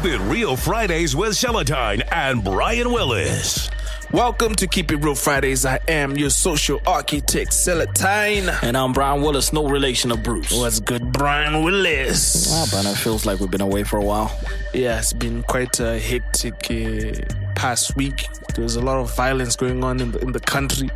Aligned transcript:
Keep 0.00 0.12
It 0.12 0.18
Real 0.20 0.56
Fridays 0.56 1.16
with 1.16 1.32
Seletine 1.32 2.02
and 2.12 2.44
Brian 2.44 2.92
Willis. 2.92 3.68
Welcome 4.12 4.54
to 4.54 4.68
Keep 4.68 4.92
It 4.92 4.98
Real 4.98 5.16
Fridays. 5.16 5.66
I 5.66 5.80
am 5.88 6.16
your 6.16 6.30
social 6.30 6.80
architect, 6.86 7.50
Seletine. 7.52 8.48
And 8.62 8.76
I'm 8.76 8.92
Brian 8.92 9.22
Willis, 9.22 9.52
no 9.52 9.66
relation 9.68 10.12
of 10.12 10.22
Bruce. 10.22 10.52
What's 10.56 10.78
good, 10.78 11.10
Brian 11.10 11.64
Willis? 11.64 12.46
Ah, 12.52 12.68
but 12.70 12.86
it 12.86 12.96
feels 12.96 13.26
like 13.26 13.40
we've 13.40 13.50
been 13.50 13.60
away 13.60 13.82
for 13.82 13.96
a 13.98 14.04
while. 14.04 14.38
Yeah, 14.72 14.98
it's 14.98 15.12
been 15.12 15.42
quite 15.42 15.80
a 15.80 15.98
hectic 15.98 16.70
uh, 16.70 17.34
past 17.56 17.96
week. 17.96 18.28
There's 18.54 18.76
a 18.76 18.80
lot 18.80 18.98
of 18.98 19.12
violence 19.16 19.56
going 19.56 19.82
on 19.82 19.98
in 19.98 20.12
the, 20.12 20.20
in 20.20 20.30
the 20.30 20.40
country, 20.40 20.90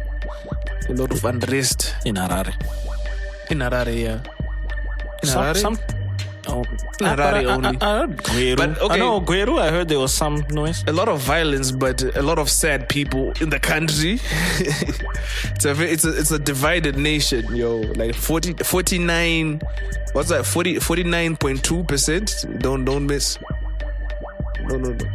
a 0.88 0.92
lot 0.92 1.10
of 1.10 1.24
unrest. 1.24 1.92
In 2.04 2.14
Harare. 2.14 2.54
In 3.50 3.58
Harare, 3.58 4.00
yeah. 4.00 4.20
In 5.24 5.28
Some, 5.28 5.42
Harare? 5.42 5.56
some, 5.56 5.78
oh, 6.48 6.64
Harare 7.00 7.34
I, 7.34 7.44
only. 7.44 7.78
I, 7.80 7.94
I 7.94 7.98
heard 7.98 8.16
Gweru. 8.18 8.56
But, 8.56 8.80
okay. 8.80 8.94
I 8.94 8.98
know 8.98 9.20
Gweru, 9.20 9.60
I 9.60 9.70
heard 9.70 9.88
there 9.88 9.98
was 10.00 10.12
some 10.12 10.44
noise. 10.50 10.84
a 10.86 10.92
lot 10.92 11.08
of 11.08 11.20
violence, 11.20 11.70
but 11.70 12.02
a 12.16 12.22
lot 12.22 12.38
of 12.38 12.50
sad 12.50 12.88
people 12.88 13.32
in 13.40 13.50
the 13.50 13.60
country. 13.60 14.20
it's 14.58 15.64
a 15.64 15.70
it's 15.82 16.04
a 16.04 16.18
it's 16.18 16.30
a 16.30 16.38
divided 16.38 16.96
nation, 16.96 17.54
yo. 17.54 17.80
Like 17.96 18.14
40, 18.14 18.54
49, 18.64 19.60
what's 20.12 20.28
that? 20.30 20.46
40, 20.46 20.76
49.2 20.76 21.86
percent. 21.86 22.44
Don't 22.58 22.84
don't 22.84 23.06
miss. 23.06 23.38
No 24.62 24.76
no 24.76 24.92
no. 24.92 25.06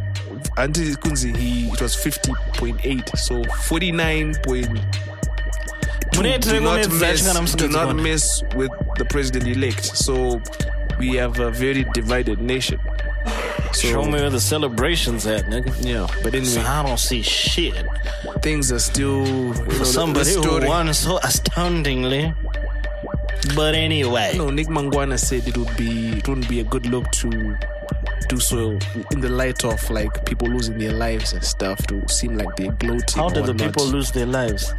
Until 0.56 0.94
Kunzi, 0.96 1.36
he 1.36 1.68
it 1.68 1.80
was 1.80 1.94
fifty 1.94 2.32
point 2.54 2.80
eight. 2.84 3.08
So 3.16 3.42
forty 3.66 3.92
nine 3.92 4.34
point. 4.42 4.66
do, 6.12 6.60
not 6.60 6.88
miss, 6.88 7.54
Do 7.54 7.68
not 7.68 7.96
mess 7.96 8.42
with 8.54 8.70
the 8.96 9.04
president 9.04 9.46
elect. 9.48 9.84
So 9.84 10.40
we 10.98 11.14
have 11.16 11.38
a 11.38 11.50
very 11.50 11.84
divided 11.94 12.40
nation. 12.40 12.80
So, 13.72 13.88
Show 13.88 14.04
me 14.04 14.12
where 14.12 14.30
the 14.30 14.40
celebrations 14.40 15.26
at, 15.26 15.44
nigga. 15.46 15.72
Yeah, 15.84 16.06
but 16.22 16.34
anyway, 16.34 16.48
So 16.50 16.60
I 16.62 16.82
don't 16.82 16.98
see 16.98 17.22
shit. 17.22 17.74
things 18.42 18.72
are 18.72 18.78
still 18.78 19.26
you 19.26 19.34
know, 19.34 19.52
the- 19.52 19.70
For 19.72 19.78
the 19.80 19.84
somebody 19.84 20.34
who 20.34 20.66
won 20.66 20.92
so 20.94 21.18
astoundingly. 21.18 22.32
But 23.54 23.74
anyway. 23.74 24.34
No, 24.36 24.50
Nick 24.50 24.68
Mangwana 24.68 25.18
said 25.18 25.46
it 25.46 25.56
would 25.56 25.74
be 25.76 26.18
it 26.18 26.26
wouldn't 26.28 26.48
be 26.48 26.60
a 26.60 26.64
good 26.64 26.86
look 26.86 27.10
to 27.22 27.56
do 28.28 28.38
so 28.40 28.78
in 29.12 29.20
the 29.20 29.28
light 29.28 29.64
of 29.64 29.88
like 29.90 30.24
people 30.26 30.48
losing 30.48 30.76
their 30.78 30.92
lives 30.92 31.32
and 31.32 31.42
stuff 31.44 31.78
to 31.86 32.06
seem 32.08 32.36
like 32.36 32.48
they're 32.56 32.72
gloating. 32.72 33.16
How 33.22 33.28
did 33.28 33.46
the 33.46 33.54
people 33.54 33.86
lose 33.86 34.10
their 34.10 34.26
lives? 34.26 34.74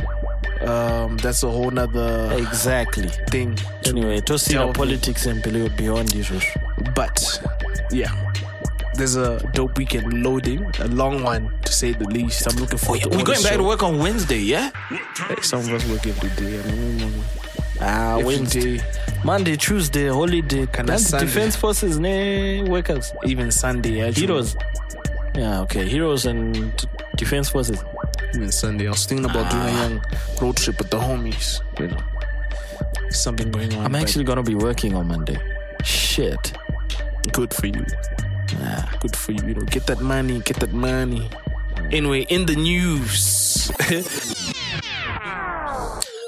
Um, 0.62 1.18
that's 1.18 1.44
a 1.44 1.50
whole 1.50 1.72
nother 1.72 2.30
Exactly. 2.38 3.08
thing. 3.30 3.58
Anyway, 3.86 4.20
to 4.22 4.38
see 4.38 4.54
the 4.54 4.60
delve 4.60 4.70
in. 4.70 4.74
politics 4.74 5.26
and 5.26 5.42
believe 5.42 5.76
beyond 5.78 6.10
this. 6.10 6.30
But 6.94 7.18
yeah, 7.92 8.12
there's 8.96 9.16
a 9.16 9.40
dope 9.54 9.78
weekend 9.78 10.22
loading, 10.24 10.66
a 10.80 10.88
long 10.90 11.24
one 11.24 11.50
to 11.64 11.72
say 11.72 11.94
the 11.94 12.06
least. 12.10 12.46
I'm 12.52 12.58
looking 12.60 12.78
forward 12.78 13.02
to 13.04 13.10
We're 13.10 13.24
going 13.24 13.42
back 13.42 13.54
to 13.56 13.64
work 13.64 13.84
on 13.84 14.00
Wednesday, 14.00 14.40
yeah? 14.40 14.72
Hey, 14.90 15.36
Some 15.42 15.60
of 15.62 15.70
us 15.74 15.86
work 15.88 16.06
every 16.06 16.30
day. 16.32 16.60
I 16.60 16.72
mean, 16.76 17.24
Ah, 17.82 18.14
every 18.18 18.26
Wednesday. 18.26 18.78
day, 18.80 18.84
Monday, 19.24 19.56
Tuesday, 19.56 20.10
holiday. 20.10 20.68
Sunday. 20.98 21.26
Defense 21.26 21.56
Forces, 21.56 21.98
ne 22.00 22.64
workers. 22.64 23.14
even 23.26 23.50
Sunday. 23.52 24.02
Actually. 24.02 24.28
Heroes. 24.28 24.58
Yeah, 25.36 25.62
okay. 25.62 25.88
Heroes 25.88 26.26
and 26.26 26.86
Defense 27.16 27.48
Forces. 27.50 27.82
Sunday. 28.52 28.88
I 28.88 28.91
was 28.91 29.05
thinking 29.05 29.25
about 29.25 29.52
doing 29.52 29.63
a 29.63 29.72
ah. 29.72 29.81
young 29.81 30.02
road 30.41 30.58
trip 30.58 30.77
with 30.77 30.89
the 30.89 30.99
homies. 30.99 31.61
You 31.80 31.88
know, 31.88 31.97
something 33.09 33.52
going 33.52 33.73
on. 33.75 33.85
I'm 33.85 33.95
actually 33.95 34.23
gonna 34.23 34.44
be 34.44 34.55
working 34.55 34.95
on 34.95 35.08
Monday. 35.08 35.38
Shit. 35.83 36.53
good 37.31 37.53
for 37.53 37.68
you. 37.68 37.85
Yeah. 38.53 38.89
Good 39.00 39.16
for 39.16 39.31
you. 39.31 39.47
You 39.47 39.53
know, 39.56 39.62
get 39.62 39.88
that 39.88 40.01
money. 40.01 40.41
Get 40.41 40.59
that 40.59 40.73
money. 40.73 41.29
Anyway, 41.91 42.25
in 42.29 42.45
the 42.45 42.56
news. 42.56 43.72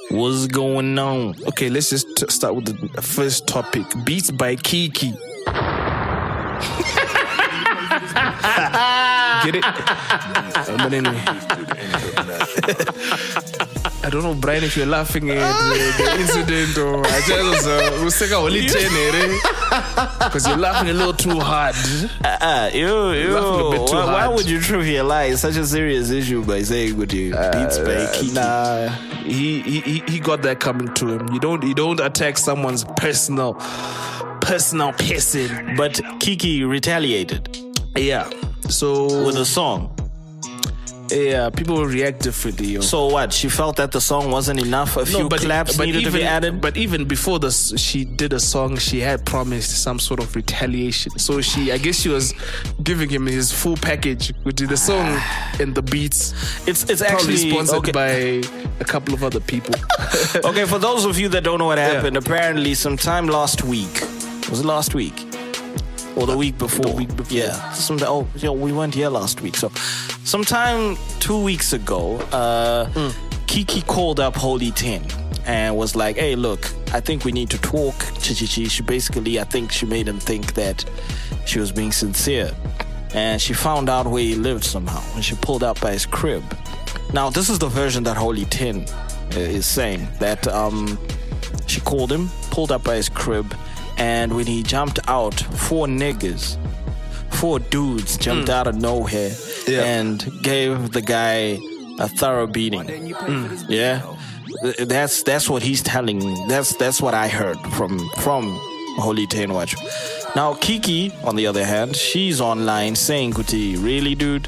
What's 0.10 0.48
going 0.48 0.98
on? 1.00 1.36
okay, 1.48 1.70
let's 1.70 1.90
just 1.90 2.18
t- 2.18 2.26
start 2.30 2.56
with 2.56 2.66
the 2.66 3.02
first 3.02 3.48
topic. 3.48 3.86
Beats 4.04 4.32
by 4.32 4.58
Kikky. 4.58 5.16
Get 9.44 9.56
it? 9.56 9.64
Uh, 9.66 10.78
but 10.78 10.94
anyway. 10.94 11.22
I 14.04 14.10
don't 14.10 14.24
know, 14.24 14.34
Brian, 14.34 14.64
if 14.64 14.76
you're 14.76 14.86
laughing 14.86 15.30
at 15.30 15.38
the, 15.38 16.04
the 16.04 16.20
incident 16.20 16.78
or 16.78 17.06
I 17.06 17.22
just 17.28 17.68
uh, 17.68 18.04
was 18.04 18.16
saying 18.16 18.32
holy 18.32 18.62
because 18.62 20.48
you're 20.48 20.58
laughing 20.58 20.90
a 20.90 20.94
little 20.94 21.14
too 21.14 21.40
hard. 21.40 21.76
Ah, 22.24 22.68
you, 22.70 23.12
you. 23.12 23.30
Laughing 23.34 23.68
a 23.68 23.70
bit 23.72 23.88
too 23.88 23.96
Why, 23.96 24.06
why 24.06 24.28
would 24.28 24.50
you 24.50 24.60
trivialize 24.60 25.38
such 25.38 25.56
a 25.56 25.66
serious 25.66 26.10
issue 26.10 26.44
by 26.44 26.62
saying 26.64 26.96
good 26.98 27.14
you 27.14 27.32
beats 27.32 27.78
by 27.80 28.06
Kikky? 28.14 28.34
Nah, 28.34 28.90
he, 29.24 29.62
he 29.62 29.80
he 29.82 30.00
he 30.08 30.20
got 30.20 30.42
that 30.44 30.60
coming 30.60 30.94
to 30.96 31.08
him. 31.20 31.28
You 31.34 31.40
don't 31.40 31.64
you 31.64 31.74
don't 31.76 32.00
attack 32.00 32.38
someone's 32.38 32.84
personal 32.98 33.54
personal 34.42 34.94
person. 34.94 35.76
But 35.78 35.94
Kikky 36.20 36.68
retaliated 36.68 37.56
Yeah. 37.96 38.30
So 38.72 39.26
with 39.26 39.36
a 39.36 39.46
song. 39.46 39.96
yeah, 41.12 41.50
people 41.50 41.86
react 41.86 42.22
differently. 42.22 42.68
Yo. 42.68 42.82
So 42.82 43.08
what? 43.08 43.34
She 43.34 43.50
felt 43.50 43.76
that 43.76 43.92
the 43.92 44.00
song 44.00 44.32
wasn't 44.32 44.62
enough. 44.62 44.96
A 44.96 45.06
few 45.06 45.28
claps 45.28 45.78
needed 45.78 46.02
even, 46.02 46.14
to 46.14 46.18
be 46.20 46.24
added. 46.24 46.62
But 46.62 46.78
even 46.78 47.06
before 47.06 47.38
this, 47.38 47.74
she 47.78 48.06
did 48.06 48.32
a 48.32 48.40
song. 48.40 48.78
She 48.78 49.02
had 49.02 49.26
promised 49.26 49.84
some 49.84 50.00
sort 50.00 50.22
of 50.22 50.34
retaliation. 50.36 51.20
So 51.20 51.42
she, 51.42 51.72
I 51.72 51.78
guess, 51.78 52.00
she 52.00 52.10
was 52.10 52.34
giving 52.82 53.10
him 53.10 53.26
his 53.26 53.52
full 53.52 53.76
package, 53.76 54.34
which 54.44 54.62
is 54.62 54.70
the 54.70 54.78
song 54.78 55.22
and 55.60 55.76
the 55.76 55.82
beats. 55.82 56.32
it's 56.66 56.90
it's 56.90 57.02
Probably 57.02 57.34
actually 57.34 57.52
sponsored 57.52 57.90
okay. 57.90 57.92
by 57.92 58.10
a 58.80 58.86
couple 58.86 59.14
of 59.14 59.24
other 59.24 59.42
people. 59.42 59.76
okay, 60.46 60.66
for 60.66 60.80
those 60.80 61.04
of 61.04 61.20
you 61.20 61.28
that 61.30 61.44
don't 61.44 61.60
know 61.60 61.68
what 61.68 61.78
happened, 61.78 62.16
apparently 62.16 62.74
sometime 62.74 63.28
last 63.28 63.64
week. 63.64 64.02
Was 64.50 64.62
it 64.62 64.66
last 64.66 64.96
week? 64.96 65.31
Or 66.16 66.28
the 66.28 66.38
week 66.38 66.58
before? 66.58 66.86
The 66.86 66.96
week 66.96 67.16
before. 67.16 67.38
Yeah. 67.38 67.72
Some, 67.74 67.98
oh, 68.02 68.28
yeah, 68.36 68.50
we 68.50 68.72
weren't 68.74 68.94
here 68.94 69.10
last 69.10 69.42
week. 69.42 69.56
So, 69.56 69.70
sometime 70.24 70.98
two 71.20 71.42
weeks 71.42 71.74
ago, 71.74 72.18
uh, 72.32 72.86
Hmm. 72.88 73.10
Kikky 73.48 73.86
called 73.86 74.20
up 74.22 74.36
Holy 74.36 74.72
Ten 74.72 75.04
and 75.46 75.76
was 75.76 75.94
like, 75.96 76.16
hey, 76.16 76.36
look, 76.36 76.72
I 76.94 77.02
think 77.02 77.26
we 77.26 77.32
need 77.34 77.50
to 77.50 77.58
talk. 77.60 77.94
She 78.22 78.82
basically, 78.82 79.40
I 79.40 79.44
think 79.44 79.72
she 79.74 79.86
made 79.86 80.08
him 80.08 80.20
think 80.20 80.54
that 80.54 80.86
she 81.46 81.60
was 81.60 81.72
being 81.72 81.92
sincere. 81.92 82.52
And 83.14 83.42
she 83.42 83.54
found 83.54 83.90
out 83.90 84.08
where 84.08 84.22
he 84.24 84.36
lived 84.36 84.64
somehow. 84.64 85.02
And 85.16 85.26
she 85.26 85.36
pulled 85.36 85.64
up 85.64 85.82
by 85.82 85.92
his 85.92 86.06
crib. 86.06 86.44
Now, 87.14 87.30
this 87.30 87.50
is 87.50 87.60
the 87.60 87.68
version 87.68 88.04
that 88.04 88.16
Holy 88.16 88.46
Ten 88.46 88.86
uh, 89.36 89.40
is 89.40 89.66
saying 89.66 90.08
that 90.20 90.48
um, 90.48 90.98
she 91.68 91.82
called 91.82 92.10
him, 92.10 92.30
pulled 92.52 92.72
up 92.72 92.86
by 92.86 92.96
his 92.96 93.10
crib, 93.10 93.54
and 94.02 94.34
when 94.34 94.48
he 94.48 94.64
jumped 94.64 95.00
out, 95.08 95.40
four 95.40 95.86
niggas, 95.86 96.58
four 97.30 97.60
dudes 97.60 98.18
jumped 98.18 98.48
hmm. 98.48 98.58
out 98.58 98.66
of 98.66 98.76
nowhere 98.76 99.32
Yeah. 99.68 99.84
and 99.84 100.18
gave 100.42 100.92
the 100.92 101.04
guy 101.04 101.60
a 102.00 102.08
thorough 102.08 102.48
beating. 102.48 103.14
Hmm. 103.14 103.46
Yeah, 103.70 104.02
that's 104.80 105.22
that's 105.22 105.48
what 105.52 105.62
he's 105.62 105.84
telling 105.84 106.18
me. 106.18 106.34
That's 106.48 106.76
that's 106.78 107.00
what 107.00 107.14
I 107.14 107.28
heard 107.28 107.60
from 107.78 108.00
from 108.18 108.44
Holy 108.98 109.28
Ten 109.28 109.54
Watch. 109.54 109.76
Now 110.36 110.56
Kikky, 110.56 111.14
on 111.24 111.36
the 111.36 111.46
other 111.46 111.66
hand, 111.66 111.96
she's 111.96 112.42
online 112.42 112.96
saying, 112.96 113.34
"Kuti, 113.34 113.78
really, 113.78 114.16
dude? 114.16 114.48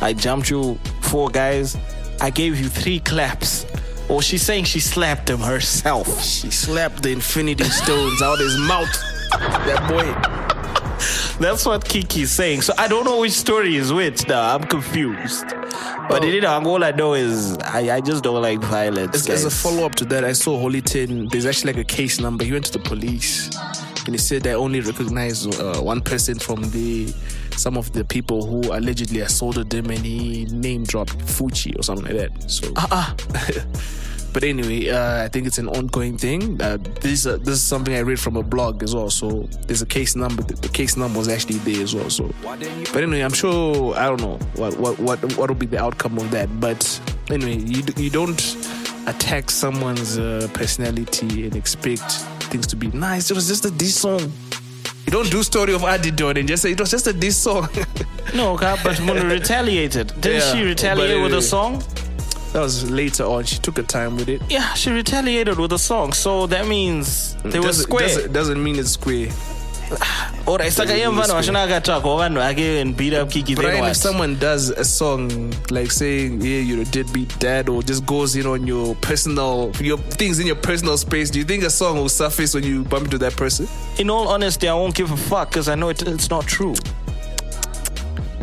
I 0.00 0.14
jumped 0.14 0.48
you 0.48 0.78
four 1.02 1.28
guys. 1.28 1.76
I 2.22 2.30
gave 2.30 2.58
you 2.58 2.68
three 2.70 3.00
claps." 3.00 3.66
Or 4.08 4.22
she's 4.22 4.42
saying 4.42 4.64
she 4.64 4.80
slapped 4.80 5.28
him 5.28 5.40
herself. 5.40 6.22
she 6.22 6.50
slapped 6.50 7.02
the 7.02 7.10
Infinity 7.10 7.64
Stones 7.64 8.22
out 8.22 8.38
his 8.38 8.56
mouth. 8.58 8.92
That 9.30 9.88
boy. 9.88 10.38
That's 11.38 11.64
what 11.66 11.84
Kikky's 11.84 12.30
saying. 12.30 12.62
So 12.62 12.72
I 12.78 12.88
don't 12.88 13.04
know 13.04 13.20
which 13.20 13.32
story 13.32 13.76
is 13.76 13.92
which 13.92 14.26
now. 14.26 14.54
I'm 14.54 14.64
confused. 14.64 15.44
But 16.08 16.24
you 16.26 16.40
know, 16.40 16.60
all 16.64 16.82
I 16.82 16.90
know 16.90 17.14
is 17.14 17.56
I, 17.58 17.96
I 17.96 18.00
just 18.00 18.24
don't 18.24 18.42
like 18.42 18.60
violence. 18.60 19.14
As, 19.14 19.28
as 19.28 19.44
a 19.44 19.50
follow 19.50 19.84
up 19.84 19.94
to 19.96 20.04
that, 20.06 20.24
I 20.24 20.32
saw 20.32 20.58
Holy 20.58 20.80
Ten. 20.80 21.28
There's 21.28 21.46
actually 21.46 21.74
like 21.74 21.82
a 21.82 21.84
case 21.84 22.18
number. 22.18 22.44
He 22.44 22.52
went 22.52 22.64
to 22.66 22.72
the 22.72 22.78
police 22.80 23.50
and 24.06 24.14
he 24.14 24.18
said 24.18 24.42
they 24.42 24.54
only 24.54 24.80
recognized 24.80 25.54
uh, 25.60 25.80
one 25.80 26.00
person 26.00 26.38
from 26.38 26.62
the 26.70 27.12
some 27.58 27.76
of 27.76 27.92
the 27.92 28.04
people 28.04 28.46
who 28.46 28.72
allegedly 28.72 29.20
assaulted 29.20 29.72
him, 29.72 29.90
and 29.90 29.98
he 29.98 30.46
name 30.46 30.84
dropped 30.84 31.18
Fucci 31.18 31.78
or 31.78 31.82
something 31.82 32.06
like 32.06 32.16
that. 32.16 32.50
So, 32.50 32.72
Uh-uh. 32.76 33.14
but 34.32 34.44
anyway, 34.44 34.88
uh, 34.88 35.24
I 35.24 35.28
think 35.28 35.46
it's 35.46 35.58
an 35.58 35.68
ongoing 35.68 36.16
thing. 36.16 36.60
Uh, 36.60 36.78
this 37.00 37.26
uh, 37.26 37.36
this 37.38 37.54
is 37.54 37.62
something 37.62 37.94
I 37.94 38.00
read 38.00 38.20
from 38.20 38.36
a 38.36 38.42
blog 38.42 38.82
as 38.82 38.94
well. 38.94 39.10
So 39.10 39.48
there's 39.66 39.82
a 39.82 39.86
case 39.86 40.16
number. 40.16 40.42
The, 40.42 40.68
case 40.68 40.96
number 40.96 41.18
was 41.18 41.28
actually 41.28 41.58
there 41.58 41.82
as 41.82 41.94
well. 41.94 42.10
So, 42.10 42.30
but 42.42 43.02
anyway, 43.02 43.20
I'm 43.20 43.32
sure 43.32 43.94
I 43.96 44.06
don't 44.06 44.20
know 44.20 44.38
what 44.54 44.78
what 44.78 44.98
what 44.98 45.18
what 45.36 45.50
will 45.50 45.56
be 45.56 45.66
the 45.66 45.80
outcome 45.80 46.18
of 46.18 46.30
that. 46.30 46.48
But 46.60 46.80
anyway, 47.30 47.56
you 47.56 47.82
you 47.96 48.10
don't 48.10 48.40
attack 49.06 49.50
someone's 49.50 50.18
uh, 50.18 50.48
personality 50.52 51.46
and 51.46 51.56
expect 51.56 52.12
things 52.50 52.66
to 52.68 52.76
be 52.76 52.88
nice. 52.88 53.30
It 53.30 53.34
was 53.34 53.48
just 53.48 53.64
a 53.64 53.70
diss 53.70 54.00
song. 54.00 54.32
You 55.08 55.12
don't 55.12 55.30
do 55.30 55.42
story 55.42 55.72
of 55.72 55.80
Adidon 55.80 56.38
and 56.38 56.46
just 56.46 56.62
say 56.62 56.72
it 56.72 56.78
was 56.80 56.90
just 56.90 57.06
a 57.06 57.14
diss 57.14 57.34
song. 57.38 57.66
No, 58.34 58.58
ka, 58.58 58.78
but 58.84 59.00
Munu 59.00 59.26
retaliated. 59.38 60.08
Didn't 60.20 60.40
Yeah, 60.42 60.52
she 60.52 60.62
retaliate 60.62 61.22
with 61.22 61.32
a 61.32 61.40
song? 61.40 61.82
that 62.52 62.60
was 62.60 62.90
later 62.90 63.24
on. 63.24 63.44
She 63.44 63.58
took 63.58 63.78
her 63.78 63.82
time 63.84 64.16
with 64.16 64.28
it. 64.28 64.42
Yeah, 64.50 64.74
she 64.74 64.90
retaliated 64.90 65.58
with 65.58 65.72
a 65.72 65.78
song. 65.78 66.12
So 66.12 66.46
that 66.48 66.68
means 66.68 67.36
they 67.42 67.58
were 67.58 67.72
square. 67.72 68.06
Doesn't, 68.08 68.32
doesn't 68.34 68.62
mean 68.62 68.78
it's 68.78 68.90
square. 68.90 69.30
Alright, 70.46 70.72
saka 70.72 70.88
Doesn't 70.88 70.96
iye 70.96 71.06
mean 71.06 71.14
mfana 71.14 71.24
it's 71.24 71.32
washona 71.32 71.62
akatsvakwa 71.62 72.16
vanhu 72.16 72.42
ake 72.50 72.80
and 72.80 72.96
beat 72.96 73.14
up 73.14 73.28
Kikky 73.28 73.54
then 73.54 73.64
Brian, 73.64 73.80
what? 73.80 73.90
if 73.90 73.96
someone 73.96 74.38
does 74.38 74.70
a 74.70 74.84
song 74.84 75.52
like 75.70 75.90
saying, 75.90 76.40
"Yeah, 76.40 76.60
you're 76.60 76.82
a 76.82 76.84
deadbeat 76.84 77.38
dad," 77.38 77.68
or 77.68 77.82
just 77.82 78.06
goes 78.06 78.36
in 78.36 78.46
on 78.46 78.66
your 78.66 78.94
personal, 78.96 79.72
your 79.80 79.98
things 79.98 80.38
in 80.38 80.46
your 80.46 80.56
personal 80.56 80.96
space, 80.96 81.30
do 81.30 81.38
you 81.38 81.44
think 81.44 81.64
a 81.64 81.70
song 81.70 81.96
will 81.96 82.08
surface 82.08 82.54
when 82.54 82.64
you 82.64 82.84
bump 82.84 83.04
into 83.04 83.18
that 83.18 83.36
person? 83.36 83.68
In 83.98 84.10
all 84.10 84.28
honesty, 84.28 84.68
I 84.68 84.74
won't 84.74 84.94
give 84.94 85.10
a 85.12 85.16
fuck 85.16 85.50
because 85.50 85.68
I 85.68 85.74
know 85.74 85.88
it, 85.90 86.02
it's 86.02 86.30
not 86.30 86.46
true. 86.46 86.74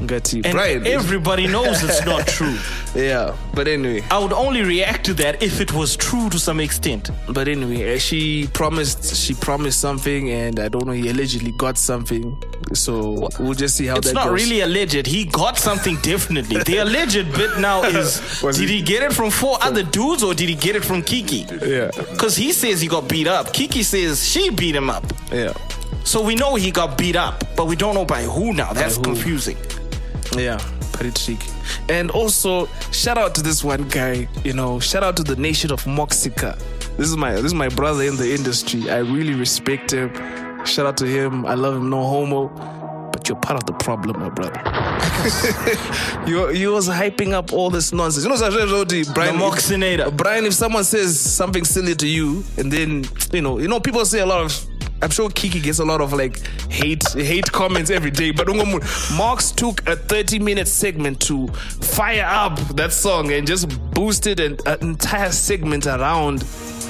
Ngati, 0.08 0.46
And 0.46 0.54
Brian, 0.54 0.86
everybody 0.88 1.48
knows 1.48 1.84
it's 1.84 2.06
not 2.06 2.28
true. 2.38 2.58
yeah. 2.96 3.36
But 3.54 3.68
anyway, 3.68 4.04
I 4.12 4.20
would 4.20 4.34
only 4.34 4.62
react 4.64 5.06
to 5.06 5.14
that 5.16 5.42
if 5.42 5.62
it 5.62 5.74
was 5.74 5.96
true 5.96 6.30
to 6.30 6.40
some 6.40 6.60
extent. 6.60 7.10
but 7.30 7.48
anyway, 7.48 7.96
uh, 7.96 8.00
she 8.00 8.48
promised, 8.54 9.16
she 9.16 9.34
promised 9.34 9.80
something, 9.80 10.30
and 10.30 10.60
I 10.60 10.68
don't 10.70 10.86
know, 10.86 10.92
he 10.94 11.10
allegedly 11.10 11.52
got 11.52 11.78
something. 11.78 12.38
So 12.74 13.30
we'll 13.40 13.54
just 13.54 13.76
see 13.76 13.86
how 13.86 13.98
It's 13.98 14.08
that 14.08 14.14
not 14.16 14.26
goes. 14.30 14.42
really 14.44 14.62
alleged. 14.62 15.06
He 15.06 15.26
got 15.26 15.58
something 15.58 15.98
definitely. 16.02 16.64
The 16.64 16.78
alleged 16.78 17.32
bit 17.34 17.60
now 17.60 17.84
is 18.00 18.42
Was 18.42 18.58
did 18.58 18.70
it- 18.70 18.74
he 18.74 18.82
get 18.82 19.04
it 19.04 19.14
from 19.14 19.30
four 19.30 19.58
other 19.62 19.84
dudes 19.84 20.24
or 20.24 20.34
did 20.34 20.50
he 20.50 20.56
get 20.56 20.76
it 20.76 20.84
from 20.84 21.02
Kikky? 21.04 21.44
Yeah, 21.62 21.92
Because 22.12 22.36
he 22.36 22.52
says 22.52 22.82
he 22.82 22.88
got 22.88 23.08
beat 23.08 23.28
up. 23.28 23.48
Kikky 23.54 23.84
says 23.84 24.28
she 24.28 24.50
beat 24.50 24.76
him 24.76 24.90
up. 24.90 25.04
yeah, 25.32 25.54
So 26.04 26.22
we 26.24 26.36
know 26.36 26.56
he 26.56 26.72
got 26.72 26.98
beat 26.98 27.16
up, 27.16 27.44
but 27.56 27.68
we 27.68 27.76
don't 27.76 27.94
know 27.94 28.06
by 28.06 28.24
who 28.24 28.54
now. 28.54 28.74
That's 28.74 28.98
who. 28.98 29.04
confusing. 29.04 29.58
Yeah. 30.38 30.58
Pretty 30.94 31.12
tricky. 31.12 31.52
And 31.90 32.12
also, 32.12 32.68
shout 32.92 33.18
out 33.18 33.36
to 33.36 33.42
this 33.42 33.64
one 33.64 33.88
guy. 33.90 34.28
You 34.44 34.54
know, 34.54 34.80
shout 34.80 35.04
out 35.04 35.18
to 35.18 35.24
the 35.24 35.36
nation 35.36 35.72
of 35.72 35.84
Moxica. 35.84 36.58
This 36.98 37.10
is 37.10 37.18
my 37.18 37.34
this 37.34 37.46
is 37.46 37.54
my 37.54 37.70
brother 37.70 38.04
in 38.04 38.16
the 38.16 38.34
industry. 38.34 38.90
I 38.90 39.00
really 39.00 39.34
respect 39.34 39.92
him. 39.92 40.14
Shout 40.66 40.86
out 40.86 40.98
to 40.98 41.06
him. 41.06 41.46
I 41.46 41.54
love 41.54 41.76
him. 41.76 41.90
No 41.90 42.04
homo. 42.04 42.48
But 43.12 43.28
you're 43.28 43.38
part 43.38 43.62
of 43.62 43.66
the 43.66 43.74
problem, 43.74 44.20
my 44.20 44.30
brother. 44.30 44.62
you 46.28 46.50
you 46.52 46.72
was 46.72 46.88
hyping 46.88 47.34
up 47.34 47.54
all 47.54 47.70
this 47.70 47.92
nonsense. 47.92 48.24
You 48.26 48.30
know, 48.30 49.14
Brian. 49.14 49.38
The 49.38 49.44
Moxinator. 49.44 50.16
Brian, 50.16 50.46
if 50.46 50.54
someone 50.54 50.84
says 50.84 51.20
something 51.20 51.66
silly 51.66 51.96
to 51.96 52.08
you, 52.08 52.44
and 52.58 52.72
then 52.72 53.06
you 53.32 53.42
know, 53.42 53.60
you 53.60 53.68
know, 53.68 53.80
people 53.80 54.06
say 54.06 54.20
a 54.20 54.26
lot 54.26 54.42
of. 54.42 54.68
I'm 55.02 55.10
sure 55.10 55.30
Kikky 55.30 55.62
gets 55.62 55.80
a 55.80 55.86
lot 55.86 56.02
of 56.02 56.14
like 56.14 56.40
hate 56.70 57.04
hate 57.14 57.52
comments 57.52 57.90
every 57.92 58.12
day. 58.12 58.32
But 58.32 58.48
Mox 59.18 59.52
took 59.52 59.88
a 59.88 59.96
30 59.96 60.40
minute 60.40 60.68
segment 60.68 61.20
to 61.22 61.48
fire 61.48 62.26
up 62.26 62.58
that 62.76 62.92
song 62.92 63.32
and 63.32 63.46
just 63.46 63.70
boosted 63.92 64.40
an, 64.40 64.58
an 64.66 64.78
entire 64.82 65.32
segment 65.32 65.86
around 65.86 66.40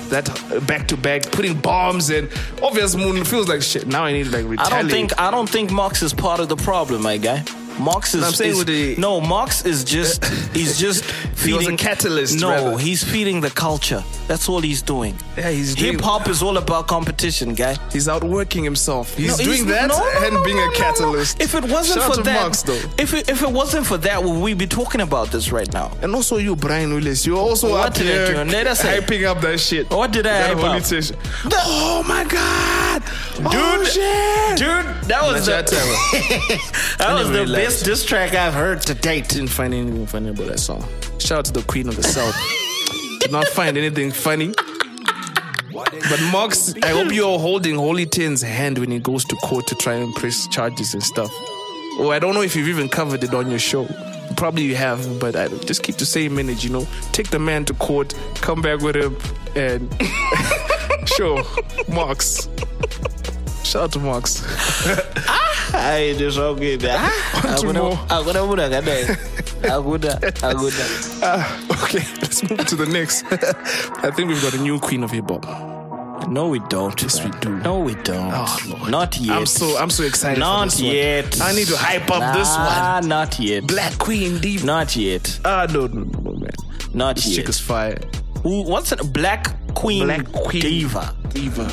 that 0.09 0.25
back 0.67 0.87
to 0.87 0.97
back, 0.97 1.23
putting 1.31 1.59
bombs 1.59 2.09
and 2.09 2.29
obvious 2.61 2.95
Moon 2.95 3.23
feels 3.25 3.47
like 3.47 3.61
shit. 3.61 3.87
Now 3.87 4.03
I 4.05 4.13
need 4.13 4.25
to 4.25 4.43
like 4.43 4.59
I 4.59 4.69
don't 4.69 4.89
think 4.89 5.19
I 5.19 5.31
don't 5.31 5.49
think 5.49 5.71
Mox 5.71 6.01
is 6.03 6.13
part 6.13 6.39
of 6.39 6.49
the 6.49 6.55
problem, 6.55 7.01
my 7.01 7.17
guy. 7.17 7.43
Mox 7.79 8.13
is, 8.15 8.23
I'm 8.23 8.31
saying 8.33 8.51
is- 8.51 8.57
with 8.59 8.67
the- 8.67 8.95
no. 8.97 9.19
Mox 9.21 9.65
is 9.65 9.83
just 9.83 10.23
he's 10.53 10.79
just 10.79 11.03
He 11.05 11.51
feeding 11.51 11.77
catalyst, 11.77 12.39
No, 12.39 12.49
rather. 12.49 12.77
he's 12.77 13.03
feeding 13.03 13.41
the 13.41 13.49
culture. 13.49 14.03
That's 14.27 14.49
all 14.49 14.61
he's 14.61 14.81
doing. 14.81 15.15
Yeah, 15.37 15.51
he's 15.51 15.75
Hip 15.75 16.01
hop 16.01 16.27
is 16.29 16.41
all 16.41 16.57
about 16.57 16.87
competition, 16.87 17.53
guy. 17.53 17.77
He's 17.91 18.07
outworking 18.07 18.63
himself. 18.63 19.15
He's 19.15 19.37
No, 19.37 19.43
doing 19.45 19.65
that 19.67 19.89
no, 19.89 19.99
no, 19.99 20.25
and 20.25 20.33
no, 20.35 20.43
being 20.43 20.57
no, 20.57 20.63
a 20.63 20.67
no, 20.67 20.71
no. 20.71 20.77
catalyst. 20.79 21.41
If 21.41 21.53
it 21.53 21.65
wasn't 21.65 22.01
Shout 22.01 22.15
for 22.15 22.23
that, 22.23 22.53
though. 22.65 22.81
if 22.97 23.13
it, 23.13 23.29
if 23.29 23.43
it 23.43 23.51
wasn't 23.51 23.85
for 23.85 23.97
that, 23.99 24.23
would 24.23 24.39
we 24.41 24.53
be 24.55 24.65
talking 24.65 25.01
about 25.01 25.27
this 25.31 25.51
right 25.51 25.71
now? 25.73 25.91
And 26.01 26.15
also 26.15 26.37
you, 26.37 26.55
Brian 26.55 26.93
Willis, 26.93 27.25
you're 27.25 27.37
also 27.37 27.71
What 27.71 27.89
up 27.91 27.97
here 27.97 28.43
do? 28.45 28.51
Let 28.51 28.65
us 28.67 28.81
hyping 28.81 29.25
up 29.25 29.41
that 29.41 29.59
shit. 29.59 29.89
What 29.91 30.11
did 30.11 30.25
I 30.25 30.53
That 30.55 30.57
hype 30.57 30.83
tension. 30.83 31.17
Oh 31.51 32.03
my 32.07 32.23
god, 32.23 33.03
oh, 33.45 33.51
Dude, 33.51 33.87
shit. 33.87 34.57
Dude, 34.57 34.85
that 35.09 35.21
was 35.23 35.45
the, 35.45 35.51
that 36.97 37.13
was 37.13 37.29
the. 37.31 37.45
Best 37.65 37.83
diss 37.83 38.05
track 38.05 38.35
I've 38.35 38.53
heard 38.53 38.81
to 38.83 38.93
date. 38.93 39.29
Didn't 39.29 39.47
find 39.47 39.73
anything 39.73 40.05
funny 40.05 40.29
about 40.29 40.47
that 40.49 40.59
song. 40.59 40.87
Shout 41.17 41.39
out 41.39 41.45
to 41.45 41.51
the 41.51 41.63
Queen 41.63 41.87
of 41.87 41.95
the 41.95 42.03
South. 42.03 42.35
Did 43.21 43.31
not 43.31 43.47
find 43.47 43.75
anything 43.75 44.11
funny. 44.11 44.53
But 45.73 46.21
Mox, 46.31 46.75
I 46.83 46.89
hope 46.89 47.11
you're 47.11 47.39
holding 47.39 47.75
Holy 47.75 48.05
Ten's 48.05 48.43
hand 48.43 48.77
when 48.77 48.91
he 48.91 48.99
goes 48.99 49.25
to 49.25 49.35
court 49.37 49.65
to 49.67 49.75
try 49.75 49.95
and 49.95 50.13
press 50.13 50.47
charges 50.49 50.93
and 50.93 51.01
stuff. 51.01 51.31
Oh, 51.97 52.11
I 52.11 52.19
don't 52.19 52.35
know 52.35 52.43
if 52.43 52.55
you've 52.55 52.67
even 52.67 52.87
covered 52.87 53.23
it 53.23 53.33
on 53.33 53.49
your 53.49 53.57
show. 53.57 53.87
Probably 54.37 54.61
you 54.61 54.75
have, 54.75 55.19
but 55.19 55.35
I 55.35 55.47
just 55.47 55.81
keep 55.81 55.95
the 55.95 56.05
same 56.05 56.37
image, 56.37 56.63
you 56.63 56.69
know. 56.69 56.85
Take 57.13 57.31
the 57.31 57.39
man 57.39 57.65
to 57.65 57.73
court, 57.73 58.13
come 58.35 58.61
back 58.61 58.81
with 58.81 58.95
him, 58.95 59.17
and 59.55 59.89
sure, 61.17 61.43
Mox. 61.87 62.47
Shout 63.65 63.83
out 63.83 63.91
to 63.93 63.99
Mox. 63.99 64.41
Hayi 65.71 66.13
more. 67.73 67.95
hakuna 68.07 68.45
munhu 68.45 68.63
akadai 68.63 69.05
hakuna 69.61 70.19
Ah, 71.23 71.57
okay, 71.71 72.03
let's 72.21 72.43
move 72.49 72.65
to 72.65 72.75
the 72.75 72.85
next. 72.85 73.23
I 74.03 74.11
think 74.11 74.29
we've 74.29 74.41
got 74.41 74.53
a 74.53 74.57
new 74.61 74.79
queen 74.79 75.03
of 75.03 75.11
hip 75.11 75.29
hop. 75.29 75.45
no 76.29 76.47
we 76.47 76.59
don't 76.69 76.99
Yes, 77.01 77.23
we 77.23 77.29
do. 77.41 77.49
no 77.59 77.79
we 77.79 77.93
don't 77.95 78.31
Oh, 78.33 78.87
not 78.89 79.17
yet 79.19 79.35
I'm 79.37 79.45
so 79.45 79.77
I'm 79.77 79.89
so 79.89 80.03
excited. 80.03 80.39
not 80.39 80.65
this 80.65 80.81
one. 80.81 80.91
yet 80.95 81.41
I 81.41 81.51
need 81.53 81.67
to 81.67 81.77
hype 81.77 82.09
up 82.09 82.33
this 82.35 82.49
Nah, 82.55 82.99
one. 82.99 83.07
not 83.09 83.39
yet 83.39 83.63
Blaq 83.65 83.97
Queen 83.99 84.39
Diva. 84.39 84.65
not 84.65 84.95
yet 84.95 85.39
Ah 85.45 85.67
no 85.71 85.87
no 85.87 86.03
no 86.23 86.31
man. 86.33 86.49
not 86.93 87.15
This 87.17 87.25
chick 87.25 87.37
yet 87.45 87.49
is 87.49 87.59
fire. 87.59 87.99
Who, 88.43 88.61
what's 88.63 88.91
it 88.91 89.01
black 89.13 89.53
queen 89.75 90.07
Blaq 90.07 90.31
Queen 90.31 90.61
diva 90.61 91.13
Diva. 91.29 91.67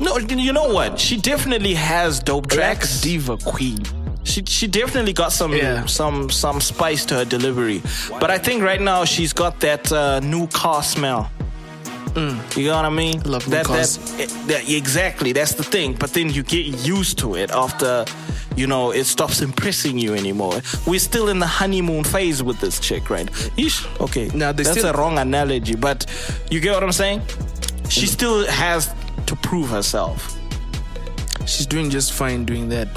No 0.00 0.18
you 0.18 0.52
know 0.52 0.72
what 0.72 0.98
she 0.98 1.16
definitely 1.16 1.74
has 1.74 2.20
dope 2.20 2.48
Black 2.48 2.58
tracks 2.78 3.00
Diva 3.00 3.36
Queen. 3.38 3.78
She 4.24 4.42
she 4.46 4.66
definitely 4.66 5.12
got 5.12 5.32
some 5.32 5.52
Yeah. 5.52 5.84
some 5.86 6.30
some 6.30 6.60
spice 6.60 7.04
to 7.06 7.14
her 7.14 7.24
delivery, 7.24 7.82
but 8.20 8.30
I 8.30 8.38
think 8.38 8.62
right 8.62 8.80
now 8.80 9.04
she's 9.04 9.32
got 9.32 9.60
that 9.60 9.92
uh, 9.92 10.20
new 10.20 10.46
car 10.48 10.82
smell. 10.82 11.30
You 12.16 12.68
know 12.68 12.76
what 12.76 12.84
I 12.84 12.90
mean? 12.90 13.20
Mm. 13.20 13.26
Love 13.26 13.46
new 13.48 13.56
that, 13.56 13.66
cars. 13.66 13.98
That, 14.16 14.28
that 14.46 14.68
exactly. 14.70 15.32
That's 15.32 15.54
the 15.54 15.64
thing. 15.64 15.94
But 15.94 16.12
then 16.14 16.30
you 16.30 16.44
get 16.44 16.64
used 16.86 17.18
to 17.18 17.34
it 17.34 17.50
after, 17.50 18.04
you 18.56 18.68
know, 18.68 18.92
it 18.92 19.04
stops 19.06 19.40
impressing 19.42 19.98
you 19.98 20.14
anymore. 20.14 20.60
We're 20.86 21.00
still 21.00 21.28
in 21.28 21.40
the 21.40 21.46
honeymoon 21.48 22.04
phase 22.04 22.40
with 22.40 22.60
this 22.60 22.78
chick, 22.78 23.10
right? 23.10 23.26
Yeesh. 23.58 23.84
Okay. 24.00 24.30
Now, 24.32 24.52
that's 24.52 24.70
still- 24.70 24.86
a 24.86 24.92
wrong 24.92 25.18
analogy, 25.18 25.74
but 25.74 26.06
you 26.50 26.60
get 26.60 26.72
what 26.74 26.84
I'm 26.84 26.92
saying? 26.92 27.20
She 27.88 28.06
still 28.06 28.46
has 28.46 28.94
to 29.26 29.36
prove 29.36 29.68
herself. 29.70 30.38
She's 31.46 31.66
doing 31.66 31.90
just 31.90 32.12
fine 32.12 32.44
doing 32.44 32.68
that. 32.70 32.88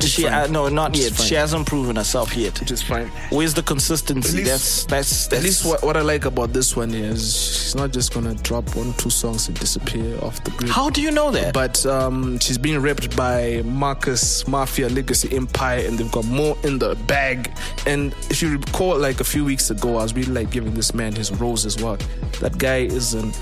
Just 0.00 0.16
She 0.16 0.26
uh, 0.26 0.48
no, 0.48 0.68
not 0.68 0.94
is 0.96 1.04
yet. 1.04 1.12
fine. 1.12 1.26
She 1.28 1.34
hasn't 1.36 1.66
proven 1.68 1.96
herself 1.96 2.36
yet. 2.36 2.58
Which 2.60 2.70
is 2.72 2.82
fine. 2.82 3.06
Where's 3.30 3.54
the 3.54 3.62
consistency? 3.62 4.28
At 4.28 4.34
least- 4.34 4.50
that's 4.50 4.84
that's 4.86 5.26
that's 5.28 5.40
At 5.40 5.42
least 5.44 5.64
what, 5.64 5.82
what 5.84 5.96
I 5.96 6.02
like 6.02 6.24
about 6.26 6.52
this 6.52 6.76
one 6.76 6.92
is 6.92 7.34
she's 7.62 7.74
not 7.76 7.92
just 7.92 8.12
gonna 8.12 8.34
drop 8.34 8.74
one 8.76 8.92
two 8.94 9.08
songs 9.08 9.48
and 9.48 9.58
disappear 9.58 10.18
off 10.20 10.42
the 10.44 10.50
grid. 10.50 10.68
How 10.70 10.90
do 10.90 11.00
you 11.00 11.10
know 11.12 11.30
that? 11.30 11.54
But 11.54 11.86
um, 11.86 12.38
she's 12.40 12.58
being 12.58 12.80
repped 12.82 13.16
by 13.16 13.62
Marcus 13.64 14.46
Mafia 14.48 14.88
Legacy 14.90 15.34
Empire, 15.34 15.86
and 15.86 15.96
they've 15.96 16.12
got 16.12 16.26
more 16.26 16.58
in 16.64 16.78
the 16.78 16.96
bag. 17.06 17.56
And 17.86 18.12
if 18.28 18.42
you 18.42 18.50
recall, 18.58 18.98
like 18.98 19.20
a 19.20 19.24
few 19.24 19.44
weeks 19.44 19.70
ago, 19.70 19.90
I 19.96 20.02
was 20.02 20.12
really 20.12 20.32
like 20.32 20.50
giving 20.50 20.74
this 20.74 20.92
man 20.92 21.14
his 21.14 21.30
rose 21.32 21.64
as 21.64 21.80
well. 21.82 21.96
That 22.40 22.58
guy 22.58 22.78
is 22.80 23.14
an 23.14 23.32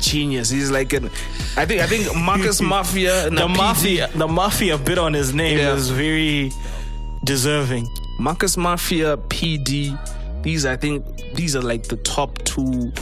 genius. 0.00 0.50
He's 0.50 0.70
like 0.70 0.92
an. 0.92 1.06
I 1.56 1.64
think 1.66 1.80
I 1.82 1.86
think 1.86 2.14
Marcus 2.16 2.60
Mafia 2.74 3.30
the 3.30 3.48
mafia, 3.48 4.08
the 4.14 4.28
mafia 4.28 4.78
bit 4.78 4.98
on 4.98 5.12
his 5.12 5.34
name 5.34 5.58
Yeah. 5.58 5.74
is 5.74 5.90
very 5.90 6.50
deserving. 7.24 7.88
Marcus 8.18 8.56
Mafia, 8.56 9.16
PD. 9.16 9.96
These 10.42 10.66
I 10.66 10.76
think 10.76 11.04
these 11.34 11.54
are 11.56 11.62
like 11.62 11.84
the 11.88 11.96
top 11.98 12.38
two 12.44 12.92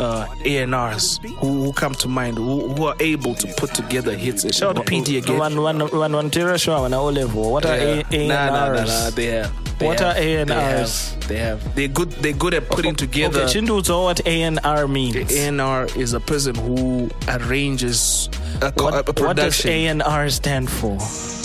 uh, 0.00 0.26
A&Rs 0.44 1.18
who, 1.38 1.64
who 1.64 1.72
come 1.72 1.94
to 1.96 2.08
mind, 2.08 2.36
who, 2.38 2.68
who 2.68 2.86
are 2.86 2.96
able 3.00 3.34
to 3.34 3.46
put 3.56 3.74
together 3.74 4.14
hits. 4.16 4.44
And 4.44 4.54
shout 4.54 4.78
out 4.78 4.86
PD 4.86 5.18
again. 5.18 5.38
One 5.38 5.60
one 5.60 5.80
one 5.90 6.12
one 6.12 6.30
Tira 6.30 6.58
show 6.58 6.74
on 6.74 6.94
O 6.94 7.06
level. 7.08 7.50
What 7.52 7.66
are 7.66 7.76
Yeah. 7.76 8.02
A 8.10 8.28
Nah, 8.28 8.46
nah, 8.46 8.72
nah, 8.74 8.84
nah, 8.84 9.10
They 9.10 9.26
have. 9.26 9.78
They 9.78 9.86
What 9.88 10.00
have, 10.00 10.16
are 10.16 10.20
A&Rs? 10.20 10.46
They 10.46 10.52
have. 10.52 11.28
They 11.28 11.36
have. 11.38 11.74
They're 11.74 11.88
good. 11.88 12.10
They're 12.12 12.32
good 12.32 12.54
at 12.54 12.68
putting 12.68 12.94
together. 12.94 13.42
Okay, 13.42 13.58
Chindu 13.60 13.86
know 13.88 14.02
what 14.04 14.24
A 14.26 14.42
and 14.42 14.60
R 14.64 14.86
means. 14.86 15.32
A&R 15.32 15.86
is 15.96 16.12
a 16.12 16.20
person 16.20 16.54
who 16.54 17.10
arranges 17.28 18.28
a, 18.60 18.70
co- 18.72 18.84
What, 18.84 18.94
a 18.94 18.96
what 18.96 19.06
does 19.36 19.56
production. 19.60 19.70
A 19.70 19.86
and 19.88 20.02
R 20.02 20.28
stand 20.30 20.70
for? 20.70 20.98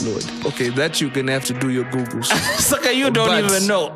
Lord. 0.03 0.23
Okay, 0.45 0.69
that 0.69 1.01
you're 1.01 1.09
gonna 1.09 1.31
have 1.31 1.45
to 1.45 1.53
do 1.53 1.69
your 1.71 1.85
googles. 1.85 2.25
Sucker, 2.59 2.91
you 2.91 3.09
don't 3.09 3.27
But- 3.27 3.43
even 3.45 3.67
know. 3.67 3.93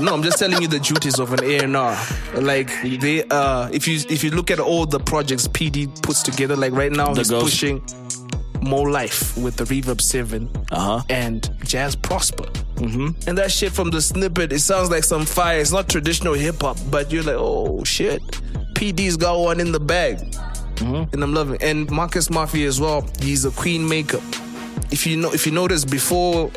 No, 0.00 0.14
I'm 0.14 0.22
just 0.22 0.38
telling 0.38 0.60
you 0.62 0.68
the 0.68 0.78
duties 0.80 1.18
of 1.18 1.32
an 1.32 1.44
A&R. 1.44 1.98
Like 2.34 2.70
they, 2.82 3.24
uh, 3.24 3.68
if 3.72 3.86
you 3.86 4.00
if 4.08 4.24
you 4.24 4.30
look 4.30 4.50
at 4.50 4.58
all 4.60 4.86
the 4.86 4.98
projects 5.00 5.46
PD 5.48 5.88
puts 6.02 6.22
together, 6.22 6.56
like 6.56 6.72
right 6.72 6.92
now 6.92 7.12
The 7.12 7.20
he's 7.20 7.30
pushing. 7.30 7.82
More 8.62 8.90
Life 8.92 9.36
with 9.36 9.56
the 9.56 9.64
Reverb 9.64 10.00
7 10.00 10.48
Uh-huh. 10.70 11.02
and 11.10 11.50
Jazz 11.64 11.96
Prosper. 11.96 12.44
Mm-hmm. 12.76 13.28
And 13.28 13.36
that 13.36 13.50
shit 13.50 13.72
from 13.72 13.90
the 13.90 14.00
snippet, 14.00 14.52
it 14.52 14.60
sounds 14.60 14.88
like 14.88 15.02
some 15.02 15.26
fire. 15.26 15.58
It's 15.58 15.72
not 15.72 15.88
traditional 15.88 16.34
hip 16.34 16.60
hop, 16.62 16.76
but 16.88 17.10
you're 17.10 17.24
like, 17.24 17.34
oh 17.36 17.82
shit. 17.82 18.22
PD's 18.74 19.16
got 19.16 19.40
one 19.40 19.58
in 19.58 19.72
the 19.72 19.80
bag. 19.80 20.18
Mm-hmm. 20.76 21.12
And 21.12 21.24
I'm 21.24 21.34
loving 21.34 21.56
it. 21.56 21.62
And 21.64 21.90
Marcus 21.90 22.30
Mafia 22.30 22.68
as 22.68 22.80
well, 22.80 23.04
he's 23.20 23.44
a 23.44 23.50
queen 23.50 23.88
maker. 23.88 24.20
If 24.92 25.08
you 25.08 25.16
know 25.16 25.32
if 25.32 25.44
you 25.44 25.50
notice 25.52 25.84
before 25.84 26.48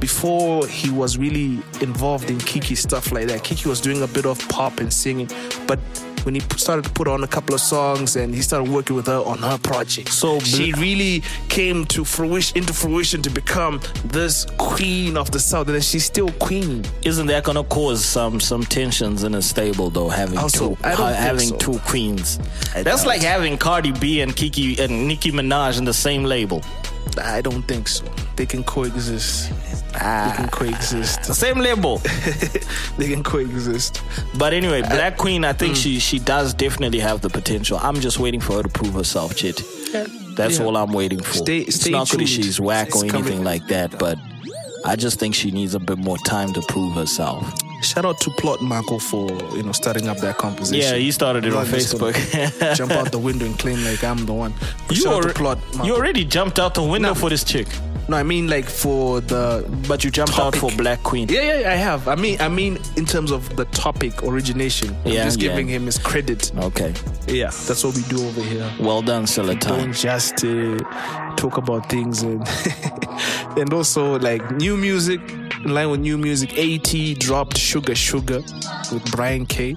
before 0.00 0.66
he 0.66 0.90
was 0.90 1.18
really 1.18 1.62
involved 1.80 2.30
in 2.30 2.38
Kikky 2.38 2.76
stuff 2.76 3.12
like 3.12 3.26
that, 3.28 3.42
Kikky 3.42 3.66
was 3.66 3.80
doing 3.80 4.02
a 4.02 4.06
bit 4.06 4.26
of 4.26 4.38
pop 4.48 4.80
and 4.80 4.92
singing, 4.92 5.28
but 5.66 5.78
when 6.24 6.34
he 6.34 6.40
started 6.56 6.84
to 6.84 6.90
put 6.90 7.08
on 7.08 7.22
a 7.24 7.26
couple 7.28 7.54
of 7.54 7.60
songs 7.60 8.16
and 8.16 8.34
he 8.34 8.42
started 8.42 8.70
working 8.70 8.94
with 8.96 9.06
her 9.06 9.18
on 9.24 9.38
her 9.38 9.56
project, 9.56 10.08
So 10.10 10.38
she 10.40 10.72
really 10.74 11.22
came 11.48 11.84
to 11.86 12.04
fruition 12.04 12.58
into 12.58 12.72
fruition 12.74 13.22
to 13.22 13.30
become 13.30 13.80
this 14.06 14.44
queen 14.58 15.16
of 15.16 15.30
the 15.30 15.38
south, 15.38 15.68
and 15.68 15.82
she's 15.82 16.04
still 16.04 16.30
queen. 16.32 16.84
Isn't 17.02 17.28
that 17.28 17.44
gonna 17.44 17.64
cause 17.64 18.04
some 18.04 18.40
some 18.40 18.64
tensions 18.64 19.22
in 19.24 19.34
a 19.36 19.40
stable 19.42 19.90
though? 19.90 20.08
Having 20.08 20.38
Also, 20.38 20.74
two 20.74 20.78
I 20.84 20.90
ha- 20.92 21.12
having 21.12 21.48
so. 21.48 21.56
two 21.56 21.78
queens. 21.86 22.38
I 22.74 22.82
That's 22.82 23.02
doubt 23.02 23.06
like 23.08 23.22
having 23.22 23.56
Cardi 23.56 23.92
B 23.92 24.20
and 24.20 24.34
Kikky 24.34 24.78
and 24.80 25.06
Nicki 25.08 25.30
Minaj 25.32 25.78
in 25.78 25.84
the 25.84 25.94
same 25.94 26.24
label. 26.24 26.62
I 27.16 27.40
don't 27.40 27.62
think 27.62 27.88
so. 27.88 28.04
They 28.36 28.44
can 28.46 28.62
coexist. 28.64 29.50
They 29.92 29.98
Ah, 30.00 30.32
can 30.36 30.48
coexist. 30.48 31.24
same 31.34 31.58
label. 31.58 31.98
they 32.98 33.08
can 33.08 33.22
coexist. 33.22 34.02
But 34.36 34.52
anyway, 34.52 34.82
Blaq 34.82 35.16
Queen, 35.16 35.44
I 35.44 35.52
Mm. 35.52 35.58
think 35.58 35.76
she 35.76 35.98
she 35.98 36.18
does 36.18 36.54
definitely 36.54 37.00
have 37.00 37.20
the 37.20 37.30
potential. 37.30 37.78
I'm 37.82 37.98
just 38.00 38.18
waiting 38.18 38.40
for 38.40 38.54
her 38.58 38.62
to 38.62 38.68
prove 38.68 38.94
herself, 38.94 39.34
Chit. 39.36 39.62
That's 40.36 40.58
Yeah. 40.58 40.64
all 40.66 40.76
I'm 40.76 40.92
waiting 40.92 41.20
for. 41.20 41.32
Stay- 41.38 41.58
it's 41.60 41.86
not 41.88 42.08
because 42.10 42.30
tuned. 42.30 42.44
she's 42.44 42.60
whack 42.60 42.94
or 42.94 43.04
It's 43.04 43.12
coming. 43.12 43.26
anything 43.28 43.44
like 43.44 43.66
that, 43.68 43.98
but 43.98 44.18
I 44.84 44.94
just 44.96 45.18
think 45.18 45.34
she 45.34 45.50
needs 45.50 45.74
a 45.74 45.80
bit 45.80 45.98
more 45.98 46.18
time 46.18 46.52
to 46.52 46.60
prove 46.68 46.94
herself. 46.94 47.44
Shout 47.82 48.04
out 48.04 48.18
to 48.20 48.30
Plot 48.32 48.60
Marco 48.60 48.98
for 48.98 49.30
you 49.56 49.62
know 49.62 49.72
starting 49.72 50.08
up 50.08 50.18
that 50.18 50.36
composition. 50.38 50.82
Yeah, 50.84 50.96
you 50.96 51.12
started 51.12 51.44
it 51.44 51.52
I'm 51.52 51.58
on 51.58 51.70
not 51.70 51.74
just 51.80 51.98
gonna 51.98 52.12
Facebook. 52.12 52.74
jump 52.76 52.92
out 52.92 53.12
the 53.12 53.18
window 53.18 53.46
and 53.46 53.58
claim 53.58 53.84
like 53.84 54.02
I'm 54.02 54.26
the 54.26 54.34
one. 54.34 54.52
you, 54.90 54.96
Shout 54.96 55.14
out 55.24 55.28
to 55.28 55.34
Plot. 55.34 55.58
You 55.84 55.94
already 55.94 56.24
jumped 56.24 56.58
out 56.58 56.74
the 56.74 56.82
window 56.82 57.10
No. 57.10 57.14
for 57.14 57.30
this 57.30 57.44
chick, 57.44 57.68
no, 58.08 58.16
I 58.16 58.22
mean 58.24 58.48
like 58.48 58.64
for 58.64 59.20
the. 59.20 59.64
but 59.86 60.02
you 60.02 60.10
jumped 60.10 60.32
Topic. 60.32 60.62
out 60.62 60.70
for 60.70 60.76
Blaq 60.76 61.02
Queen. 61.04 61.28
Yeah, 61.28 61.60
yeah, 61.60 61.70
I 61.70 61.74
have. 61.76 62.08
I 62.08 62.14
mean, 62.16 62.40
I 62.40 62.48
mean, 62.48 62.78
in 62.96 63.04
terms 63.06 63.30
of 63.30 63.54
the 63.56 63.64
topic 63.66 64.22
origination, 64.24 64.96
I'm 65.04 65.12
Yeah, 65.12 65.24
just 65.24 65.40
yeah. 65.40 65.48
giving 65.50 65.68
him 65.68 65.86
his 65.86 65.98
credit. 65.98 66.50
Okay, 66.58 66.92
Yeah, 67.28 67.50
that's 67.66 67.84
what 67.84 67.94
we 67.94 68.02
do 68.04 68.26
over 68.26 68.40
here. 68.42 68.68
well 68.80 69.02
done, 69.02 69.24
Don't 69.26 69.92
just 69.92 70.44
uh, 70.44 70.78
talk 71.36 71.58
about 71.58 71.88
things 71.88 72.22
and 72.22 72.42
and 73.58 73.72
also 73.72 74.18
like 74.18 74.50
new 74.52 74.76
music. 74.76 75.20
In 75.64 75.74
line 75.74 75.90
with 75.90 76.00
new 76.00 76.16
music, 76.16 76.50
Aytee 76.50 77.18
dropped 77.18 77.56
Sugar 77.58 77.94
Sugar 77.94 78.40
with 78.92 79.10
Brian 79.10 79.44
K 79.44 79.70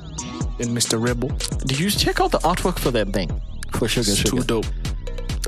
and 0.60 0.70
Mr. 0.78 1.02
Rebel. 1.04 1.30
Did 1.66 1.80
you 1.80 1.90
check 1.90 2.22
out 2.22 2.32
the 2.32 2.40
artwork 2.40 2.78
for 2.78 2.92
that 2.92 3.10
thing? 3.10 3.30
For 3.72 3.88
Sugar 3.88 4.12
It's 4.12 4.24
too 4.24 4.38
Sugar. 4.38 4.44
dope. 4.44 4.66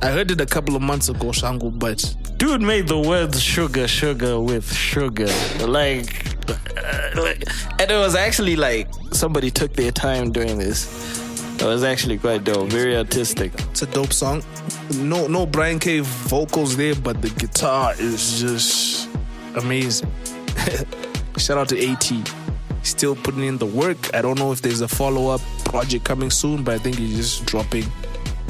I 0.02 0.08
heard 0.12 0.32
it 0.32 0.42
a 0.42 0.46
couple 0.46 0.76
of 0.76 0.82
months 0.82 1.10
ago, 1.10 1.32
Shango, 1.32 1.70
but 1.70 2.16
dude 2.38 2.62
made 2.62 2.88
the 2.88 3.00
words 3.00 3.42
sugar 3.42 3.88
sugar 3.88 4.40
with 4.40 4.74
sugar 4.74 5.28
like, 5.66 6.26
uh, 6.50 7.22
like 7.22 7.44
and 7.80 7.90
it 7.90 7.96
was 7.96 8.16
actually 8.16 8.56
like 8.58 8.90
somebody 9.12 9.50
took 9.50 9.72
their 9.74 9.92
time 9.92 10.30
doing 10.32 10.58
this 10.58 11.22
it 11.62 11.64
was 11.64 11.84
actually 11.86 12.18
quite 12.18 12.44
dope 12.44 12.68
very 12.70 12.98
artistic 12.98 13.54
it's 13.70 13.82
a 13.84 13.86
dope 13.86 14.12
song. 14.12 14.44
No, 14.96 15.28
no 15.28 15.46
Brian 15.46 15.80
K 15.80 16.02
vocals 16.02 16.76
there, 16.76 16.96
but 16.96 17.22
the 17.22 17.30
guitar 17.30 17.94
is 17.98 18.42
just 18.42 19.08
amazing. 19.56 20.12
Shout 21.38 21.58
out 21.58 21.70
to 21.70 21.76
Aytee. 21.76 22.28
Still 22.84 23.16
putting 23.16 23.44
in 23.44 23.58
the 23.58 23.66
work. 23.66 24.14
I 24.14 24.22
don't 24.22 24.38
know 24.38 24.52
if 24.52 24.62
there's 24.62 24.82
a 24.82 24.88
follow 24.88 25.28
up 25.30 25.42
project 25.66 26.04
coming 26.06 26.30
soon, 26.30 26.64
but 26.64 26.76
I 26.76 26.78
think 26.78 26.98
he's 26.98 27.16
just 27.18 27.46
dropping 27.46 27.86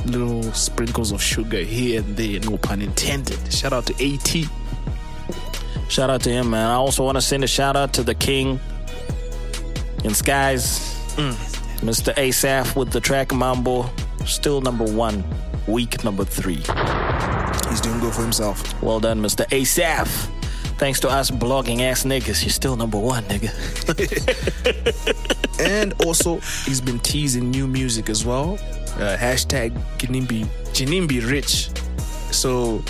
little 0.05 0.43
sprinkles 0.53 1.12
of 1.12 1.22
sugar 1.22 1.60
here 1.60 2.01
and 2.01 2.17
there. 2.17 2.39
No 2.41 2.57
pun 2.57 2.81
intended. 2.81 3.38
Shout 3.53 3.74
out 3.74 3.86
to 3.88 3.93
Aytee. 3.93 4.50
shout 5.89 6.10
out 6.10 6.22
to 6.22 6.29
him 6.31 6.50
man 6.50 6.69
i 6.72 6.74
also 6.74 7.03
want 7.03 7.15
to 7.15 7.22
send 7.22 7.43
a 7.43 7.48
shout 7.48 7.75
out 7.75 7.93
to 7.93 8.01
the 8.01 8.15
king 8.15 8.60
in 10.03 10.13
skies 10.13 10.79
mm. 11.17 11.33
mr 11.81 12.17
Asaph 12.17 12.75
with 12.75 12.91
the 12.91 13.00
track 13.00 13.31
mambo 13.33 13.88
still 14.25 14.62
number 14.62 14.86
one 14.86 15.24
week 15.67 16.03
number 16.03 16.25
three 16.25 16.62
He's 17.69 17.81
doing 17.81 18.00
good 18.00 18.13
for 18.13 18.22
himself. 18.22 18.81
well 18.81 19.00
done 19.00 19.22
mr 19.22 19.45
Asaph 19.51 20.29
thanks 20.77 21.00
to 21.00 21.10
us 21.10 21.32
blogging 21.32 21.82
ass 21.82 22.03
niggas 22.03 22.44
you're 22.44 22.51
still 22.51 22.75
number 22.75 22.98
one 22.98 23.24
nigga 23.25 23.51
and 25.60 25.94
also 26.06 26.39
he's 26.65 26.82
been 26.82 27.00
teasing 27.00 27.50
new 27.51 27.68
music 27.68 28.10
as 28.10 28.25
well. 28.25 28.53
Uh, 28.96 29.18
hashtag 29.18 29.72
Ginimbi 29.98 30.46
Ginimbi 30.74 31.27
Rich. 31.30 31.70
So 32.34 32.84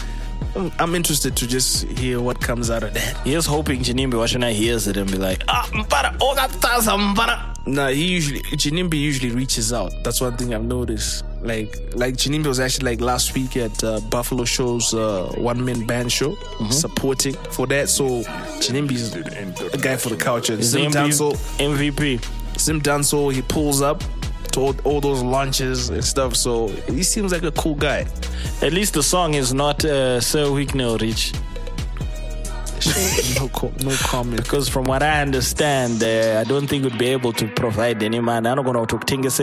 I'm, 0.56 0.72
I'm 0.80 0.96
interested 0.96 1.36
to 1.38 1.48
just 1.48 1.88
hear 1.88 2.22
what 2.22 2.40
comes 2.42 2.70
out 2.70 2.84
of 2.84 2.94
that. 2.94 3.18
Here's 3.25 3.46
hoping 3.46 3.82
Ginimbi 3.82 4.18
Washington 4.18 4.54
hears 4.54 4.88
it 4.88 4.98
and 4.98 5.10
be 5.10 5.18
like, 5.18 5.44
ah, 5.48 5.70
mbara, 5.74 6.16
oh, 6.22 6.36
that's 6.36 6.56
mbara. 6.56 7.68
Nah, 7.68 7.88
he 7.88 8.06
usually 8.06 8.42
Ginimbi 8.42 9.00
usually 9.00 9.32
reaches 9.34 9.72
out. 9.72 9.94
That's 10.04 10.20
one 10.22 10.36
thing 10.38 10.54
I've 10.54 10.63
noticed. 10.63 11.25
Like 11.44 11.78
like 11.94 12.16
Ginimbi 12.16 12.46
was 12.48 12.60
actually 12.60 12.92
like 12.92 13.02
last 13.02 13.36
week 13.36 13.58
at 13.58 13.84
uh, 13.84 14.00
Buffalo 14.10 14.46
Show's 14.46 14.94
uh, 14.94 15.32
one 15.38 15.64
man 15.64 15.86
band 15.86 16.12
show 16.12 16.36
supporting 16.72 17.34
for 17.52 17.68
that. 17.68 17.90
So 17.90 18.24
Ginimbi's 18.64 19.14
a 19.74 19.78
guy 19.78 19.98
for 19.98 20.10
the 20.10 20.16
culture. 20.18 20.56
Zim 20.62 20.92
Danso, 20.92 21.34
MVP. 21.58 22.24
Zim 22.60 22.82
Danso, 22.82 23.34
he 23.34 23.42
pulls 23.42 23.82
up 23.82 24.02
to 24.54 24.60
all, 24.62 24.76
all 24.86 25.02
those 25.02 25.22
launches 25.22 25.90
and 25.90 26.04
stuff. 26.04 26.36
So 26.36 26.68
he 26.88 27.04
seems 27.04 27.32
like 27.34 27.44
a 27.44 27.52
cool 27.52 27.76
guy. 27.76 28.06
At 28.62 28.72
least 28.72 28.94
the 28.94 29.04
song 29.04 29.34
is 29.34 29.54
not 29.54 29.84
uh, 29.84 30.22
so 30.22 30.54
weak 30.54 30.74
no 30.76 30.98
rich. 30.98 31.34
no, 33.40 33.48
co- 33.50 33.74
no 33.82 33.96
comment. 33.98 34.44
Because 34.44 34.70
from 34.70 34.86
what 34.86 35.04
I 35.04 35.22
understand, 35.22 36.04
uh, 36.04 36.42
I 36.42 36.44
don't 36.44 36.68
think 36.68 36.84
we'd 36.84 36.98
be 36.98 37.08
able 37.08 37.34
to 37.34 37.48
provide 37.48 38.04
any 38.04 38.20
money. 38.20 38.48
I'm 38.48 38.56
not 38.56 38.66
going 38.66 38.75
to 38.75 38.82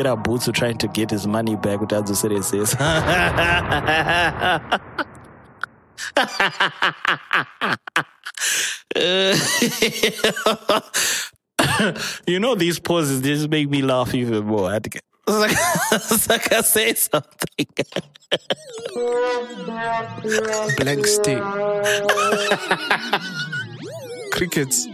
up 0.07 0.25
boots 0.25 0.49
trying 0.53 0.79
to 0.79 0.89
get 0.89 1.11
his 1.11 1.27
money 1.27 1.57
back. 1.57 1.81
The 1.89 2.15
city 2.15 2.37
you 12.27 12.41
know 12.41 12.55
these 12.55 12.81
pauses 12.81 13.23
just 13.23 13.49
make 13.49 13.69
me 13.69 13.83
laugh 13.83 14.15
even 14.15 14.47
more. 14.47 14.71
I 15.33 15.49
had 15.49 15.51
to 15.51 15.55
get, 15.55 15.93
it's 15.93 16.11
like, 16.11 16.13
it's 16.13 16.29
like 16.29 16.53
I 16.53 16.61
say 16.63 16.95
something. 16.95 17.67
Blank 20.79 21.07
state. 21.07 21.43
Crickets. 24.33 24.87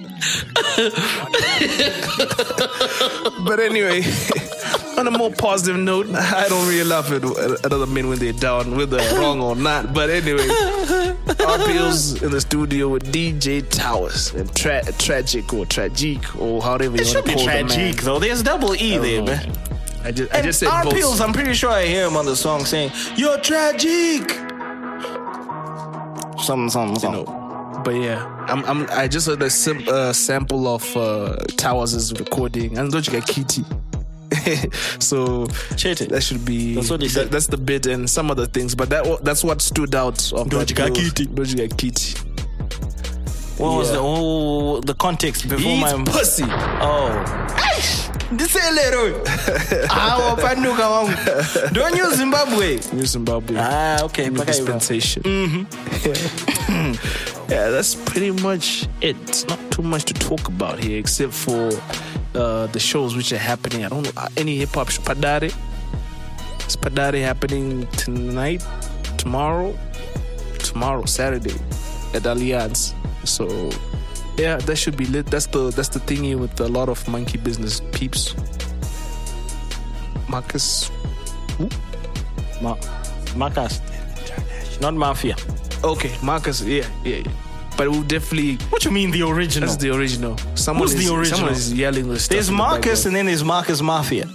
but 3.44 3.60
anyway, 3.60 4.02
on 4.98 5.06
a 5.06 5.10
more 5.10 5.30
positive 5.30 5.76
note, 5.76 6.08
I 6.14 6.46
don't 6.48 6.66
really 6.68 6.84
laugh 6.84 7.10
at, 7.12 7.22
at 7.64 7.72
other 7.72 7.86
men 7.86 8.08
when 8.08 8.18
they're 8.18 8.32
down, 8.32 8.76
whether 8.76 8.96
wrong 9.18 9.40
or 9.40 9.54
not. 9.54 9.92
But 9.94 10.10
anyway, 10.10 10.48
R.Peels 10.48 12.22
in 12.22 12.30
the 12.30 12.40
studio 12.40 12.88
with 12.88 13.12
DJ 13.12 13.68
Towers 13.68 14.32
and 14.34 14.52
tra- 14.56 14.82
Tragic 14.98 15.52
or 15.52 15.66
Tragic 15.66 16.36
or 16.40 16.62
however 16.62 16.96
you 16.96 17.02
It 17.02 17.14
want 17.14 17.18
to 17.18 17.22
be 17.24 17.34
call 17.34 17.46
man. 17.46 17.66
tragic 17.68 17.96
though. 18.02 18.18
There's 18.18 18.42
double 18.42 18.74
E 18.74 18.98
there, 18.98 19.20
know. 19.20 19.26
man. 19.26 19.52
I 20.06 20.12
just, 20.12 20.32
I 20.34 20.40
just 20.40 20.60
said 20.60 20.68
our 20.68 20.84
both. 20.84 20.94
Peels, 20.94 21.20
I'm 21.20 21.32
pretty 21.32 21.52
sure 21.54 21.70
I 21.70 21.84
hear 21.84 22.06
him 22.06 22.16
on 22.16 22.26
the 22.26 22.36
song 22.36 22.64
saying, 22.64 22.92
You're 23.16 23.38
tragic. 23.38 24.30
Something, 26.38 26.70
something, 26.70 26.94
you 26.94 27.00
something. 27.00 27.24
know. 27.24 27.80
But 27.84 27.96
yeah, 27.96 28.24
I'm, 28.48 28.64
I'm 28.64 28.86
I 28.90 29.08
just 29.08 29.26
heard 29.26 29.42
a 29.42 29.50
sim, 29.50 29.82
uh, 29.88 30.12
sample 30.12 30.68
of 30.68 30.96
uh, 30.96 31.36
Towers' 31.56 32.12
recording, 32.18 32.78
and 32.78 32.90
don't 32.92 33.04
you 33.06 33.12
get 33.12 33.26
Kitty? 33.26 33.64
so 35.00 35.46
Cheated. 35.76 36.10
that 36.10 36.22
should 36.22 36.44
be 36.44 36.74
That's 36.74 36.90
what 36.90 37.00
he 37.00 37.08
that- 37.08 37.30
that's 37.30 37.46
the 37.48 37.56
bit 37.56 37.86
and 37.86 38.08
some 38.08 38.30
other 38.30 38.46
things, 38.46 38.74
but 38.74 38.88
that 38.90 39.24
that's 39.24 39.42
what 39.42 39.60
stood 39.60 39.94
out 39.94 40.32
of 40.32 40.52
you 40.52 40.64
get. 40.64 40.94
Kitty? 40.94 41.26
Don't 41.26 41.48
you 41.48 41.56
get 41.56 41.76
Kitty? 41.76 42.18
What 43.58 43.76
was 43.76 43.90
the 43.90 43.98
oh, 44.00 44.80
the 44.80 44.94
context 44.94 45.48
before 45.48 45.58
He's 45.58 45.80
my 45.80 46.04
pussy. 46.04 46.44
Oh. 46.46 48.05
This 48.32 48.56
is 48.56 48.64
a 48.64 48.72
little. 48.72 49.22
Ah, 49.90 50.18
wapanuka 50.36 50.88
wangu. 50.88 51.72
Don't 51.72 51.96
you 51.96 52.14
Zimbabwe? 52.14 52.80
New 52.92 53.06
Zimbabwe. 53.06 53.56
Ah, 53.58 53.98
okay. 54.04 54.24
New 54.24 54.32
mpaka 54.32 54.52
hivyo. 54.52 54.64
dispensation. 54.64 55.22
Mm-hmm. 55.22 55.64
yeah, 57.52 57.70
that's 57.70 57.94
pretty 57.94 58.30
much 58.42 58.88
it. 59.00 59.16
It's 59.28 59.46
not 59.48 59.58
too 59.70 59.82
much 59.82 60.04
to 60.04 60.14
talk 60.14 60.48
about 60.48 60.78
here, 60.78 60.98
except 60.98 61.32
for 61.32 61.70
uh, 62.34 62.66
the 62.72 62.80
shows 62.80 63.14
which 63.16 63.32
are 63.32 63.38
happening. 63.42 63.84
I 63.84 63.88
don't 63.88 64.02
know 64.02 64.12
uh, 64.16 64.28
any 64.36 64.56
hip 64.56 64.74
hop. 64.74 64.88
Padare. 64.88 65.52
Is 66.66 66.76
Padare 66.76 67.22
happening 67.22 67.86
tonight? 67.96 68.64
Tomorrow? 69.18 69.74
tomorrow, 70.76 71.04
Saturday, 71.06 71.54
at 72.12 72.22
Allianz. 72.26 72.92
So 73.24 73.46
yeah, 74.38 74.56
that 74.56 74.76
should 74.76 74.96
be 74.96 75.06
lit. 75.06 75.26
That's 75.26 75.46
the 75.46 75.70
that's 75.70 75.88
the 75.88 76.00
thingy 76.00 76.38
with 76.38 76.60
a 76.60 76.68
lot 76.68 76.88
of 76.88 77.06
monkey 77.08 77.38
business 77.38 77.80
peeps. 77.92 78.34
Marcus, 80.28 80.90
who? 81.58 81.68
Ma- 82.60 82.78
Marcus. 83.36 83.80
Not 84.80 84.94
Mafia. 84.94 85.36
Okay, 85.84 86.12
Marcus. 86.22 86.60
Yeah, 86.62 86.86
yeah, 87.04 87.16
yeah. 87.16 87.32
But 87.76 87.90
we'll 87.90 88.02
definitely. 88.02 88.56
What 88.70 88.84
you 88.84 88.90
mean 88.90 89.10
the 89.10 89.22
original? 89.22 89.68
That's 89.68 89.80
the 89.80 89.94
original. 89.94 90.36
Someone 90.54 90.88
Who's 90.88 90.94
is, 90.94 91.08
the 91.08 91.14
original? 91.14 91.38
Someone 91.38 91.54
is 91.54 91.72
yelling 91.72 92.08
this 92.08 92.24
stuff. 92.24 92.34
There's 92.34 92.46
the 92.46 92.54
Marcus 92.54 93.06
and 93.06 93.14
then 93.14 93.26
there's 93.26 93.44
Marcus 93.44 93.82
Mafia. 93.82 94.26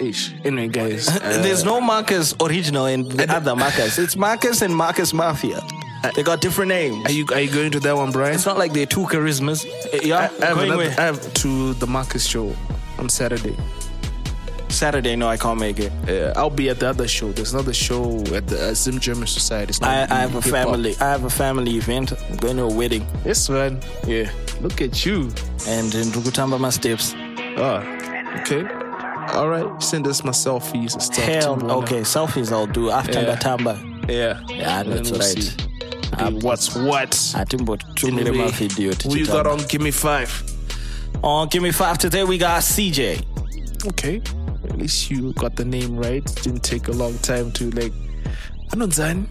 Ish. 0.00 0.34
Anyway, 0.44 0.68
guys. 0.68 1.08
uh, 1.22 1.40
there's 1.42 1.64
no 1.64 1.80
Marcus 1.80 2.34
original 2.40 2.86
and 2.86 3.10
the 3.10 3.32
other 3.34 3.56
Marcus. 3.56 3.98
It's 4.06 4.16
Marcus 4.16 4.62
and 4.62 4.74
Marcus 4.74 5.12
Mafia. 5.14 5.62
They 6.14 6.22
got 6.22 6.40
different 6.40 6.68
names. 6.68 7.04
are 7.06 7.12
you 7.12 7.26
are 7.34 7.40
you 7.40 7.50
going 7.50 7.70
to 7.72 7.80
that 7.80 7.96
one, 7.96 8.12
Brian? 8.12 8.34
It's 8.34 8.46
not 8.46 8.58
like 8.58 8.72
they're 8.72 8.86
two 8.86 9.06
charismas. 9.06 9.64
Uh, 9.66 9.98
Yeah, 10.02 10.18
I 10.18 10.22
have, 10.46 10.54
going 10.56 10.70
another, 10.70 10.76
where? 10.76 11.00
I 11.00 11.04
have 11.04 11.34
to 11.42 11.74
the 11.74 11.86
Marcus 11.86 12.24
show 12.26 12.54
on 12.98 13.08
Saturday. 13.08 13.56
Saturday. 14.68 15.16
No, 15.16 15.28
I 15.28 15.36
can't 15.36 15.58
make 15.58 15.78
it. 15.78 15.92
Uh, 16.08 16.32
I'll 16.38 16.50
be 16.50 16.68
at 16.68 16.80
the 16.80 16.88
other 16.88 17.08
show. 17.08 17.32
There's 17.32 17.52
another 17.54 17.72
show 17.72 18.18
at 18.34 18.46
the 18.46 18.68
uh, 18.70 18.74
Zim 18.74 18.98
German 19.00 19.26
Society. 19.26 19.70
It's 19.70 19.82
I, 19.82 20.00
not 20.00 20.10
I 20.12 20.20
have 20.20 20.34
a 20.34 20.40
hip-hop. 20.40 20.64
family. 20.64 20.96
I 21.00 21.04
have 21.10 21.24
a 21.24 21.30
family 21.30 21.76
event. 21.76 22.12
I'm 22.30 22.36
going 22.36 22.56
to 22.58 22.64
a 22.64 22.72
wedding, 22.74 23.06
Yes, 23.24 23.48
man. 23.48 23.80
Yeah. 24.06 24.30
Look 24.60 24.80
at 24.82 25.04
you. 25.06 25.22
and 25.66 25.94
in 25.94 26.08
Rukutamba 26.12 26.58
my 26.60 26.70
steps. 26.70 27.14
Ah, 27.58 27.80
okay. 28.40 28.64
All 29.34 29.48
right. 29.48 29.82
Send 29.82 30.06
us 30.06 30.22
my 30.24 30.32
selfies 30.32 30.92
and 30.94 31.02
stuff. 31.02 31.24
Hell, 31.24 31.70
okay. 31.82 32.00
Selfies 32.02 32.52
I'll 32.52 32.66
do 32.66 32.90
after 32.90 33.20
Yeah. 33.22 33.36
Tamba. 33.36 33.78
Yeah. 34.08 34.40
Yeah, 34.48 34.80
And 34.80 34.88
then 34.92 34.96
that's 35.02 35.10
we'll 35.10 35.20
right. 35.20 35.42
see. 35.42 35.52
Okay, 36.14 36.34
what's 36.40 36.74
what? 36.74 37.34
Anyway, 37.36 38.38
mavideo 38.38 39.02
Who 39.02 39.16
you 39.16 39.26
got 39.26 39.46
on? 39.46 39.58
Give 39.68 39.80
me 39.80 39.90
five. 39.90 40.30
On 41.22 41.48
give 41.48 41.62
me 41.62 41.72
five 41.72 41.98
today. 41.98 42.24
We 42.24 42.38
got 42.38 42.62
CJ. 42.62 43.24
Okay. 43.88 44.22
At 44.68 44.78
least 44.78 45.10
you 45.10 45.32
got 45.34 45.56
the 45.56 45.64
name 45.64 45.96
right. 45.96 46.24
Didn't 46.42 46.62
take 46.62 46.88
a 46.88 46.92
long 46.92 47.16
time 47.18 47.52
to 47.52 47.70
like. 47.70 47.92
I 48.72 48.76
know 48.76 48.88
Zan. 48.90 49.28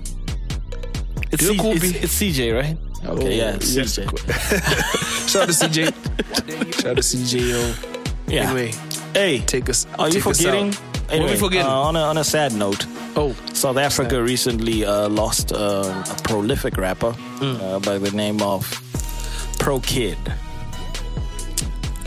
It's, 1.31 1.45
C- 1.45 1.57
it's, 1.59 1.83
it's 2.03 2.21
CJ, 2.21 2.53
right? 2.55 2.77
Okay, 3.05 3.37
yeah, 3.37 3.51
Oh, 3.55 3.59
yes, 3.61 3.97
CJ. 3.97 4.05
of 4.05 4.09
course. 4.09 5.31
Shout 5.31 5.41
out 5.43 5.49
to 5.49 5.53
CJ. 5.53 6.73
Shout 6.75 6.85
out 6.85 6.95
to 6.97 7.01
CJ, 7.03 7.49
yo. 7.49 7.73
Yeah. 8.27 8.49
Anyway, 8.49 8.71
hey, 9.13 9.39
take 9.39 9.69
us. 9.69 9.85
are 9.99 10.07
you 10.07 10.13
take 10.15 10.27
us 10.27 10.37
forgetting? 10.37 10.69
out. 10.69 10.75
What 11.09 11.21
are 11.21 11.25
we 11.25 11.35
forgetting? 11.35 11.67
Uh, 11.67 11.81
on, 11.81 11.95
a, 11.95 11.99
on 11.99 12.17
a 12.17 12.23
sad 12.23 12.53
note, 12.53 12.85
oh, 13.15 13.33
South 13.53 13.77
Africa 13.77 14.21
recently 14.21 14.85
uh, 14.85 15.09
lost 15.09 15.51
uh, 15.51 16.03
a 16.09 16.21
prolific 16.23 16.77
rapper 16.77 17.13
Mm. 17.39 17.59
uh, 17.61 17.79
by 17.79 17.97
the 17.97 18.11
name 18.11 18.41
of 18.41 18.63
Pro 19.59 19.79
Kid. 19.81 20.17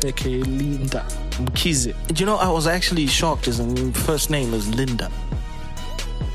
aka 0.05 0.41
Linda 0.43 1.05
Mkhize. 1.39 1.93
You 2.19 2.27
know, 2.27 2.37
I 2.37 2.49
was 2.51 2.67
actually 2.67 3.07
shocked. 3.07 3.45
His 3.47 3.61
first 4.07 4.31
name 4.31 4.55
is 4.55 4.73
Linda. 4.75 5.11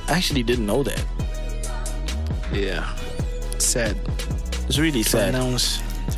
I 0.08 0.14
actually 0.18 0.44
didn't 0.44 0.66
know 0.68 0.84
that. 0.84 1.04
Yeah. 2.52 2.86
Sad. 3.58 3.98
It's 4.68 4.78
really 4.78 5.04
sad. 5.04 5.34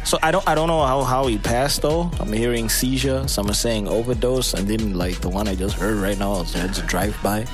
So 0.03 0.17
I 0.21 0.31
don't 0.31 0.47
I 0.47 0.55
don't 0.55 0.67
know 0.67 0.83
how, 0.85 1.03
how 1.03 1.27
he 1.27 1.37
passed 1.37 1.81
though. 1.81 2.09
I'm 2.19 2.33
hearing 2.33 2.67
seizure. 2.69 3.27
Some 3.27 3.49
are 3.49 3.53
saying 3.55 3.87
overdose, 3.87 4.53
and 4.53 4.67
then 4.67 4.93
like 4.95 5.21
the 5.21 5.29
one 5.29 5.47
I 5.47 5.55
just 5.55 5.75
heard 5.77 5.97
right 5.97 6.17
now 6.17 6.41
is 6.41 6.53
it's 6.55 6.79
a 6.79 6.85
drive 6.85 7.15
by. 7.23 7.45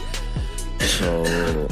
So 1.02 1.68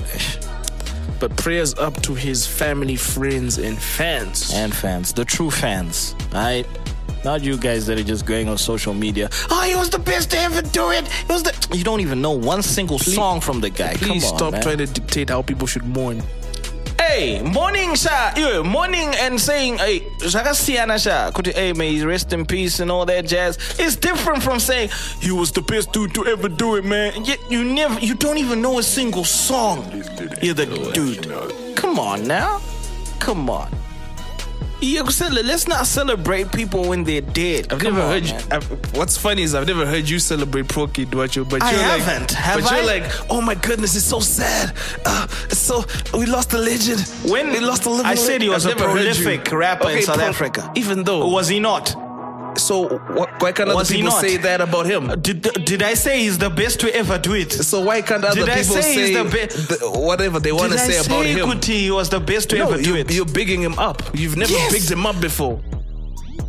But 1.20 1.36
prayers 1.38 1.74
up 1.76 2.02
to 2.04 2.16
his 2.16 2.48
family, 2.48 2.96
friends, 2.96 3.58
and 3.58 3.78
fans. 3.78 4.52
and 4.54 4.74
fans, 4.74 5.14
the 5.14 5.26
true 5.26 5.52
fans, 5.52 6.16
right? 6.34 6.66
Not 7.26 7.44
you 7.44 7.58
guys 7.58 7.86
that 7.88 8.00
are 8.00 8.04
just 8.04 8.26
going 8.26 8.48
on 8.48 8.58
social 8.58 8.94
media. 8.94 9.30
Oh, 9.52 9.62
he 9.68 9.76
was 9.76 9.90
the 9.90 10.00
best 10.00 10.32
to 10.32 10.38
ever 10.40 10.62
do 10.62 10.90
it. 10.92 11.04
It 11.06 11.30
was 11.30 11.44
the. 11.44 11.54
You 11.78 11.84
don't 11.84 12.00
even 12.00 12.22
know 12.22 12.32
one 12.32 12.64
single 12.64 12.98
song 12.98 13.42
from 13.42 13.60
the 13.60 13.70
guy. 13.70 13.96
Please 13.96 14.24
Come 14.24 14.32
on, 14.34 14.38
stop 14.38 14.52
man. 14.54 14.62
trying 14.62 14.78
to 14.78 14.86
dictate 14.88 15.30
how 15.30 15.42
people 15.42 15.68
should 15.68 15.84
mourn. 15.86 16.24
Hey, 17.20 17.42
morning 17.42 17.96
sha, 17.96 18.32
yeah, 18.38 18.62
morning 18.62 19.14
and 19.20 19.42
saying, 19.42 19.80
hey, 19.80 20.00
zvakasiyana 20.20 20.98
sha, 21.04 21.32
kuti 21.32 21.54
hey, 21.54 21.74
may 21.74 21.92
he 21.92 22.06
rest 22.06 22.32
in 22.32 22.46
peace 22.46 22.80
and 22.80 22.90
all 22.90 23.06
that 23.06 23.26
jazz. 23.26 23.58
It's 23.78 23.98
different 23.98 24.42
from 24.42 24.58
saying 24.58 24.90
he 25.20 25.30
was 25.34 25.52
the 25.52 25.62
best 25.62 25.92
dude 25.92 26.14
to 26.14 26.26
ever 26.28 26.48
do 26.48 26.78
it, 26.78 26.86
man. 26.86 27.26
Yet 27.26 27.40
you 27.52 27.66
never, 27.66 28.00
you 28.00 28.16
don't 28.16 28.38
even 28.38 28.62
know 28.62 28.80
a 28.80 28.84
single 28.84 29.26
song. 29.26 29.84
You're 30.42 30.54
the 30.54 30.92
dude. 30.94 31.76
Come 31.76 32.00
on 32.00 32.26
now, 32.26 32.62
come 33.20 33.50
on. 33.50 33.70
Yeah, 34.82 35.02
let's 35.02 35.68
not 35.68 35.86
celebrate 35.88 36.52
people 36.52 36.88
when 36.88 37.04
they're 37.04 37.22
dead. 37.22 37.72
I've 37.74 37.80
Come 37.80 37.96
never 37.96 38.02
on, 38.06 38.12
heard 38.12 38.26
you. 38.26 38.36
I've, 38.52 38.96
what's 38.96 39.18
funny 39.18 39.44
is 39.44 39.54
I've 39.56 39.68
never 39.68 39.86
heard 39.86 40.08
you 40.08 40.20
celebrate 40.20 40.68
Pro 40.70 40.88
Kid 40.88 41.10
Duacho, 41.10 41.50
but 41.50 41.62
I 41.62 41.72
you're 41.72 41.80
like, 41.82 42.02
haven't, 42.02 42.32
have 42.32 42.62
but 42.62 42.72
I? 42.72 42.78
you're 42.78 42.86
like, 42.86 43.12
oh 43.30 43.42
my 43.42 43.56
goodness, 43.56 43.96
it's 43.96 44.06
so 44.06 44.20
sad. 44.20 44.74
Uh, 45.06 45.28
it's 45.46 45.58
so 45.58 45.84
we 46.18 46.26
lost 46.26 46.54
a 46.54 46.58
legend. 46.58 47.02
When 47.30 47.52
we 47.52 47.60
lost 47.60 47.86
a 47.86 47.90
living 47.90 48.06
I 48.06 48.16
said 48.16 48.42
he 48.42 48.50
was 48.50 48.66
I've 48.66 48.78
a 48.78 48.80
you- 48.80 48.86
prolific 48.86 49.52
rapper 49.52 49.90
in 49.90 50.02
South 50.04 50.16
pro- 50.18 50.26
Africa. 50.28 50.72
Even 50.76 51.04
though, 51.04 51.28
was 51.28 51.48
he 51.50 51.60
not? 51.60 51.94
So 52.60 52.88
what, 53.16 53.42
why 53.42 53.52
can't 53.52 53.70
other 53.70 53.76
Was 53.76 53.90
he 53.90 53.98
people 53.98 54.12
not? 54.12 54.22
say 54.22 54.38
that 54.38 54.62
about 54.62 54.86
him? 54.86 55.10
Uh, 55.10 55.16
did 55.16 55.42
did 55.66 55.82
I 55.84 55.94
say 55.96 56.20
he's 56.20 56.38
the 56.38 56.50
best 56.50 56.80
to 56.82 56.96
ever 56.96 57.18
do 57.18 57.34
it? 57.34 57.52
So 57.52 57.82
why 57.84 58.02
can't 58.02 58.24
other 58.24 58.36
Did 58.42 58.50
I 58.50 58.62
people 58.62 58.76
say 58.82 58.94
he's 58.94 59.14
the 59.16 59.92
whatever 59.96 60.40
they 60.40 60.52
want 60.52 60.72
to 60.74 60.78
Did 60.78 60.82
I 60.88 60.92
say 60.92 60.98
about 61.06 61.24
say 61.24 61.34
him? 61.34 61.48
Kuti 61.50 61.80
he 61.80 61.92
was 61.92 62.10
the 62.10 62.20
best 62.20 62.50
to 62.52 62.58
No, 62.58 62.68
ever 62.70 62.82
do 62.82 62.90
you, 62.90 62.96
it? 62.98 63.12
you're 63.14 63.26
bigging 63.26 63.62
him 63.62 63.78
up. 63.80 64.02
You've 64.14 64.38
never 64.38 64.52
Yes. 64.52 64.72
bigged 64.74 64.92
him 64.92 65.06
up 65.06 65.20
before. 65.22 65.60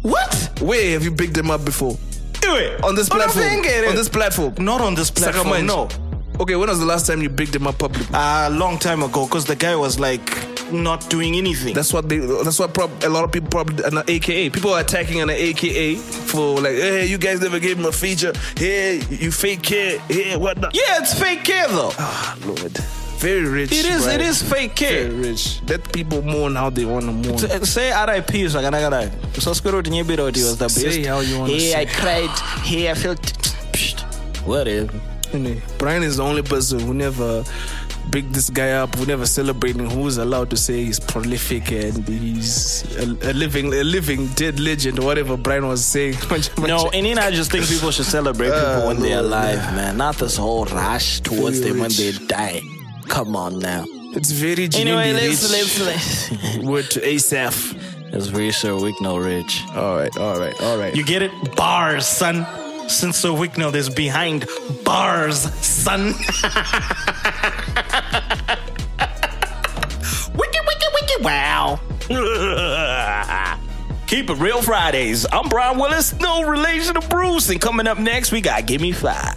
what? 0.02 0.50
Where 0.60 0.92
have 0.92 1.04
you 1.04 1.10
bigged 1.10 1.36
him 1.36 1.50
up 1.50 1.64
before? 1.64 1.96
Anyway, 2.42 2.76
On 2.82 2.94
this 2.94 3.08
platform. 3.08 3.44
Eh, 3.44 3.88
on 3.88 3.94
this 3.94 4.08
eh. 4.08 4.12
platform. 4.12 4.54
Not 4.58 4.80
on 4.80 4.94
this 4.94 5.10
platform. 5.10 5.66
No. 5.66 5.88
Okay, 6.40 6.56
when 6.56 6.68
was 6.70 6.78
the 6.78 6.86
last 6.86 7.06
time 7.06 7.20
you 7.20 7.28
bigged 7.28 7.54
him 7.54 7.66
up 7.66 7.78
publicly? 7.78 8.08
A 8.14 8.48
long 8.50 8.78
time 8.78 9.02
ago, 9.02 9.26
because 9.26 9.44
the 9.44 9.54
guy 9.56 9.76
was 9.76 10.00
like 10.00 10.24
not 10.72 11.08
doing 11.10 11.34
anything. 11.36 11.74
That's 11.74 11.92
what 11.92 12.08
they. 12.08 12.18
That's 12.18 12.58
what 12.58 12.74
prob- 12.74 13.02
a 13.04 13.08
lot 13.08 13.24
of 13.24 13.32
people 13.32 13.48
probably 13.50 13.84
an 13.84 13.98
AKA. 14.06 14.50
People 14.50 14.72
are 14.74 14.80
attacking 14.80 15.20
an 15.20 15.30
AKA 15.30 15.96
for 15.96 16.60
like, 16.60 16.72
hey, 16.74 17.06
you 17.06 17.18
guys 17.18 17.40
never 17.40 17.58
gave 17.58 17.78
him 17.78 17.86
a 17.86 17.92
feature. 17.92 18.32
Hey, 18.56 19.02
you 19.10 19.30
fake 19.32 19.62
care. 19.62 19.98
Hey, 20.00 20.36
what? 20.36 20.60
The? 20.60 20.70
yeah, 20.72 20.98
it's 21.02 21.18
fake 21.18 21.44
care 21.44 21.68
though. 21.68 21.90
Ah, 21.98 22.36
Lord, 22.44 22.76
very 23.18 23.44
rich. 23.44 23.72
it 23.72 23.84
is. 23.86 24.04
Brian. 24.04 24.20
It 24.20 24.26
is 24.26 24.42
fake 24.42 24.74
care. 24.74 25.08
very 25.08 25.30
rich. 25.30 25.60
Let 25.68 25.92
people 25.92 26.22
mourn 26.22 26.54
how 26.56 26.70
they 26.70 26.84
want 26.84 27.04
to 27.04 27.12
mourn. 27.12 27.38
Say 27.64 27.90
RIP 27.90 28.28
zvakanaka 28.48 29.40
so 29.40 29.52
square 29.52 29.74
kuti 29.82 29.90
nyebera 29.90 30.30
kuti 30.30 30.36
he 30.38 30.42
was 30.44 30.56
the 30.58 30.64
best. 30.64 30.80
Say 30.80 31.04
how 31.04 31.20
you 31.20 31.38
wanna 31.38 31.52
Hey, 31.52 31.58
say. 31.72 31.80
I 31.80 31.84
cried. 31.86 32.30
Hey, 32.64 32.90
I 32.90 32.94
felt. 32.94 33.36
Whatever. 34.46 34.98
Brian 35.78 36.02
is 36.02 36.16
the 36.16 36.24
only 36.24 36.42
person 36.42 36.80
who 36.80 36.92
never 36.92 37.44
big 38.10 38.30
this 38.32 38.50
guy 38.50 38.72
up, 38.72 38.94
who 38.96 39.06
never 39.06 39.26
celebrating, 39.26 39.88
who's 39.88 40.18
allowed 40.18 40.50
to 40.50 40.56
say 40.56 40.84
he's 40.84 40.98
prolific 41.00 41.70
and 41.72 42.06
he's 42.08 42.84
a, 42.96 43.04
a 43.30 43.32
living, 43.32 43.72
a 43.72 43.84
living 43.84 44.26
dead 44.34 44.58
legend, 44.60 44.98
or 44.98 45.06
whatever 45.06 45.36
Brian 45.36 45.66
was 45.66 45.84
saying. 45.84 46.14
No, 46.58 46.90
and 46.92 47.06
then 47.06 47.18
I 47.18 47.30
just 47.30 47.50
think 47.50 47.66
people 47.66 47.90
should 47.90 48.04
celebrate 48.06 48.48
people 48.48 48.60
Ah, 48.82 48.86
when 48.86 49.00
they're 49.00 49.20
alive, 49.20 49.58
man. 49.74 49.96
Not 49.96 50.16
this 50.16 50.36
whole 50.36 50.64
rush 50.66 51.20
towards 51.20 51.58
Very 51.60 51.70
them 51.72 51.80
when 51.80 51.90
they 51.92 52.12
die. 52.26 52.60
Come 53.08 53.34
on 53.36 53.58
now. 53.58 53.84
it's 54.14 54.30
very 54.30 54.68
Anyway, 54.74 55.12
let's 55.12 55.42
rich. 55.52 55.80
let's 55.80 56.30
let's. 56.30 56.58
Word 56.66 56.90
to 56.90 57.06
Asaph. 57.06 57.74
It's 58.12 58.26
very 58.26 58.50
Sir 58.52 58.70
Wicknell 58.70 59.24
Rich. 59.24 59.62
All 59.74 59.96
right, 59.96 60.16
all 60.18 60.38
right, 60.38 60.54
all 60.62 60.76
right. 60.78 60.94
You 60.96 61.04
get 61.04 61.22
it? 61.22 61.30
Bars, 61.56 62.06
son. 62.06 62.46
Since 62.88 63.18
Sir 63.18 63.28
Wicknell 63.30 63.72
is 63.74 63.88
behind 63.88 64.46
bars, 64.84 65.38
son. 65.64 66.12
wiki, 70.34 70.60
wiki, 70.66 70.86
wiki, 70.94 71.22
wow. 71.22 71.80
Keep 74.06 74.30
it 74.30 74.34
real 74.38 74.60
Fridays. 74.60 75.24
I'm 75.30 75.48
Brian 75.48 75.78
Willis, 75.78 76.18
no 76.18 76.42
relation 76.42 76.94
to 76.94 77.08
Bruce. 77.08 77.48
And 77.48 77.60
coming 77.60 77.86
up 77.86 77.98
next, 77.98 78.32
we 78.32 78.40
got 78.40 78.66
Gimme 78.66 78.90
Five. 78.92 79.36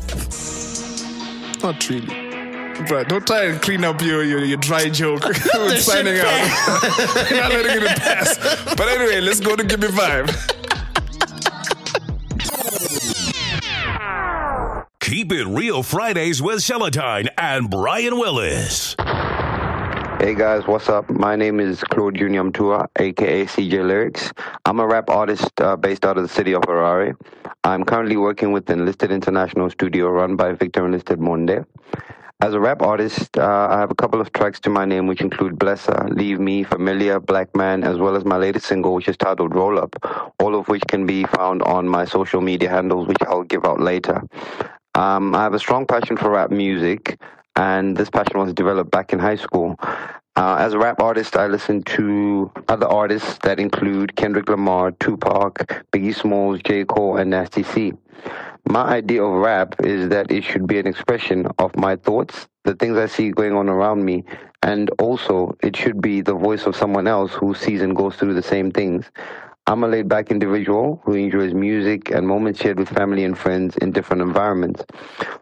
Not 1.62 1.88
really. 1.89 2.08
Bro, 2.88 3.03
don't 3.06 3.25
try 3.25 3.45
and 3.45 3.62
clean 3.62 3.84
up 3.84 4.01
your 4.01 4.23
your, 4.23 4.43
your 4.43 4.58
dry 4.58 4.89
joke 4.89 5.25
with 5.27 5.38
signing 5.84 6.17
out. 6.17 6.23
bad. 6.23 7.29
You're 7.29 7.39
not 7.39 7.51
letting 7.51 7.84
it 7.84 7.97
pass. 7.99 8.38
But 8.75 8.88
anyway, 8.89 9.21
let's 9.21 9.39
go 9.39 9.56
to 9.56 9.63
Give 9.63 9.79
Me 9.79 9.89
Five. 9.89 10.27
Keep 15.23 15.31
it 15.31 15.47
real 15.47 15.83
Fridays 15.83 16.41
with 16.41 16.59
Seletine 16.59 17.29
and 17.38 17.69
Brian 17.69 18.19
Willis. 18.19 18.93
Hey 20.19 20.36
guys, 20.36 20.67
what's 20.67 20.89
up? 20.89 21.09
My 21.09 21.38
name 21.38 21.62
is 21.62 21.81
Claude 21.81 22.15
Junior 22.15 22.43
Mtua, 22.43 22.89
aka 22.99 23.45
CJ 23.45 23.88
Lyrics. 23.88 24.33
I'm 24.65 24.81
a 24.81 24.86
rap 24.86 25.09
artist 25.09 25.62
uh, 25.62 25.77
based 25.77 26.03
out 26.03 26.17
of 26.17 26.23
the 26.23 26.27
city 26.27 26.53
of 26.53 26.63
Harare. 26.63 27.15
I'm 27.63 27.86
currently 27.86 28.17
working 28.17 28.51
with 28.51 28.69
Enlisted 28.69 29.13
International 29.13 29.69
Studio 29.69 30.09
run 30.09 30.36
by 30.36 30.51
Victor 30.51 30.86
Enlisted 30.86 31.21
Monde. 31.21 31.65
As 32.41 32.53
a 32.53 32.59
rap 32.59 32.81
artist, 32.81 33.38
uh, 33.38 33.69
I 33.71 33.79
have 33.79 33.91
a 33.91 33.95
couple 33.95 34.19
of 34.19 34.33
tracks 34.33 34.59
to 34.59 34.69
my 34.69 34.83
name, 34.83 35.07
which 35.07 35.21
include 35.21 35.53
Blesser, 35.57 36.13
Leave 36.13 36.41
Me, 36.41 36.63
Familiar, 36.63 37.21
Black 37.21 37.55
Man, 37.55 37.86
as 37.86 37.97
well 37.97 38.17
as 38.17 38.25
my 38.25 38.36
latest 38.36 38.65
single, 38.65 38.93
which 38.93 39.07
is 39.07 39.15
titled 39.15 39.55
Roll 39.55 39.79
Up, 39.79 39.95
all 40.41 40.53
of 40.53 40.67
which 40.67 40.83
can 40.89 41.05
be 41.05 41.23
found 41.23 41.62
on 41.63 41.88
my 41.88 42.03
social 42.03 42.41
media 42.41 42.69
handles, 42.69 43.07
which 43.07 43.21
I'll 43.21 43.43
give 43.43 43.63
out 43.63 43.79
later. 43.79 44.21
Um, 44.95 45.34
I 45.34 45.41
have 45.41 45.56
a 45.56 45.60
strong 45.60 45.88
passion 45.88 46.17
for 46.17 46.29
rap 46.29 46.51
music, 46.51 47.19
and 47.56 47.97
this 47.97 48.12
passion 48.12 48.38
was 48.38 48.53
developed 48.53 48.91
back 48.91 49.12
in 49.12 49.17
high 49.17 49.38
school. 49.38 49.75
Uh, 50.36 50.58
as 50.60 50.73
a 50.73 50.77
rap 50.77 51.01
artist, 51.01 51.36
I 51.36 51.47
listen 51.47 51.82
to 51.84 52.51
other 52.67 52.88
artists 52.88 53.39
that 53.41 53.60
include 53.60 54.15
Kendrick 54.15 54.49
Lamar, 54.49 54.91
Tupac, 54.91 55.56
Biggie 55.91 56.13
Smalls, 56.13 56.60
J. 56.63 56.86
Cole, 56.86 57.17
and 57.17 57.32
Nasty 57.32 57.63
C. 57.63 57.93
My 58.67 58.84
idea 58.84 59.23
of 59.23 59.34
rap 59.34 59.75
is 59.84 60.10
that 60.10 60.32
it 60.32 60.43
should 60.43 60.67
be 60.67 60.77
an 60.77 60.86
expression 60.86 61.47
of 61.58 61.75
my 61.75 61.95
thoughts, 61.95 62.47
the 62.63 62.75
things 62.75 62.95
I 62.95 63.08
see 63.08 63.32
going 63.32 63.53
on 63.53 63.69
around 63.69 64.06
me, 64.06 64.23
and 64.62 64.91
also 64.99 65.58
it 65.63 65.75
should 65.75 66.01
be 66.01 66.21
the 66.21 66.36
voice 66.36 66.67
of 66.67 66.75
someone 66.75 67.08
else 67.08 67.34
who 67.34 67.56
sees 67.56 67.82
and 67.82 67.95
goes 67.95 68.15
through 68.15 68.36
the 68.36 68.43
same 68.43 68.71
things. 68.71 69.06
I'm 69.65 69.82
a 69.86 69.88
laid 69.88 70.10
back 70.10 70.30
individual 70.30 71.02
who 71.06 71.13
enjoys 71.13 71.54
music 71.54 72.12
and 72.12 72.28
moments 72.28 72.60
shared 72.60 72.78
with 72.80 72.89
family 72.89 73.23
and 73.23 73.38
friends 73.38 73.78
in 73.78 73.91
different 73.91 74.21
environments. 74.21 74.84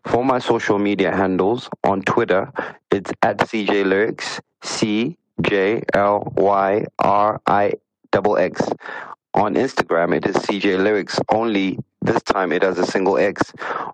For 0.05 0.23
my 0.23 0.37
social 0.37 0.77
media 0.77 1.11
handles 1.15 1.67
on 1.83 2.03
Twitter, 2.03 2.51
it's 2.91 3.11
at 3.23 3.39
CJ 3.39 3.85
Lyrics, 3.85 4.39
C 4.61 5.17
J 5.41 5.81
L 5.93 6.31
Y 6.37 6.85
R 6.99 7.41
I 7.47 7.73
X. 8.13 8.61
On 9.33 9.55
Instagram, 9.55 10.15
it 10.15 10.27
is 10.27 10.35
CJ 10.35 10.83
Lyrics 10.83 11.19
only. 11.29 11.79
This 12.03 12.23
time 12.23 12.51
it 12.51 12.63
has 12.63 12.79
a 12.79 12.85
single 12.85 13.19
X. 13.19 13.53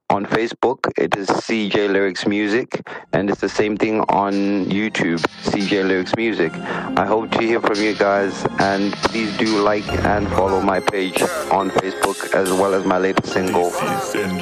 On 0.10 0.26
Facebook, 0.26 0.90
it 0.98 1.18
is 1.18 1.28
CJ 1.28 1.92
Lyrics 1.92 2.26
Music, 2.26 2.88
and 3.12 3.30
it's 3.30 3.42
the 3.42 3.50
same 3.50 3.76
thing 3.76 4.00
on 4.08 4.32
YouTube, 4.68 5.20
CJ 5.44 5.86
Lyrics 5.86 6.16
Music. 6.16 6.54
I 6.54 7.06
hope 7.06 7.32
to 7.32 7.40
hear 7.40 7.60
from 7.60 7.76
you 7.82 7.94
guys, 7.94 8.46
and 8.60 8.94
please 8.94 9.36
do 9.38 9.62
like 9.62 9.86
and 10.06 10.26
follow 10.30 10.62
my 10.62 10.80
page 10.80 11.22
on 11.52 11.70
Facebook 11.70 12.34
as 12.34 12.50
well 12.50 12.74
as 12.74 12.86
my 12.86 12.98
latest 12.98 13.34
single, 13.34 13.72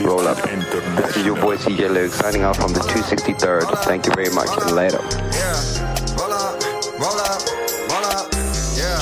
Roll 0.05 0.27
Up. 0.27 0.37
This 0.97 1.17
is 1.17 1.25
your 1.25 1.35
boy 1.41 1.57
CJ 1.57 1.89
Lyrics 1.89 2.15
signing 2.15 2.43
out 2.43 2.57
from 2.57 2.71
the 2.71 2.81
263rd. 2.81 3.83
Thank 3.85 4.05
you 4.05 4.13
very 4.13 4.29
much, 4.29 4.49
and 4.61 4.75
later. 4.75 4.99
Roll 6.15 6.31
up, 6.31 6.61
roll 7.01 8.05
up, 8.05 8.29
yeah, 8.77 9.01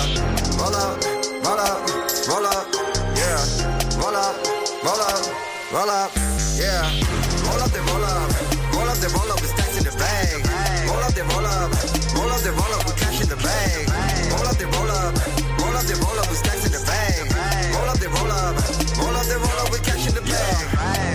roll 0.57 0.73
up, 0.73 1.03
roll 1.43 1.59
up, 1.59 1.89
roll 2.29 2.45
up, 2.45 2.67
yeah, 3.15 3.99
roll 3.99 4.15
up, 4.15 4.52
roll 4.83 4.99
up, 4.99 5.71
roll 5.71 5.89
up, 5.89 6.11
yeah, 6.59 6.83
roll 7.47 7.61
up, 7.61 7.71
then 7.71 7.85
roll 7.87 8.03
up, 8.03 8.29
roll 8.73 8.89
up, 8.89 8.97
then 8.97 9.11
roll 9.11 9.31
up. 9.31 9.41
With 9.41 9.49
stacks 9.49 9.77
in 9.77 9.83
the 9.83 9.91
bag, 9.97 10.89
roll 10.89 10.99
up, 10.99 11.13
up, 11.13 11.27
roll 11.29 11.45
up, 11.45 11.92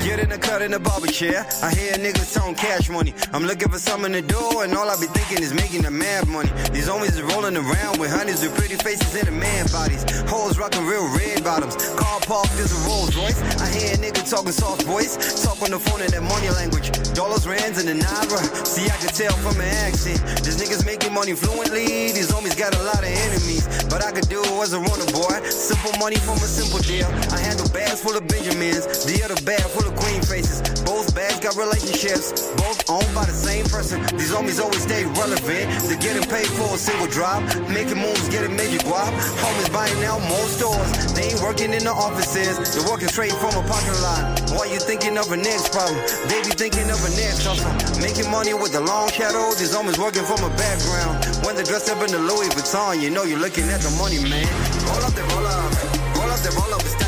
Get 0.08 0.20
in 0.20 0.30
the 0.30 0.38
cut 0.38 0.62
in 0.62 0.70
the 0.70 0.80
barber 0.80 1.06
chair. 1.06 1.44
I 1.62 1.68
hear 1.68 1.92
niggas 2.00 2.32
talking 2.32 2.54
cash 2.54 2.88
money. 2.88 3.12
I'm 3.34 3.44
looking 3.44 3.68
for 3.68 3.76
something 3.76 4.10
to 4.16 4.22
do, 4.22 4.64
and 4.64 4.72
all 4.72 4.88
I 4.88 4.96
be 4.96 5.04
thinking 5.04 5.44
is 5.44 5.52
making 5.52 5.82
the 5.82 5.90
mad 5.90 6.26
money. 6.26 6.48
These 6.72 6.88
homies 6.88 7.12
is 7.12 7.20
rolling 7.20 7.58
around 7.60 8.00
with 8.00 8.08
honeys 8.08 8.40
with 8.40 8.56
pretty 8.56 8.76
faces 8.80 9.12
and 9.20 9.28
the 9.28 9.36
man 9.36 9.68
bodies. 9.68 10.08
Hoes 10.24 10.56
rocking 10.56 10.86
real 10.86 11.04
red 11.12 11.44
bottoms. 11.44 11.76
Car 12.00 12.20
parked 12.24 12.56
is 12.56 12.72
a 12.72 12.80
Rolls 12.88 13.12
Royce. 13.20 13.36
I 13.60 13.68
hear 13.68 13.92
a 13.92 13.98
nigga 14.00 14.24
talking 14.24 14.56
soft 14.56 14.88
voice. 14.88 15.44
Talk 15.44 15.60
on 15.60 15.76
the 15.76 15.78
phone 15.78 16.00
in 16.00 16.08
that 16.16 16.24
money 16.24 16.48
language. 16.56 16.88
Dollars, 17.12 17.44
rands, 17.46 17.76
and 17.76 17.92
the 17.92 18.00
naira. 18.00 18.40
See, 18.64 18.88
I 18.88 18.96
can 18.96 19.12
tell 19.12 19.36
from 19.44 19.60
an 19.60 19.68
accent. 19.84 20.24
These 20.40 20.56
niggas 20.56 20.88
making 20.88 21.12
money 21.12 21.36
fluently. 21.36 22.16
These 22.16 22.32
homies 22.32 22.56
got 22.56 22.72
a 22.72 22.82
lot 22.88 23.04
of 23.04 23.12
enemies. 23.12 23.68
But 23.92 24.00
I 24.00 24.12
could 24.12 24.32
do 24.32 24.40
it 24.40 24.56
as 24.56 24.72
a 24.72 24.80
runner, 24.80 25.04
boy. 25.12 25.36
Simple 25.52 25.92
money 26.00 26.16
from 26.16 26.40
a 26.40 26.48
simple 26.48 26.80
deal. 26.80 27.12
I 27.28 27.44
handle 27.44 27.68
bags 27.76 28.00
full 28.00 28.16
of 28.16 28.24
Benjamins. 28.24 28.88
The 29.04 29.20
other 29.20 29.36
bag 29.44 29.68
full 29.68 29.84
of 29.84 29.97
queen 30.00 30.22
faces. 30.22 30.62
Both 30.82 31.14
bags 31.14 31.40
got 31.40 31.56
relationships. 31.56 32.46
Both 32.56 32.88
owned 32.88 33.12
by 33.14 33.24
the 33.26 33.34
same 33.34 33.64
person. 33.66 34.00
These 34.16 34.32
homies 34.32 34.60
always 34.62 34.82
stay 34.82 35.04
relevant. 35.18 35.66
They're 35.86 36.00
getting 36.00 36.24
paid 36.24 36.48
for 36.58 36.74
a 36.74 36.78
single 36.78 37.06
drop. 37.08 37.42
Making 37.68 37.98
moves, 37.98 38.28
getting 38.28 38.54
major 38.56 38.78
guap. 38.86 39.12
Homies 39.42 39.70
buying 39.72 39.98
out 40.04 40.20
more 40.30 40.48
stores. 40.48 40.88
They 41.14 41.34
ain't 41.34 41.42
working 41.42 41.72
in 41.74 41.84
the 41.84 41.92
offices. 41.92 42.56
They're 42.74 42.88
working 42.88 43.08
straight 43.08 43.34
from 43.42 43.52
a 43.58 43.64
parking 43.66 43.98
lot. 44.00 44.22
Why 44.54 44.70
you 44.70 44.80
thinking 44.80 45.18
of 45.18 45.30
a 45.32 45.36
next 45.36 45.72
problem? 45.72 45.98
They 46.30 46.40
be 46.46 46.54
thinking 46.54 46.88
of 46.90 47.00
a 47.02 47.10
next 47.18 47.44
hustle. 47.44 47.72
Making 48.00 48.30
money 48.30 48.54
with 48.54 48.72
the 48.72 48.80
long 48.80 49.10
shadow. 49.10 49.50
These 49.58 49.74
homies 49.74 49.98
working 49.98 50.24
from 50.24 50.40
a 50.46 50.52
background. 50.56 51.24
When 51.44 51.54
they're 51.56 51.68
dressed 51.68 51.90
up 51.90 52.00
in 52.06 52.10
the 52.10 52.22
Louis 52.22 52.48
Vuitton, 52.54 53.02
you 53.02 53.10
know 53.10 53.24
you're 53.24 53.40
looking 53.40 53.68
at 53.68 53.80
the 53.80 53.92
money, 53.98 54.22
man. 54.22 54.46
Roll 54.86 55.04
up, 55.04 55.12
then 55.12 55.26
roll 55.34 55.46
up. 55.46 55.70
Roll 56.16 56.30
up, 56.30 56.40
then 56.40 56.54
roll 56.54 56.74
up 56.74 57.07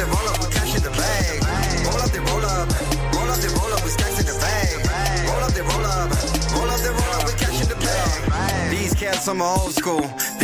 Then 0.00 0.08
roll 0.08 0.28
up 0.30 0.50
cash 0.50 0.74
in 0.74 0.82
the 0.82 0.88
bag. 0.96 1.84
Roll 1.84 2.00
up, 2.00 2.08
then 2.08 2.24
roll 2.24 2.40
up. 2.40 2.68
Roll 3.12 3.28
up, 3.28 3.36
then 3.36 3.52
roll 3.52 3.72
up 3.74 3.80
stacks 3.80 4.18
in 4.18 4.24
the 4.24 4.32
bag. 4.40 5.28
Roll 5.28 5.44
up, 5.44 5.52
then 5.52 5.66
roll 5.66 5.84
up. 5.84 6.10
Roll 6.56 6.70
up, 6.70 6.80
then 6.80 6.94
roll 6.94 7.20
up 7.20 7.36
cash 7.36 7.60
in 7.60 7.68
the 7.68 7.76
bag. 7.76 8.70
These 8.70 8.94
cats 8.94 9.26
from 9.26 9.42
old 9.42 9.74
school. 9.74 10.00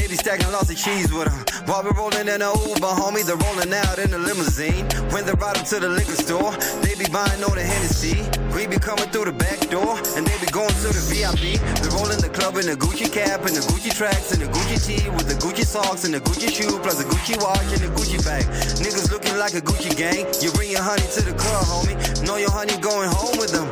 Be 0.06 0.14
stacking 0.14 0.52
lots 0.52 0.70
of 0.70 0.76
cheese 0.76 1.12
with 1.12 1.26
them. 1.26 1.66
While 1.66 1.82
we're 1.82 1.90
rolling 1.90 2.28
in 2.30 2.38
a 2.38 2.50
Uber, 2.54 2.94
homie, 2.94 3.26
they're 3.26 3.34
rolling 3.34 3.74
out 3.74 3.98
in 3.98 4.14
a 4.14 4.18
limousine. 4.18 4.86
When 5.10 5.26
they 5.26 5.34
ride 5.34 5.58
up 5.58 5.66
to 5.74 5.80
the 5.82 5.88
liquor 5.88 6.14
store, 6.14 6.54
they 6.78 6.94
be 6.94 7.10
buying 7.10 7.42
all 7.42 7.50
the 7.50 7.66
Hennessy. 7.66 8.22
We 8.54 8.70
be 8.70 8.78
coming 8.78 9.10
through 9.10 9.26
the 9.26 9.34
back 9.34 9.58
door, 9.66 9.98
and 10.14 10.22
they 10.22 10.38
be 10.38 10.46
going 10.54 10.70
to 10.70 10.88
the 10.94 11.02
VIP. 11.10 11.58
They're 11.82 11.90
rolling 11.98 12.22
the 12.22 12.30
club 12.30 12.54
in 12.54 12.70
a 12.70 12.78
Gucci 12.78 13.10
cap, 13.10 13.50
and 13.50 13.58
the 13.58 13.66
Gucci 13.66 13.90
tracks, 13.90 14.30
and 14.30 14.40
the 14.42 14.46
Gucci 14.46 14.78
tee, 14.78 15.10
with 15.10 15.26
the 15.26 15.34
Gucci 15.42 15.66
socks, 15.66 16.06
and 16.06 16.14
the 16.14 16.22
Gucci 16.22 16.54
shoe, 16.54 16.78
plus 16.78 17.02
the 17.02 17.08
Gucci 17.10 17.34
watch, 17.42 17.66
and 17.74 17.82
the 17.82 17.90
Gucci 17.98 18.22
bag. 18.22 18.46
Niggas 18.78 19.10
looking 19.10 19.34
like 19.42 19.58
a 19.58 19.60
Gucci 19.60 19.90
gang. 19.90 20.22
You 20.38 20.54
bring 20.54 20.70
your 20.70 20.86
honey 20.86 21.02
to 21.18 21.20
the 21.26 21.34
club, 21.34 21.66
homie. 21.66 21.98
Know 22.22 22.36
your 22.38 22.54
honey 22.54 22.78
going 22.78 23.10
home 23.10 23.34
with 23.42 23.50
them. 23.50 23.66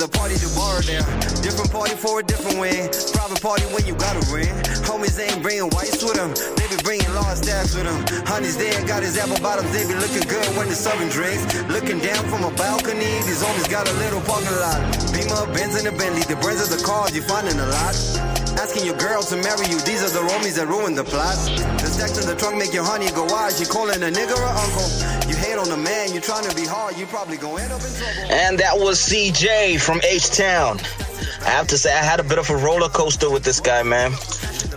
The 0.00 0.08
party 0.08 0.40
to 0.40 0.48
bar 0.56 0.80
there. 0.88 1.04
Different 1.44 1.68
party 1.68 1.92
for 1.92 2.20
a 2.20 2.22
different 2.24 2.56
way. 2.56 2.88
Private 3.12 3.36
party 3.44 3.68
when 3.68 3.84
you 3.84 3.92
got 4.00 4.16
a 4.16 4.24
ring. 4.32 4.48
Homies 4.88 5.20
ain't 5.20 5.44
bringing 5.44 5.68
whites 5.76 6.00
with 6.00 6.16
them. 6.16 6.32
They 6.56 6.64
be 6.72 6.80
bringing 6.80 7.12
large 7.12 7.44
stacks 7.44 7.76
with 7.76 7.84
them. 7.84 8.00
Honey's 8.24 8.56
there, 8.56 8.72
got 8.88 9.04
his 9.04 9.20
apple 9.20 9.36
bottoms. 9.44 9.68
They 9.76 9.84
be 9.84 9.92
looking 9.92 10.24
good 10.24 10.48
when 10.56 10.72
they're 10.72 10.80
serving 10.80 11.12
drinks. 11.12 11.44
Looking 11.68 12.00
down 12.00 12.24
from 12.32 12.48
a 12.48 12.52
balcony. 12.56 13.12
These 13.28 13.44
homies 13.44 13.68
got 13.68 13.92
a 13.92 13.94
little 14.00 14.24
parking 14.24 14.56
lot. 14.56 14.80
Beamer, 15.12 15.44
Benz, 15.52 15.76
and 15.76 15.84
a 15.84 15.92
Bentley. 15.92 16.24
The 16.24 16.40
brands 16.40 16.64
of 16.64 16.72
the 16.72 16.80
cars 16.80 17.12
you 17.12 17.20
finding 17.20 17.60
a 17.60 17.68
lot. 17.68 18.39
Asking 18.58 18.86
your 18.86 18.96
girl 18.96 19.22
to 19.22 19.36
marry 19.36 19.66
you. 19.68 19.78
These 19.80 20.02
are 20.02 20.10
the 20.10 20.26
homies 20.26 20.56
that 20.56 20.66
ruin 20.66 20.94
the 20.94 21.04
plot. 21.04 21.36
The 21.78 21.86
stacks 21.86 22.18
in 22.18 22.26
the 22.26 22.34
trunk 22.34 22.56
make 22.56 22.72
your 22.72 22.84
honey 22.84 23.10
go 23.10 23.24
wild. 23.24 23.54
She 23.54 23.64
calling 23.64 24.02
a 24.02 24.10
nigga 24.10 24.34
or 24.34 24.50
uncle. 24.50 24.88
You 25.28 25.36
hate 25.36 25.58
on 25.58 25.68
the 25.68 25.76
man. 25.76 26.12
You 26.12 26.20
trying 26.20 26.48
to 26.48 26.54
be 26.56 26.64
hard. 26.66 26.96
You 26.96 27.06
probably 27.06 27.36
gonna 27.36 27.62
end 27.62 27.72
up 27.72 27.80
in 27.82 27.92
trouble. 27.94 28.32
And 28.32 28.58
that 28.58 28.76
was 28.78 28.98
CJ 28.98 29.80
from 29.80 30.00
H 30.04 30.30
Town. 30.30 30.80
I 31.42 31.50
have 31.50 31.68
to 31.68 31.78
say, 31.78 31.92
I 31.92 32.02
had 32.02 32.20
a 32.20 32.24
bit 32.24 32.38
of 32.38 32.50
a 32.50 32.56
roller 32.56 32.88
coaster 32.88 33.30
with 33.30 33.44
this 33.44 33.60
guy, 33.60 33.82
man. 33.82 34.12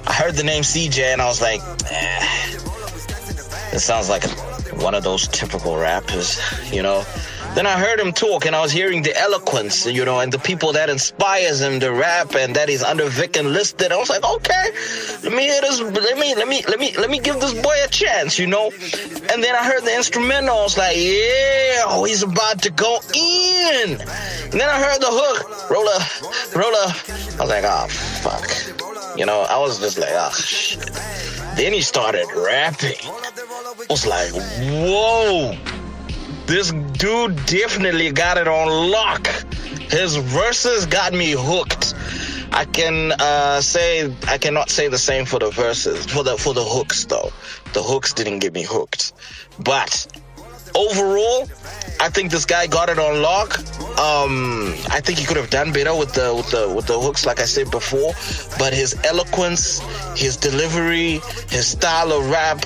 I 0.08 0.14
heard 0.14 0.36
the 0.36 0.44
name 0.44 0.64
CJ 0.64 1.14
and 1.14 1.22
I 1.22 1.26
was 1.26 1.42
like, 1.42 1.62
eh, 1.90 2.26
this 3.72 3.84
sounds 3.84 4.10
like 4.10 4.24
one 4.82 4.96
of 4.96 5.04
those 5.04 5.28
typical 5.28 5.78
rappers, 5.78 6.40
you 6.72 6.82
know. 6.84 7.04
Then 7.56 7.68
I 7.68 7.78
heard 7.78 8.00
him 8.00 8.12
talk 8.12 8.48
and 8.48 8.56
I 8.56 8.62
was 8.62 8.72
hearing 8.72 9.04
the 9.04 9.16
eloquence, 9.16 9.86
you 9.86 10.04
know, 10.06 10.20
and 10.20 10.32
the 10.32 10.40
people 10.40 10.74
that 10.74 10.90
inspires 10.90 11.62
him 11.62 11.80
to 11.82 11.92
rap 11.92 12.34
and 12.34 12.56
that 12.56 12.68
he's 12.68 12.82
under 12.82 13.08
Vic 13.10 13.38
enlisted. 13.38 13.92
I 13.92 13.98
was 13.98 14.10
like, 14.10 14.24
okay, 14.24 14.72
let 15.22 15.32
me 15.32 15.44
hear 15.44 15.62
this, 15.62 15.80
let 15.80 16.18
me, 16.18 16.34
let 16.34 16.48
me, 16.48 16.64
let 16.68 16.80
me, 16.80 16.98
let 16.98 17.12
me 17.12 17.20
give 17.20 17.40
this 17.40 17.54
boy 17.54 17.76
a 17.86 17.88
chance, 17.90 18.40
you 18.40 18.48
know. 18.48 18.72
And 19.32 19.44
then 19.44 19.54
I 19.54 19.64
heard 19.64 19.84
the 19.84 19.94
instrumental. 19.96 20.58
I 20.58 20.64
was 20.64 20.80
like, 20.80 20.98
yeah, 20.98 21.84
oh, 21.86 22.04
he's 22.08 22.24
about 22.24 22.60
to 22.64 22.72
go 22.72 23.00
in. 23.14 24.02
And 24.02 24.60
then 24.60 24.68
I 24.68 24.80
heard 24.80 25.00
the 25.00 25.12
hook, 25.12 25.70
roll 25.70 25.88
up, 25.90 26.56
roll 26.56 26.76
up. 26.76 26.96
I 27.38 27.44
was 27.44 27.50
like, 27.50 27.66
oh, 27.68 27.88
fuck. 28.24 29.16
You 29.16 29.28
know, 29.28 29.42
I 29.42 29.60
was 29.60 29.80
just 29.80 30.00
like, 30.00 30.10
oh, 30.14 30.32
shit. 30.32 30.90
Then 31.56 31.72
he 31.72 31.82
started 31.82 32.26
rapping. 32.36 32.98
I 33.04 33.86
was 33.92 34.08
like, 34.08 34.32
whoa 34.32 35.56
this 36.46 36.72
dude 36.72 37.36
definitely 37.46 38.12
got 38.12 38.38
it 38.38 38.48
on 38.48 38.92
lock. 38.92 39.28
His 39.92 40.16
verses 40.16 40.86
got 40.86 41.14
me 41.14 41.32
hooked. 41.32 41.94
I 42.52 42.66
can 42.66 43.12
uh, 43.20 43.62
say 43.62 44.14
I 44.28 44.38
cannot 44.38 44.70
say 44.70 44.88
the 44.88 44.98
same 44.98 45.26
for 45.26 45.40
the 45.40 45.50
verses 45.50 46.06
for 46.06 46.24
the 46.24 46.38
for 46.38 46.54
the 46.54 46.64
hooks 46.64 47.06
though. 47.06 47.32
The 47.74 47.82
hooks 47.82 48.14
didn't 48.14 48.40
get 48.40 48.54
me 48.54 48.64
hooked, 48.64 49.14
but 49.60 50.08
overall, 50.76 51.48
I 52.00 52.10
think 52.10 52.32
this 52.32 52.46
guy 52.46 52.68
got 52.68 52.90
it 52.90 53.00
on 53.00 53.22
lock. 53.22 53.58
Um, 54.00 54.74
I 54.90 55.02
think 55.02 55.20
he 55.20 55.26
could 55.26 55.38
have 55.38 55.50
done 55.50 55.72
better 55.72 55.96
with 55.96 56.14
the 56.14 56.34
with 56.36 56.50
the 56.52 56.70
with 56.70 56.88
the 56.88 57.00
hooks, 57.00 57.26
like 57.26 57.40
I 57.40 57.46
said 57.46 57.72
before. 57.72 58.14
But 58.58 58.74
his 58.74 58.96
eloquence, 59.04 59.80
his 60.16 60.38
delivery, 60.38 61.22
his 61.50 61.68
style 61.68 62.12
of 62.12 62.30
rap, 62.30 62.64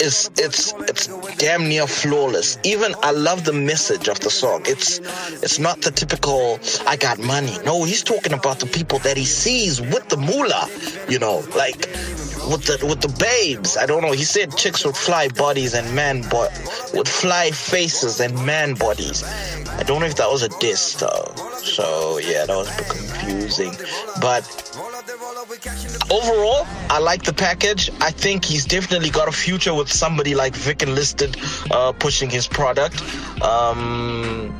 is 0.00 0.30
it's 0.38 0.72
it's 0.90 1.06
damn 1.36 1.68
near 1.68 1.86
flawless. 1.86 2.58
Even 2.64 2.94
I 3.02 3.10
love 3.12 3.44
the 3.44 3.52
message 3.52 4.08
of 4.08 4.20
the 4.20 4.30
song. 4.30 4.62
It's 4.66 4.98
it's 5.42 5.58
not 5.58 5.80
the 5.82 5.90
typical 5.90 6.58
I 6.86 6.96
got 6.96 7.18
money. 7.18 7.56
No, 7.64 7.84
he's 7.84 8.02
talking 8.02 8.32
about 8.32 8.60
the 8.60 8.66
people 8.66 8.98
that 9.00 9.16
he 9.16 9.24
sees 9.24 9.80
with 9.80 10.08
the 10.08 10.16
moolah, 10.16 10.68
you 11.08 11.18
know, 11.18 11.44
like 11.56 11.76
with 12.50 12.64
the 12.66 12.84
with 12.86 13.00
the 13.00 13.14
babes. 13.18 13.76
I 13.76 13.86
don't 13.86 14.02
know. 14.02 14.12
He 14.12 14.24
said 14.24 14.56
chicks 14.56 14.84
with 14.84 14.96
fly 14.96 15.28
bodies 15.28 15.74
and 15.74 15.94
man 15.94 16.22
bo- 16.28 16.48
with 16.92 17.08
fly 17.08 17.50
faces 17.50 18.20
and 18.20 18.34
man 18.44 18.74
bodies. 18.74 19.22
I 19.24 19.82
don't 19.82 20.00
know 20.00 20.06
if 20.06 20.16
that 20.16 20.30
was 20.30 20.42
a 20.42 20.48
diss 20.60 20.94
though. 20.94 21.34
So 21.62 22.18
yeah, 22.18 22.46
that 22.46 22.56
was 22.56 22.68
a 22.72 22.76
bit 22.76 22.88
confusing. 22.88 23.72
But 24.20 24.44
overall, 26.10 26.66
I 26.90 26.98
like 26.98 27.22
the 27.22 27.32
package. 27.32 27.90
I 28.00 28.10
think 28.10 28.44
he's 28.44 28.64
definitely 28.64 29.10
got 29.10 29.28
a 29.28 29.32
future 29.32 29.74
with 29.74 29.92
somebody 29.92 30.34
like 30.34 30.54
Vic 30.54 30.82
Enlisted 30.82 31.36
uh, 31.70 31.92
pushing 31.92 32.30
his 32.30 32.46
product. 32.46 33.02
Um, 33.42 34.58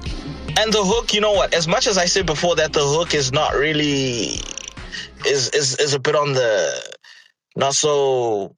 and 0.58 0.72
the 0.72 0.82
hook, 0.82 1.14
you 1.14 1.20
know 1.20 1.32
what? 1.32 1.54
As 1.54 1.66
much 1.66 1.86
as 1.86 1.98
I 1.98 2.04
said 2.04 2.26
before 2.26 2.56
that 2.56 2.72
the 2.72 2.84
hook 2.84 3.14
is 3.14 3.32
not 3.32 3.54
really 3.54 4.40
is 5.26 5.50
is 5.50 5.78
is 5.78 5.94
a 5.94 5.98
bit 5.98 6.14
on 6.14 6.32
the 6.32 6.96
not 7.56 7.74
so. 7.74 8.54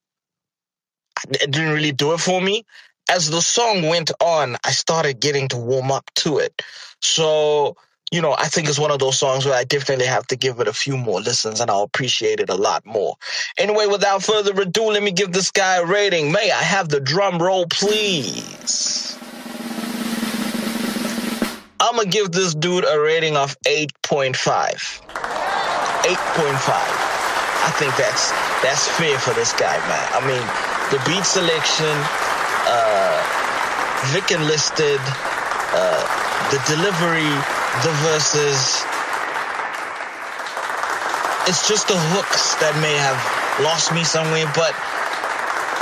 It 1.30 1.50
didn't 1.50 1.72
really 1.72 1.92
do 1.92 2.12
it 2.12 2.20
for 2.20 2.40
me. 2.40 2.64
As 3.10 3.30
the 3.30 3.40
song 3.40 3.88
went 3.88 4.10
on, 4.20 4.56
I 4.64 4.72
started 4.72 5.20
getting 5.20 5.48
to 5.48 5.56
warm 5.56 5.90
up 5.90 6.10
to 6.16 6.38
it. 6.38 6.60
So 7.00 7.76
you 8.12 8.23
know, 8.23 8.37
I 8.38 8.47
think 8.47 8.69
it's 8.69 8.79
one 8.79 8.92
of 8.92 9.01
those 9.01 9.19
songs 9.19 9.45
where 9.45 9.55
I 9.55 9.64
definitely 9.64 10.07
have 10.07 10.29
to 10.29 10.37
give 10.37 10.61
it 10.61 10.69
a 10.69 10.73
few 10.73 10.97
more 10.97 11.21
listens 11.21 11.61
and 11.61 11.69
I'll 11.71 11.83
appreciate 11.83 12.38
it 12.38 12.49
a 12.49 12.55
lot 12.55 12.87
more. 12.87 13.16
Anyway, 13.59 13.87
without 13.87 14.23
further 14.23 14.53
ado, 14.61 14.85
let 14.85 15.03
me 15.03 15.11
give 15.11 15.33
this 15.33 15.51
guy 15.51 15.77
a 15.77 15.85
rating. 15.85 16.31
May 16.31 16.53
I 16.53 16.62
have 16.62 16.88
the 16.88 17.01
drum 17.01 17.42
roll, 17.42 17.66
please? 17.66 19.19
I'm 21.81 21.97
gonna 21.97 22.09
give 22.09 22.31
this 22.33 22.55
dude 22.55 22.85
a 22.85 23.01
rating 23.01 23.37
of 23.37 23.61
8.5. 23.62 24.35
8.5. 24.35 27.16
I 27.66 27.71
think 27.79 27.97
that's 27.97 28.31
that's 28.62 28.87
fair 28.97 29.19
for 29.19 29.35
this 29.35 29.53
guy, 29.53 29.77
man. 29.88 30.09
I 30.14 30.21
mean, 30.23 30.47
the 30.95 31.01
beat 31.05 31.25
selection, 31.25 31.97
uh, 32.71 33.19
Vic 34.14 34.31
enlisted, 34.31 35.01
uh, 35.75 36.07
the 36.51 36.59
delivery, 36.66 37.35
the 37.82 37.92
verses. 38.06 38.84
It's 41.48 41.68
just 41.68 41.88
the 41.88 41.98
hooks 42.16 42.56
that 42.58 42.74
may 42.80 42.96
have 42.96 43.18
lost 43.62 43.92
me 43.92 44.04
somewhere, 44.04 44.48
but 44.56 44.74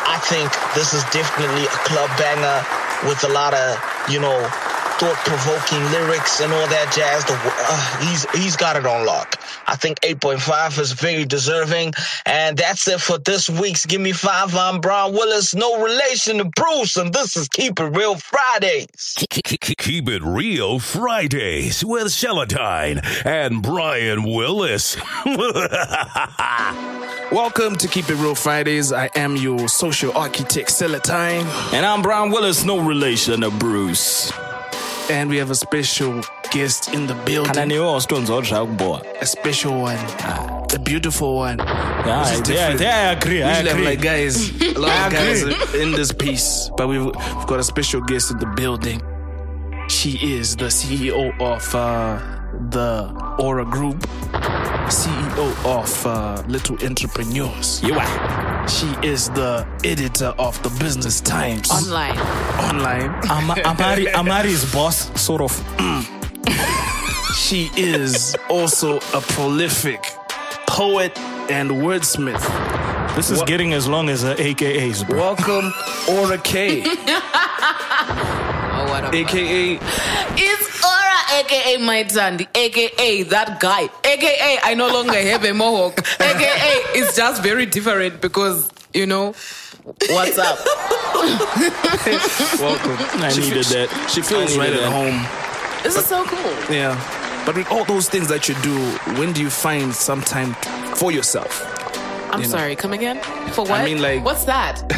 I 0.05 0.19
think 0.27 0.51
this 0.75 0.93
is 0.93 1.03
definitely 1.15 1.65
a 1.65 1.79
club 1.89 2.11
banger 2.19 2.61
with 3.09 3.25
a 3.25 3.33
lot 3.33 3.55
of, 3.55 3.79
you 4.11 4.21
know, 4.21 4.39
thought-provoking 5.05 5.85
lyrics 5.93 6.41
and 6.41 6.51
all 6.51 6.67
that 6.69 6.91
jazz. 6.91 7.27
The, 7.27 7.35
uh, 7.37 8.09
he's 8.09 8.25
he's 8.31 8.57
got 8.57 8.75
it 8.77 8.87
on 8.87 9.05
lock. 9.05 9.39
I 9.67 9.77
think 9.77 10.01
8.5 10.01 10.81
is 10.81 10.93
very 10.93 11.27
deserving, 11.27 11.93
and 12.25 12.57
that's 12.57 12.89
it 12.89 13.03
for 13.03 13.19
this 13.19 13.51
week's 13.51 13.85
Give 13.85 14.01
Me 14.01 14.13
Five. 14.13 14.57
I'm 14.57 14.81
Brian 14.81 15.13
Willis, 15.13 15.55
no 15.55 15.83
relation 15.83 16.39
to 16.39 16.47
Bruce, 16.47 16.97
and 16.97 17.13
this 17.13 17.37
is 17.37 17.49
Keep 17.49 17.81
It 17.81 17.85
Real 17.85 18.15
Fridays. 18.15 19.15
Keep 19.19 20.09
It 20.09 20.23
Real 20.23 20.79
Fridays 20.79 21.85
with 21.85 22.07
Seletine 22.07 23.01
and 23.27 23.63
Brian 23.63 24.23
Willis. 24.23 24.97
Welcome 27.31 27.77
to 27.77 27.89
Keep 27.89 28.09
It 28.09 28.17
Real 28.17 28.35
Fridays. 28.35 28.91
I 28.91 29.11
am 29.15 29.37
your 29.37 29.69
social 29.69 30.17
architect, 30.17 30.71
Seletine. 30.71 31.45
And 31.75 31.85
I'm 31.85 32.01
Brian 32.01 32.31
Willis, 32.31 32.65
no 32.65 32.81
relation 32.81 33.43
to 33.43 33.51
Bruce. 33.51 34.33
And 35.11 35.29
we 35.29 35.37
have 35.37 35.51
a 35.51 35.55
special 35.55 36.23
guest 36.51 36.95
in 36.95 37.07
the 37.07 37.15
building. 37.27 37.53
Kananiwa 37.53 38.01
stones 38.01 38.31
boy. 38.79 39.01
A 39.21 39.27
special 39.27 39.83
one. 39.83 39.99
A 40.73 40.79
beautiful 40.79 41.37
one. 41.37 41.59
Yeah, 41.59 42.33
is 42.33 42.49
yeah, 42.49 42.77
yeah, 42.77 43.09
I 43.09 43.13
agree. 43.13 43.43
I 43.43 43.51
usually 43.51 43.69
have 43.69 43.79
agree. 43.79 43.85
like 43.85 44.01
guys, 44.01 44.63
a 44.63 44.79
lot 44.79 45.07
of 45.07 45.13
guys 45.13 45.43
agree. 45.43 45.83
in 45.83 45.93
this 45.93 46.11
piece, 46.11 46.71
but 46.77 46.89
we've, 46.89 47.05
we've 47.05 47.47
got 47.47 47.61
a 47.61 47.63
special 47.65 48.01
guest 48.01 48.31
in 48.31 48.39
the 48.39 48.47
building. 48.57 49.03
She 49.91 50.19
is 50.37 50.57
the 50.57 50.67
CEO 50.67 51.39
of 51.39 51.75
uh, 51.75 52.19
the 52.71 53.11
Aura 53.39 53.65
Group, 53.65 53.99
CEO 54.89 55.55
of 55.65 56.07
uh, 56.07 56.43
Little 56.47 56.77
Entrepreneurs. 56.85 57.83
You 57.83 57.95
are. 57.95 58.69
She 58.69 58.87
is 59.03 59.29
the 59.31 59.67
editor 59.85 60.33
of 60.39 60.61
the 60.63 60.71
Business 60.83 61.21
Times 61.21 61.71
Online. 61.71 62.17
online. 62.71 63.11
Am- 63.29 63.51
Amari, 63.67 64.07
Amari's 64.09 64.73
boss, 64.73 65.11
sort 65.21 65.41
of. 65.43 65.53
She 67.37 67.71
is 67.77 68.35
also 68.49 68.97
a 69.13 69.21
prolific 69.21 70.03
poet 70.67 71.17
and 71.51 71.71
wordsmith. 71.71 72.43
This 73.17 73.31
is 73.31 73.39
What- 73.39 73.49
getting 73.49 73.73
as 73.75 73.87
long 73.89 74.09
as 74.09 74.25
uh, 74.25 74.35
AKAs, 74.37 75.07
bro. 75.07 75.19
Welcome, 75.19 75.73
Aura 76.09 76.39
K, 76.39 76.83
Oh, 78.77 78.87
what 78.89 79.05
a 79.05 79.17
aka 79.17 79.79
It's 80.37 80.67
Aura, 80.69 80.74
aka 81.41 81.77
my 81.79 82.03
Tandy, 82.05 82.47
aka 82.55 83.23
that 83.25 83.61
guy, 83.61 83.89
aka 84.05 84.59
I 84.63 84.75
no 84.75 84.89
longer 84.89 85.13
have 85.21 85.45
a 85.45 85.53
mohawk, 85.53 85.99
aka 86.21 86.73
it's 86.95 87.17
just 87.17 87.43
very 87.43 87.67
different 87.67 88.21
because 88.21 88.71
you 88.93 89.07
know 89.07 89.35
what's 90.09 90.39
up. 90.39 90.59
welcome. 92.61 92.97
I 93.23 93.31
She 93.33 93.41
needed 93.43 93.67
fe- 93.67 93.87
that. 93.87 94.11
She 94.13 94.23
feels 94.23 94.57
right 94.57 94.71
needed 94.71 94.85
at 94.85 94.93
home. 94.93 95.27
This 95.83 95.97
is 95.97 96.07
so 96.07 96.25
cool. 96.25 96.75
Yeah. 96.75 96.95
But 97.45 97.57
with 97.57 97.71
all 97.71 97.85
those 97.85 98.09
things 98.09 98.29
that 98.29 98.49
you 98.49 98.55
do, 98.63 98.75
when 99.21 99.33
do 99.33 99.43
you 99.43 99.51
find 99.51 99.95
some 99.95 100.23
time 100.23 100.55
for 100.97 101.13
yourself? 101.13 101.61
I'm 102.35 102.41
You 102.43 102.47
know. 102.49 102.53
sorry. 102.59 102.75
Come 102.77 102.93
again? 102.93 103.21
For 103.53 103.63
what? 103.63 103.81
I 103.81 103.85
mean, 103.85 104.03
like- 104.03 104.25
what's 104.25 104.45
that? 104.45 104.83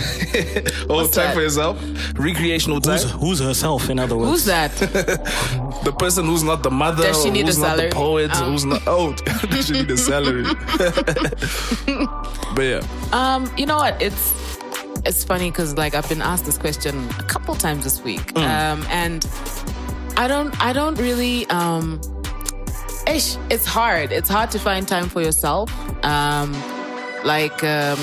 Oh, 0.89 0.97
What's 0.97 1.13
time 1.15 1.29
that? 1.29 1.35
for 1.35 1.41
yourself? 1.41 1.79
Recreational 2.19 2.81
time? 2.81 2.99
Who's, 2.99 3.11
who's 3.13 3.41
herself, 3.41 3.89
in 3.89 3.99
other 3.99 4.17
words? 4.19 4.31
Who's 4.31 4.45
that? 4.47 4.71
the 5.85 5.95
person 5.99 6.27
who's 6.27 6.43
not 6.43 6.63
the 6.63 6.71
mother, 6.71 7.05
Does 7.05 7.23
she 7.23 7.31
need 7.31 7.47
who's 7.47 7.57
a 7.57 7.61
not 7.61 7.67
salary? 7.77 7.89
the 7.89 7.95
poet, 7.95 8.31
Oh. 8.35 8.51
who's 8.51 8.65
not. 8.67 8.83
Oh, 8.87 9.13
does 9.51 9.67
she 9.67 9.73
need 9.75 9.91
a 9.91 9.97
salary? 9.97 10.45
but 12.55 12.63
yeah. 12.63 12.83
Um, 13.13 13.51
you 13.57 13.65
know 13.67 13.77
what? 13.77 14.01
It's 14.03 14.59
it's 15.05 15.25
funny 15.25 15.51
because 15.51 15.77
like 15.77 15.95
I've 15.95 16.09
been 16.09 16.23
asked 16.23 16.45
this 16.45 16.59
question 16.59 17.09
a 17.19 17.23
couple 17.25 17.55
times 17.55 17.85
this 17.85 18.03
week, 18.03 18.37
um, 18.39 18.85
and 18.91 19.27
I 20.17 20.29
don't 20.29 20.55
I 20.63 20.73
don't 20.73 20.97
really 20.99 21.47
um, 21.49 22.01
ish. 23.09 23.37
It's 23.51 23.65
hard. 23.67 24.13
It's 24.13 24.29
hard 24.29 24.51
to 24.51 24.59
find 24.59 24.87
time 24.87 25.09
for 25.09 25.23
yourself. 25.23 25.71
Um, 26.05 26.53
like 27.25 27.63
um, 27.65 27.99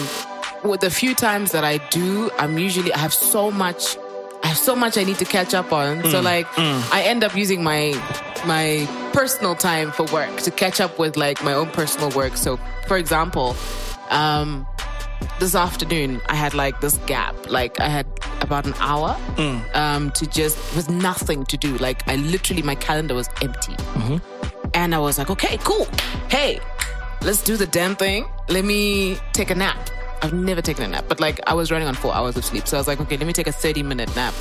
with 0.64 0.82
the 0.82 0.90
few 0.90 1.14
times 1.16 1.52
that 1.52 1.64
I 1.64 1.78
do, 1.90 2.30
I'm 2.40 2.58
usually 2.58 2.94
I 2.94 2.98
have 3.00 3.14
so 3.14 3.52
much. 3.52 3.98
I 4.44 4.48
have 4.48 4.58
so 4.58 4.76
much 4.76 4.98
I 4.98 5.04
need 5.04 5.18
to 5.20 5.26
catch 5.26 5.54
up 5.54 5.72
on. 5.72 6.04
So 6.12 6.20
like 6.22 6.48
I 6.58 7.04
end 7.06 7.24
up 7.24 7.36
using 7.36 7.64
my 7.64 7.94
my 8.46 8.86
personal 9.14 9.56
time 9.56 9.92
for 9.92 10.04
work 10.14 10.36
to 10.42 10.52
catch 10.52 10.82
up 10.82 11.00
with 11.00 11.16
like 11.16 11.42
my 11.44 11.54
own 11.54 11.70
personal 11.70 12.10
work. 12.12 12.36
So 12.36 12.60
for 12.88 12.98
example, 12.98 13.56
um 14.10 14.68
this 15.40 15.56
afternoon 15.56 16.20
I 16.28 16.36
had 16.36 16.54
like 16.54 16.82
this 16.82 16.98
gap. 17.08 17.36
Like 17.50 17.80
I 17.80 17.88
had 17.88 18.06
about 18.42 18.66
an 18.66 18.74
hour 18.80 19.16
um 19.74 20.12
to 20.12 20.28
just 20.28 20.58
with 20.76 20.90
nothing 20.90 21.46
to 21.46 21.56
do. 21.58 21.78
Like 21.78 22.06
I 22.10 22.18
literally 22.18 22.62
my 22.64 22.76
calendar 22.76 23.16
was 23.16 23.30
empty. 23.42 23.76
And 24.74 24.94
I 24.96 25.00
was 25.00 25.18
like, 25.20 25.30
okay, 25.30 25.58
cool. 25.64 25.88
Hey, 26.30 26.60
let's 27.24 27.42
do 27.44 27.58
the 27.58 27.68
damn 27.68 27.96
thing. 27.96 28.26
Let 28.50 28.66
me 28.66 29.18
take 29.34 29.50
a 29.50 29.56
nap. 29.56 29.90
I've 30.22 30.34
never 30.34 30.62
taken 30.62 30.86
a 30.86 30.88
nap, 30.88 31.06
but 31.10 31.20
like 31.20 31.40
I 31.48 31.54
was 31.54 31.72
running 31.72 31.88
on 31.88 31.96
four 31.96 32.14
hours 32.14 32.38
of 32.38 32.46
sleep. 32.46 32.68
So 32.68 32.78
I 32.78 32.80
was 32.80 32.88
like, 32.88 33.00
okay, 33.02 33.18
let 33.18 33.28
me 33.28 33.34
take 33.34 33.48
a 33.48 33.52
30 33.52 33.84
minute 33.84 34.14
nap. 34.16 34.34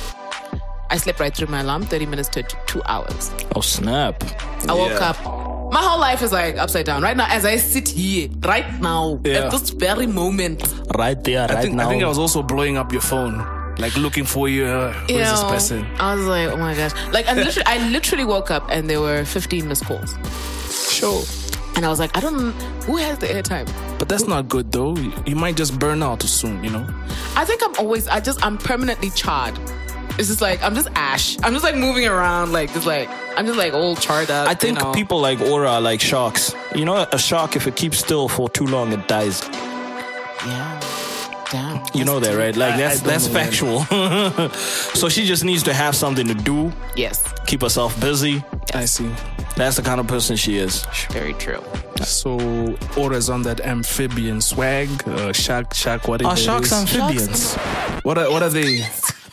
I 0.89 0.97
slept 0.97 1.19
right 1.19 1.35
through 1.35 1.47
my 1.47 1.61
alarm. 1.61 1.83
30 1.83 2.05
minutes 2.05 2.29
turned 2.29 2.49
to 2.49 2.57
two 2.67 2.81
hours. 2.85 3.31
Oh, 3.55 3.61
snap. 3.61 4.23
I 4.69 4.73
woke 4.73 4.91
Yeah. 4.91 5.09
up. 5.09 5.73
My 5.73 5.81
whole 5.81 5.99
life 5.99 6.21
is 6.21 6.31
like 6.31 6.57
upside 6.57 6.85
down. 6.85 7.01
Right 7.01 7.17
now, 7.17 7.25
as 7.29 7.45
I 7.45 7.55
sit 7.57 7.89
here, 7.89 8.29
right 8.43 8.79
now, 8.79 9.19
Yeah. 9.25 9.45
at 9.45 9.51
this 9.51 9.71
very 9.71 10.05
moment, 10.05 10.61
Right 10.95 11.21
there, 11.23 11.41
right 11.47 11.51
I 11.57 11.61
think, 11.63 11.73
now. 11.75 11.87
I 11.87 11.89
think 11.89 12.03
I 12.03 12.07
was 12.07 12.19
also 12.19 12.43
blowing 12.43 12.77
up 12.77 12.91
your 12.91 13.01
phone, 13.01 13.39
like 13.79 13.97
looking 13.97 14.23
for 14.23 14.47
you. 14.47 14.65
Uh, 14.65 14.93
you 15.09 15.15
where's 15.15 15.31
this 15.31 15.43
person? 15.45 15.87
I 15.99 16.13
was 16.13 16.25
like, 16.27 16.49
oh 16.49 16.57
my 16.57 16.75
gosh. 16.75 16.91
Like, 17.11 17.27
I 17.27 17.33
literally, 17.33 17.65
I 17.65 17.89
literally 17.89 18.25
woke 18.25 18.51
up 18.51 18.67
and 18.69 18.87
there 18.87 19.01
were 19.01 19.25
15 19.25 19.67
missed 19.67 19.85
calls. 19.85 20.13
Sure. 20.91 21.23
And 21.75 21.85
I 21.85 21.89
was 21.89 21.99
like, 21.99 22.15
I 22.15 22.19
don't, 22.19 22.51
who 22.83 22.97
has 22.97 23.17
the 23.17 23.27
airtime? 23.27 23.67
But 23.97 24.07
that's 24.09 24.27
not 24.27 24.47
good 24.47 24.71
though. 24.71 24.95
You- 25.25 25.35
might 25.35 25.57
just 25.57 25.77
burn 25.77 26.01
out 26.03 26.19
too 26.21 26.27
soon, 26.27 26.63
you 26.63 26.69
know? 26.69 26.87
I 27.35 27.43
think 27.43 27.61
I'm 27.63 27.75
always, 27.75 28.07
I 28.07 28.19
just, 28.19 28.45
I'm 28.45 28.57
permanently 28.57 29.09
charred. 29.09 29.57
It's 30.19 30.27
just 30.27 30.41
like, 30.41 30.61
I'm 30.63 30.75
just 30.75 30.87
ash. 30.95 31.37
I'm 31.43 31.53
just 31.53 31.63
like 31.63 31.75
moving 31.75 32.05
around, 32.05 32.53
like, 32.53 32.71
just 32.71 32.85
like, 32.85 33.09
I'm 33.35 33.45
just 33.47 33.57
like 33.57 33.73
all 33.73 33.95
charred 33.95 34.29
up. 34.29 34.47
I 34.47 34.53
think 34.53 34.77
you 34.77 34.85
know? 34.85 34.93
people 34.93 35.19
like 35.19 35.41
Aura 35.41 35.71
are 35.71 35.81
like 35.81 35.99
sharks. 35.99 36.53
You 36.75 36.85
know, 36.85 37.07
a 37.11 37.17
shark, 37.17 37.55
if 37.55 37.65
it 37.67 37.75
keeps 37.75 37.97
still 37.97 38.29
for 38.29 38.47
too 38.47 38.67
long, 38.67 38.93
it 38.93 39.07
dies. 39.07 39.41
Yeah. 40.45 40.92
Damn. 41.53 41.85
You 41.93 42.03
know 42.03 42.19
that, 42.19 42.35
right? 42.35 42.55
Like 42.55 42.73
I- 42.73 42.77
that's 42.77 43.01
I 43.03 43.05
that's 43.07 43.27
know 43.27 43.33
that. 43.33 43.45
factual. 43.45 44.49
so 44.99 45.07
she 45.07 45.23
just 45.25 45.43
needs 45.45 45.61
to 45.63 45.73
have 45.73 45.95
something 45.95 46.27
to 46.27 46.33
do, 46.33 46.71
Yes. 46.95 47.23
keep 47.45 47.61
herself 47.61 47.97
busy. 48.01 48.43
I 48.73 48.85
see. 48.85 49.09
That's 49.55 49.75
the 49.75 49.83
kind 49.83 49.99
of 49.99 50.07
person 50.07 50.35
she 50.35 50.57
is. 50.57 50.83
Very 51.11 51.33
true. 51.35 51.61
So 52.01 52.75
orders 52.97 53.29
on 53.29 53.43
that 53.43 53.61
amphibian 53.61 54.41
swag, 54.41 54.89
uh, 55.07 55.31
shark, 55.31 55.75
shark, 55.75 56.07
whatever. 56.07 56.31
Are 56.31 56.33
it 56.33 56.39
sharks 56.39 56.71
is. 56.71 56.73
amphibians? 56.73 57.53
What 58.03 58.17
are, 58.17 58.31
what 58.31 58.41
are 58.41 58.49
they? 58.49 58.81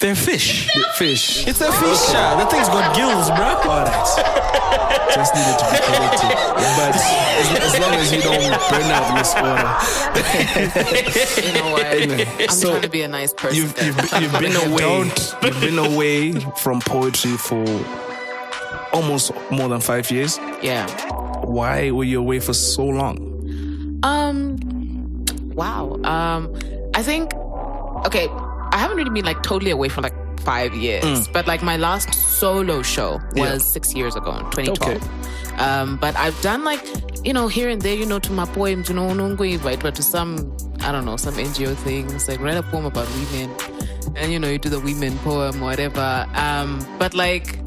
They're 0.01 0.15
fish. 0.15 0.69
Fish. 0.97 1.47
It's 1.47 1.61
a 1.61 1.71
fish. 1.71 2.15
uh, 2.15 2.43
The 2.43 2.47
thing's 2.51 2.69
got 2.69 2.97
gills, 2.97 3.29
bro. 3.31 3.47
All 3.71 3.85
right. 3.85 5.15
Just 5.15 5.35
needed 5.35 5.59
to 5.59 5.65
be 5.71 5.77
corrected. 5.77 6.31
But 6.57 6.95
as, 6.97 7.75
as 7.75 7.81
long 7.81 7.95
as 7.95 8.11
you 8.13 8.23
don't 8.23 8.51
burn 8.71 8.91
out 8.91 9.19
this 9.19 9.35
order. 9.37 9.71
You 11.47 11.53
know 11.55 11.73
what? 11.73 11.85
Anyway, 11.85 12.27
I'm 12.41 12.49
so 12.49 12.71
trying 12.71 12.83
to 12.83 12.89
be 12.89 13.03
a 13.03 13.09
nice 13.09 13.35
person. 13.35 13.57
You've, 13.57 13.75
you've, 13.83 14.23
you've 14.23 14.39
been 14.41 14.57
away. 14.73 14.79
don't. 14.79 15.37
You've 15.43 15.61
been 15.61 15.79
away 15.79 16.33
from 16.57 16.81
poetry 16.81 17.37
for 17.37 17.65
almost 18.93 19.33
more 19.51 19.69
than 19.69 19.81
five 19.81 20.11
years. 20.11 20.39
Yeah. 20.63 20.87
Why 21.45 21.91
were 21.91 22.05
you 22.05 22.21
away 22.21 22.41
for 22.41 22.55
so 22.55 22.85
long? 22.85 23.99
Um. 24.03 24.57
Wow. 25.55 25.99
Um. 26.05 26.55
I 26.95 27.03
think. 27.03 27.35
Okay. 28.07 28.29
I 28.72 28.78
haven't 28.78 28.96
really 28.96 29.11
been 29.11 29.24
like 29.24 29.42
totally 29.42 29.70
away 29.70 29.88
for 29.88 30.00
like 30.00 30.14
five 30.40 30.74
years, 30.74 31.28
but 31.28 31.46
like 31.46 31.62
my 31.62 31.76
last 31.76 32.14
solo 32.14 32.83
show 32.83 33.12
was 33.12 33.20
Mm. 33.35 33.37
Yeah. 33.37 33.59
six 33.59 33.94
years 33.94 34.16
ago 34.16 34.30
in 34.33 34.44
2012. 34.50 34.80
Okay. 34.80 35.00
Um. 35.62 35.96
But 35.96 36.16
I've 36.16 36.40
done 36.40 36.64
like 36.64 36.83
you 37.24 37.33
know 37.33 37.48
here 37.48 37.68
and 37.68 37.83
there, 37.83 37.94
you 37.94 38.06
know, 38.06 38.18
to 38.20 38.33
my 38.33 38.46
poems, 38.46 38.88
you 38.88 38.94
know, 38.94 39.09
invite, 39.11 39.80
but 39.80 39.94
to 39.96 40.02
some 40.02 40.56
I 40.80 40.92
don't 40.92 41.04
know 41.04 41.16
some 41.16 41.35
NGO 41.35 41.74
things 41.76 42.28
like 42.28 42.40
write 42.40 42.56
a 42.56 42.62
poem 42.62 42.87
about 42.87 43.06
women, 43.14 43.50
and 44.16 44.33
you 44.33 44.38
know 44.38 44.48
you 44.48 44.59
do 44.59 44.70
the 44.70 44.80
women 44.80 45.18
poem 45.18 45.61
whatever. 45.61 46.26
Um. 46.35 46.80
But 46.98 47.12
like 47.14 47.59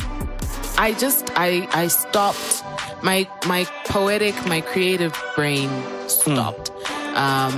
I 0.77 0.93
just 0.93 1.29
I 1.35 1.67
I 1.71 1.87
stopped 1.87 2.63
my 3.03 3.27
my 3.45 3.65
poetic 3.85 4.33
my 4.47 4.61
creative 4.61 5.13
brain 5.35 5.69
stopped. 6.07 6.71
Um, 7.15 7.53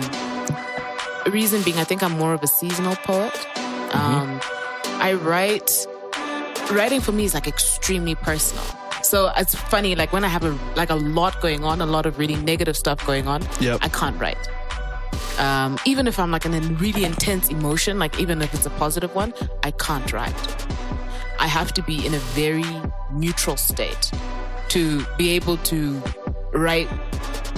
reason 1.32 1.62
being, 1.64 1.78
I 1.78 1.84
think 1.84 2.04
I'm 2.04 2.14
more 2.14 2.34
of 2.34 2.44
a 2.44 2.48
seasonal 2.48 2.96
poet. 2.98 3.34
Um, 3.94 4.40
I 5.02 5.14
write 5.14 5.88
writing 6.72 7.00
for 7.02 7.12
me 7.12 7.26
is 7.26 7.34
like 7.34 7.48
extremely 7.48 8.16
personal. 8.16 8.64
So 9.04 9.32
it's 9.38 9.54
funny, 9.54 9.96
like 9.96 10.12
when 10.12 10.24
I 10.24 10.28
have 10.28 10.44
a 10.44 10.58
like 10.76 10.90
a 10.90 10.96
lot 10.96 11.40
going 11.42 11.64
on, 11.64 11.82
a 11.82 11.86
lot 11.86 12.06
of 12.06 12.18
really 12.18 12.36
negative 12.36 12.76
stuff 12.76 13.06
going 13.06 13.28
on, 13.28 13.44
Yep. 13.62 13.80
I 13.82 13.90
can't 13.90 14.20
write. 14.20 14.38
Um, 15.38 15.78
even 15.86 16.08
if 16.08 16.18
I'm 16.18 16.32
like 16.32 16.46
in 16.46 16.54
a 16.54 16.62
really 16.62 17.04
intense 17.04 17.50
emotion, 17.50 18.00
like 18.00 18.20
even 18.20 18.42
if 18.42 18.54
it's 18.54 18.66
a 18.66 18.70
positive 18.72 19.14
one, 19.14 19.34
I 19.64 19.72
can't 19.72 20.12
write. 20.12 20.66
I 21.40 21.48
have 21.48 21.74
to 21.74 21.84
be 21.84 22.06
in 22.06 22.14
a 22.14 22.20
very 22.34 22.64
neutral 23.12 23.58
state 23.58 24.12
to 24.70 25.06
be 25.18 25.30
able 25.32 25.58
to 25.58 26.02
write 26.54 26.88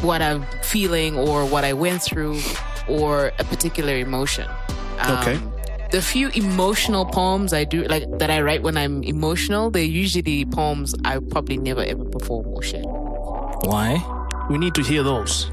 what 0.02 0.22
I'm 0.22 0.44
feeling 0.64 1.16
or 1.18 1.46
what 1.46 1.64
I 1.64 1.74
went 1.74 2.02
through 2.02 2.40
or 2.90 3.32
a 3.40 3.44
particular 3.44 3.96
emotion. 3.98 4.48
Um, 5.00 5.18
Okay. 5.20 5.40
The 5.92 6.02
few 6.02 6.28
emotional 6.36 7.06
poems 7.06 7.54
I 7.54 7.64
do, 7.64 7.84
like 7.84 8.04
that 8.20 8.30
I 8.30 8.42
write 8.42 8.62
when 8.62 8.76
I'm 8.76 9.04
emotional, 9.04 9.72
they're 9.72 9.84
usually 9.84 10.44
poems 10.44 10.94
I 11.06 11.20
probably 11.32 11.56
never 11.58 11.82
ever 11.82 12.04
perform 12.04 12.48
or 12.48 12.62
share. 12.62 12.84
Why? 12.84 14.04
We 14.50 14.58
need 14.58 14.76
to 14.76 14.82
hear 14.84 15.02
those. 15.02 15.50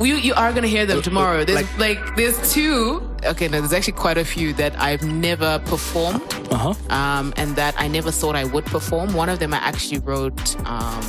You, 0.00 0.16
you 0.16 0.34
are 0.34 0.52
gonna 0.52 0.66
hear 0.66 0.86
them 0.86 1.02
tomorrow. 1.02 1.44
There's 1.44 1.62
like- 1.78 1.78
like, 1.78 2.16
there's 2.16 2.52
two. 2.52 3.06
Okay, 3.24 3.46
no, 3.46 3.60
there's 3.60 3.72
actually 3.72 3.92
quite 3.92 4.18
a 4.18 4.24
few 4.24 4.54
that 4.54 4.74
I've 4.80 5.02
never 5.04 5.60
performed, 5.66 6.22
Uh 6.50 6.56
huh. 6.74 6.74
um, 6.90 7.32
and 7.36 7.54
that 7.56 7.74
I 7.78 7.86
never 7.86 8.10
thought 8.10 8.34
I 8.34 8.44
would 8.46 8.64
perform. 8.64 9.12
One 9.14 9.28
of 9.28 9.38
them 9.38 9.52
I 9.54 9.58
actually 9.58 9.98
wrote 10.00 10.56
um, 10.66 11.00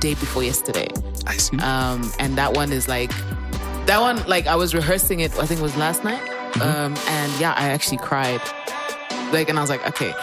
day 0.00 0.14
before 0.14 0.44
yesterday, 0.44 0.88
I 1.26 1.36
see. 1.36 1.58
um, 1.58 2.10
and 2.20 2.38
that 2.38 2.54
one 2.54 2.72
is 2.72 2.86
like 2.88 3.10
that 3.88 4.00
one. 4.00 4.22
Like 4.26 4.46
I 4.46 4.54
was 4.56 4.74
rehearsing 4.74 5.20
it. 5.20 5.36
I 5.38 5.44
think 5.46 5.58
it 5.60 5.62
was 5.62 5.76
last 5.76 6.04
night, 6.04 6.22
um, 6.62 6.94
and 7.08 7.30
yeah, 7.40 7.52
I 7.56 7.68
actually 7.70 7.98
cried. 7.98 8.40
Like, 9.32 9.48
and 9.50 9.58
I 9.58 9.60
was 9.60 9.68
like, 9.70 9.84
okay, 9.88 10.14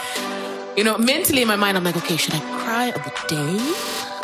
you 0.78 0.84
know, 0.84 0.98
mentally 0.98 1.42
in 1.44 1.48
my 1.48 1.56
mind, 1.56 1.78
I'm 1.78 1.84
like, 1.84 1.96
okay, 1.98 2.18
should 2.18 2.34
I 2.34 2.40
cry 2.64 2.86
on 2.92 3.02
the 3.04 3.14
day, 3.28 3.58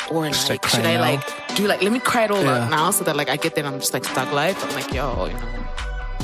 or 0.09 0.31
Should 0.33 0.45
I 0.45 0.49
like 0.53 0.61
cry 0.63 0.71
should 0.71 0.85
I 0.85 0.99
like 0.99 1.55
do 1.55 1.67
like 1.67 1.81
let 1.81 1.91
me 1.91 1.99
cry 1.99 2.23
it 2.25 2.31
all 2.31 2.41
Yeah. 2.41 2.63
out 2.63 2.69
now 2.71 2.91
so 2.91 3.03
that 3.03 3.15
like 3.15 3.29
I 3.29 3.35
get 3.35 3.53
there 3.55 3.65
and 3.65 3.73
I'm 3.73 3.79
just 3.79 3.93
like 3.93 4.05
stuck 4.05 4.31
life. 4.31 4.57
I'm 4.63 4.73
like, 4.75 4.91
yo, 4.93 5.25
you 5.27 5.33
know, 5.33 5.39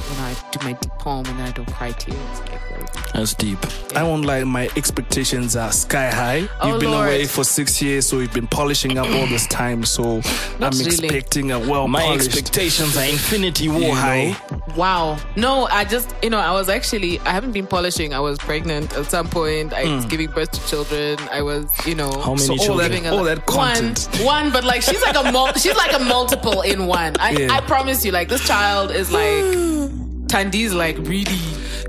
you 0.10 0.18
know, 0.18 0.24
I 0.24 0.36
do 0.52 0.60
my 0.64 0.74
deep 0.74 0.92
poem 1.00 1.26
and 1.28 1.40
then 1.40 1.48
I 1.48 1.52
don't 1.52 1.72
cry 1.74 1.92
tears. 1.92 2.18
Like, 2.42 2.62
very 2.70 2.82
deep. 2.82 3.14
That's 3.14 3.34
deep. 3.34 3.60
I 3.96 4.04
won't 4.04 4.26
lie, 4.26 4.44
my 4.44 4.70
expectations 4.76 5.56
are 5.56 5.72
sky 5.72 6.10
high. 6.10 6.48
Oh, 6.62 6.70
You've 6.70 6.80
been 6.80 6.92
Lord. 6.92 7.08
away 7.08 7.26
for 7.26 7.44
six 7.44 7.82
years, 7.82 8.06
so 8.08 8.20
you've 8.20 8.34
been 8.34 8.48
polishing 8.48 8.98
up 8.98 9.08
all 9.08 9.28
this 9.28 9.48
time. 9.48 9.84
So 9.84 10.18
Not 10.60 10.74
I'm 10.74 10.80
really. 10.80 10.86
expecting 10.88 11.52
a 11.52 11.60
well 11.60 11.88
My 11.88 12.02
polished. 12.02 12.28
expectations 12.28 12.96
are 12.98 13.06
infinity 13.06 13.70
war 13.70 13.80
You 13.80 13.88
know? 13.90 13.94
high. 13.96 14.38
Wow. 14.76 15.18
No, 15.36 15.66
I 15.72 15.84
just, 15.86 16.14
you 16.22 16.30
know, 16.30 16.38
I 16.40 16.52
was 16.52 16.70
actually, 16.70 17.20
I 17.22 17.32
haven't 17.32 17.52
been 17.52 17.68
polishing. 17.68 18.14
I 18.14 18.20
was 18.20 18.38
pregnant 18.38 18.94
at 18.96 19.10
some 19.10 19.28
point. 19.28 19.74
I 19.74 19.84
was 19.96 20.04
hmm. 20.04 20.10
giving 20.10 20.30
birth 20.32 20.52
to 20.52 20.68
children. 20.68 21.18
I 21.32 21.42
was, 21.42 21.66
you 21.86 21.96
know, 21.96 22.12
How 22.22 22.34
many 22.34 22.46
So 22.46 22.54
all 22.54 22.58
children? 22.60 23.04
that, 23.04 23.14
a- 23.14 23.18
all 23.18 23.24
that 23.24 23.46
content. 23.46 24.08
One, 24.24 24.26
one, 24.26 24.52
but 24.52 24.64
like 24.64 24.82
she's 24.82 25.02
like 25.02 25.16
a 25.16 25.32
mul- 25.32 25.54
she's 25.54 25.76
like 25.76 25.94
a 25.94 26.00
multiple 26.00 26.62
in 26.62 26.86
one. 26.88 27.16
I, 27.20 27.32
Yeah. 27.32 27.48
I 27.52 27.62
promise 27.62 28.06
you, 28.06 28.12
like 28.12 28.30
this 28.30 28.46
child 28.48 28.92
is 28.92 29.12
like 29.12 29.44
Tandi's 30.28 30.74
like 30.74 30.98
really 31.00 31.38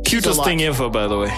Cutest 0.05 0.43
thing 0.45 0.63
ever, 0.63 0.89
by 0.89 1.07
the 1.07 1.19
way. 1.19 1.33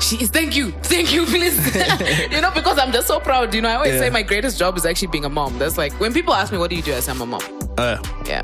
She 0.00 0.16
is. 0.16 0.30
Thank 0.30 0.56
you, 0.56 0.72
thank 0.82 1.12
you, 1.12 1.24
please. 1.26 1.56
you 2.32 2.40
know, 2.40 2.50
because 2.52 2.78
I'm 2.78 2.90
just 2.92 3.06
so 3.06 3.20
proud. 3.20 3.54
You 3.54 3.60
know, 3.60 3.68
I 3.68 3.74
always 3.74 3.94
Yeah. 3.94 4.00
say 4.00 4.10
my 4.10 4.22
greatest 4.22 4.58
job 4.58 4.76
is 4.76 4.84
actually 4.86 5.08
being 5.08 5.24
a 5.24 5.28
mom. 5.28 5.58
That's 5.58 5.78
like 5.78 5.92
when 6.00 6.12
people 6.12 6.34
ask 6.34 6.50
me, 6.52 6.58
"What 6.58 6.70
do 6.70 6.76
you 6.76 6.82
do?" 6.82 6.94
I 6.94 7.00
say, 7.00 7.12
"I'm 7.12 7.20
a 7.20 7.26
mom." 7.26 7.42
Uh, 7.78 7.98
Yeah. 8.26 8.42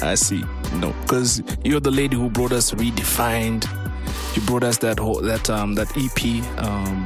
I 0.00 0.14
see. 0.14 0.42
No, 0.74 0.92
because 1.02 1.42
you're 1.64 1.80
the 1.80 1.90
lady 1.90 2.16
who 2.16 2.30
brought 2.30 2.52
us 2.52 2.70
redefined. 2.72 3.66
You 4.36 4.42
brought 4.42 4.62
us 4.62 4.78
that 4.78 4.98
whole 4.98 5.20
that 5.22 5.50
um 5.50 5.74
that 5.74 5.88
EP. 5.96 6.42
Um, 6.58 7.04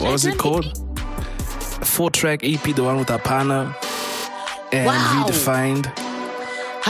what 0.00 0.12
was 0.12 0.24
it 0.24 0.38
called? 0.38 0.66
Four 1.84 2.10
track 2.10 2.40
EP, 2.42 2.72
the 2.74 2.82
one 2.82 2.98
with 2.98 3.08
Apana 3.08 3.74
and 4.72 4.86
Wow. 4.86 5.24
redefined. 5.28 5.86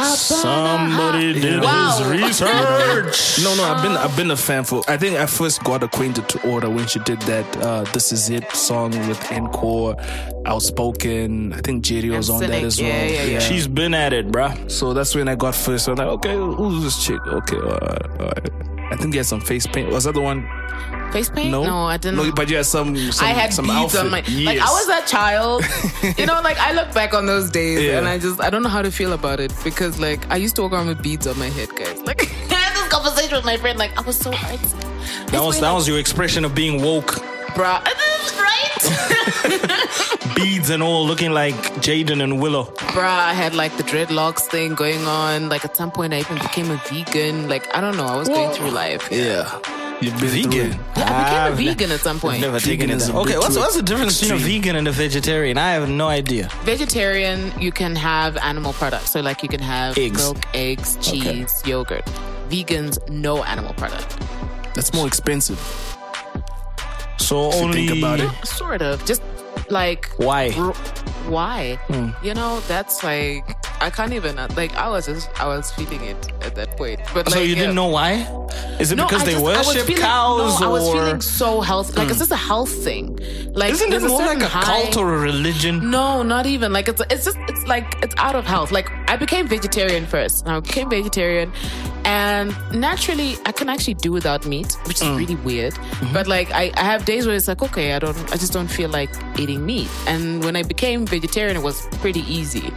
Somebody 0.05 1.33
did 1.41 1.63
Wow. 1.63 1.99
his 1.99 2.07
research. 2.23 3.43
No, 3.45 3.55
no, 3.55 3.65
I've 3.65 3.83
been 3.83 3.93
I've 3.97 4.17
been 4.17 4.31
a 4.31 4.37
fan 4.37 4.65
for. 4.65 4.83
I 4.89 4.97
think 4.97 5.17
I 5.17 5.27
first 5.27 5.63
got 5.65 5.83
acquainted 5.83 6.29
to 6.31 6.43
Aura 6.49 6.69
when 6.69 6.87
she 6.87 6.99
did 7.01 7.21
that 7.23 7.47
uh, 7.59 7.85
"This 7.93 8.13
Is 8.13 8.29
It" 8.31 8.51
song 8.53 8.91
with 9.09 9.21
Encore, 9.33 9.97
Outspoken. 10.45 11.53
I 11.53 11.61
think 11.61 11.83
Jerry 11.85 12.11
was 12.11 12.29
on 12.31 12.41
that 12.41 12.51
as 12.63 12.81
well. 12.81 12.89
Yeah, 12.91 13.05
yeah, 13.07 13.25
yeah. 13.25 13.39
She's 13.39 13.67
been 13.69 13.95
at 13.95 14.13
it, 14.13 14.29
bruh. 14.29 14.71
So 14.71 14.93
that's 14.95 15.15
when 15.15 15.29
I 15.29 15.35
got 15.35 15.55
first. 15.55 15.89
I'm 15.89 15.97
like, 15.97 16.07
okay, 16.09 16.35
who's 16.37 16.83
this 16.85 17.05
chick? 17.05 17.21
Okay, 17.27 17.57
alright, 17.57 18.11
alright. 18.21 18.51
I 18.93 18.97
think 18.97 19.15
he 19.15 19.17
had 19.19 19.27
some 19.27 19.41
face 19.41 19.67
paint. 19.67 19.91
Was 19.91 20.05
that 20.05 20.15
the 20.15 20.21
one? 20.21 20.47
Face 21.13 21.31
paint? 21.31 21.51
No, 21.51 21.65
No, 21.65 21.85
I 21.85 21.97
didn't. 21.97 22.17
No, 22.19 22.31
but 22.33 22.49
you 22.51 22.57
had 22.57 22.67
some. 22.67 22.95
some 23.13 23.27
I 23.27 23.31
had 23.31 23.53
some 23.55 23.67
beads 23.67 23.95
outfit. 23.95 24.01
on 24.01 24.11
my 24.11 24.21
like 24.21 24.59
I 24.61 24.71
was 24.71 24.89
a 24.89 25.07
child. 25.07 25.65
you 26.19 26.27
know, 26.27 26.41
like 26.43 26.59
I 26.59 26.73
look 26.73 26.93
back 26.93 27.15
on 27.15 27.27
those 27.27 27.51
days 27.51 27.81
Yeah. 27.83 27.99
and 27.99 28.07
I 28.09 28.19
just 28.19 28.41
I 28.41 28.51
don't 28.51 28.63
know 28.63 28.69
how 28.69 28.83
to 28.83 28.91
feel 28.91 29.13
about 29.13 29.41
it 29.41 29.53
because 29.65 29.99
like 29.99 30.29
I 30.31 30.37
used 30.37 30.57
to 30.57 30.63
walk 30.63 30.73
around 30.73 30.89
with 30.89 31.03
beads 31.03 31.27
on 31.27 31.39
my 31.39 31.49
head, 31.49 31.75
guys. 31.77 32.01
Like 32.03 32.23
I 32.51 32.55
had 32.55 32.75
this 32.77 32.89
conversation 32.93 33.37
with 33.37 33.45
my 33.47 33.57
friend, 33.57 33.79
like 33.79 33.97
I 33.97 34.03
was 34.03 34.17
so 34.19 34.31
artsy. 34.33 35.31
That 35.31 35.43
was 35.43 35.61
that 35.61 35.73
was 35.73 35.87
your 35.89 35.99
expression 35.99 36.45
of 36.45 36.55
being 36.55 36.83
woke. 36.83 37.13
bruh. 37.57 37.81
Right? 38.39 40.35
Beads 40.35 40.71
and 40.71 40.83
all, 40.83 41.07
looking 41.07 41.33
like 41.33 41.55
Jaden 41.81 42.23
and 42.23 42.41
Willow. 42.41 42.65
bruh, 42.95 43.05
I 43.05 43.33
had 43.33 43.55
like 43.55 43.77
the 43.77 43.83
dreadlocks 43.83 44.41
thing 44.43 44.75
going 44.75 45.05
on. 45.07 45.49
Like 45.49 45.65
at 45.65 45.77
some 45.77 45.91
point 45.91 46.13
I 46.13 46.19
even 46.21 46.37
became 46.39 46.71
a 46.71 46.77
vegan. 46.89 47.49
Like 47.49 47.75
I 47.75 47.81
don't 47.81 47.97
know, 47.97 48.07
I 48.07 48.17
was 48.17 48.29
going 48.29 48.51
through 48.53 48.71
life. 48.71 49.09
Yeah, 49.11 49.45
you've 50.01 50.19
been 50.21 50.29
Vegan. 50.29 50.51
through. 50.73 50.81
Yeah, 50.97 51.47
I 51.47 51.51
became 51.51 51.69
a 51.69 51.73
vegan 51.75 51.91
at 51.93 52.01
some 52.01 52.19
point. 52.21 52.41
Never 52.41 52.61
taken 52.61 52.91
it. 52.91 52.99
Veganism. 52.99 53.15
Okay, 53.23 53.39
what's 53.39 53.57
what's 53.57 53.77
the 53.77 53.83
difference 53.83 54.21
between 54.21 54.41
a 54.41 54.43
vegan 54.43 54.77
and 54.77 54.89
a 54.89 54.93
vegetarian? 54.93 55.59
I 55.59 55.71
have 55.73 55.89
no 55.89 56.09
idea. 56.09 56.49
Vegetarian, 56.63 57.53
you 57.61 57.73
can 57.73 57.95
have 57.97 58.37
animal 58.39 58.73
products. 58.73 59.11
So 59.11 59.21
like 59.21 59.43
you 59.43 59.49
can 59.49 59.61
have 59.61 59.97
Eggs. 59.99 60.19
milk, 60.19 60.39
eggs, 60.55 60.97
cheese, 61.01 61.63
yogurt. 61.67 62.05
Vegans, 62.49 62.97
no 63.11 63.43
animal 63.45 63.75
product. 63.75 64.19
That's 64.75 64.93
more 64.95 65.07
expensive. 65.07 65.59
So 67.19 67.49
If 67.49 67.55
you 67.57 67.61
only 67.63 67.87
think 67.89 67.99
about 67.99 68.21
it. 68.21 68.47
Sort 68.47 68.83
of. 68.83 69.05
Just 69.05 69.23
like 69.71 70.09
Why? 70.17 70.51
r- 70.57 70.73
why? 71.29 71.77
Hmm. 71.89 72.11
You 72.25 72.35
know, 72.35 72.61
that's 72.69 73.03
like 73.03 73.45
I 73.87 73.91
can't 73.91 74.13
even 74.13 74.37
uh, 74.37 74.49
like. 74.57 74.75
I 74.75 74.89
was 74.89 75.07
just 75.07 75.31
I 75.41 75.47
was 75.47 75.71
feeling 75.71 76.03
it 76.03 76.33
at 76.43 76.57
that 76.57 76.77
point. 76.77 76.99
But 77.15 77.31
So 77.31 77.39
like, 77.39 77.49
you 77.49 77.55
yeah. 77.55 77.61
didn't 77.61 77.77
know 77.77 77.87
why? 77.87 78.27
Is 78.81 78.91
it 78.91 78.97
because 78.97 79.23
I 79.23 79.27
they 79.27 79.33
just- 79.35 79.45
worship 79.45 79.87
feeling- 79.87 80.03
cows 80.03 80.61
no, 80.61 80.67
I 80.67 80.71
was 80.73 80.89
or 80.89 80.95
feeling 80.95 81.21
so 81.21 81.61
healthy. 81.61 81.93
Like, 81.93 82.09
it's 82.09 82.17
hmm. 82.17 82.27
just 82.27 82.33
a 82.33 82.43
health 82.51 82.73
thing. 82.87 83.17
Like, 83.55 83.71
isn't 83.75 83.93
it 83.93 84.03
more 84.03 84.27
like 84.27 84.43
a 84.43 84.49
high- 84.49 84.65
cult 84.65 84.97
or 84.97 85.15
a 85.15 85.21
religion? 85.21 85.89
No, 85.89 86.25
not 86.25 86.47
even. 86.47 86.73
Like 86.73 86.89
it's 86.89 87.01
it's 87.11 87.25
just 87.25 87.39
it's 87.47 87.65
like 87.69 87.87
it's 88.03 88.17
out 88.19 88.35
of 88.35 88.45
health. 88.45 88.73
Like 88.73 88.91
I 89.09 89.15
became 89.15 89.47
vegetarian 89.47 90.05
first. 90.05 90.49
I 90.49 90.59
became 90.59 90.91
vegetarian, 90.91 91.53
and 92.05 92.49
naturally 92.73 93.37
I 93.47 93.53
can 93.53 93.69
actually 93.69 93.95
do 93.95 94.11
without 94.11 94.47
meat, 94.47 94.77
which 94.89 95.01
is 95.01 95.07
hmm. 95.07 95.17
really 95.17 95.37
weird. 95.37 95.75
Mm-hmm. 95.75 96.13
But 96.13 96.27
like 96.27 96.51
I, 96.51 96.73
I 96.77 96.83
have 96.83 97.05
days 97.05 97.25
where 97.25 97.37
it's 97.37 97.47
like 97.47 97.63
okay, 97.63 97.93
I 97.95 98.01
don't 98.01 98.19
I 98.35 98.37
just 98.37 98.53
don't 98.53 98.73
feel 98.79 98.91
like 98.91 99.11
eating 99.39 99.65
meat. 99.65 99.89
And 100.09 100.45
when 100.45 100.57
I 100.57 100.65
became 100.65 101.07
vegetarian, 101.07 101.57
it 101.57 101.63
was 101.63 101.87
pretty 102.03 102.25
easy. 102.27 102.73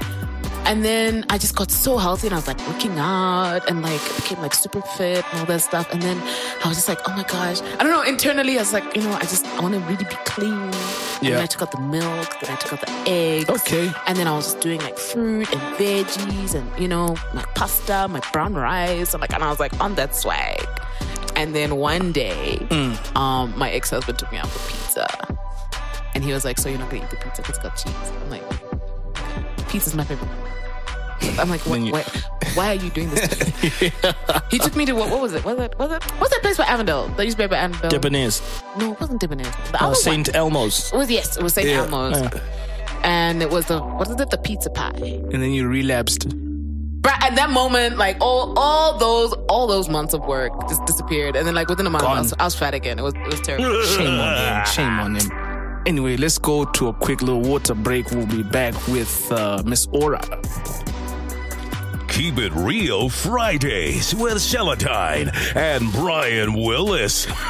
And 0.70 0.86
then 0.86 1.26
I 1.32 1.40
just 1.40 1.56
got 1.56 1.72
so 1.72 1.98
healthy 1.98 2.28
and 2.28 2.34
I 2.36 2.38
was 2.38 2.46
like 2.48 2.60
working 2.68 2.98
out 3.00 3.68
and 3.68 3.82
like 3.82 4.00
became 4.18 4.40
like 4.40 4.54
super 4.54 4.82
fit 4.82 5.26
and 5.32 5.40
all 5.40 5.46
that 5.48 5.62
stuff. 5.62 5.92
And 5.92 6.00
then 6.00 6.18
I 6.64 6.68
was 6.68 6.78
just 6.78 6.88
like, 6.88 7.00
oh 7.10 7.16
my 7.16 7.24
gosh. 7.24 7.60
I 7.62 7.78
don't 7.84 7.90
know, 7.92 8.04
internally 8.04 8.56
I 8.56 8.62
was 8.62 8.72
like, 8.72 8.96
you 8.96 9.02
know, 9.02 9.12
I 9.14 9.22
just 9.22 9.48
I 9.48 9.62
want 9.62 9.74
to 9.74 9.80
really 9.82 10.06
be 10.06 10.16
clean. 10.26 10.52
And 10.54 10.76
Yeah. 11.24 11.30
then 11.36 11.42
I 11.42 11.48
took 11.48 11.64
out 11.64 11.72
the 11.72 11.82
milk, 11.82 12.40
then 12.40 12.52
I 12.52 12.56
took 12.58 12.74
out 12.74 12.82
the 12.82 12.92
eggs. 13.10 13.50
Okay. 13.50 13.92
And 14.06 14.16
then 14.16 14.28
I 14.28 14.36
was 14.36 14.46
just 14.46 14.60
doing 14.62 14.80
like 14.82 15.00
fruit 15.00 15.52
and 15.52 15.62
veggies 15.78 16.54
and, 16.54 16.70
you 16.82 16.88
know, 16.88 17.16
my 17.34 17.44
pasta, 17.56 18.08
my 18.08 18.22
brown 18.32 18.54
rice. 18.54 19.16
And 19.16 19.22
like 19.22 19.34
and 19.34 19.44
I 19.44 19.50
was 19.50 19.60
like 19.60 19.74
on 19.82 19.96
that 19.96 20.16
swag. 20.16 20.64
And 21.36 21.56
then 21.56 21.78
one 21.78 22.12
day, 22.12 22.60
um, 23.16 23.58
my 23.58 23.72
ex-husband 23.72 24.20
took 24.20 24.32
me 24.32 24.38
out 24.38 24.48
for 24.50 24.60
pizza. 24.72 25.08
And 26.14 26.24
he 26.24 26.32
was 26.32 26.46
like, 26.46 26.60
So 26.60 26.70
you're 26.70 26.78
not 26.78 26.92
gonna 26.92 27.04
eat 27.06 27.10
the 27.10 27.16
pizza 27.18 27.42
because 27.42 27.58
it's 27.58 27.64
got 27.64 27.76
cheese. 27.76 28.12
I'm 28.22 28.30
like, 28.30 29.68
pizza's 29.70 29.96
my 29.96 30.04
favorite. 30.04 30.30
I'm 31.40 31.50
like, 31.50 31.62
what, 31.66 31.80
what, 31.92 32.06
why 32.56 32.68
are 32.72 32.76
you 32.76 32.90
doing 32.90 33.10
this 33.10 33.28
to 33.30 33.46
me? 33.46 33.92
He 34.52 34.58
took 34.58 34.76
me 34.76 34.86
to 34.86 34.94
what, 34.94 35.10
what 35.10 35.22
was 35.22 35.34
it? 35.34 35.44
Was 35.46 35.60
it 35.60 35.78
was 35.78 35.92
it 35.92 36.04
what's 36.20 36.34
that 36.34 36.42
place 36.42 36.58
by 36.58 36.66
Avondale? 36.66 37.08
That 37.10 37.26
used 37.26 37.38
to 37.38 37.44
be 37.44 37.48
by 37.48 37.58
Avondale. 37.58 37.90
Debonair's. 37.90 38.42
No, 38.78 38.94
it 38.94 39.00
wasn't 39.00 39.20
Debonair. 39.22 39.52
The 39.72 39.84
Uh, 39.84 39.88
other 39.88 39.96
St. 39.96 40.34
Elmo's. 40.36 40.92
It 40.92 40.98
was 40.98 41.12
yes, 41.12 41.38
it 41.38 41.44
was 41.44 41.54
St. 41.54 41.68
Yeah. 41.68 41.84
Elmo's. 41.84 42.18
And 43.04 43.42
it 43.42 43.50
was 43.50 43.68
the 43.68 43.80
what 43.80 44.08
is 44.10 44.20
it? 44.20 44.30
The 44.30 44.38
pizza 44.38 44.70
pie. 44.70 44.92
And 44.96 45.42
then 45.44 45.52
you 45.52 45.68
relapsed. 45.68 46.28
But 47.02 47.14
at 47.24 47.36
that 47.36 47.50
moment, 47.52 47.98
like 47.98 48.18
all 48.20 48.58
all 48.58 48.98
those 48.98 49.34
all 49.48 49.68
those 49.68 49.88
months 49.88 50.14
of 50.14 50.22
work 50.26 50.52
just 50.68 50.84
disappeared. 50.86 51.36
And 51.36 51.46
then 51.48 51.56
like 51.56 51.70
within 51.70 51.86
a 51.86 51.90
month, 51.90 52.04
I 52.04 52.20
was, 52.20 52.34
I 52.40 52.44
was 52.46 52.56
fat 52.56 52.74
again. 52.74 53.00
It 53.00 53.04
was 53.04 53.14
it 53.14 53.28
was 53.28 53.42
terrible. 53.42 53.82
Shame 53.96 54.20
on 54.20 54.36
him. 54.36 54.66
Shame 54.66 55.00
on 55.00 55.16
him. 55.16 55.84
Anyway, 55.86 56.18
let's 56.18 56.38
go 56.38 56.66
to 56.66 56.88
a 56.90 56.94
quick 56.94 57.22
little 57.22 57.42
water 57.42 57.74
break. 57.74 58.12
We'll 58.12 58.26
be 58.26 58.44
back 58.44 58.74
with 58.88 59.32
uh, 59.32 59.64
Miss 59.66 59.88
Aura. 59.94 60.22
Keep 62.20 62.38
it 62.40 62.52
real 62.52 63.08
Fridays 63.08 64.14
with 64.14 64.40
Seletine 64.40 65.32
and 65.56 65.90
Brian 65.94 66.52
Willis. 66.52 67.26
Calvin 67.26 67.46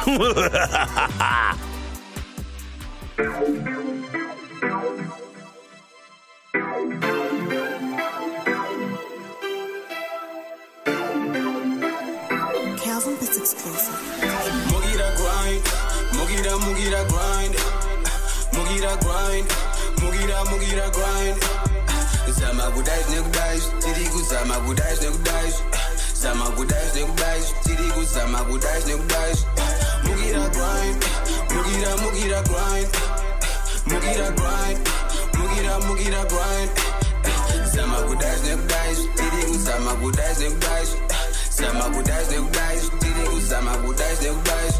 Bits 13.18 13.38
exclusive. 13.38 13.98
Moogie 14.70 14.94
that 14.94 15.16
grind, 15.16 15.64
moogie 16.14 16.44
that, 16.44 16.60
moogie 16.60 16.90
that 16.92 17.08
grind, 17.08 17.54
moogie 18.54 18.80
that 18.82 19.00
grind, 19.00 19.48
moogie 19.98 20.26
that, 20.28 20.46
moogie 20.46 20.76
that 20.76 20.92
grind. 20.92 21.70
Zama 22.32 22.70
gudais 22.70 23.06
ne 23.10 23.20
gudais, 23.22 23.62
tirigu 23.62 23.79
zama 24.22 24.58
gudais 24.66 25.00
ne 25.02 25.10
gudais, 25.10 25.54
zama 26.14 26.50
gudais 26.56 26.94
ne 26.94 27.02
gudais, 27.04 27.54
tirigu 27.64 28.04
zama 28.04 28.42
gudais 28.44 28.86
ne 28.86 28.94
gudais. 28.96 29.44
Moogie 30.04 30.32
that 30.32 30.52
grind, 30.52 31.02
moogie 31.50 32.28
that 32.30 32.44
grind, 32.48 32.88
that 34.16 34.36
grind, 34.36 34.78
moogie 35.84 36.10
that 36.10 36.28
grind. 36.28 36.70
Zama 37.72 37.98
gudais 38.08 38.42
ne 38.44 38.56
gudais, 38.56 38.98
tirigu 39.16 39.58
zama 39.58 39.94
gudais 40.02 40.38
ne 40.40 40.48
gudais. 40.48 40.90
Zama 41.50 41.88
gudais 41.94 42.30
ne 42.30 42.38
gudais, 42.40 42.82
tirigu 43.00 43.40
zama 43.40 43.76
gudais 43.84 44.20
ne 44.22 44.30
gudais. 44.30 44.74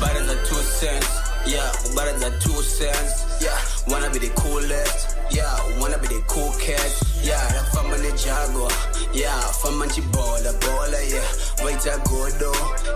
Better 0.00 0.24
than 0.26 0.38
two 0.46 0.62
cents, 0.78 1.06
yeah, 1.46 1.70
better 1.94 2.18
than 2.18 2.32
two 2.40 2.60
cents, 2.62 3.24
yeah. 3.42 3.58
Wanna 3.88 4.10
be 4.10 4.18
the 4.18 4.30
coolest, 4.36 5.16
yeah, 5.30 5.52
wanna 5.80 5.98
be 5.98 6.08
the 6.08 6.22
cool 6.28 6.52
cat, 6.60 6.90
yeah. 7.22 7.40
That 7.52 7.66
fama 7.72 7.98
ne 7.98 8.10
jago, 8.16 8.68
yeah, 9.12 9.40
fama 9.60 9.86
chibola, 9.86 10.52
bola, 10.60 11.00
yeah. 11.08 11.64
Wait 11.64 11.84
a 11.86 11.96
go 12.08 12.28
do, 12.38 12.52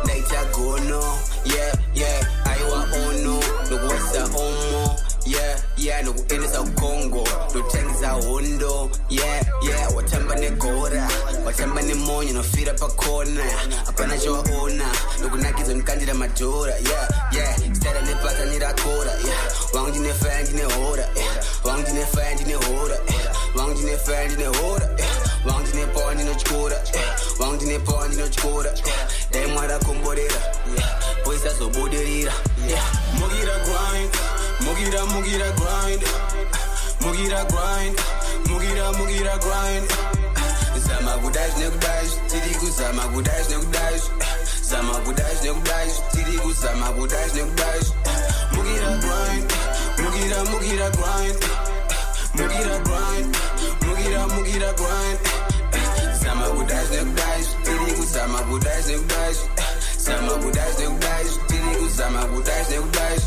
night 0.06 0.30
a 0.32 0.42
go 0.52 0.76
no, 0.88 1.00
yeah, 1.44 1.72
yeah. 1.94 2.20
I 2.44 2.56
want 2.70 2.92
all 2.92 3.12
no, 3.24 3.40
Aiwa 3.40 3.70
ono, 3.70 3.78
nukwesa 3.78 4.24
omo. 4.24 4.87
Yeah, 5.28 5.60
yeah, 5.76 6.02
nokuendesa 6.04 6.60
ukongo 6.60 7.28
notengisa 7.54 8.08
hondo 8.10 8.90
yeah, 9.08 9.42
yeah, 9.62 9.96
watamba 9.96 10.34
negora 10.36 11.08
watamba 11.46 11.82
nemonyo 11.82 12.32
nofira 12.32 12.74
pakona 12.74 13.44
hapana 13.86 14.18
chowaona 14.18 14.84
nokunakiza 15.22 15.74
nikandira 15.74 16.14
madhora 16.14 16.74
yeah, 16.74 17.08
yeah, 17.32 17.56
stara 17.74 18.00
nepata 18.02 18.44
nirakora 18.44 19.10
yeah, 19.12 19.52
wangu 19.72 19.88
ndinefaya 19.90 20.42
ndinehora 20.42 21.08
yeah, 21.16 21.36
wangu 21.64 21.82
ndinefaya 21.82 22.34
ndinehora 22.34 22.94
yeah, 22.94 23.36
wangu 23.56 23.72
ndinefaya 23.74 24.24
ndinehora 24.28 24.88
yeah, 24.98 25.16
wangu 25.46 25.66
ndinepawa 25.68 26.14
ndinotyora 26.14 26.76
yeah, 26.94 27.16
wangu 27.38 27.54
ndinepawa 27.54 28.08
ndinotyora 28.08 28.70
yeah, 28.70 29.08
dai 29.32 29.46
mwarakomborera 29.46 30.34
yeah, 30.76 30.98
poisazobudirira 31.24 32.32
yeah. 32.68 32.84
Mugira 34.78 35.04
mugira 35.06 35.50
grind. 35.58 36.02
Mugira 37.00 37.44
grind. 37.50 37.98
Mugira 38.48 38.92
mugira 38.98 39.34
grind. 39.38 39.88
Zama 40.78 41.12
kudai 41.22 41.50
nekudai 41.58 42.06
tiri 42.30 42.54
kuzama 42.60 43.02
kudai 43.12 43.42
nekudai 43.50 44.00
zama 44.62 44.92
kudai 45.04 45.34
nekudai 45.42 45.88
tiri 46.12 46.38
kuzama 46.38 46.86
kudai 46.96 47.28
nekudai 47.34 47.80
mugira 48.54 48.90
grind. 49.02 49.52
Mugira 49.98 50.38
mugira 50.50 50.88
grind. 50.90 51.40
Mugira 52.36 52.78
grind. 52.86 53.36
Mugira 53.86 54.22
mugira 54.34 54.72
grind. 54.78 55.18
Zama 56.22 56.46
kudai 56.56 56.84
nekudai 56.92 57.42
tiri 57.64 57.92
kuzama 57.98 58.38
kudai 58.48 58.82
nekudai 60.08 60.16
zama 60.16 60.32
kudai 60.32 60.72
nekudai 60.78 61.24
tiri 61.48 61.76
kuzama 61.76 62.24
kudai 62.24 62.64
nekudai 62.70 63.18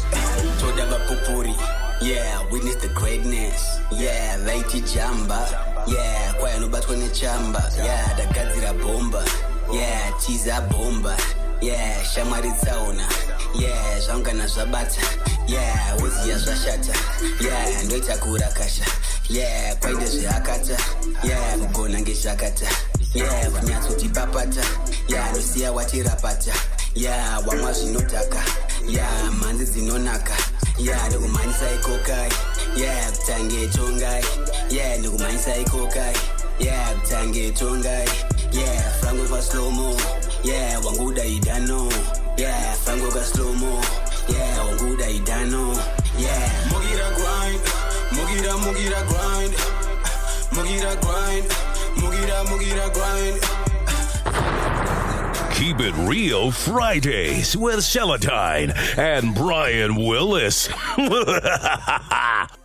toda 0.59 0.85
vapupuri 0.85 1.55
yeah 2.01 2.41
witness 2.51 2.75
the 2.77 2.87
greatness. 2.89 3.79
Yeah 3.91 4.37
laiti 4.45 4.81
jamba. 4.81 5.47
Yeah 5.87 6.33
kwaya 6.39 6.59
nobatwa 6.59 6.95
nechamba 6.95 7.71
yeah 7.77 8.13
ndagadzira 8.13 8.73
bomba. 8.73 9.25
Yeah 9.73 10.19
tiza 10.19 10.61
bomba. 10.61 11.17
Yeah 11.61 12.03
shamwari 12.03 12.51
tsaona 12.51 13.07
yeah 13.55 13.99
zvangana 13.99 14.47
zvabata 14.47 15.01
yeah 15.47 16.01
woziya 16.01 16.37
zvashata 16.37 16.93
yeah 17.41 17.83
ndoita 17.83 18.17
kurakasha 18.17 18.85
yeah 19.29 19.75
kwaide 19.77 20.05
zveakata 20.05 20.77
yeah 21.23 21.57
kugona 21.57 22.01
ngezvakata 22.01 22.67
yeah 23.13 23.49
vanyatsotibhabhadza 23.49 24.61
ya 24.61 25.17
yeah, 25.17 25.33
nosiya 25.33 25.71
watirabhadza 25.71 26.53
ya 26.95 27.15
yeah, 27.15 27.47
wamwa 27.47 27.73
zvinodhaka. 27.73 28.43
Ya 28.87 28.91
yeah, 28.91 29.31
mhanzi 29.33 29.65
dzinonaka. 29.65 30.33
Ya 30.77 31.07
ndikumhanyisa 31.07 31.71
ikokai. 31.71 32.31
Ya 32.75 33.11
kutange 33.11 33.67
tongai. 33.67 34.23
Ya 34.69 34.97
ndikumhanyisa 34.97 35.55
ikokai. 35.57 36.15
Ya 36.59 36.93
kutange 36.93 37.51
tongai. 37.51 38.09
Ya 38.51 38.81
frango 39.01 39.23
kwaslomo 39.23 39.97
ya 40.43 40.79
wanguda 40.79 41.25
idano. 41.25 41.91
Ya 42.37 42.75
frango 42.85 43.11
kwaslomo 43.11 43.81
ya 44.29 44.63
wanguda 44.63 45.09
idano. 45.09 45.77
Ya 46.19 46.51
mugira 46.71 47.09
grind. 47.09 47.61
Mugira 48.11 48.57
mugira 48.57 49.01
grind. 49.01 49.53
Mugira 50.51 50.95
grind. 50.95 51.53
Keep 55.53 55.79
it 55.79 55.93
real 56.09 56.51
Fridays 56.51 57.55
with 57.55 57.79
Seletine 57.79 58.71
and 58.97 59.35
Brian 59.35 59.95
Willis. 59.95 60.69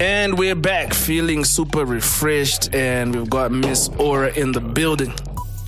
And 0.00 0.38
we're 0.38 0.54
back 0.56 0.94
feeling 0.94 1.44
super 1.44 1.84
refreshed, 1.84 2.74
and 2.74 3.14
we've 3.14 3.30
got 3.30 3.52
Miss 3.52 3.88
Aura 3.98 4.32
in 4.32 4.52
the 4.52 4.60
building. 4.60 5.12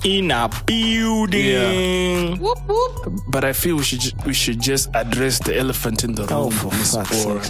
In 0.03 0.31
a 0.31 0.49
building. 0.65 2.37
Whoop 2.39 2.59
whoop. 2.67 3.13
But 3.27 3.43
I 3.43 3.53
feel 3.53 3.77
we 3.77 3.83
should 3.83 4.13
we 4.25 4.33
should 4.33 4.61
just 4.61 4.89
address 4.93 5.39
the 5.39 5.57
elephant 5.57 6.03
in 6.03 6.15
the 6.15 6.23
oh, 6.23 6.49
room, 6.49 6.53
Oh, 6.53 6.69
for 6.69 6.71
Miss 6.77 6.95
fuck's 6.95 7.25
Aura. 7.25 7.41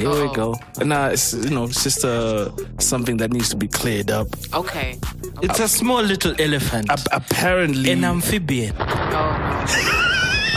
Here 0.00 0.26
we 0.28 0.34
go. 0.34 0.54
Nah, 0.82 1.08
it's 1.08 1.34
you 1.34 1.50
know, 1.50 1.64
it's 1.64 1.82
just 1.84 2.04
uh 2.04 2.50
something 2.78 3.16
that 3.18 3.32
needs 3.32 3.48
to 3.50 3.56
be 3.56 3.68
cleared 3.68 4.10
up. 4.10 4.28
Okay. 4.54 4.98
It's 5.42 5.60
a 5.60 5.68
small 5.68 6.02
little 6.02 6.34
elephant. 6.40 6.88
A- 6.90 6.98
apparently, 7.16 7.92
An 7.92 8.04
amphibian. 8.04 8.74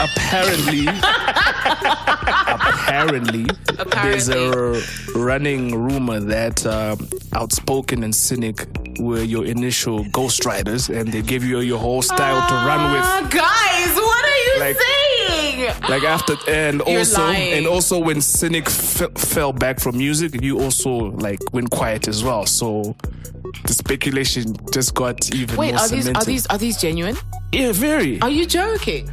apparently, 0.00 0.86
apparently, 3.78 4.02
there's 4.02 4.28
a 4.28 4.82
running 5.14 5.74
rumor 5.74 6.20
that 6.20 6.64
um, 6.66 7.08
Outspoken 7.32 8.02
and 8.04 8.12
Synik 8.12 8.66
were 9.00 9.22
your 9.22 9.44
initial 9.44 10.04
ghostwriters, 10.06 10.88
and 10.94 11.12
they 11.12 11.22
gave 11.22 11.44
you 11.44 11.60
your 11.60 11.78
whole 11.78 12.02
style 12.02 12.46
to 12.48 12.54
run 12.54 12.92
with. 12.92 13.02
Uh, 13.04 13.28
guys, 13.86 13.96
what 13.96 14.24
are 14.24 14.28
you 14.28 14.60
Like- 14.60 14.76
saying? 14.80 15.74
Like 15.88 16.02
after, 16.04 16.34
and 16.48 16.82
You're 16.86 16.98
also, 17.00 17.22
lying. 17.22 17.52
and 17.54 17.66
also 17.66 17.98
when 17.98 18.18
Synik 18.18 18.66
f- 18.66 19.10
fell 19.16 19.52
back 19.52 19.80
from 19.80 19.96
music, 19.96 20.40
you 20.42 20.60
also 20.60 20.90
like 20.90 21.38
went 21.52 21.70
quiet 21.70 22.08
as 22.08 22.22
well. 22.24 22.44
So 22.46 22.96
the 23.64 23.72
speculation 23.74 24.56
just 24.72 24.94
got 24.94 25.32
even 25.34 25.56
Wait, 25.56 25.72
more 25.72 25.80
are 25.82 25.88
these 25.88 26.08
are 26.08 26.24
these 26.24 26.46
are 26.48 26.58
these 26.58 26.76
genuine? 26.80 27.16
yeah, 27.52 27.72
very. 27.72 28.20
Are 28.20 28.30
you 28.30 28.46
joking? 28.46 29.10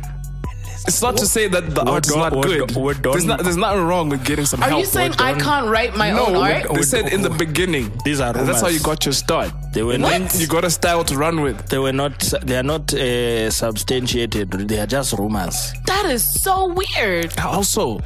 It's 0.87 1.01
not 1.01 1.15
to 1.17 1.25
say 1.27 1.47
that 1.47 1.75
the 1.75 1.83
art 1.83 2.07
is 2.07 2.15
not 2.15 2.33
we're 2.35 2.41
good. 2.43 2.69
do- 2.69 2.79
we're 2.79 2.93
done. 2.93 3.11
There's, 3.13 3.25
not, 3.25 3.43
there's 3.43 3.55
nothing 3.57 3.83
wrong 3.83 4.09
with 4.09 4.25
getting 4.25 4.45
some 4.45 4.61
Are 4.63 4.69
help. 4.69 4.79
you 4.81 4.85
saying 4.85 5.13
I 5.19 5.33
can't 5.39 5.67
write 5.69 5.95
my 5.95 6.09
No, 6.11 6.27
own 6.27 6.35
art? 6.37 6.67
they 6.73 6.81
said 6.81 7.13
in 7.13 7.21
the 7.21 7.29
beginning. 7.45 7.91
These 8.03 8.19
are 8.19 8.33
That's 8.33 8.61
how 8.61 8.67
you 8.67 8.79
got 8.79 9.05
your 9.05 9.13
start. 9.13 9.51
They 9.73 9.83
were 9.83 9.97
What? 9.99 10.21
not. 10.21 10.39
You 10.39 10.47
got 10.47 10.63
a 10.65 10.69
style 10.71 11.03
to 11.05 11.15
run 11.17 11.41
with. 11.41 11.67
They 11.69 11.77
were 11.77 11.93
not. 11.93 12.19
They 12.43 12.57
are 12.57 12.63
not 12.63 12.93
uh, 12.93 13.51
substantiated. 13.51 14.51
They 14.51 14.79
are 14.79 14.87
just 14.87 15.13
rumors. 15.13 15.71
That 15.85 16.05
is 16.05 16.23
so 16.43 16.73
weird. 16.73 17.37
Also. 17.39 17.99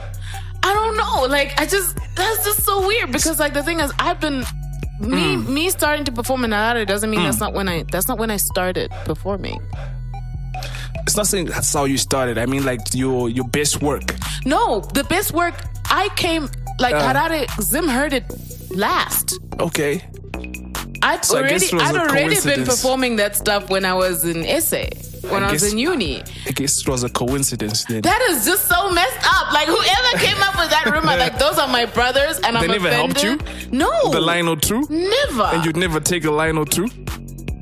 I 0.64 0.74
don't 0.74 0.98
know. 0.98 1.28
Like 1.30 1.60
I 1.60 1.66
just 1.66 1.96
that's 2.16 2.44
just 2.44 2.64
so 2.64 2.86
weird 2.88 3.12
because 3.12 3.40
like 3.40 3.54
the 3.54 3.64
thing 3.64 3.80
is 3.80 3.92
I've 4.00 4.20
been 4.20 4.40
me 5.00 5.36
Hmm. 5.36 5.54
me 5.54 5.70
starting 5.70 6.06
to 6.06 6.12
perform 6.12 6.44
in 6.46 6.52
Harare 6.52 6.86
doesn't 6.88 7.10
mean 7.10 7.22
that's 7.24 7.40
not 7.40 7.54
when 7.54 7.68
I 7.70 7.84
that's 7.92 8.08
not 8.08 8.18
when 8.18 8.32
I 8.32 8.38
started 8.38 8.90
performing. 9.06 9.60
It's 11.04 11.16
not 11.18 11.28
saying 11.28 11.46
that's 11.48 11.74
how 11.74 11.86
you 11.86 11.98
started. 11.98 12.38
I 12.38 12.46
mean, 12.46 12.64
like 12.66 12.82
your 12.94 13.30
your 13.30 13.48
best 13.48 13.82
work. 13.82 14.04
No, 14.46 14.82
the 14.94 15.04
best 15.04 15.32
work 15.34 15.56
I 15.90 16.10
came 16.16 16.50
like 16.80 16.96
Uh. 16.96 17.14
Harare 17.14 17.62
Zim 17.62 17.88
heard 17.88 18.14
it 18.14 18.26
last. 18.72 19.40
Okay. 19.60 20.02
I'd 21.04 21.24
So 21.24 21.38
I 21.38 21.42
already 21.42 21.54
was 21.76 21.84
I'd 21.84 21.96
already 21.96 22.42
been 22.42 22.66
performing 22.66 23.18
that 23.18 23.36
stuff 23.36 23.70
when 23.70 23.86
I 23.86 23.94
was 23.94 24.26
in 24.26 24.44
SA, 24.60 24.86
when 25.30 25.44
I, 25.44 25.52
was 25.52 25.62
guess- 25.62 25.72
in 25.74 25.78
uni. 25.78 26.24
I 26.48 26.52
guess 26.52 26.82
it 26.82 26.88
was 26.90 27.04
a 27.04 27.10
coincidence 27.10 27.86
then. 27.86 28.02
That 28.02 28.22
is 28.32 28.44
just 28.46 28.68
so 28.68 28.90
messed 28.92 29.20
up. 29.24 29.54
Like 29.54 29.68
whoever 29.68 30.18
came 30.18 30.42
up 30.42 30.56
with 30.58 30.72
that 30.72 30.86
rumor, 30.92 31.16
like 31.18 31.38
those 31.44 31.60
are 31.60 31.68
my 31.68 31.86
brothers, 31.86 32.40
and 32.40 32.58
I'm 32.58 32.62
They 32.66 32.74
never 32.74 32.90
helped 32.92 33.18
offended. 33.18 33.72
No, 33.72 33.92
the 34.12 34.20
line 34.22 34.48
or 34.48 34.56
two? 34.56 34.82
never. 34.90 35.44
And 35.44 35.64
you'd 35.66 35.78
never 35.78 36.00
take 36.00 36.26
a 36.26 36.32
line 36.32 36.58
or 36.58 36.66
two? 36.66 36.88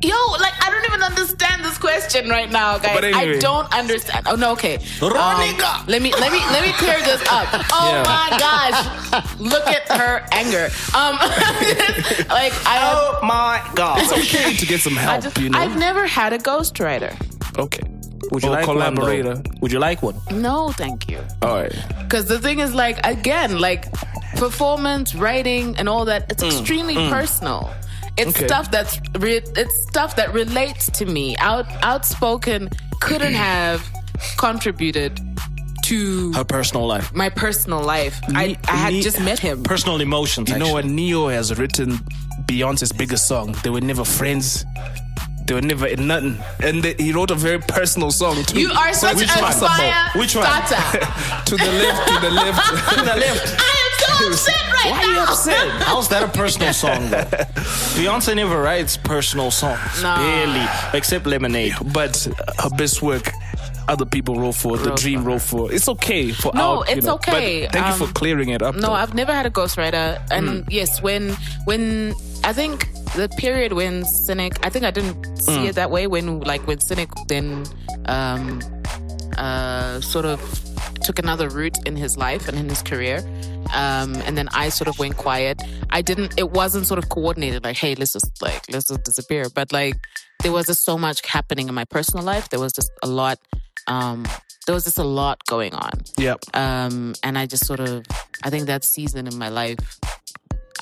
Yo, 0.04 0.16
like 0.40 0.54
I 0.62 0.70
don't 0.70 0.84
even 0.86 1.02
understand 1.02 1.64
this 1.64 1.78
question 1.78 2.30
right 2.30 2.52
now, 2.52 2.78
guys. 2.78 2.94
But 2.94 3.06
anyway. 3.06 3.38
I 3.38 3.40
don't 3.40 3.72
understand. 3.74 4.28
Oh 4.28 4.36
no, 4.36 4.52
okay. 4.52 4.78
Ronica! 5.00 5.80
Um, 5.80 5.86
let 5.88 6.02
me 6.02 6.12
let 6.14 6.32
me 6.32 6.40
let 6.52 6.62
me 6.62 6.74
clear 6.74 7.00
this 7.02 7.22
up. 7.32 7.48
Oh 7.76 7.90
Yeah. 7.90 8.04
my 8.04 8.38
gosh, 8.38 9.40
look 9.40 9.66
at 9.68 9.88
her 9.90 10.26
anger. 10.32 10.66
Um, 10.94 11.16
like 12.30 12.54
I, 12.68 12.76
have, 12.78 12.98
Oh 12.98 13.20
my 13.24 13.62
God! 13.76 14.00
It's 14.02 14.12
okay 14.12 14.56
to 14.56 14.66
get 14.66 14.82
some 14.82 14.98
I 14.98 15.02
help, 15.02 15.24
just, 15.24 15.38
you 15.40 15.50
know? 15.50 15.58
I've 15.58 15.78
never 15.78 16.06
had 16.06 16.34
a 16.34 16.38
ghostwriter. 16.38 17.14
okay. 17.58 17.82
Would 18.32 18.44
you 18.44 18.50
Or 18.50 18.54
like 18.54 18.66
collaborator. 18.66 19.36
one? 19.36 19.44
Would 19.62 19.72
you 19.72 19.80
like 19.80 20.02
one? 20.02 20.16
No, 20.32 20.72
thank 20.72 21.10
you. 21.10 21.20
All 21.42 21.56
right. 21.62 21.76
Because 22.04 22.26
the 22.26 22.40
thing 22.40 22.60
is, 22.60 22.74
like, 22.74 23.06
again, 23.06 23.60
like 23.60 23.92
performance, 24.38 25.14
writing, 25.14 25.76
and 25.78 25.90
all 25.90 26.06
that, 26.06 26.32
it's 26.32 26.44
mm. 26.44 26.48
extremely 26.48 26.96
mm. 26.96 27.10
personal. 27.10 27.72
It's 28.18 28.30
Okay. 28.36 28.46
stuff 28.48 28.70
that's 28.72 29.00
re- 29.18 29.42
it's 29.56 29.88
stuff 29.90 30.16
that 30.18 30.34
relates 30.34 30.90
to 31.00 31.06
me. 31.06 31.36
Out 31.38 31.66
outspoken 31.84 32.70
couldn't 33.02 33.34
have 33.50 33.82
contributed 34.38 35.20
to 35.86 36.32
Her 36.34 36.44
personal 36.46 36.88
life, 36.88 37.14
my 37.14 37.30
personal 37.30 37.82
life. 37.82 38.20
I, 38.30 38.56
I 38.70 38.76
had 38.76 38.94
me- 38.94 39.02
just 39.02 39.20
met 39.20 39.40
him. 39.40 39.64
personal 39.64 40.00
emotions. 40.00 40.50
You 40.50 40.58
know 40.58 40.72
what? 40.72 40.86
Ne-Yo 40.86 41.28
has 41.28 41.58
written 41.60 41.98
Beyonce's 42.48 42.92
biggest 42.94 43.28
song. 43.28 43.56
They 43.64 43.70
were 43.70 43.82
never 43.82 44.06
friends. 44.06 44.64
They 45.46 45.54
were 45.56 45.62
never 45.62 45.88
in 45.88 46.08
nothing. 46.08 46.38
And 46.62 46.82
they, 46.84 46.94
he 46.98 47.12
wrote 47.12 47.32
a 47.32 47.36
very 47.36 47.60
personal 47.60 48.12
song 48.12 48.44
too. 48.46 48.62
You 48.62 48.72
are 48.72 48.94
such 48.94 49.16
Which 49.18 49.28
a 49.36 49.42
one? 49.42 49.52
fire 49.54 50.10
Which 50.16 50.36
one? 50.38 50.46
starter. 50.46 51.00
to 51.48 51.56
the 51.58 51.72
left, 51.84 52.08
to 52.08 52.20
the 52.22 52.30
left. 52.32 52.60
to 52.90 52.96
the 53.04 53.16
left. 53.20 53.56
I 53.60 53.74
am 53.84 53.92
so 53.92 53.93
upset 54.28 54.56
right 54.74 54.92
Why 54.92 55.04
are 55.04 55.14
you 55.14 55.20
upset? 55.20 55.70
How's 55.84 56.08
that 56.10 56.24
a 56.24 56.28
personal 56.28 56.74
song 56.84 57.10
though? 57.10 57.24
Beyonce 57.98 58.36
never 58.36 58.62
writes 58.62 58.98
personal 58.98 59.52
songs. 59.52 60.02
Nah. 60.02 60.18
Barely. 60.18 60.66
Except 60.98 61.26
Lemonade. 61.26 61.74
but 61.94 62.16
her 62.60 62.70
best 62.78 63.02
work 63.02 63.32
other 63.90 64.06
people 64.06 64.36
wrote 64.40 64.56
for 64.56 64.78
the 64.78 64.90
Wrote 64.92 65.00
dream 65.00 65.24
for 65.24 65.30
wrote 65.30 65.42
for 65.42 65.72
it's 65.74 65.90
okay 65.90 66.32
for 66.32 66.54
No, 66.56 66.80
out, 66.80 66.90
you 66.90 66.96
it's 66.96 67.06
know. 67.06 67.16
okay. 67.16 67.64
but 67.64 67.74
thank 67.74 67.86
you 67.86 67.92
Um, 67.94 68.00
for 68.08 68.14
clearing 68.14 68.50
it 68.50 68.62
up 68.62 68.76
No, 68.76 68.82
though. 68.88 68.94
I've 68.94 69.14
never 69.14 69.34
had 69.34 69.46
a 69.46 69.50
ghostwriter. 69.50 70.22
And 70.32 70.66
yes, 70.72 71.02
when 71.02 71.36
when 71.66 72.14
I 72.46 72.54
think 72.54 72.88
the 73.16 73.28
period 73.38 73.74
when 73.74 74.04
Synik, 74.26 74.58
I 74.64 74.70
think 74.70 74.86
I 74.86 74.92
didn't 74.92 75.38
see 75.38 75.68
it 75.68 75.76
that 75.76 75.92
way. 75.92 76.08
When 76.08 76.40
like 76.40 76.66
when 76.66 76.78
Synik 76.78 77.10
then 77.28 77.66
um, 78.06 78.62
uh, 79.38 80.00
sort 80.00 80.26
of 80.26 80.40
took 81.04 81.20
another 81.20 81.50
route 81.50 81.78
in 81.86 81.96
his 81.96 82.18
life 82.18 82.48
and 82.48 82.58
in 82.58 82.70
his 82.70 82.82
career. 82.82 83.18
Um, 83.74 84.16
and 84.26 84.38
then 84.38 84.50
I 84.54 84.70
sort 84.70 84.88
of 84.88 84.98
went 85.00 85.18
quiet. 85.18 85.62
I 85.90 86.02
didn't. 86.02 86.38
It 86.38 86.52
wasn't 86.52 86.88
sort 86.88 86.98
of 86.98 87.10
coordinated. 87.10 87.64
Like, 87.64 87.78
hey, 87.78 87.96
let's 87.96 88.14
just 88.14 88.42
like 88.42 88.64
let's 88.72 88.88
just 88.88 89.04
disappear. 89.04 89.46
But 89.54 89.72
like, 89.72 89.96
there 90.42 90.52
was 90.52 90.66
just 90.68 90.84
so 90.84 90.98
much 90.98 91.26
happening 91.26 91.70
in 91.70 91.76
my 91.76 91.86
personal 91.86 92.24
life. 92.24 92.50
There 92.50 92.60
was 92.60 92.74
just 92.74 92.92
a 93.02 93.08
lot. 93.08 93.38
Um, 93.88 94.26
there 94.66 94.74
was 94.76 94.86
just 94.86 94.98
a 94.98 95.04
lot 95.04 95.44
going 95.46 95.74
on. 95.74 95.92
yep 96.18 96.40
Um, 96.54 97.16
and 97.22 97.38
I 97.38 97.46
just 97.46 97.66
sort 97.66 97.82
of, 97.82 98.06
I 98.44 98.50
think 98.50 98.68
that 98.68 98.86
season 98.86 99.28
in 99.28 99.38
my 99.38 99.50
life, 99.50 99.78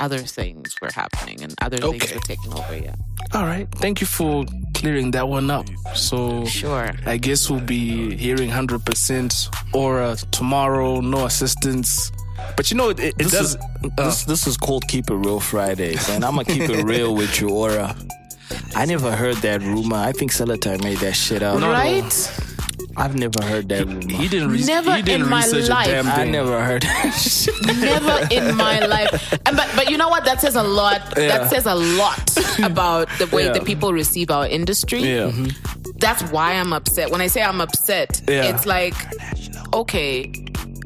other 0.06 0.20
things 0.38 0.76
were 0.82 0.89
happening 1.02 1.38
and 1.43 1.54
other 1.62 1.78
things 1.78 2.14
were 2.14 2.20
taking 2.32 2.52
over. 2.60 2.76
Yeah. 2.78 2.95
all 3.38 3.45
right 3.54 3.68
thank 3.84 4.02
you 4.02 4.08
for 4.18 4.43
clearing 4.74 5.12
that 5.12 5.28
one 5.38 5.49
up 5.58 5.68
so 5.95 6.43
Sure. 6.45 6.89
i 7.06 7.18
guess 7.18 7.49
we'll 7.49 7.60
be 7.80 8.16
hearing 8.26 8.49
100% 8.49 9.49
aura 9.74 10.10
uh, 10.12 10.16
tomorrow 10.32 10.99
no 11.02 11.26
assistance 11.26 12.12
but 12.58 12.72
you 12.72 12.78
know 12.78 12.89
it, 12.89 12.99
it, 12.99 13.14
it 13.14 13.18
This 13.20 13.32
does 13.32 13.52
is 13.56 13.58
this 13.97 14.24
uh, 14.24 14.28
this 14.32 14.47
is 14.47 14.58
called 14.58 14.84
Keep 14.88 15.10
It 15.12 15.16
Real 15.26 15.39
Fridays, 15.39 16.10
and 16.10 16.26
I'm 16.26 16.34
gonna 16.36 16.45
keep 16.45 16.68
it 16.70 16.84
real 16.84 17.14
with 17.16 17.39
you, 17.39 17.49
Aura. 17.49 17.95
I 18.76 18.86
never 18.86 19.12
heard 19.16 19.38
that 19.47 19.62
rumor. 19.62 19.97
I 20.10 20.12
think 20.12 20.32
Seletine 20.32 20.82
made 20.84 20.97
that 21.06 21.14
shit 21.16 21.43
up. 21.43 21.62
right? 21.62 22.12
I've 22.98 23.16
never 23.16 23.44
heard 23.44 23.70
that 23.70 23.86
rumor. 23.86 24.02
he 24.14 24.28
didn't 24.28 24.50
re- 24.52 24.64
Never 24.66 24.96
he 24.96 25.02
didn't 25.02 25.24
in 25.24 25.30
my 25.30 25.44
research 25.46 25.70
life. 25.70 25.88
a 25.88 26.00
I 26.22 26.26
never 26.26 26.64
heard 26.64 26.84
that 26.84 27.12
shit. 27.18 27.56
Never 27.66 28.28
in 28.32 28.56
my 28.56 28.80
life. 28.86 29.34
And 29.46 29.56
but 29.58 29.70
but 29.76 29.89
you 29.89 29.98
know 29.98 30.10
what? 30.10 30.26
That 30.26 30.42
says 30.42 30.56
a 30.56 30.64
lot. 30.64 31.02
Yeah. 31.18 31.38
That 31.38 31.50
says 31.50 31.66
a 31.66 31.76
lot 31.76 32.38
about 32.64 33.08
the 33.18 33.28
way 33.28 33.46
Yeah. 33.46 33.54
that 33.54 33.66
people 33.66 33.94
receive 33.94 34.30
our 34.30 34.46
industry. 34.48 35.00
yeah 35.02 35.32
That's 35.98 36.22
why 36.32 36.54
I'm 36.54 36.74
upset. 36.74 37.12
When 37.12 37.22
I 37.22 37.28
say 37.28 37.42
I'm 37.42 37.62
upset, 37.62 38.22
Yeah. 38.28 38.44
it's 38.54 38.66
like, 38.66 38.96
okay, 39.74 40.32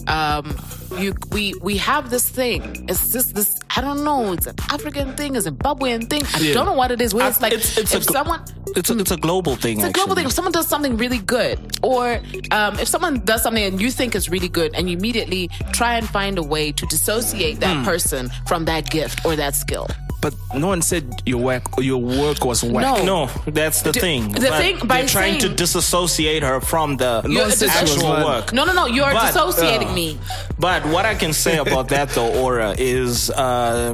um, 0.08 0.56
you 1.00 1.16
we 1.32 1.54
we 1.62 1.78
have 1.78 2.10
this 2.10 2.30
thing. 2.30 2.86
It's 2.88 3.12
just 3.12 3.34
this. 3.36 3.50
I 3.76 3.82
don't 3.82 4.04
know. 4.04 4.32
It's 4.34 4.46
an 4.48 4.56
African 4.70 5.16
thing, 5.16 5.36
a 5.36 5.40
Zimbabwean 5.40 6.10
thing. 6.10 6.24
I 6.34 6.40
Yeah. 6.40 6.54
don't 6.54 6.66
know 6.68 6.74
what 6.74 6.92
it 6.92 7.02
is. 7.02 7.14
Where 7.14 7.28
it's 7.28 7.42
like 7.42 7.54
It's- 7.54 7.78
it's 7.78 7.94
if 7.94 8.02
a 8.08 8.14
someone. 8.14 8.42
It's 8.76 8.90
a, 8.90 8.98
it's 8.98 9.12
a 9.12 9.18
global 9.18 9.56
thing. 9.56 9.80
It's 9.80 9.88
a 9.88 9.92
global 9.92 10.12
actually. 10.12 10.16
thing. 10.24 10.26
If 10.28 10.34
someone 10.34 10.52
does 10.52 10.68
something 10.68 10.98
really 10.98 11.20
good, 11.20 11.60
or 11.82 12.20
um, 12.52 12.78
if 12.80 12.88
someone 12.88 13.20
does 13.26 13.42
something 13.44 13.64
and 13.64 13.80
you 13.82 13.90
think 13.92 14.16
is 14.16 14.30
really 14.30 14.50
good, 14.50 14.74
and 14.76 14.90
you 14.90 14.98
immediately 14.98 15.50
try 15.74 15.96
and 15.98 16.08
find 16.08 16.38
a 16.38 16.44
way 16.44 16.72
to 16.72 16.86
dissociate 16.88 17.60
that 17.62 17.78
Hmm. 17.78 17.84
person 17.86 18.30
from 18.48 18.66
that 18.66 18.90
gift 18.90 19.26
or 19.26 19.36
that 19.36 19.56
skill. 19.56 19.88
but 20.26 20.34
no 20.56 20.68
one 20.74 20.82
said 20.82 21.04
your 21.32 21.38
work 21.50 21.64
your 21.78 22.02
work 22.02 22.40
was 22.50 22.64
whack 22.64 22.82
No. 22.82 22.94
No, 23.14 23.20
that's 23.60 23.84
the 23.88 23.94
thing. 23.94 24.22
the 24.32 24.50
But 24.50 24.58
thing 24.64 24.76
by 24.88 25.02
they're 25.02 25.08
trying 25.18 25.38
to 25.46 25.50
disassociate 25.64 26.42
her 26.50 26.60
from 26.72 26.98
the 26.98 27.22
No 27.28 27.42
one 27.42 27.52
said 27.52 27.70
she 27.70 27.82
was 27.84 27.94
actual 28.02 28.26
work. 28.26 28.52
No, 28.52 28.62
no, 28.66 28.74
no. 28.74 28.86
You 28.88 29.04
are 29.08 29.14
But, 29.14 29.28
dissociating 29.28 29.90
uh, 29.90 30.02
me. 30.02 30.18
But 30.58 30.82
what 30.94 31.06
I 31.06 31.14
can 31.14 31.32
say 31.34 31.58
about 31.66 31.90
that 31.90 32.08
though, 32.16 32.32
Aura, 32.44 32.74
is 32.80 33.30
uh, 33.30 33.94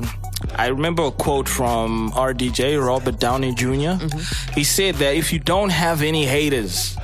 I 0.56 0.68
remember 0.68 1.04
a 1.04 1.12
quote 1.12 1.48
from 1.50 2.12
RDJ, 2.12 2.86
Robert 2.86 3.20
Downey 3.20 3.54
junior 3.56 3.96
Mm-hmm. 3.96 4.54
He 4.54 4.64
said 4.64 4.96
that 4.96 5.16
if 5.16 5.32
you 5.34 5.40
don't 5.40 5.70
have 5.70 6.02
any 6.02 6.26
haters, 6.26 6.96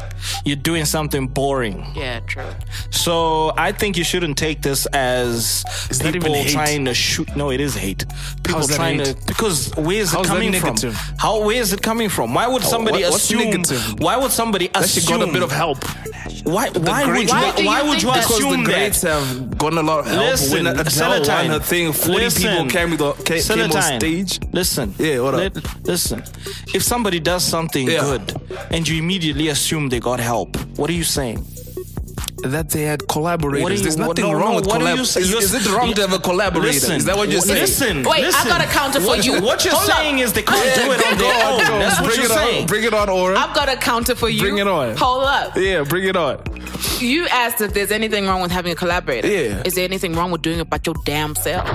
you're 0.46 0.56
doing 0.56 0.86
something 0.86 1.28
boring. 1.28 1.86
Yeah, 1.96 2.20
true. 2.22 2.44
So 2.92 3.54
I 3.58 3.72
think 3.72 3.98
you 3.98 4.04
shouldn't 4.04 4.38
take 4.38 4.62
this 4.62 4.86
as 4.88 5.64
It's 5.90 6.04
not 6.04 6.14
people 6.14 6.30
even 6.30 6.44
hate. 6.44 6.52
trying 6.54 6.86
to 6.86 6.94
shoot. 6.94 7.36
No, 7.36 7.50
it 7.52 7.60
is 7.62 7.76
hate. 7.76 8.06
People 8.44 8.60
How's 8.60 8.68
that 8.70 8.76
trying 8.76 9.00
hate? 9.00 9.18
to 9.18 9.26
because 9.28 9.74
where 9.76 9.98
is 9.98 10.12
How's 10.12 10.26
it 10.26 10.30
that 10.30 10.34
coming 10.36 10.54
from? 10.60 10.92
How 11.18 11.44
where 11.46 11.58
is 11.58 11.74
it 11.74 11.82
coming 11.82 12.10
from? 12.10 12.34
Why 12.34 12.48
would 12.48 12.64
somebody 12.64 13.04
what- 13.04 13.12
what's 13.12 13.24
assume? 13.26 13.40
negative? 13.52 14.00
Why 14.00 14.18
would 14.18 14.32
somebody 14.32 14.68
that 14.70 14.88
she 14.90 15.00
assume? 15.00 15.20
got 15.20 15.30
a 15.30 15.32
bit 15.32 15.44
of 15.44 15.52
help 15.52 15.80
Why? 16.48 16.70
Why 16.70 17.06
would 17.06 17.14
great- 17.14 17.28
you? 17.28 17.34
Why 17.36 17.52
do 17.56 17.66
Why, 17.66 17.82
you 17.82 17.90
would 17.90 17.92
think 18.00 18.04
you 18.04 18.08
that- 18.10 18.22
Because 18.24 18.38
assume 18.40 18.52
the 18.52 18.58
that? 18.58 18.66
greats 18.66 19.02
have 19.02 19.58
gotten 19.58 19.78
a 19.80 19.84
lot 19.84 20.00
of 20.00 20.06
help. 20.08 20.20
Listen, 20.32 20.64
when 20.66 20.68
Adele 20.68 20.86
Seletine. 20.86 21.36
won 21.36 21.46
her 21.48 21.60
thing, 21.60 21.92
40 21.94 22.24
Listen. 22.24 22.42
people 22.42 22.66
came, 22.68 22.90
with 22.92 23.00
the, 23.00 23.12
came, 23.24 23.42
came 23.44 23.72
on 23.72 23.82
stage. 24.00 24.40
Listen. 24.54 24.96
Yeah, 24.98 25.20
what 25.20 25.34
up? 25.36 25.56
Li- 25.56 25.62
listen. 25.84 26.24
If 26.74 26.84
somebody 26.84 27.20
does 27.20 27.44
something 27.44 27.88
Yeah. 27.90 28.02
good 28.02 28.34
and 28.72 28.88
you 28.88 28.98
immediately 28.98 29.50
assume 29.50 29.90
they 29.90 30.00
got 30.00 30.20
help, 30.20 30.56
what 30.78 30.90
are 30.90 30.94
you 30.94 31.04
saying? 31.04 31.46
That 32.44 32.70
they 32.70 32.84
had 32.84 33.08
collaborators. 33.08 33.64
What 33.64 33.72
are 33.72 33.76
you- 33.76 33.82
There's 33.82 33.98
nothing 33.98 34.26
no, 34.26 34.34
wrong 34.34 34.52
no, 34.52 34.56
with 34.58 34.68
what 34.68 34.82
are 34.82 34.86
collab. 34.86 34.96
you 34.98 35.02
Is, 35.02 35.18
is 35.18 35.54
it 35.56 35.72
wrong 35.72 35.92
to 35.94 36.02
have 36.02 36.14
a 36.14 36.20
collaborator? 36.20 36.68
Listen, 36.74 36.96
is 36.98 37.06
that 37.06 37.18
what 37.18 37.30
you're 37.30 37.42
saying? 37.42 37.62
Listen. 37.62 38.04
Wait, 38.04 38.24
I 38.24 38.28
listen. 38.28 38.48
got 38.48 38.62
a 38.62 38.68
counter 38.68 39.00
for 39.02 39.08
what 39.08 39.26
you. 39.26 39.42
What 39.42 39.66
you're 39.66 39.74
Hold 39.74 39.90
up. 39.90 39.98
saying 39.98 40.20
is 40.20 40.34
they 40.34 40.44
can't 40.44 40.64
Yeah, 40.64 40.86
do 40.86 40.92
it 40.92 41.06
on 41.12 41.18
their 41.18 41.34
own. 41.34 41.66
go 41.66 41.74
on. 41.74 41.80
That's 41.80 42.00
what 42.00 42.08
bring 42.10 42.22
you're 42.22 42.32
it 42.32 42.36
saying. 42.36 42.62
on. 42.62 42.68
Bring 42.68 42.84
it 42.84 42.94
on, 42.94 43.10
Aura. 43.10 43.40
I've 43.40 43.56
got 43.56 43.70
a 43.70 43.76
counter 43.78 44.14
for 44.16 44.30
you. 44.30 44.40
Bring 44.42 44.60
it 44.60 44.68
on. 44.68 44.96
Hold 44.98 45.24
up. 45.24 45.58
yeah, 45.58 45.82
bring 45.84 46.04
it 46.06 46.16
on. 46.16 46.38
You 47.00 47.26
asked 47.28 47.60
if 47.62 47.74
there's 47.74 47.92
anything 47.92 48.28
wrong 48.28 48.42
with 48.42 48.52
having 48.52 48.72
a 48.72 48.76
collaborator. 48.76 49.28
Yeah. 49.28 49.64
Is 49.66 49.74
there 49.76 49.86
anything 49.86 50.14
wrong 50.14 50.30
with 50.32 50.44
doing 50.44 50.60
it 50.60 50.70
by 50.70 50.80
your 50.86 50.96
damn 51.06 51.34
self? 51.36 51.68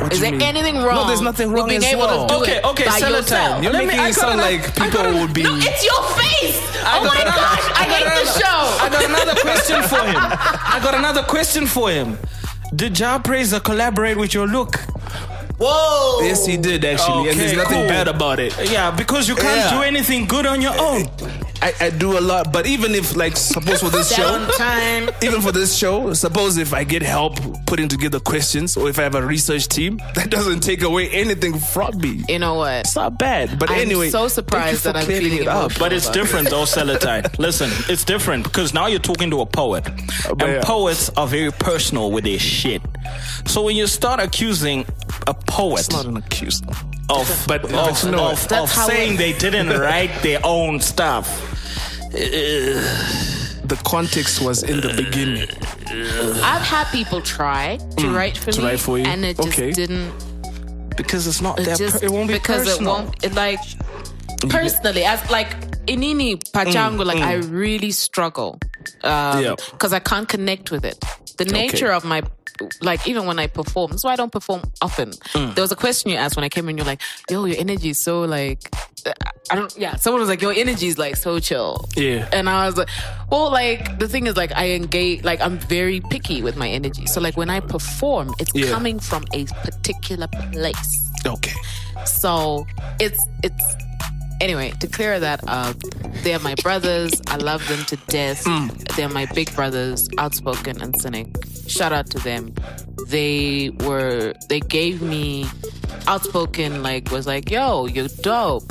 What 0.00 0.12
Is 0.12 0.20
there 0.20 0.30
mean? 0.32 0.42
anything 0.42 0.76
wrong? 0.82 0.94
No, 0.94 1.06
there's 1.06 1.20
nothing 1.20 1.50
wrong 1.52 1.68
with 1.68 1.80
being 1.80 1.94
able 1.94 2.06
well. 2.06 2.26
to 2.28 2.34
do 2.34 2.40
Okay, 2.42 2.56
it 2.58 2.64
okay, 2.64 2.84
by 2.86 3.00
Seletine. 3.00 3.16
yourself? 3.16 3.62
You're 3.62 3.72
Let 3.72 3.80
me- 3.80 3.86
making 3.86 4.00
I 4.00 4.08
it 4.08 4.14
sound 4.14 4.38
like 4.40 4.74
people 4.74 4.90
got 4.90 5.06
a- 5.06 5.12
would 5.18 5.34
be. 5.34 5.42
No, 5.42 5.56
it's 5.56 5.84
your 5.84 6.02
face. 6.18 6.58
Oh 6.84 7.04
my 7.04 7.20
another- 7.20 7.36
gosh, 7.36 7.64
I, 7.74 7.84
hate 7.84 8.06
another- 8.06 8.24
the 8.24 8.38
show. 8.38 8.60
I 8.84 8.88
got 8.90 9.04
another 9.04 9.34
question 9.40 9.82
for 9.82 9.98
him. 10.00 10.16
I 10.74 10.80
got 10.82 10.94
another 10.94 11.22
question 11.22 11.66
for 11.66 11.90
him. 11.90 12.18
Did 12.74 12.94
Jah 12.94 13.20
Prayzah 13.22 13.62
collaborate 13.64 14.16
with 14.16 14.34
your 14.34 14.46
look? 14.46 14.76
Whoa. 15.58 16.20
Yes, 16.22 16.46
he 16.46 16.56
did 16.56 16.84
actually, 16.84 17.30
and 17.30 17.40
there's 17.40 17.56
nothing 17.56 17.80
cool. 17.80 17.88
bad 17.88 18.06
about 18.06 18.38
it. 18.38 18.54
Yeah, 18.70 18.90
because 18.92 19.28
you 19.28 19.34
can't 19.34 19.56
Yeah. 19.72 19.76
do 19.76 19.82
anything 19.82 20.26
good 20.26 20.46
on 20.46 20.60
your 20.62 20.78
own. 20.78 21.08
I, 21.60 21.72
I 21.80 21.90
do 21.90 22.18
a 22.18 22.20
lot, 22.20 22.52
but 22.52 22.66
even 22.66 22.94
if 22.94 23.16
like 23.16 23.36
suppose 23.36 23.80
for 23.80 23.88
this 23.88 24.14
show, 24.14 24.22
Downtime. 24.22 25.24
even 25.24 25.40
for 25.40 25.52
this 25.52 25.76
show, 25.76 26.12
suppose 26.12 26.56
if 26.56 26.72
I 26.72 26.84
get 26.84 27.02
help 27.02 27.38
putting 27.66 27.88
together 27.88 28.20
questions, 28.20 28.76
or 28.76 28.88
if 28.88 28.98
I 28.98 29.02
have 29.02 29.14
a 29.14 29.22
research 29.24 29.68
team, 29.68 29.96
that 30.14 30.30
doesn't 30.30 30.60
take 30.60 30.82
away 30.82 31.08
anything 31.10 31.58
from 31.58 31.98
me. 31.98 32.24
You 32.28 32.38
know 32.38 32.54
what? 32.54 32.80
It's 32.80 32.96
not 32.96 33.18
bad, 33.18 33.58
but 33.58 33.70
anyway 33.70 33.82
I'm 33.82 33.88
anyway, 33.88 34.10
so 34.10 34.18
thank 34.18 34.24
you 34.24 34.34
surprised 34.34 34.82
for 34.82 34.92
that 34.92 34.96
I'm 34.96 35.04
clearing 35.04 35.24
feeling 35.24 35.42
it 35.42 35.48
up. 35.48 35.72
But 35.78 35.92
it's 35.92 36.08
different 36.10 36.50
though, 36.50 36.64
Seletine. 36.64 37.24
Listen, 37.38 37.70
it's 37.88 38.04
different 38.04 38.44
because 38.44 38.72
now 38.72 38.86
you're 38.86 38.98
talking 39.00 39.30
to 39.30 39.40
a 39.40 39.46
poet. 39.46 39.84
but 39.84 40.42
And 40.42 40.52
yeah. 40.54 40.60
poets 40.62 41.10
are 41.16 41.26
very 41.26 41.50
personal 41.52 42.10
with 42.12 42.24
their 42.24 42.38
shit. 42.38 42.82
So 43.46 43.62
when 43.62 43.76
you 43.76 43.86
start 43.86 44.20
accusing 44.20 44.86
a 45.26 45.34
poet 45.34 45.80
It's 45.80 45.92
not 45.92 46.06
an 46.06 46.16
accuse. 46.16 46.62
Of, 47.10 47.44
But- 47.46 47.64
of, 47.64 47.70
but 47.70 48.04
you 48.04 48.18
of, 48.18 48.52
of 48.52 48.70
saying 48.70 49.14
it- 49.14 49.18
they 49.18 49.32
didn't 49.32 49.70
write 49.80 50.22
their 50.22 50.40
own 50.44 50.80
stuff, 50.80 51.26
The 53.68 53.78
context 53.84 54.40
was 54.40 54.62
in 54.62 54.80
the 54.80 54.92
beginning. 54.94 55.48
I've 56.42 56.62
had 56.62 56.86
people 56.90 57.20
try 57.20 57.78
to 57.98 58.08
write 58.10 58.36
for 58.38 58.50
Mm. 58.50 58.54
to 58.54 58.60
me, 58.62 58.66
write 58.68 58.80
for 58.80 58.98
you? 58.98 59.04
and 59.04 59.24
it 59.24 59.36
just 59.36 59.48
Okay. 59.48 59.72
didn't. 59.72 60.12
because 60.96 61.28
it's 61.28 61.40
not 61.40 61.58
It 61.60 61.66
that. 61.66 61.78
just 61.78 62.00
per- 62.00 62.06
it 62.06 62.10
won't 62.10 62.26
be 62.28 62.34
because 62.34 62.64
personal. 62.66 62.96
it 62.96 63.04
won't. 63.04 63.24
It 63.24 63.34
like 63.34 63.60
personally, 64.48 65.04
as 65.04 65.20
like 65.30 65.50
Inini 65.86 66.36
Pachangu, 66.52 67.04
like 67.06 67.18
I 67.22 67.34
really 67.34 67.92
struggle 67.92 68.58
um, 69.04 69.42
Yeah. 69.44 69.54
because 69.70 69.92
I 69.92 70.00
can't 70.00 70.28
connect 70.28 70.70
with 70.72 70.84
it. 70.84 70.98
The 71.38 71.44
nature 71.46 71.90
of 71.92 72.04
my 72.04 72.22
like 72.82 73.06
even 73.06 73.24
when 73.26 73.38
I 73.38 73.46
perform, 73.46 73.98
so 73.98 74.08
I 74.08 74.16
don't 74.16 74.32
perform 74.32 74.62
often. 74.82 75.10
Mm. 75.34 75.54
There 75.54 75.62
was 75.62 75.70
a 75.70 75.76
question 75.76 76.10
you 76.10 76.16
asked 76.16 76.34
when 76.36 76.42
I 76.44 76.48
came 76.48 76.68
in. 76.68 76.76
You're 76.76 76.86
like, 76.86 77.00
"Yo, 77.30 77.44
your 77.44 77.56
energy 77.58 77.90
is 77.90 78.02
so 78.02 78.22
like." 78.22 78.60
I 79.50 79.54
don't. 79.54 79.72
Yeah, 79.78 79.94
someone 79.96 80.20
was 80.20 80.28
like, 80.28 80.42
"Your 80.42 80.52
energy 80.52 80.88
is 80.88 80.98
like 80.98 81.16
so 81.16 81.38
chill." 81.38 81.88
Yeah. 81.96 82.28
and 82.32 82.48
I 82.50 82.66
was 82.66 82.76
like, 82.76 82.88
"Well, 83.30 83.50
like 83.52 83.98
the 84.00 84.08
thing 84.08 84.26
is, 84.26 84.36
like 84.36 84.52
I 84.56 84.70
engage, 84.72 85.22
like 85.22 85.40
I'm 85.40 85.58
very 85.58 86.00
picky 86.00 86.42
with 86.42 86.56
my 86.56 86.68
energy. 86.68 87.06
So 87.06 87.20
like 87.20 87.36
when 87.36 87.48
I 87.48 87.60
perform, 87.60 88.34
it's 88.40 88.50
Yeah. 88.54 88.70
coming 88.70 88.98
from 88.98 89.24
a 89.32 89.44
particular 89.62 90.26
place. 90.52 90.90
Okay. 91.24 91.54
So 92.06 92.66
it's 92.98 93.24
it's 93.44 93.64
anyway 94.40 94.72
to 94.80 94.86
clear 94.86 95.18
that 95.20 95.40
up. 95.48 95.76
They're 96.22 96.38
my 96.40 96.54
brothers. 96.62 97.12
I 97.28 97.36
love 97.36 97.66
them 97.68 97.84
to 97.86 97.96
death. 98.08 98.44
They're 98.96 99.08
my 99.08 99.26
big 99.34 99.54
brothers, 99.54 100.08
outspoken 100.18 100.80
and 100.82 100.94
Synik. 101.00 101.28
Shout 101.70 101.92
out 101.92 102.10
to 102.10 102.18
them. 102.18 102.54
They 103.08 103.70
were 103.80 104.34
they 104.48 104.60
gave 104.60 105.02
me 105.02 105.46
outspoken 106.06 106.82
like 106.82 107.10
was 107.10 107.26
like 107.26 107.50
yo 107.50 107.86
you're 107.86 108.08
dope. 108.22 108.70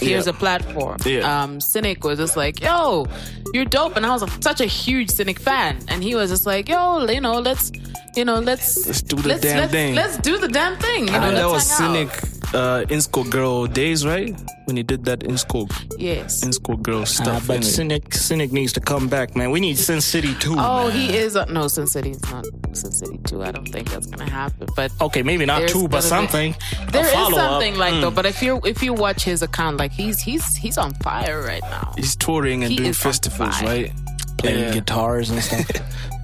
Here's 0.00 0.26
Yeah. 0.26 0.30
a 0.30 0.34
platform. 0.34 0.98
Yeah. 1.06 1.42
Um, 1.42 1.58
Synik 1.58 2.04
was 2.04 2.18
just 2.18 2.36
like 2.36 2.60
yo 2.60 3.06
you're 3.54 3.64
dope, 3.64 3.96
and 3.96 4.04
I 4.04 4.10
was 4.10 4.22
a, 4.22 4.28
such 4.42 4.60
a 4.60 4.66
huge 4.66 5.08
Synik 5.08 5.38
fan, 5.38 5.78
and 5.88 6.02
he 6.02 6.14
was 6.14 6.30
just 6.30 6.46
like 6.46 6.68
yo 6.68 7.06
you 7.08 7.20
know 7.20 7.38
let's 7.40 7.70
you 8.14 8.24
know 8.24 8.38
let's 8.40 8.86
Let's 8.86 9.02
do 9.02 9.16
the 9.16 9.28
let's, 9.28 9.40
damn 9.42 9.58
let's, 9.58 9.72
thing. 9.72 9.94
Let's 9.94 10.16
do 10.18 10.38
the 10.38 10.48
damn 10.48 10.76
thing. 10.78 11.06
You 11.06 11.12
know, 11.12 11.20
and 11.28 11.36
that 11.36 11.46
was 11.46 11.68
let's 11.68 11.78
hang 11.78 12.08
out. 12.08 12.10
Synik 12.52 12.54
uh, 12.54 12.84
Insco 12.94 13.28
Girl 13.30 13.66
days, 13.66 14.04
right? 14.06 14.34
When 14.66 14.76
he 14.76 14.82
did 14.82 15.04
that 15.04 15.22
in 15.22 15.36
school, 15.38 15.68
Yes. 15.98 16.42
in 16.44 16.52
school 16.52 16.76
Girl 16.76 17.02
Ah, 17.02 17.04
stuff. 17.04 17.46
but 17.46 17.60
innit? 17.60 18.00
Synik, 18.00 18.08
Synik 18.10 18.52
needs 18.52 18.72
to 18.74 18.80
come 18.80 19.08
back, 19.08 19.36
man. 19.36 19.50
We 19.50 19.60
need 19.60 19.78
Sin 19.78 20.00
City 20.00 20.34
too. 20.34 20.54
Oh, 20.58 20.88
man. 20.88 20.92
he 20.96 21.16
is. 21.16 21.36
Uh, 21.36 21.44
no, 21.46 21.68
Sin 21.68 21.86
City 21.86 22.10
is 22.10 22.22
not 22.30 22.44
Sin 22.72 22.92
City 22.92 23.18
2. 23.24 23.42
I 23.42 23.50
don't 23.52 23.68
think 23.68 23.90
that's 23.90 24.06
going 24.06 24.26
to 24.26 24.32
happen. 24.32 24.66
But 24.76 24.90
Okay, 25.00 25.22
maybe 25.22 25.46
not 25.46 25.68
two, 25.68 25.82
but 25.88 26.02
gonna 26.02 26.02
be- 26.02 26.08
something. 26.08 26.56
There 26.92 27.02
a 27.02 27.06
is 27.06 27.12
follow-up. 27.12 27.50
something 27.50 27.76
like 27.76 27.94
Hmm. 27.94 28.00
though. 28.02 28.10
But 28.10 28.26
if 28.26 28.42
you 28.42 28.60
if 28.64 28.82
you 28.82 28.92
watch 28.94 29.22
his 29.24 29.42
account, 29.42 29.76
like 29.78 29.92
he's 29.92 30.20
he's 30.20 30.56
he's 30.56 30.76
on 30.78 30.92
fire 31.02 31.42
right 31.42 31.62
now. 31.62 31.92
He's 31.96 32.16
touring 32.16 32.62
and 32.64 32.70
He 32.70 32.76
doing 32.78 32.92
festivals, 32.92 33.62
right? 33.62 33.92
playing 34.38 34.58
Yeah. 34.64 34.72
guitars 34.74 35.30
and 35.30 35.42
stuff. 35.42 35.66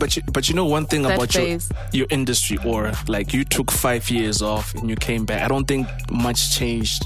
But 0.00 0.16
you, 0.16 0.22
but 0.32 0.48
you 0.48 0.54
know 0.54 0.64
one 0.64 0.86
thing 0.86 1.02
That 1.02 1.14
about 1.16 1.34
your 1.34 1.44
phase. 1.44 1.70
your 1.92 2.06
industry, 2.10 2.58
or 2.64 2.90
like 3.06 3.34
you 3.34 3.44
took 3.44 3.70
five 3.70 4.10
years 4.10 4.40
off 4.42 4.74
and 4.74 4.88
you 4.90 4.96
came 4.96 5.24
back. 5.26 5.42
I 5.42 5.48
don't 5.48 5.66
think 5.68 5.86
much 6.10 6.56
changed, 6.58 7.04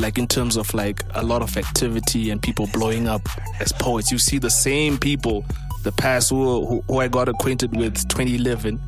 like 0.00 0.16
in 0.18 0.26
terms 0.26 0.56
of 0.56 0.72
like 0.74 1.02
a 1.14 1.22
lot 1.22 1.42
of 1.42 1.56
activity 1.56 2.30
and 2.30 2.40
people 2.40 2.66
blowing 2.72 3.06
up 3.06 3.20
as 3.60 3.70
poets. 3.72 4.10
You 4.10 4.18
see 4.18 4.38
the 4.38 4.50
same 4.50 4.96
people, 4.98 5.44
the 5.84 5.92
past 5.92 6.30
who 6.30 6.66
who, 6.66 6.82
who 6.88 6.98
I 7.00 7.08
got 7.08 7.28
acquainted 7.28 7.76
with 7.76 7.94
2011, 8.08 8.80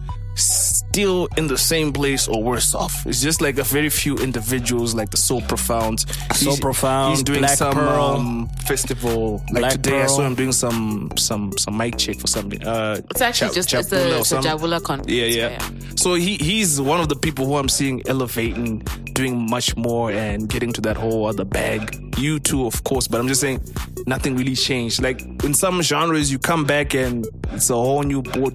still 0.43 1.29
in 1.37 1.47
the 1.49 1.59
same 1.59 1.93
place 1.93 2.29
or 2.29 2.43
worse 2.43 2.75
off. 2.75 3.07
It's 3.07 3.21
just 3.21 3.41
like 3.41 3.59
a 3.59 3.63
very 3.65 3.89
few 3.91 4.17
individuals, 4.17 4.95
like 4.95 5.11
the 5.11 5.17
So 5.17 5.41
Profound. 5.41 6.01
So 6.35 6.51
He's- 6.51 6.61
Profound, 6.61 7.15
He's 7.17 7.23
doing 7.23 7.41
Black 7.41 7.59
some 7.59 7.73
Pearl. 7.75 8.03
um, 8.05 8.49
festival. 8.67 9.43
Like 9.53 9.61
Black 9.63 9.73
today, 9.73 9.99
I 10.03 10.07
Pearl. 10.07 10.17
saw 10.17 10.23
him 10.27 10.35
doing 10.35 10.53
some 10.53 11.11
some 11.17 11.53
some 11.59 11.77
mic 11.77 11.97
check 11.99 12.19
for 12.19 12.27
something. 12.27 12.63
Uh, 12.67 13.01
It's 13.11 13.21
actually 13.21 13.49
Cha- 13.49 13.55
just 13.55 13.73
it's 13.75 13.89
Chapula 13.89 13.91
the, 13.91 14.19
it's 14.19 14.31
the 14.31 14.43
something. 14.43 14.69
Javula 14.71 14.83
conference. 14.83 15.13
Yeah, 15.13 15.25
yeah. 15.27 15.69
So 15.97 16.15
he 16.15 16.37
he's 16.37 16.81
one 16.81 17.01
of 17.01 17.09
the 17.09 17.17
people 17.17 17.47
who 17.47 17.57
I'm 17.57 17.69
seeing 17.69 18.03
elevating, 18.07 18.79
doing 19.13 19.49
much 19.51 19.77
more, 19.77 20.11
and 20.11 20.49
getting 20.49 20.73
to 20.75 20.81
that 20.83 20.97
whole 20.97 21.27
other 21.27 21.45
bag. 21.45 22.05
You 22.19 22.41
too, 22.41 22.67
of 22.67 22.83
course, 22.85 23.07
but 23.07 23.21
I'm 23.21 23.29
just 23.29 23.41
saying 23.41 23.61
nothing 24.07 24.37
really 24.37 24.55
changed. 24.57 25.01
Like 25.03 25.21
in 25.45 25.55
some 25.55 25.83
genres, 25.83 26.31
you 26.33 26.39
come 26.39 26.65
back 26.65 26.95
and 26.95 27.27
it's 27.53 27.71
a 27.71 27.75
whole 27.75 28.03
new 28.03 28.23
board 28.23 28.55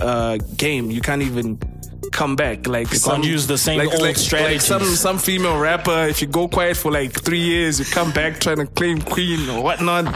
uh, 0.00 0.38
game. 0.56 0.90
You 0.90 1.00
can't 1.00 1.19
even 1.22 1.58
come 2.12 2.36
back. 2.36 2.66
Like 2.66 2.92
you 2.92 3.00
can't 3.00 3.24
use 3.24 3.46
the 3.46 3.58
same 3.58 3.80
old 3.80 4.00
like, 4.00 4.16
strategies. 4.16 4.70
Like 4.70 4.82
some 4.82 4.84
some 4.96 5.18
female 5.18 5.58
rapper, 5.58 6.06
if 6.06 6.20
you 6.20 6.28
go 6.28 6.48
quiet 6.48 6.76
for 6.76 6.90
like 6.92 7.12
three 7.12 7.40
years, 7.40 7.78
you 7.78 7.84
come 7.86 8.12
back 8.12 8.40
trying 8.40 8.58
to 8.58 8.66
claim 8.66 9.00
queen 9.00 9.48
or 9.48 9.62
whatnot. 9.62 10.06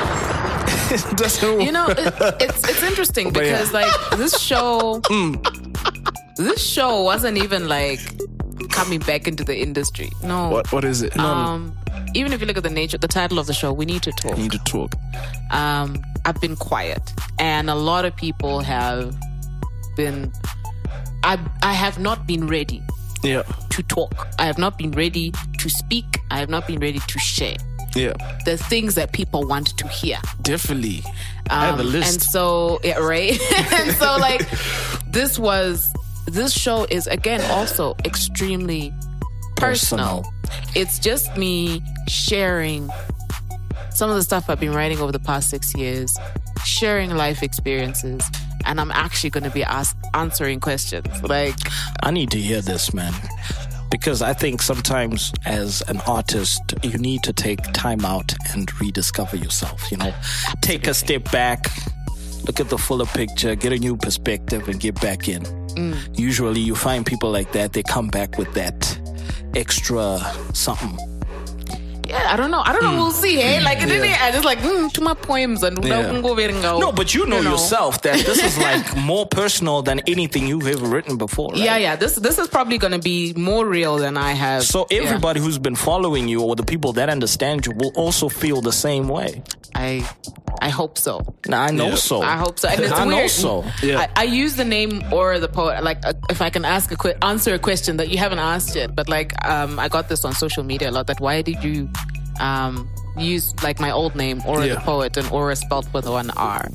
it 0.90 1.16
doesn't 1.16 1.60
You 1.60 1.72
know, 1.72 1.86
it, 1.88 1.98
it's 2.40 2.68
it's 2.68 2.82
interesting 2.82 3.32
But 3.32 3.44
yeah. 3.44 3.52
because 3.52 3.72
like 3.72 4.18
this 4.18 4.38
show, 4.40 5.00
this 6.36 6.62
show 6.64 7.02
wasn't 7.02 7.38
even 7.38 7.68
like 7.68 8.00
coming 8.70 9.00
back 9.00 9.26
into 9.26 9.44
the 9.44 9.56
industry. 9.56 10.10
No. 10.22 10.48
what 10.48 10.72
what 10.72 10.84
is 10.84 11.02
it? 11.02 11.16
Um, 11.18 11.76
even 12.14 12.32
if 12.32 12.40
you 12.40 12.46
look 12.46 12.56
at 12.56 12.62
the 12.62 12.70
nature, 12.70 12.98
the 12.98 13.08
title 13.08 13.38
of 13.38 13.46
the 13.46 13.54
show, 13.54 13.72
we 13.72 13.84
need 13.84 14.02
to 14.02 14.12
talk. 14.12 14.36
We 14.36 14.44
need 14.44 14.52
to 14.52 14.64
talk. 14.64 14.94
um, 15.50 16.02
I've 16.24 16.40
been 16.40 16.56
quiet, 16.56 17.02
and 17.38 17.68
a 17.68 17.74
lot 17.74 18.04
of 18.04 18.14
people 18.16 18.60
have 18.60 19.14
been. 19.96 20.32
I 21.24 21.38
I 21.62 21.72
have 21.72 21.98
not 21.98 22.26
been 22.26 22.46
ready 22.46 22.80
Yeah, 23.24 23.42
to 23.70 23.82
talk. 23.82 24.28
I 24.38 24.44
have 24.46 24.58
not 24.58 24.76
been 24.78 24.92
ready 24.92 25.32
to 25.58 25.68
speak. 25.68 26.04
I 26.30 26.38
have 26.38 26.50
not 26.50 26.66
been 26.66 26.78
ready 26.80 27.00
to 27.00 27.18
share 27.18 27.56
yeah, 27.96 28.12
the 28.44 28.56
things 28.58 28.94
that 28.96 29.12
people 29.12 29.46
want 29.46 29.76
to 29.78 29.88
hear. 29.88 30.18
definitely. 30.42 31.02
I 31.50 31.66
have 31.66 31.78
a 31.78 31.82
Um, 31.82 31.92
list. 31.92 32.12
And 32.12 32.22
so, 32.22 32.80
yeah, 32.84 32.98
right. 32.98 33.38
and 33.72 33.96
so, 33.96 34.16
like, 34.18 34.42
this 35.12 35.38
was 35.38 35.86
this 36.26 36.52
show 36.52 36.86
is 36.90 37.06
again 37.06 37.40
also 37.50 37.94
extremely 38.04 38.92
personal. 39.56 40.24
It's 40.74 40.98
just 40.98 41.36
me 41.36 41.82
sharing 42.08 42.90
some 43.90 44.10
of 44.10 44.16
the 44.16 44.22
stuff 44.22 44.50
I've 44.50 44.58
been 44.60 44.72
writing 44.74 44.98
over 45.00 45.12
the 45.12 45.20
past 45.20 45.50
six 45.50 45.74
years, 45.76 46.10
sharing 46.64 47.10
life 47.16 47.42
experiences, 47.42 48.22
and 48.64 48.80
I'm 48.80 48.90
actually 48.90 49.30
going 49.30 49.44
to 49.44 49.50
be 49.50 49.64
ask, 49.64 49.96
answering 50.14 50.60
questions. 50.60 51.06
Like, 51.22 51.56
I 52.02 52.10
need 52.10 52.30
to 52.32 52.38
hear 52.38 52.60
this, 52.60 52.92
man. 52.94 53.12
because 53.90 54.22
I 54.22 54.32
think 54.32 54.60
sometimes 54.60 55.32
as 55.44 55.80
an 55.88 56.00
artist, 56.06 56.60
you 56.82 56.98
need 56.98 57.22
to 57.22 57.32
take 57.32 57.60
time 57.72 58.04
out 58.04 58.34
and 58.52 58.68
rediscover 58.80 59.36
yourself. 59.36 59.88
You 59.90 59.98
know, 59.98 60.12
take 60.62 60.88
a 60.88 60.94
step 60.94 61.30
back, 61.30 61.66
look 62.44 62.58
at 62.58 62.68
the 62.70 62.78
fuller 62.78 63.06
picture, 63.06 63.54
get 63.54 63.72
a 63.72 63.78
new 63.78 63.96
perspective, 63.96 64.68
and 64.68 64.80
get 64.80 65.00
back 65.00 65.28
in. 65.28 65.42
Mm. 65.76 66.18
Usually, 66.18 66.60
you 66.60 66.74
find 66.74 67.06
people 67.06 67.30
like 67.30 67.52
that, 67.52 67.72
they 67.72 67.84
come 67.84 68.08
back 68.08 68.36
with 68.36 68.52
that 68.54 68.98
extra 69.54 70.18
something. 70.52 70.98
Yeah, 72.14 72.32
I 72.32 72.36
don't 72.36 72.50
know. 72.52 72.62
I 72.64 72.72
don't 72.72 72.82
know. 72.84 72.94
We'll 72.94 73.10
see. 73.10 73.34
Hey, 73.36 73.60
like 73.60 73.82
it 73.82 73.86
didn't. 73.86 74.22
I 74.22 74.30
just 74.30 74.44
like 74.44 74.58
mm, 74.60 74.90
to 74.92 75.00
my 75.00 75.14
poems 75.14 75.62
and 75.64 75.82
Yeah. 75.84 76.12
no, 76.12 76.78
No, 76.78 76.92
but 76.92 77.12
you 77.14 77.26
know, 77.26 77.40
yourself 77.40 78.02
that 78.02 78.24
this 78.24 78.42
is 78.42 78.56
like 78.68 78.96
more 78.96 79.26
personal 79.26 79.82
than 79.82 80.00
anything 80.06 80.46
you've 80.46 80.66
ever 80.68 80.86
written 80.86 81.16
before. 81.16 81.50
Right? 81.50 81.58
Yeah, 81.64 81.76
yeah. 81.76 81.96
This 81.96 82.14
this 82.14 82.38
is 82.38 82.46
probably 82.48 82.78
gonna 82.78 83.00
be 83.00 83.32
more 83.34 83.66
real 83.66 83.96
than 83.96 84.16
I 84.16 84.32
have. 84.32 84.62
So 84.62 84.86
Yeah. 84.90 85.02
everybody 85.02 85.40
who's 85.40 85.58
been 85.58 85.76
following 85.76 86.28
you 86.28 86.40
or 86.42 86.54
the 86.56 86.64
people 86.64 86.92
that 86.94 87.08
understand 87.10 87.66
you 87.66 87.72
will 87.72 87.92
also 87.96 88.28
feel 88.28 88.60
the 88.62 88.72
same 88.72 89.08
way. 89.08 89.42
I 89.74 90.06
I 90.60 90.68
hope 90.70 90.96
so. 90.98 91.20
Now, 91.46 91.62
I 91.62 91.70
know 91.70 91.88
Yeah. 91.90 91.94
so. 91.96 92.22
I 92.22 92.36
hope 92.36 92.58
so. 92.58 92.68
And 92.68 92.80
it's 92.80 92.92
I 92.92 93.04
know 93.04 93.16
weird. 93.16 93.30
so. 93.30 93.64
Yeah. 93.82 94.00
I, 94.16 94.22
I 94.22 94.24
use 94.24 94.56
the 94.56 94.64
name 94.64 95.02
Aura 95.12 95.38
the 95.38 95.48
poet. 95.48 95.82
Like, 95.84 95.98
uh, 96.04 96.12
if 96.30 96.40
I 96.40 96.50
can 96.50 96.64
ask 96.64 96.90
a 96.92 96.96
quick 96.96 97.16
answer 97.22 97.54
a 97.54 97.58
question 97.58 97.96
that 97.98 98.08
you 98.08 98.18
haven't 98.18 98.38
asked 98.38 98.74
yet, 98.76 98.94
but 98.94 99.08
like, 99.08 99.32
um, 99.46 99.78
I 99.78 99.88
got 99.88 100.08
this 100.08 100.24
on 100.24 100.32
social 100.34 100.62
media 100.64 100.90
a 100.90 100.92
lot. 100.92 101.06
That 101.06 101.20
why 101.20 101.42
did 101.42 101.62
you, 101.62 101.88
um, 102.40 102.88
use 103.16 103.54
like 103.62 103.78
my 103.78 103.92
old 103.92 104.16
name 104.16 104.42
Aura 104.46 104.66
the 104.66 104.76
poet 104.80 105.16
and 105.16 105.28
or 105.30 105.54
spelled 105.54 105.92
with 105.92 106.08
one 106.08 106.30
R? 106.30 106.68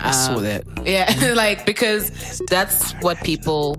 I 0.00 0.10
saw 0.12 0.38
that. 0.38 0.64
Yeah, 0.84 1.32
like 1.36 1.64
because 1.66 2.40
that's 2.48 2.92
what 3.02 3.16
people 3.24 3.76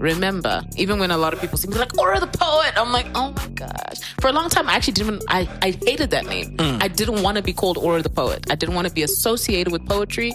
remember. 0.00 0.62
Even 0.76 0.98
when 0.98 1.10
a 1.10 1.16
lot 1.18 1.32
of 1.32 1.40
people 1.40 1.58
see 1.58 1.68
me 1.68 1.74
like, 1.74 1.96
Aura 1.96 2.18
the 2.18 2.26
poet, 2.26 2.72
I'm 2.76 2.90
like, 2.90 3.06
oh 3.14 3.32
my 3.32 3.46
gosh. 3.48 4.00
For 4.20 4.28
a 4.28 4.32
long 4.32 4.48
time, 4.48 4.68
I 4.68 4.74
actually 4.74 4.94
didn't. 4.94 5.22
I 5.28 5.48
I 5.62 5.70
hated 5.70 6.10
that 6.10 6.26
name. 6.26 6.56
Mm. 6.56 6.82
I 6.82 6.88
didn't 6.88 7.22
want 7.22 7.36
to 7.36 7.42
be 7.42 7.52
called 7.52 7.78
Aura 7.78 8.02
the 8.02 8.10
poet. 8.10 8.50
I 8.50 8.54
didn't 8.54 8.74
want 8.74 8.88
to 8.88 8.94
be 8.94 9.02
associated 9.02 9.70
with 9.72 9.86
poetry. 9.86 10.32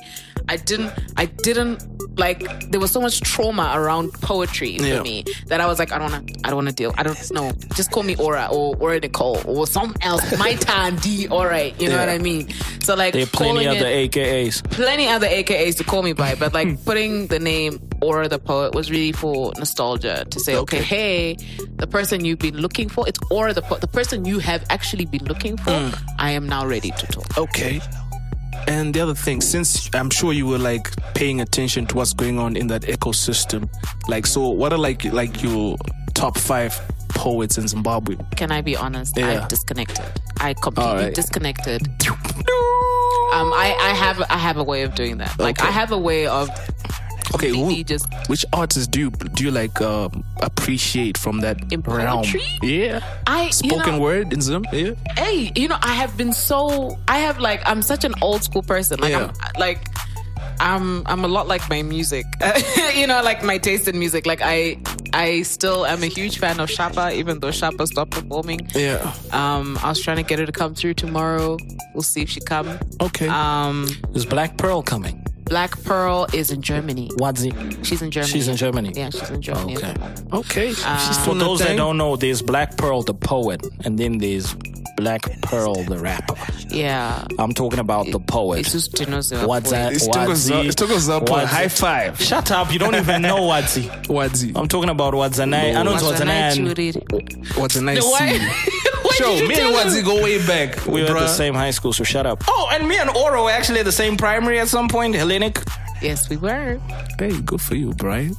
I 0.48 0.58
didn't. 0.58 0.94
I 1.18 1.26
didn't 1.26 1.95
like. 2.18 2.70
There 2.72 2.80
was 2.80 2.92
so 2.92 3.00
much 3.02 3.22
trauma 3.22 3.72
around 3.76 4.12
poetry 4.14 4.78
for 4.78 4.86
Yeah. 4.86 5.02
me 5.02 5.24
that 5.48 5.62
I 5.62 5.66
was 5.68 5.80
like, 5.80 5.92
I 5.92 5.98
don't 6.00 6.12
want 6.12 6.28
to. 6.28 6.36
I 6.44 6.50
don't 6.50 6.58
want 6.58 6.70
to 6.70 6.74
deal. 6.76 6.94
I 6.98 7.04
don't 7.04 7.32
know. 7.32 7.52
Just 7.76 7.92
call 7.92 8.04
me 8.04 8.16
Aura 8.18 8.48
or 8.52 8.76
Aura 8.78 9.00
Nicole 9.00 9.40
or 9.46 9.66
something 9.68 10.02
else. 10.02 10.38
My 10.38 10.54
time 10.72 10.96
D. 10.98 11.28
All 11.28 11.46
right, 11.46 11.80
you 11.80 11.88
know 11.90 11.96
Yeah. 11.96 12.06
what 12.06 12.10
I 12.10 12.18
mean. 12.18 12.50
So 12.82 12.96
like, 12.96 13.14
There 13.14 13.24
are 13.24 13.28
plenty 13.28 13.68
other 13.68 13.86
it- 13.88 14.12
AKAs. 14.12 14.62
plenty 14.72 15.08
other 15.08 15.28
AKAs 15.28 15.76
to 15.78 15.84
call 15.84 16.04
me 16.04 16.14
by, 16.14 16.36
but 16.36 16.54
like 16.54 16.84
putting 16.86 17.28
the 17.28 17.40
name 17.40 17.80
or 18.02 18.28
the 18.28 18.38
poet 18.40 18.76
was 18.76 18.92
really 18.92 19.12
for 19.12 19.54
nostalgia 19.58 20.26
to 20.30 20.40
say, 20.40 20.56
okay, 20.58 20.82
hey, 20.82 21.36
the 21.78 21.88
person 21.88 22.24
you've 22.26 22.40
been 22.40 22.58
looking 22.58 22.90
for, 22.90 23.08
it's 23.08 23.20
or 23.32 23.54
the 23.54 23.62
po- 23.62 23.78
the 23.78 23.88
person 23.88 24.26
you 24.26 24.40
have 24.40 24.64
actually 24.70 25.06
been 25.06 25.24
looking 25.26 25.58
for. 25.58 25.72
Mm. 25.72 25.98
I 26.20 26.32
am 26.32 26.48
now 26.48 26.66
ready 26.68 26.92
to 26.92 27.08
talk. 27.08 27.38
Okay. 27.38 27.82
And 28.68 28.94
the 28.94 29.02
other 29.02 29.14
thing, 29.14 29.42
since 29.42 29.90
I'm 29.94 30.10
sure 30.10 30.34
you 30.34 30.48
were 30.48 30.58
like 30.58 30.90
paying 31.14 31.42
attention 31.42 31.86
to 31.88 31.96
what's 31.96 32.14
going 32.14 32.40
on 32.40 32.56
in 32.56 32.68
that 32.68 32.84
ecosystem, 32.84 33.70
like, 34.08 34.26
so 34.26 34.50
what 34.50 34.74
are 34.74 34.80
like 34.80 35.04
like 35.06 35.44
your 35.44 35.78
top 36.14 36.38
five 36.38 36.80
poets 37.10 37.58
in 37.58 37.68
Zimbabwe? 37.68 38.16
Can 38.36 38.52
I 38.52 38.62
be 38.62 38.76
honest? 38.76 39.18
Yeah. 39.18 39.44
I've 39.44 39.48
disconnected. 39.48 40.06
I 40.40 40.54
completely 40.54 41.06
right. 41.06 41.14
disconnected. 41.14 41.82
Um, 43.34 43.52
I, 43.54 43.76
I 43.82 43.94
have 43.94 44.22
I 44.30 44.38
have 44.38 44.58
a 44.58 44.64
way 44.64 44.84
of 44.84 44.96
doing 44.96 45.18
that. 45.18 45.38
Like 45.40 45.60
Okay. 45.60 45.68
I 45.68 45.72
have 45.72 45.92
a 45.92 45.98
way 45.98 46.26
of 46.28 46.50
Okay, 47.34 47.50
who, 47.50 47.84
just 47.84 48.08
which 48.28 48.46
artists 48.54 48.88
do 48.88 49.00
you 49.00 49.10
do 49.12 49.44
you 49.44 49.52
like 49.52 49.82
um, 49.82 50.24
appreciate 50.42 51.18
from 51.18 51.40
that 51.42 51.58
In 51.74 51.82
realm? 51.82 52.26
Yeah, 52.62 53.02
I 53.28 53.46
you 53.48 53.52
spoken 53.52 53.96
know, 53.96 54.02
word 54.02 54.34
in 54.34 54.42
Zim. 54.42 54.66
Yeah, 54.72 54.92
hey, 55.18 55.52
you 55.56 55.68
know, 55.68 55.78
I 55.82 55.94
have 55.96 56.16
been 56.18 56.34
so 56.34 56.98
I 57.08 57.20
have 57.20 57.40
like 57.40 57.62
I'm 57.66 57.82
such 57.82 58.04
an 58.06 58.14
old 58.22 58.44
school 58.44 58.62
person. 58.64 59.00
Like 59.00 59.12
Yeah. 59.12 59.32
I'm 59.42 59.60
like 59.60 59.88
I'm 60.60 61.04
I'm 61.08 61.26
a 61.26 61.28
lot 61.28 61.48
like 61.48 61.68
my 61.70 61.82
music. 61.82 62.26
you 62.96 63.08
know, 63.08 63.22
like 63.24 63.44
my 63.44 63.58
taste 63.58 63.88
in 63.88 63.98
music. 64.00 64.26
Like 64.26 64.42
I 64.42 64.78
I 65.14 65.42
still 65.44 65.86
am 65.86 66.04
a 66.04 66.08
huge 66.08 66.38
fan 66.40 66.60
of 66.60 66.70
Shapa, 66.70 67.12
even 67.14 67.40
though 67.40 67.52
Shapa 67.52 67.88
stopped 67.88 68.12
performing. 68.12 68.68
yeah. 68.76 69.14
Um 69.32 69.78
I 69.84 69.90
was 69.90 70.02
trying 70.02 70.18
to 70.18 70.24
get 70.24 70.40
her 70.40 70.46
to 70.46 70.52
come 70.52 70.74
through 70.76 70.94
tomorrow. 70.94 71.58
We'll 71.94 72.04
see 72.04 72.22
if 72.22 72.30
she 72.30 72.40
come. 72.40 72.80
Okay. 73.02 73.28
Um 73.28 73.88
Is 74.14 74.26
Black 74.26 74.58
Pearl 74.58 74.82
coming? 74.82 75.26
Black 75.46 75.82
Pearl 75.84 76.28
is 76.34 76.52
in 76.52 76.62
Germany. 76.62 77.10
Wadzi. 77.20 77.52
She's 77.86 78.02
in 78.02 78.12
Germany. 78.12 78.32
She's 78.32 78.48
in 78.48 78.56
Germany. 78.58 78.92
Yeah, 78.96 79.10
she's 79.12 79.30
in 79.30 79.42
Germany. 79.42 79.78
Okay. 79.78 79.94
okay. 80.34 80.68
She's 80.70 80.84
uh, 80.86 81.24
For 81.26 81.36
those 81.36 81.60
that 81.60 81.78
don't 81.78 81.98
know, 81.98 82.16
there's 82.16 82.42
Black 82.42 82.78
Pearl 82.78 83.04
the 83.04 83.14
poet, 83.14 83.66
and 83.84 83.98
then 83.98 84.18
there's 84.18 84.56
Black 84.98 85.22
Pearl 85.42 85.76
the 85.84 85.98
rapper. 86.00 86.36
Yeah. 86.70 87.26
I'm 87.38 87.54
talking 87.54 87.80
about 87.80 88.08
the 88.12 88.20
poet. 88.20 88.62
It's 88.62 88.72
just 88.72 88.94
Dinozo. 88.94 89.46
What's 89.48 89.70
that? 89.72 89.94
It's 89.94 90.08
Tokoza- 90.08 90.66
it's 90.66 90.76
Tokozapo. 90.76 91.46
High 91.46 91.68
five. 91.68 92.20
Shut 92.20 92.50
up! 92.52 92.72
You 92.72 92.80
don't 92.80 92.96
even 92.96 93.22
know 93.22 93.38
Wadzi. 93.42 93.84
Wadzi. 94.08 94.54
I'm 94.56 94.68
talking 94.68 94.90
about 94.90 95.14
Wadzanai. 95.14 95.76
I 95.76 95.84
know 95.84 95.94
it's 95.94 96.04
Wadzanai. 96.04 96.58
and 96.58 97.58
What's 97.58 97.76
a 97.76 97.82
nice 97.82 98.04
Why? 99.20 99.26
Show 99.26 99.34
me 99.36 99.46
and 99.46 99.54
tell 99.54 99.78
him? 99.78 99.88
Wadzi 99.88 100.04
go 100.04 100.22
way 100.24 100.46
back. 100.46 100.86
We 100.86 101.02
were 101.04 101.10
at 101.10 101.14
the 101.20 101.28
same 101.28 101.54
high 101.54 101.72
school, 101.72 101.94
so 101.94 102.04
shut 102.04 102.26
up. 102.26 102.44
Oh, 102.48 102.70
and 102.72 102.88
me 102.88 102.98
and 102.98 103.10
Aura 103.10 103.44
were 103.44 103.52
actually 103.52 103.80
at 103.80 103.86
the 103.86 103.92
same 103.92 104.18
primary 104.18 104.60
at 104.60 104.68
some 104.68 104.88
point, 104.88 105.16
Hellenic. 105.16 105.60
Yes, 106.02 106.30
we 106.30 106.38
were. 106.38 106.80
Hey, 107.18 107.40
good 107.42 107.62
for 107.62 107.76
you, 107.76 107.94
Brian. 107.94 108.36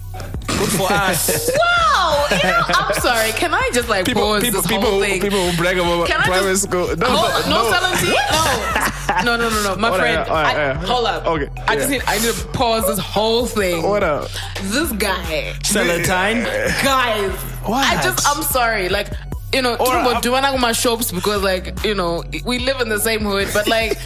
Good 0.47 0.69
for 0.73 0.87
us. 0.93 1.51
Wow, 1.59 2.27
you 2.31 2.37
know, 2.43 2.63
I'm 2.69 2.95
sorry. 3.01 3.33
Can 3.33 3.55
I 3.55 3.71
just 3.73 3.89
like 3.89 4.05
People, 4.05 4.23
pause 4.23 4.43
people, 4.43 4.61
this 4.61 4.71
people, 4.71 4.91
whole 4.91 5.01
thing? 5.01 5.21
people 5.21 5.39
will 5.39 5.57
brag 5.57 5.79
about 5.79 6.07
Can 6.07 6.21
I 6.21 6.25
private 6.25 6.51
just- 6.51 6.65
school. 6.65 6.95
No, 6.97 7.07
Hold, 7.09 7.47
no, 7.47 7.63
no, 7.63 7.73
Seletine, 7.73 9.25
no, 9.25 9.37
no, 9.37 9.49
no, 9.49 9.63
no, 9.63 9.75
no. 9.75 9.77
My 9.77 9.89
All 9.89 9.99
right, 9.99 10.01
friend, 10.01 10.29
all 10.29 10.35
right, 10.37 10.57
I, 10.57 10.69
all 10.69 10.75
right. 10.77 10.85
hold 10.89 11.07
up. 11.07 11.27
Okay, 11.27 11.49
I 11.67 11.77
just 11.77 11.89
need, 11.91 12.03
I 12.07 12.19
need 12.19 12.33
to 12.35 12.47
pause 12.49 12.87
this 12.87 12.99
whole 12.99 13.47
thing. 13.47 13.83
What 13.83 14.03
up? 14.03 14.29
This 14.65 14.93
guy, 14.93 15.55
Seletine. 15.63 16.45
guys. 16.85 17.33
What? 17.65 17.87
I 17.87 18.01
just, 18.03 18.27
I'm 18.29 18.43
sorry. 18.43 18.89
Like, 18.91 19.09
you 19.57 19.63
know, 19.63 19.75
Or, 19.77 19.87
I 20.45 20.55
my 20.61 20.73
shops 20.73 21.11
because, 21.11 21.43
like, 21.43 21.83
you 21.83 21.95
know, 21.95 22.23
we 22.45 22.59
live 22.59 22.81
in 22.83 22.91
the 22.91 23.01
same 23.01 23.21
hood, 23.23 23.49
but 23.55 23.67
like, 23.67 23.99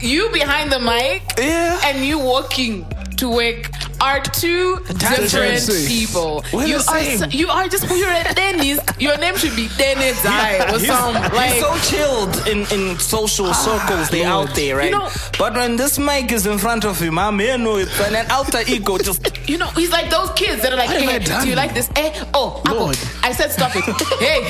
you 0.00 0.28
behind 0.30 0.72
the 0.72 0.80
mic 0.80 1.22
Yeah. 1.38 1.80
and 1.86 2.04
you 2.04 2.18
walking 2.18 2.84
to 3.18 3.28
work 3.28 3.70
are 4.00 4.20
two 4.20 4.76
different 4.96 5.66
people. 5.88 6.44
We're 6.52 6.66
you 6.66 6.76
are 6.76 6.80
same. 6.80 7.30
you 7.30 7.48
are 7.48 7.68
just 7.68 7.88
you're 7.90 8.08
at 8.08 8.34
Dennis. 8.36 8.80
Your 8.98 9.16
name 9.18 9.36
should 9.36 9.56
be 9.56 9.68
Dennis 9.76 10.22
Zai 10.22 10.72
or 10.72 10.78
something 10.78 11.22
like. 11.32 11.52
He's 11.52 11.62
so 11.62 11.76
chilled 11.90 12.46
in, 12.46 12.58
in 12.72 12.98
social 12.98 13.52
circles, 13.52 14.08
they 14.10 14.24
out 14.24 14.54
there, 14.54 14.76
right? 14.76 14.86
You 14.86 14.98
know- 14.98 15.10
but 15.38 15.54
when 15.54 15.76
this 15.76 15.98
mic 15.98 16.32
is 16.32 16.46
in 16.46 16.58
front 16.58 16.84
of 16.84 16.98
him, 17.00 17.18
I'm 17.18 17.38
here, 17.38 17.58
no, 17.58 17.76
it's 17.76 18.00
an 18.00 18.30
alter 18.30 18.62
ego 18.66 18.98
just. 18.98 19.26
You 19.48 19.56
know, 19.56 19.68
he's 19.68 19.90
like 19.90 20.10
those 20.10 20.30
kids 20.32 20.60
that 20.60 20.74
are 20.74 20.76
like, 20.76 20.88
What 20.90 21.00
have 21.00 21.08
I 21.08 21.34
hey, 21.34 21.42
do 21.42 21.48
you 21.48 21.56
like 21.56 21.72
this? 21.72 21.88
Eh, 21.96 22.12
oh, 22.34 22.60
apple. 22.66 22.90
I 23.22 23.32
said 23.32 23.50
stop 23.50 23.74
it. 23.74 23.82
hey, 24.18 24.42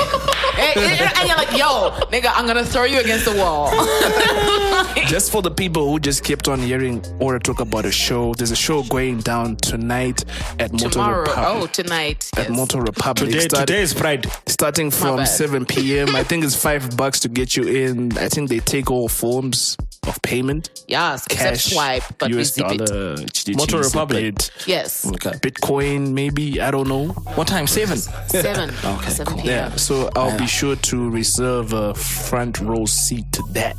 hey, 0.57 0.73
hey, 0.97 1.09
and 1.21 1.29
you're 1.29 1.37
like, 1.37 1.53
yo, 1.53 1.91
nigga, 2.11 2.33
I'm 2.35 2.49
gonna 2.49 2.65
throw 2.65 2.83
you 2.83 2.99
against 2.99 3.25
the 3.25 3.37
wall. 3.37 3.71
Just 5.07 5.31
for 5.31 5.41
the 5.41 5.53
people 5.53 5.89
who 5.89 6.01
just 6.01 6.25
kept 6.25 6.49
on 6.49 6.59
hearing 6.59 7.03
or 7.21 7.39
talk 7.39 7.61
about 7.61 7.85
a 7.85 7.93
show, 7.93 8.35
there's 8.35 8.51
a 8.51 8.57
show 8.59 8.83
going 8.85 9.19
down 9.21 9.57
tonight 9.57 10.25
at 10.59 10.73
Moto 10.73 10.89
Republik. 11.01 11.35
oh, 11.37 11.67
tonight. 11.67 12.29
at 12.37 12.49
yes. 12.49 12.57
Moto 12.57 12.81
Republik. 12.81 13.17
Today, 13.31 13.41
Start- 13.49 13.67
today 13.69 13.83
is 13.83 13.93
Friday. 13.93 14.29
starting 14.47 14.91
from 14.91 15.25
7 15.25 15.65
p.m. 15.73 16.15
I 16.17 16.23
think 16.25 16.45
it's 16.45 16.57
five 16.57 16.97
bucks 16.97 17.21
to 17.21 17.29
get 17.29 17.57
you 17.57 17.65
in. 17.65 18.17
I 18.19 18.29
think 18.29 18.49
they 18.49 18.59
take 18.61 18.91
all 18.91 19.09
forms 19.09 19.77
of 20.07 20.21
payment. 20.23 20.71
Yes, 20.89 21.27
except 21.27 21.51
Cash, 21.57 21.65
swipe, 21.73 22.03
but 22.19 22.31
we 22.31 22.39
US 22.41 22.55
zip 22.55 22.67
it. 22.71 22.79
dollar, 22.87 23.17
Moto 23.57 23.83
Republik. 23.83 24.23
it. 24.23 24.51
Yes, 24.67 25.05
oh 25.07 25.11
Okay. 25.15 25.31
Bitcoin, 25.39 26.13
maybe. 26.13 26.61
I 26.61 26.71
don't 26.71 26.89
know. 26.89 27.09
What 27.37 27.47
time? 27.49 27.67
Seven. 27.67 27.99
seven. 27.99 28.71
Okay, 28.85 29.11
seven 29.11 29.35
cool. 29.35 29.43
p.m. 29.43 29.71
Yeah, 29.71 29.77
so 29.77 30.09
I'll 30.17 30.37
be 30.39 30.47
sure 30.47 30.77
to 30.77 31.11
reserve 31.11 31.73
a 31.73 31.95
front 31.95 32.61
row 32.61 32.87
seat 32.87 33.31
to 33.33 33.43
that. 33.53 33.77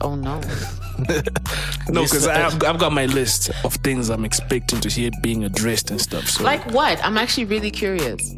Oh 0.00 0.14
no. 0.16 0.40
No, 1.88 2.02
because 2.04 2.26
I've, 2.26 2.62
I've 2.62 2.78
got 2.78 2.92
my 2.92 3.06
list 3.06 3.50
of 3.64 3.74
things 3.76 4.10
I'm 4.10 4.24
expecting 4.24 4.80
to 4.80 4.88
hear 4.88 5.10
being 5.22 5.44
addressed 5.44 5.90
and 5.90 6.00
stuff. 6.00 6.28
So 6.28 6.44
Like 6.44 6.64
what? 6.72 7.04
I'm 7.04 7.18
actually 7.18 7.46
really 7.46 7.70
curious. 7.70 8.34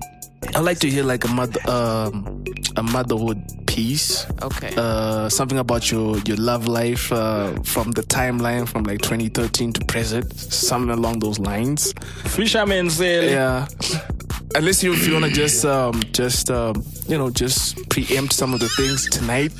I 0.54 0.60
like 0.60 0.78
to 0.80 0.90
hear 0.90 1.04
like 1.04 1.24
a 1.24 1.28
mother, 1.28 1.60
um, 1.70 2.44
a 2.76 2.82
motherhood 2.82 3.40
piece. 3.66 4.26
Okay. 4.42 4.72
Uh, 4.76 5.28
something 5.28 5.58
about 5.58 5.90
your 5.90 6.18
your 6.20 6.36
love 6.36 6.66
life 6.66 7.12
uh, 7.12 7.52
from 7.62 7.92
the 7.92 8.02
timeline 8.02 8.68
from 8.68 8.82
like 8.84 9.00
2013 9.02 9.72
to 9.74 9.84
present, 9.86 10.32
something 10.34 10.90
along 10.90 11.20
those 11.20 11.38
lines. 11.38 11.92
Fisherman 12.24 12.90
sail. 12.90 13.24
Yeah. 13.24 13.66
Unless 14.54 14.82
you 14.82 14.92
if 14.92 15.06
you 15.06 15.14
wanna 15.14 15.30
just 15.30 15.64
um 15.64 16.02
just 16.12 16.50
um 16.50 16.84
you 17.08 17.16
know 17.16 17.30
just 17.30 17.76
preempt 17.88 18.32
some 18.34 18.52
of 18.54 18.60
the 18.60 18.68
things 18.70 19.08
tonight. 19.08 19.52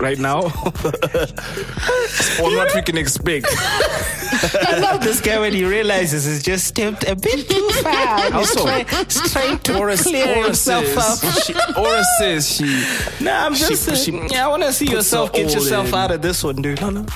right 0.00 0.18
now 0.18 0.40
on 2.42 2.56
what 2.56 2.74
we 2.74 2.82
can 2.82 2.98
expect. 2.98 3.46
I 3.50 4.78
love 4.80 5.02
this 5.02 5.20
guy 5.20 5.38
when 5.38 5.52
he 5.52 5.64
realizes 5.64 6.24
he's 6.24 6.42
just 6.42 6.66
stepped 6.66 7.04
a 7.08 7.14
bit 7.14 7.48
too 7.48 7.68
far. 7.82 8.22
He's 8.24 8.32
Also, 8.34 8.62
trying, 8.64 8.86
he's 8.86 9.32
trying 9.32 9.58
to 9.60 9.78
Aura, 9.78 9.96
clear 9.96 10.26
Aura 10.28 10.44
himself 10.46 10.84
says, 10.86 11.24
up. 11.24 11.42
she, 11.44 11.54
Aura 11.80 12.04
says 12.18 12.56
she. 12.56 12.84
Nah, 13.24 13.46
I'm 13.46 13.54
She- 13.54 13.68
just 13.68 13.84
saying. 13.84 14.28
she 14.28 14.34
yeah, 14.34 14.46
I 14.46 14.48
want 14.48 14.62
to 14.64 14.72
see 14.72 14.86
yourself 14.90 15.32
get 15.32 15.52
yourself 15.54 15.88
in. 15.88 15.94
out 15.94 16.10
of 16.10 16.22
this 16.22 16.42
one, 16.42 16.56
dude. 16.56 16.80
No, 16.80 16.90
no. 16.90 17.06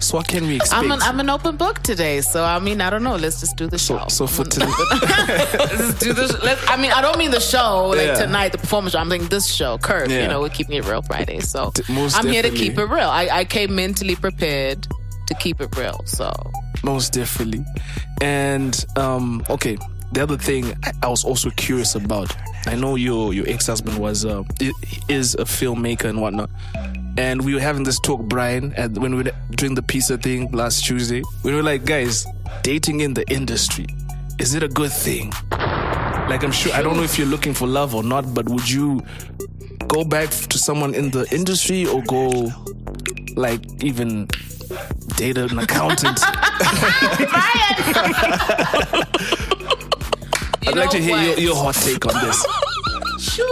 So 0.00 0.18
what 0.18 0.28
can 0.28 0.46
we 0.46 0.56
expect? 0.56 0.82
I'm 0.82 0.90
an 0.92 1.00
I'm 1.02 1.20
an 1.20 1.30
open 1.30 1.56
book 1.56 1.80
today, 1.82 2.20
so 2.20 2.44
I 2.44 2.58
mean 2.58 2.80
I 2.80 2.90
don't 2.90 3.02
know. 3.02 3.16
Let's 3.16 3.40
just 3.40 3.56
do 3.56 3.66
the 3.66 3.78
so, 3.78 3.98
show. 3.98 4.08
so 4.08 4.26
for 4.26 4.44
today, 4.54 4.66
Let's 4.66 5.98
do 5.98 6.12
this. 6.12 6.32
Let's, 6.42 6.62
I 6.68 6.76
mean, 6.76 6.92
I 6.92 7.00
don't 7.00 7.18
mean 7.18 7.30
the 7.30 7.40
show 7.40 7.88
like 7.88 8.06
Yeah. 8.06 8.14
tonight, 8.14 8.52
the 8.52 8.58
performance. 8.58 8.92
show. 8.92 8.98
I'm 9.00 9.08
thinking 9.08 9.28
this 9.28 9.46
show, 9.46 9.78
Curve. 9.78 10.10
Yeah. 10.10 10.22
You 10.22 10.28
know, 10.28 10.40
we're 10.40 10.50
keeping 10.50 10.76
it 10.76 10.84
real 10.86 11.02
Friday, 11.02 11.40
so 11.40 11.72
most 11.88 12.16
I'm 12.16 12.26
here 12.26 12.42
to 12.42 12.50
keep 12.50 12.78
it 12.78 12.84
real. 12.84 13.08
I, 13.08 13.28
I 13.30 13.44
came 13.44 13.74
mentally 13.74 14.16
prepared 14.16 14.86
to 15.28 15.34
keep 15.34 15.60
it 15.60 15.76
real. 15.76 16.00
So 16.04 16.32
most 16.82 17.12
definitely. 17.12 17.64
And 18.20 18.84
um, 18.96 19.44
okay, 19.50 19.76
the 20.12 20.22
other 20.22 20.36
thing 20.36 20.74
I 21.02 21.08
was 21.08 21.24
also 21.24 21.50
curious 21.50 21.94
about. 21.94 22.34
I 22.66 22.74
know 22.74 22.96
your 22.96 23.32
your 23.32 23.48
ex 23.48 23.66
husband 23.66 23.98
was 23.98 24.24
uh, 24.24 24.42
is 25.08 25.34
a 25.34 25.44
filmmaker 25.44 26.04
and 26.04 26.20
whatnot. 26.20 26.50
And 27.18 27.44
we 27.44 27.54
were 27.54 27.60
having 27.60 27.82
this 27.82 27.98
talk, 27.98 28.20
Brian, 28.22 28.74
and 28.76 28.98
when 28.98 29.16
we 29.16 29.22
were 29.22 29.30
doing 29.52 29.74
the 29.74 29.82
pizza 29.82 30.18
thing 30.18 30.50
last 30.50 30.84
Tuesday, 30.84 31.22
we 31.44 31.54
were 31.54 31.62
like, 31.62 31.86
guys, 31.86 32.26
dating 32.62 33.00
in 33.00 33.14
the 33.14 33.26
industry, 33.32 33.86
is 34.38 34.54
it 34.54 34.62
a 34.62 34.68
good 34.68 34.92
thing? 34.92 35.32
Like, 35.50 36.44
I'm 36.44 36.52
sure, 36.52 36.74
I 36.74 36.82
don't 36.82 36.96
know 36.96 37.04
if 37.04 37.16
you're 37.16 37.26
looking 37.26 37.54
for 37.54 37.66
love 37.66 37.94
or 37.94 38.02
not, 38.02 38.34
but 38.34 38.46
would 38.50 38.68
you 38.68 39.00
go 39.88 40.04
back 40.04 40.28
to 40.28 40.58
someone 40.58 40.94
in 40.94 41.10
the 41.10 41.26
industry 41.34 41.86
or 41.86 42.02
go, 42.02 42.50
like, 43.34 43.62
even 43.82 44.26
date 45.16 45.38
an 45.38 45.58
accountant? 45.58 46.20
you 50.66 50.72
I'd 50.72 50.76
like 50.78 50.90
to 50.90 50.98
hear 50.98 51.16
your, 51.16 51.38
your 51.38 51.56
hot 51.56 51.74
take 51.76 52.04
on 52.06 52.14
this. 52.26 52.44
Shoo. 53.34 53.42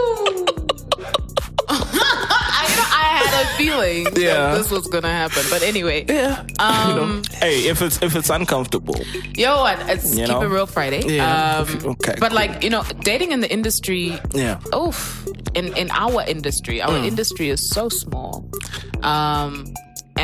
I, 1.69 2.67
you 2.71 2.77
know, 2.77 2.89
I 2.91 3.21
had 3.23 3.45
a 3.45 3.47
feeling 3.57 4.05
Yeah. 4.17 4.35
that 4.53 4.59
this 4.59 4.71
was 4.71 4.87
gonna 4.89 5.09
happen, 5.11 5.43
but 5.51 5.63
anyway, 5.63 6.05
Yeah. 6.09 6.45
um, 6.59 7.23
Hey, 7.33 7.67
if 7.69 7.81
it's 7.83 8.01
if 8.03 8.15
it's 8.17 8.31
uncomfortable, 8.31 8.97
you 9.35 9.47
know 9.47 9.59
what? 9.61 9.79
It's 9.89 10.11
You 10.15 10.27
keep 10.27 10.29
know? 10.29 10.43
it 10.43 10.47
real 10.49 10.67
Friday. 10.67 11.03
Yeah. 11.17 11.59
Um, 11.59 11.79
Okay, 11.93 12.15
but 12.19 12.29
cool. 12.31 12.37
like 12.37 12.63
you 12.63 12.71
know, 12.71 12.83
dating 13.01 13.33
in 13.33 13.41
the 13.41 13.51
industry. 13.51 14.19
Yeah. 14.35 14.59
Oof. 14.75 15.27
In 15.55 15.73
in 15.77 15.91
our 15.91 16.23
industry, 16.27 16.83
our 16.83 16.91
Mm. 16.99 17.07
industry 17.07 17.49
is 17.49 17.71
so 17.71 17.89
small. 17.89 18.45
Um, 19.03 19.73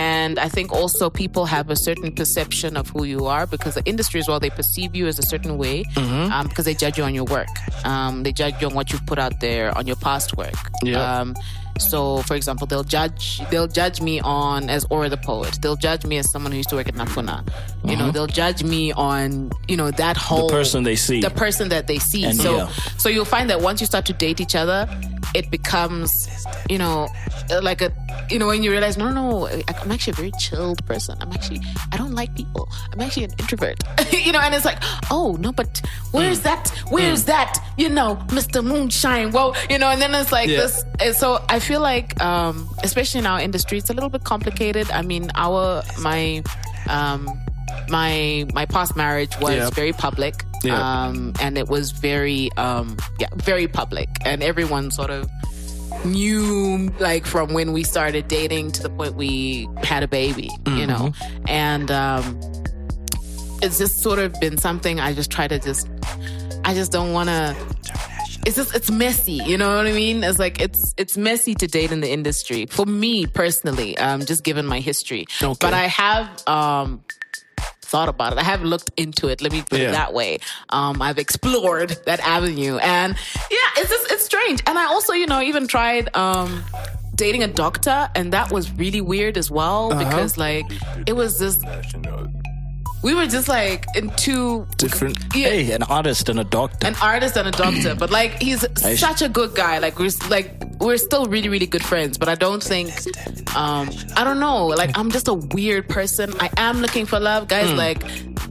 and 0.00 0.34
I 0.46 0.48
think 0.56 0.68
also 0.80 1.04
people 1.22 1.44
have 1.56 1.66
a 1.76 1.78
certain 1.88 2.10
perception 2.20 2.72
of 2.80 2.84
who 2.92 3.02
you 3.14 3.20
are 3.34 3.44
because 3.54 3.74
the 3.78 3.84
industry 3.92 4.18
as 4.22 4.26
well, 4.28 4.40
they 4.46 4.50
perceive 4.62 4.90
you 4.98 5.04
as 5.12 5.18
a 5.24 5.26
certain 5.32 5.54
way 5.64 5.78
Mm-hmm. 6.00 6.32
um, 6.34 6.44
because 6.48 6.64
they 6.68 6.74
judge 6.84 6.96
you 6.98 7.04
on 7.10 7.14
your 7.18 7.28
work. 7.36 7.54
Um, 7.92 8.14
they 8.24 8.32
judge 8.42 8.56
you 8.60 8.66
on 8.70 8.74
what 8.78 8.86
you've 8.92 9.06
put 9.12 9.18
out 9.24 9.36
there, 9.46 9.66
on 9.78 9.84
your 9.90 9.96
past 10.08 10.28
work. 10.42 10.60
Yeah. 10.82 11.02
Um, 11.20 11.28
so, 11.78 12.18
for 12.22 12.34
example, 12.34 12.66
they'll 12.66 12.84
judge 12.84 13.40
they'll 13.50 13.66
judge 13.68 14.00
me 14.00 14.20
on 14.20 14.68
as 14.68 14.84
Aura 14.90 15.08
the 15.08 15.16
poet. 15.16 15.58
They'll 15.62 15.76
judge 15.76 16.04
me 16.04 16.18
as 16.18 16.30
someone 16.30 16.52
who 16.52 16.58
used 16.58 16.68
to 16.70 16.76
work 16.76 16.88
at 16.88 16.94
Nafuna. 16.94 17.46
You 17.84 17.96
know, 17.96 18.10
they'll 18.10 18.26
judge 18.26 18.62
me 18.62 18.92
on 18.92 19.50
you 19.68 19.76
know 19.76 19.90
that 19.92 20.16
whole 20.16 20.48
Mm-hmm. 20.48 20.56
person 20.56 20.82
they 20.84 20.96
see. 20.96 21.20
the 21.20 21.30
person 21.30 21.68
that 21.70 21.86
they 21.86 21.98
see. 21.98 22.24
And 22.24 22.36
so 22.36 22.56
yeah. 22.56 22.68
so 22.98 23.08
you'll 23.08 23.24
find 23.24 23.48
that 23.50 23.60
once 23.60 23.80
you 23.80 23.86
start 23.86 24.04
to 24.06 24.12
date 24.12 24.40
each 24.40 24.54
other, 24.54 24.86
it 25.34 25.50
becomes, 25.50 26.28
you 26.68 26.76
know, 26.78 27.08
like 27.62 27.80
a, 27.80 27.92
you 28.30 28.38
know, 28.38 28.48
when 28.48 28.62
you 28.64 28.70
realize, 28.72 28.96
no, 28.98 29.10
no, 29.10 29.46
no, 29.46 29.46
I'm 29.46 29.90
actually 29.92 30.12
a 30.12 30.16
very 30.16 30.32
chilled 30.38 30.84
person. 30.86 31.16
I'm 31.20 31.30
actually, 31.32 31.60
I 31.92 31.96
don't 31.96 32.14
like 32.14 32.34
people. 32.34 32.68
I'm 32.92 33.00
actually 33.00 33.24
an 33.24 33.30
introvert. 33.38 33.78
you 34.12 34.32
know, 34.32 34.40
and 34.40 34.52
it's 34.54 34.64
like, 34.64 34.78
oh 35.10 35.36
no, 35.40 35.52
but 35.52 35.80
where's 36.10 36.40
Mm. 36.40 36.42
that? 36.44 36.68
Where's 36.90 37.24
that? 37.26 37.58
You 37.78 37.88
know, 37.90 38.16
Mr. 38.28 38.62
Moonshine. 38.64 39.30
Whoa, 39.30 39.54
you 39.70 39.78
know, 39.78 39.88
and 39.88 40.00
then 40.02 40.14
it's 40.14 40.32
like 40.32 40.48
Yeah. 40.48 40.62
this. 40.62 40.84
And 41.00 41.14
so 41.14 41.42
I 41.48 41.59
feel 41.60 41.80
like, 41.80 42.20
um, 42.22 42.68
especially 42.82 43.20
in 43.20 43.26
our 43.26 43.40
industry, 43.40 43.78
it's 43.78 43.90
a 43.90 43.92
little 43.94 44.10
bit 44.10 44.24
complicated. 44.24 44.90
I 44.90 45.02
mean, 45.02 45.30
our 45.34 45.82
my. 46.00 46.42
Um, 46.88 47.28
my 47.88 48.46
my 48.52 48.66
past 48.66 48.96
marriage 48.96 49.30
was 49.40 49.54
Yeah. 49.54 49.70
very 49.70 49.92
public 49.92 50.44
Yeah. 50.62 50.76
um, 51.06 51.32
and 51.40 51.56
it 51.58 51.68
was 51.68 51.90
very 51.92 52.50
um, 52.56 52.96
yeah 53.18 53.28
very 53.36 53.66
public 53.68 54.08
and 54.24 54.42
everyone 54.42 54.90
sort 54.90 55.10
of 55.10 55.28
knew 56.04 56.90
like 56.98 57.26
from 57.26 57.52
when 57.52 57.72
we 57.72 57.82
started 57.82 58.28
dating 58.28 58.72
to 58.72 58.82
the 58.82 58.90
point 58.90 59.14
we 59.14 59.68
had 59.82 60.02
a 60.02 60.08
baby 60.08 60.50
you 60.66 60.86
know 60.86 61.12
and 61.48 61.90
um, 61.90 62.40
it's 63.62 63.78
just 63.78 63.98
sort 64.00 64.18
of 64.18 64.32
been 64.40 64.56
something 64.58 64.98
i 65.00 65.12
just 65.12 65.30
try 65.30 65.46
to 65.48 65.58
just 65.58 65.88
i 66.64 66.74
just 66.74 66.90
don't 66.92 67.12
want 67.12 67.28
to 67.28 67.56
it's 68.46 68.56
just 68.56 68.74
it's 68.74 68.90
messy 68.90 69.34
you 69.34 69.56
know 69.58 69.76
what 69.76 69.86
i 69.86 69.92
mean 69.92 70.22
it's 70.24 70.38
like 70.38 70.60
it's 70.60 70.94
it's 70.96 71.16
messy 71.16 71.54
to 71.54 71.66
date 71.66 71.92
in 71.92 72.00
the 72.00 72.10
industry 72.10 72.66
for 72.66 72.86
me 72.86 73.26
personally 73.26 73.96
um 73.98 74.24
just 74.24 74.44
given 74.44 74.66
my 74.66 74.80
history 74.80 75.26
Okay. 75.42 75.54
but 75.60 75.74
i 75.74 75.86
have 75.86 76.26
um 76.48 77.02
thought 77.82 78.08
about 78.08 78.32
it. 78.32 78.38
I 78.38 78.44
have 78.44 78.62
looked 78.62 78.92
into 78.96 79.26
it. 79.26 79.42
Let 79.42 79.50
me 79.50 79.62
put 79.62 79.80
Yeah. 79.80 79.88
it 79.88 79.92
that 79.94 80.12
way. 80.14 80.38
Um, 80.68 81.02
I've 81.02 81.18
explored 81.18 81.90
that 82.06 82.20
avenue, 82.20 82.76
and 82.76 83.16
yeah, 83.50 83.56
it's 83.78 83.90
just 83.90 84.12
it's 84.12 84.24
strange. 84.24 84.62
And 84.68 84.78
I 84.78 84.84
also, 84.84 85.12
you 85.12 85.26
know, 85.26 85.42
even 85.42 85.66
tried 85.66 86.14
um, 86.16 86.62
dating 87.16 87.42
a 87.42 87.48
doctor, 87.48 88.08
and 88.14 88.32
that 88.32 88.52
was 88.52 88.70
really 88.74 89.00
weird 89.00 89.36
as 89.36 89.50
well 89.50 89.92
Uh-huh. 89.92 90.04
because 90.04 90.38
like 90.38 90.66
it 91.04 91.14
was 91.14 91.40
just 91.40 91.64
we 93.02 93.14
were 93.14 93.26
just 93.26 93.48
like 93.48 93.86
in 93.96 94.10
two 94.16 94.66
Different. 94.76 95.18
yeah, 95.34 95.48
hey, 95.48 95.72
an 95.72 95.82
artist 95.84 96.28
and 96.28 96.38
a 96.40 96.44
doctor. 96.44 96.86
an 96.86 96.94
artist 97.02 97.36
and 97.36 97.48
a 97.48 97.50
doctor, 97.50 97.94
but 97.94 98.10
like 98.10 98.40
he's 98.42 98.64
such 99.00 99.22
a 99.22 99.28
good 99.28 99.54
guy. 99.54 99.78
Like 99.78 99.98
we're 99.98 100.10
like 100.28 100.50
we're 100.80 100.96
still 100.98 101.26
really 101.26 101.48
really 101.48 101.66
good 101.66 101.84
friends, 101.84 102.18
but 102.18 102.28
I 102.28 102.34
don't 102.34 102.62
think 102.62 102.90
um 103.56 103.90
I 104.16 104.24
don't 104.24 104.40
know. 104.40 104.66
Like 104.66 104.96
I'm 104.98 105.10
just 105.10 105.28
a 105.28 105.34
weird 105.34 105.88
person. 105.88 106.32
I 106.40 106.50
am 106.56 106.80
looking 106.80 107.06
for 107.06 107.18
love, 107.20 107.48
guys. 107.48 107.72
Like 107.72 108.02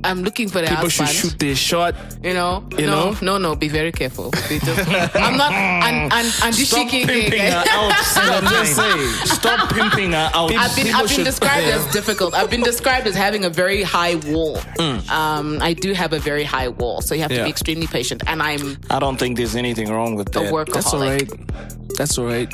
I'm 0.04 0.24
looking 0.24 0.48
for 0.48 0.62
the. 0.62 0.68
People 0.68 0.84
husband. 0.84 1.10
should 1.10 1.32
shoot 1.32 1.40
their 1.40 1.56
shot. 1.56 1.94
You 2.24 2.34
know, 2.34 2.64
You 2.78 2.86
no, 2.88 3.12
know? 3.12 3.18
no, 3.22 3.38
no. 3.38 3.56
Be 3.56 3.68
very 3.68 3.92
careful. 3.92 4.32
Just- 4.32 4.88
I'm 5.16 5.36
not. 5.36 5.52
And 5.52 6.14
and 6.14 6.34
and 6.44 6.56
Stop 6.56 6.90
pimping 6.90 7.42
her 7.42 7.64
out. 7.68 7.68
I'm 8.16 8.44
just 8.48 8.76
saying. 8.78 9.10
Stop 9.26 9.70
pimping 9.74 10.12
her 10.14 10.32
out. 10.34 10.54
I've 10.54 10.74
been, 10.76 10.86
People 10.86 11.02
I've 11.02 11.10
been 11.10 11.26
described 11.26 11.68
Yeah. 11.68 11.76
as 11.84 11.92
difficult. 11.92 12.34
I've 12.34 12.50
been 12.50 12.62
described 12.64 13.08
as 13.08 13.16
having 13.16 13.44
a 13.44 13.50
very 13.50 13.84
high 13.84 14.16
wall. 14.16 14.39
Um, 15.10 15.58
I 15.62 15.74
do 15.74 15.94
have 15.94 16.14
a 16.14 16.20
very 16.20 16.44
high 16.44 16.68
wall, 16.70 17.02
so 17.02 17.16
you 17.16 17.22
have 17.22 17.32
to 17.32 17.44
be 17.44 17.50
extremely 17.50 17.88
patient. 17.88 18.24
And 18.28 18.42
I'm 18.42 18.78
I 18.90 19.00
don't 19.00 19.18
think 19.18 19.38
there's 19.38 19.56
anything 19.56 19.90
wrong 19.92 20.16
with 20.16 20.32
that. 20.34 20.42
a 20.42 20.44
that. 20.46 20.54
workaholic. 20.54 20.74
That's 20.74 20.94
all 20.94 21.00
right. 21.02 21.30
That's 21.98 22.18
all 22.18 22.26
right. 22.26 22.52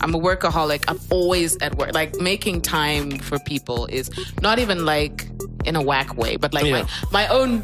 I'm 0.00 0.14
a 0.14 0.18
workaholic. 0.18 0.84
I'm 0.88 1.00
always 1.10 1.56
at 1.62 1.74
work. 1.76 1.92
Like 1.94 2.20
making 2.20 2.62
time 2.62 3.18
for 3.18 3.38
people 3.40 3.86
is 3.86 4.10
not 4.42 4.58
even 4.58 4.84
like 4.84 5.26
in 5.64 5.74
a 5.76 5.82
whack 5.82 6.16
way, 6.16 6.36
but 6.36 6.52
like 6.54 6.64
Yeah. 6.66 6.82
my 7.12 7.24
my 7.24 7.28
own. 7.28 7.62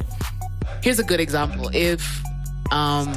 Here's 0.82 0.98
a 0.98 1.04
good 1.04 1.20
example. 1.20 1.70
If 1.72 2.02
um 2.72 3.14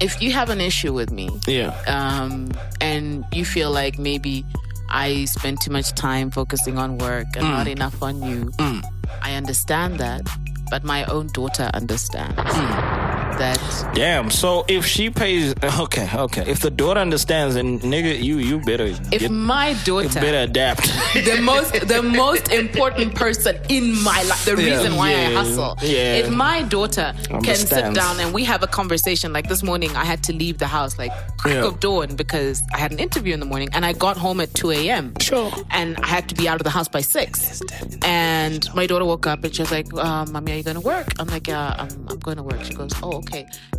if 0.00 0.22
you 0.22 0.32
have 0.32 0.48
an 0.50 0.60
issue 0.60 0.92
with 0.94 1.10
me, 1.10 1.28
Yeah. 1.46 1.74
um, 1.86 2.50
and 2.80 3.24
you 3.32 3.44
feel 3.44 3.70
like 3.72 3.98
maybe 3.98 4.44
I 4.90 5.24
spend 5.26 5.60
too 5.60 5.72
much 5.72 5.90
time 5.94 6.30
focusing 6.30 6.78
on 6.78 6.98
work 6.98 7.26
and 7.36 7.42
not 7.50 7.66
enough 7.66 8.00
on 8.02 8.22
you, 8.22 8.50
I 9.22 9.34
understand 9.34 9.98
that. 9.98 10.22
But 10.70 10.84
my 10.84 11.04
own 11.04 11.28
daughter 11.28 11.70
understands 11.72 12.36
that. 13.38 13.58
Damn. 13.94 14.30
So 14.30 14.64
if 14.68 14.84
she 14.86 15.10
pays, 15.10 15.54
okay, 15.80 16.08
okay. 16.14 16.44
If 16.50 16.60
the 16.60 16.70
daughter 16.70 17.00
understands, 17.00 17.54
then 17.54 17.78
nigga, 17.80 18.22
you 18.22 18.38
you 18.38 18.60
better 18.60 18.84
If 18.86 19.08
get, 19.22 19.30
my 19.30 19.70
you 19.70 19.76
daughter, 19.84 20.20
better 20.20 20.38
adapt. 20.50 20.82
the 21.14 21.38
most 21.42 21.72
the 21.88 22.02
most 22.02 22.50
important 22.52 23.14
person 23.14 23.56
in 23.68 23.94
my 24.02 24.22
life, 24.24 24.44
the 24.44 24.56
reason 24.56 24.96
why 24.96 25.10
I 25.14 25.24
hustle. 25.32 25.76
yeah. 25.82 26.16
If 26.16 26.30
my 26.30 26.62
daughter 26.62 27.14
can 27.42 27.56
sit 27.56 27.94
down 27.94 28.20
and 28.20 28.34
we 28.34 28.44
have 28.44 28.62
a 28.62 28.66
conversation, 28.66 29.32
like 29.32 29.48
this 29.48 29.62
morning, 29.62 29.90
I 29.96 30.04
had 30.04 30.22
to 30.24 30.32
leave 30.32 30.58
the 30.58 30.66
house 30.66 30.98
like 30.98 31.12
crack 31.38 31.54
Yeah. 31.54 31.66
of 31.66 31.80
dawn 31.80 32.16
because 32.16 32.62
I 32.74 32.78
had 32.78 32.92
an 32.92 32.98
interview 32.98 33.32
in 33.34 33.40
the 33.40 33.46
morning, 33.46 33.68
and 33.72 33.84
I 33.86 33.92
got 33.92 34.16
home 34.16 34.40
at 34.40 34.52
two 34.54 34.70
a.m. 34.70 35.14
Sure. 35.20 35.50
and 35.70 35.96
I 35.98 36.06
had 36.06 36.28
to 36.30 36.34
be 36.34 36.48
out 36.48 36.60
of 36.60 36.64
the 36.64 36.70
house 36.78 36.88
by 36.88 37.00
six. 37.02 37.62
And 38.02 38.62
my 38.74 38.86
daughter 38.86 39.04
woke 39.04 39.26
up 39.26 39.44
and 39.44 39.54
she 39.54 39.62
was 39.62 39.70
like, 39.70 39.92
um, 39.94 40.32
"Mommy, 40.32 40.52
are 40.52 40.56
you 40.56 40.62
going 40.62 40.80
to 40.82 40.86
work?" 40.94 41.08
I'm 41.18 41.28
like, 41.28 41.46
"Yeah, 41.48 41.74
I'm, 41.78 42.06
I'm 42.08 42.18
going 42.18 42.36
to 42.36 42.42
work." 42.42 42.62
She 42.64 42.74
goes, 42.74 42.92
"Oh, 43.02 43.18
okay. 43.20 43.27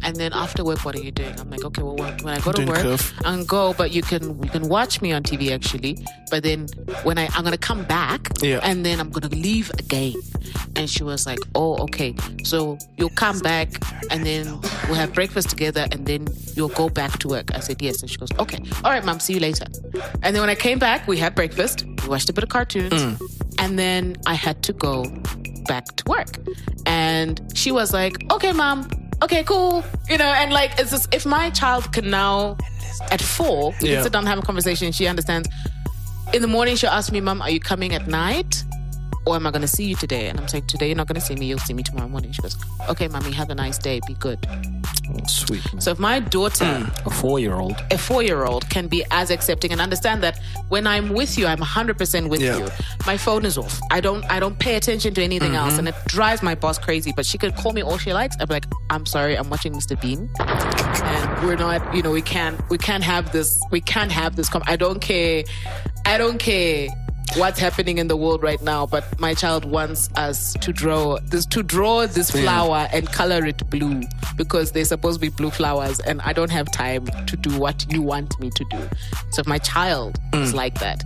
And 0.04 0.16
then 0.16 0.34
after 0.34 0.64
work, 0.64 0.86
what 0.86 0.95
are 0.95 1.02
you 1.02 1.12
doing? 1.12 1.38
I'm 1.39 1.50
like, 1.50 1.64
okay, 1.64 1.82
well, 1.82 1.95
when 1.95 2.28
I 2.28 2.39
go 2.39 2.52
to 2.52 2.66
work, 2.66 2.82
curve. 2.82 3.14
I 3.20 3.36
can 3.36 3.45
go, 3.45 3.74
but 3.74 3.91
you 3.91 4.02
can 4.02 4.41
you 4.43 4.50
can 4.50 4.70
watch 4.70 5.02
me 5.02 5.12
on 5.12 5.24
TV 5.24 5.52
actually. 5.52 5.97
But 6.30 6.43
then 6.43 6.68
when 7.04 7.18
I 7.18 7.28
I'm 7.36 7.43
gonna 7.43 7.58
come 7.58 7.84
back, 7.86 8.30
Yeah. 8.41 8.60
and 8.64 8.86
then 8.86 9.00
I'm 9.00 9.10
gonna 9.10 9.30
leave 9.36 9.70
again. 9.72 10.16
And 10.76 10.89
she 10.89 11.04
was 11.04 11.26
like, 11.26 11.39
oh, 11.56 11.78
okay. 11.84 12.16
So 12.43 12.78
you'll 12.97 13.10
come 13.10 13.39
back, 13.39 13.70
and 14.12 14.26
then 14.26 14.60
we'll 14.88 14.95
have 14.95 15.14
breakfast 15.14 15.50
together, 15.50 15.88
and 15.91 16.06
then 16.06 16.28
you'll 16.56 16.70
go 16.70 16.89
back 16.89 17.20
to 17.20 17.28
work. 17.28 17.54
I 17.56 17.60
said 17.60 17.82
yes, 17.82 18.02
and 18.02 18.10
she 18.10 18.18
goes, 18.18 18.30
okay, 18.39 18.60
all 18.84 18.91
right, 18.91 19.04
mom, 19.04 19.20
see 19.20 19.34
you 19.34 19.39
later. 19.39 19.66
And 20.24 20.36
then 20.36 20.41
when 20.41 20.50
I 20.50 20.56
came 20.56 20.80
back, 20.80 21.08
we 21.08 21.18
had 21.18 21.36
breakfast, 21.36 21.86
we 21.86 22.08
watched 22.08 22.30
a 22.30 22.34
bit 22.34 22.43
of 22.43 22.50
cartoons, 22.50 22.93
mm. 22.93 23.20
and 23.58 23.78
then 23.78 24.16
I 24.26 24.34
had 24.36 24.64
to 24.64 24.74
go 24.74 25.06
back 25.68 25.86
to 25.97 26.04
work. 26.10 26.38
And 26.86 27.41
she 27.54 27.72
was 27.72 27.93
like, 27.93 28.16
okay, 28.32 28.52
mom, 28.52 28.89
okay, 29.24 29.43
cool. 29.43 29.84
You 30.09 30.17
know, 30.17 30.26
and 30.26 30.51
like, 30.51 30.80
it's 30.80 30.91
just, 30.91 31.13
if 31.13 31.26
my 31.26 31.49
child 31.51 31.91
can 31.93 32.09
now, 32.09 32.57
at 33.11 33.22
four, 33.22 33.74
we 33.82 33.89
Yeah. 33.89 33.95
can 33.95 34.03
sit 34.03 34.13
down 34.13 34.22
and 34.22 34.30
have 34.30 34.39
a 34.39 34.41
conversation, 34.41 34.91
she 34.91 35.07
understands. 35.07 35.47
In 36.34 36.41
the 36.41 36.47
morning, 36.47 36.76
she'll 36.76 36.89
ask 36.89 37.11
me, 37.11 37.22
mom, 37.22 37.41
are 37.41 37.49
you 37.49 37.59
coming 37.59 37.93
at 37.93 38.07
night? 38.07 38.63
Or 39.26 39.36
am 39.36 39.45
I 39.45 39.51
going 39.51 39.61
to 39.61 39.67
see 39.67 39.86
you 39.86 39.95
today? 39.95 40.28
And 40.30 40.39
I'm 40.39 40.47
saying, 40.47 40.67
today 40.67 40.88
you're 40.88 40.95
not 40.95 41.07
going 41.07 41.20
to 41.20 41.26
see 41.26 41.36
me. 41.36 41.45
You'll 41.45 41.59
see 41.59 41.74
me 41.74 41.84
tomorrow 41.84 42.07
morning. 42.07 42.32
She 42.32 42.41
goes, 42.41 42.55
okay, 42.89 43.07
mommy, 43.07 43.32
have 43.32 43.49
a 43.49 43.55
nice 43.55 43.78
day. 43.78 43.99
Be 44.07 44.13
good. 44.15 44.39
Sweet. 45.28 45.62
So 45.80 45.91
if 45.91 45.99
my 45.99 46.20
daughter 46.20 46.66
A 47.05 47.10
four 47.10 47.39
year 47.39 47.55
old. 47.55 47.76
a 47.91 47.97
four 47.97 48.24
year 48.24 48.45
old 48.45 48.70
can 48.70 48.88
be 48.88 49.03
as 49.12 49.30
accepting 49.32 49.72
and 49.72 49.82
understand 49.82 50.24
that 50.24 50.39
when 50.70 50.88
I'm 50.88 51.10
with 51.14 51.38
you, 51.38 51.45
I'm 51.47 51.60
100% 51.60 52.30
with 52.30 52.41
Yeah. 52.41 52.57
you. 52.57 52.68
My 53.05 53.18
phone 53.18 53.45
is 53.45 53.57
off. 53.57 53.80
I 53.91 53.99
don't 54.01 54.24
I 54.32 54.39
don't 54.39 54.57
pay 54.60 54.76
attention 54.76 55.14
to 55.16 55.24
anything 55.24 55.55
else, 55.55 55.72
mm-hmm. 55.72 55.80
and 55.80 55.88
it 55.89 55.95
drives 56.07 56.41
my 56.43 56.55
boss 56.55 56.78
crazy. 56.78 57.12
But 57.16 57.26
she 57.26 57.38
could 57.38 57.55
call 57.55 57.74
me 57.74 57.82
all 57.82 57.97
she 57.97 58.14
likes. 58.14 58.36
I'm 58.39 58.47
like, 58.49 58.66
I'm 58.89 59.05
sorry, 59.05 59.36
I'm 59.38 59.49
watching 59.49 59.74
Mr. 59.74 59.99
Bean, 59.99 60.30
and 60.39 61.45
we're 61.45 61.55
not. 61.55 61.95
You 61.95 62.01
know, 62.03 62.12
we 62.12 62.22
can't 62.22 62.57
we 62.70 62.78
can't 62.78 63.03
have 63.03 63.32
this. 63.32 63.60
We 63.72 63.82
can't 63.82 64.12
have 64.12 64.36
this. 64.36 64.49
Com- 64.49 64.64
I 64.68 64.76
don't 64.76 64.99
care. 64.99 65.43
I 66.05 66.18
don't 66.18 66.39
care. 66.39 66.88
What's 67.36 67.59
happening 67.59 67.99
in 67.99 68.07
the 68.07 68.17
world 68.17 68.41
right 68.41 68.61
now? 68.61 68.86
But 68.86 69.19
my 69.19 69.34
child 69.34 69.65
wants 69.65 70.09
us 70.15 70.53
to 70.61 70.73
draw 70.73 71.19
this 71.19 71.45
to 71.47 71.63
draw 71.63 72.07
this 72.07 72.32
flower 72.32 72.88
and 72.91 73.11
color 73.11 73.45
it 73.45 73.69
blue 73.69 74.01
because 74.36 74.71
they're 74.71 74.86
supposed 74.86 75.19
to 75.19 75.21
be 75.21 75.30
blue 75.30 75.51
flowers, 75.51 75.99
and 75.99 76.21
I 76.21 76.34
don't 76.34 76.51
have 76.51 76.71
time 76.71 77.05
to 77.05 77.38
do 77.38 77.57
what 77.59 77.86
you 77.91 78.01
want 78.01 78.39
me 78.39 78.49
to 78.49 78.65
do. 78.71 78.80
So 79.32 79.41
if 79.41 79.47
my 79.47 79.59
child 79.59 80.17
is 80.34 80.53
mm. 80.53 80.55
like 80.55 80.80
that, 80.80 81.03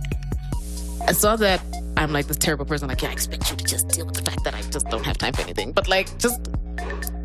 I 1.06 1.12
saw 1.12 1.36
that 1.36 1.60
I'm 1.96 2.12
like 2.12 2.26
this 2.26 2.38
terrible 2.38 2.64
person. 2.64 2.88
Like, 2.88 3.02
yeah, 3.02 3.10
I 3.10 3.12
expect 3.12 3.50
you 3.50 3.56
to 3.56 3.64
just 3.64 3.88
deal 3.88 4.06
with 4.06 4.16
the 4.16 4.22
fact 4.22 4.44
that 4.44 4.54
I 4.54 4.62
just 4.62 4.88
don't 4.88 5.04
have 5.04 5.18
time 5.18 5.34
for 5.34 5.42
anything. 5.42 5.72
But 5.72 5.88
like, 5.88 6.18
just 6.18 6.40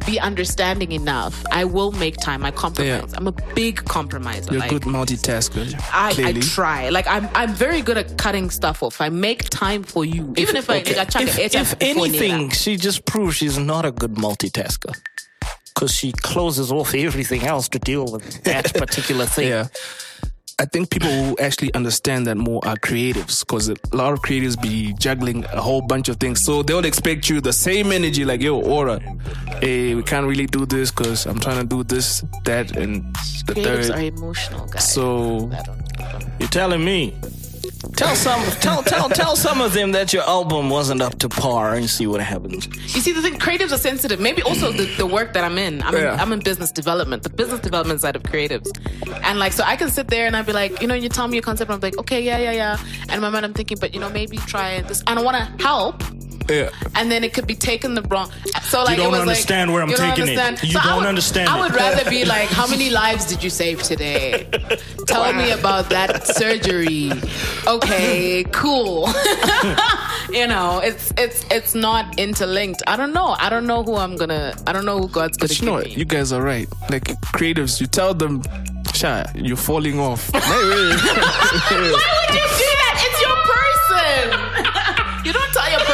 be 0.06 0.20
understanding 0.20 0.92
enough. 0.92 1.44
I 1.52 1.66
will 1.66 1.92
make 1.92 2.18
time. 2.18 2.46
I 2.46 2.52
compromise. 2.52 3.12
Yeah. 3.12 3.18
I'm 3.18 3.28
a 3.28 3.32
big 3.54 3.84
compromiser. 3.86 4.52
You're 4.52 4.58
a 4.58 4.60
like, 4.60 4.70
good 4.70 4.84
multitasker. 4.84 5.74
I, 5.92 6.10
I 6.10 6.14
clearly. 6.14 6.42
try. 6.42 6.90
Like 6.90 7.08
I'm 7.08 7.30
I'm 7.36 7.54
very 7.54 7.82
good 7.82 7.98
at 7.98 8.18
cutting 8.18 8.50
stuff 8.50 8.84
off. 8.84 9.02
I 9.02 9.10
make 9.10 9.50
time 9.50 9.84
for 9.84 10.06
you. 10.06 10.34
Even 10.38 10.56
if, 10.56 10.70
I, 10.70 10.78
I 10.78 11.06
chuck 11.06 11.24
if, 11.24 11.56
if 11.56 11.76
anything, 11.82 12.50
she 12.50 12.76
just 12.76 13.06
proves 13.06 13.38
she's 13.38 13.58
not 13.58 13.86
a 13.86 13.92
good 13.92 14.16
multitasker. 14.16 14.96
Because 15.74 15.94
she 15.94 16.12
closes 16.12 16.72
off 16.72 16.94
everything 16.94 17.44
else 17.44 17.70
to 17.70 17.80
deal 17.80 18.12
with 18.12 18.44
that 18.44 18.74
particular 18.74 19.26
thing. 19.26 19.48
Yeah. 19.48 19.68
I 20.60 20.66
think 20.66 20.90
people 20.90 21.10
who 21.10 21.38
actually 21.40 21.74
understand 21.74 22.28
that 22.28 22.36
more 22.36 22.60
are 22.66 22.76
creatives 22.76 23.40
because 23.40 23.70
a 23.70 23.76
lot 23.94 24.12
of 24.12 24.22
creatives 24.22 24.62
be 24.62 24.94
juggling 25.00 25.46
a 25.46 25.62
whole 25.62 25.82
bunch 25.82 26.10
of 26.10 26.18
things. 26.18 26.44
So 26.44 26.64
they'll 26.64 26.84
expect 26.84 27.30
you 27.30 27.40
the 27.40 27.54
same 27.54 27.94
energy, 27.94 28.26
like, 28.26 28.42
yo, 28.42 28.60
Aura, 28.60 29.00
hey, 29.62 29.96
we 29.96 30.04
can't 30.04 30.28
really 30.28 30.48
do 30.48 30.66
this 30.66 30.92
because 30.92 31.26
I'm 31.26 31.40
trying 31.40 31.62
to 31.62 31.66
do 31.66 31.86
this, 31.86 32.26
that, 32.44 32.76
and 32.76 33.04
the 33.46 33.54
Creatives 33.54 33.88
third. 33.88 33.92
are 33.92 34.02
emotional 34.02 34.68
guys. 34.68 34.94
So 34.94 35.50
I 35.54 35.64
don't 35.64 35.78
know. 35.78 36.20
You're 36.40 36.50
telling 36.50 36.84
me. 36.84 37.16
Tell 37.96 38.14
some, 38.16 38.44
tell, 38.60 38.84
tell, 38.84 39.08
tell 39.10 39.36
some 39.38 39.62
of 39.62 39.74
them 39.74 39.94
that 39.94 40.12
your 40.12 40.24
album 40.24 40.70
wasn't 40.70 41.02
up 41.02 41.18
to 41.20 41.30
par, 41.30 41.76
and 41.76 41.90
see 41.90 42.08
what 42.08 42.20
happens. 42.20 42.68
You 42.94 43.02
see, 43.02 43.14
the 43.14 43.22
thing, 43.22 43.36
creatives 43.40 43.72
are 43.72 43.78
sensitive. 43.78 44.20
Maybe 44.20 44.42
also 44.42 44.72
the, 44.72 44.86
the 44.98 45.06
work 45.06 45.34
that 45.34 45.44
I'm 45.46 45.58
in. 45.58 45.82
I'm, 45.84 45.94
Yeah. 45.94 46.14
in. 46.14 46.20
I'm 46.20 46.34
in 46.34 46.40
business 46.40 46.72
development, 46.72 47.24
the 47.24 47.30
business 47.30 47.62
development 47.62 48.02
side 48.02 48.16
of 48.18 48.24
creatives. 48.24 48.70
And 49.24 49.40
like, 49.40 49.54
so 49.54 49.64
I 49.64 49.76
can 49.78 49.90
sit 49.90 50.10
there 50.10 50.28
and 50.28 50.36
I'd 50.36 50.46
be 50.46 50.52
like, 50.54 50.82
you 50.82 50.88
know, 50.88 50.94
you 50.94 51.08
tell 51.08 51.28
me 51.28 51.36
your 51.38 51.44
concept, 51.44 51.70
and 51.72 51.76
I'm 51.76 51.82
like, 51.82 51.98
okay, 52.00 52.22
yeah, 52.22 52.38
yeah, 52.38 52.52
yeah. 52.52 52.78
And 53.04 53.12
in 53.14 53.22
my 53.22 53.30
mind, 53.30 53.46
I'm 53.46 53.54
thinking, 53.54 53.78
but 53.80 53.94
you 53.94 54.00
know, 54.00 54.10
maybe 54.10 54.38
try 54.38 54.82
this. 54.82 55.02
And 55.08 55.18
I 55.18 55.22
want 55.22 55.38
to 55.38 55.64
help. 55.64 56.04
Yeah. 56.50 56.70
And 56.96 57.12
then 57.12 57.24
it 57.24 57.34
could 57.34 57.48
be 57.48 57.56
taken 57.56 57.94
the 57.96 58.02
wrong. 58.04 58.32
So 58.64 58.84
like, 58.84 58.98
you 58.98 59.04
don't 59.04 59.14
understand 59.14 59.70
like, 59.72 59.76
where 59.76 59.84
I'm 59.84 60.16
taking 60.16 60.28
it. 60.36 60.64
You 60.64 60.72
So 60.74 60.80
don't 60.82 60.98
would- 60.98 61.06
understand 61.08 61.50
I 61.50 61.58
it. 61.58 61.62
would 61.62 61.76
rather 61.76 62.10
be 62.10 62.26
like, 62.26 62.50
how 62.50 62.68
many 62.68 62.90
lives 62.90 63.26
did 63.26 63.44
you 63.44 63.50
save 63.50 63.82
today? 63.84 64.48
Tell 65.08 65.32
me 65.34 65.52
about 65.52 65.90
that 65.90 66.26
surgery. 66.28 67.12
Okay, 67.68 68.44
cool. 68.52 69.08
you 70.32 70.46
know, 70.48 70.80
it's 70.84 71.12
it's 71.18 71.46
it's 71.52 71.74
not 71.76 72.18
interlinked. 72.20 72.82
I 72.88 72.96
don't 72.96 73.14
know. 73.14 73.36
I 73.40 73.50
don't 73.50 73.66
know 73.66 73.84
who 73.84 73.96
I'm 73.96 74.16
gonna. 74.16 74.54
I 74.68 74.74
don't 74.74 74.86
know 74.86 75.00
who 75.00 75.08
God's 75.08 75.38
gonna 75.38 75.48
But 75.50 75.60
you 75.60 75.66
know 75.66 75.74
what? 75.74 75.86
me. 75.86 75.94
You 75.96 76.06
guys 76.06 76.32
are 76.32 76.42
right. 76.42 76.68
Like 76.90 77.06
creatives, 77.38 77.80
you 77.82 77.88
tell 77.88 78.14
them, 78.14 78.42
Sha, 78.94 79.24
you're 79.36 79.58
falling 79.58 80.00
off. 80.00 80.32
Why 80.34 80.40
would 80.42 82.36
you 82.36 82.42
do 82.42 82.72
that? 82.82 82.89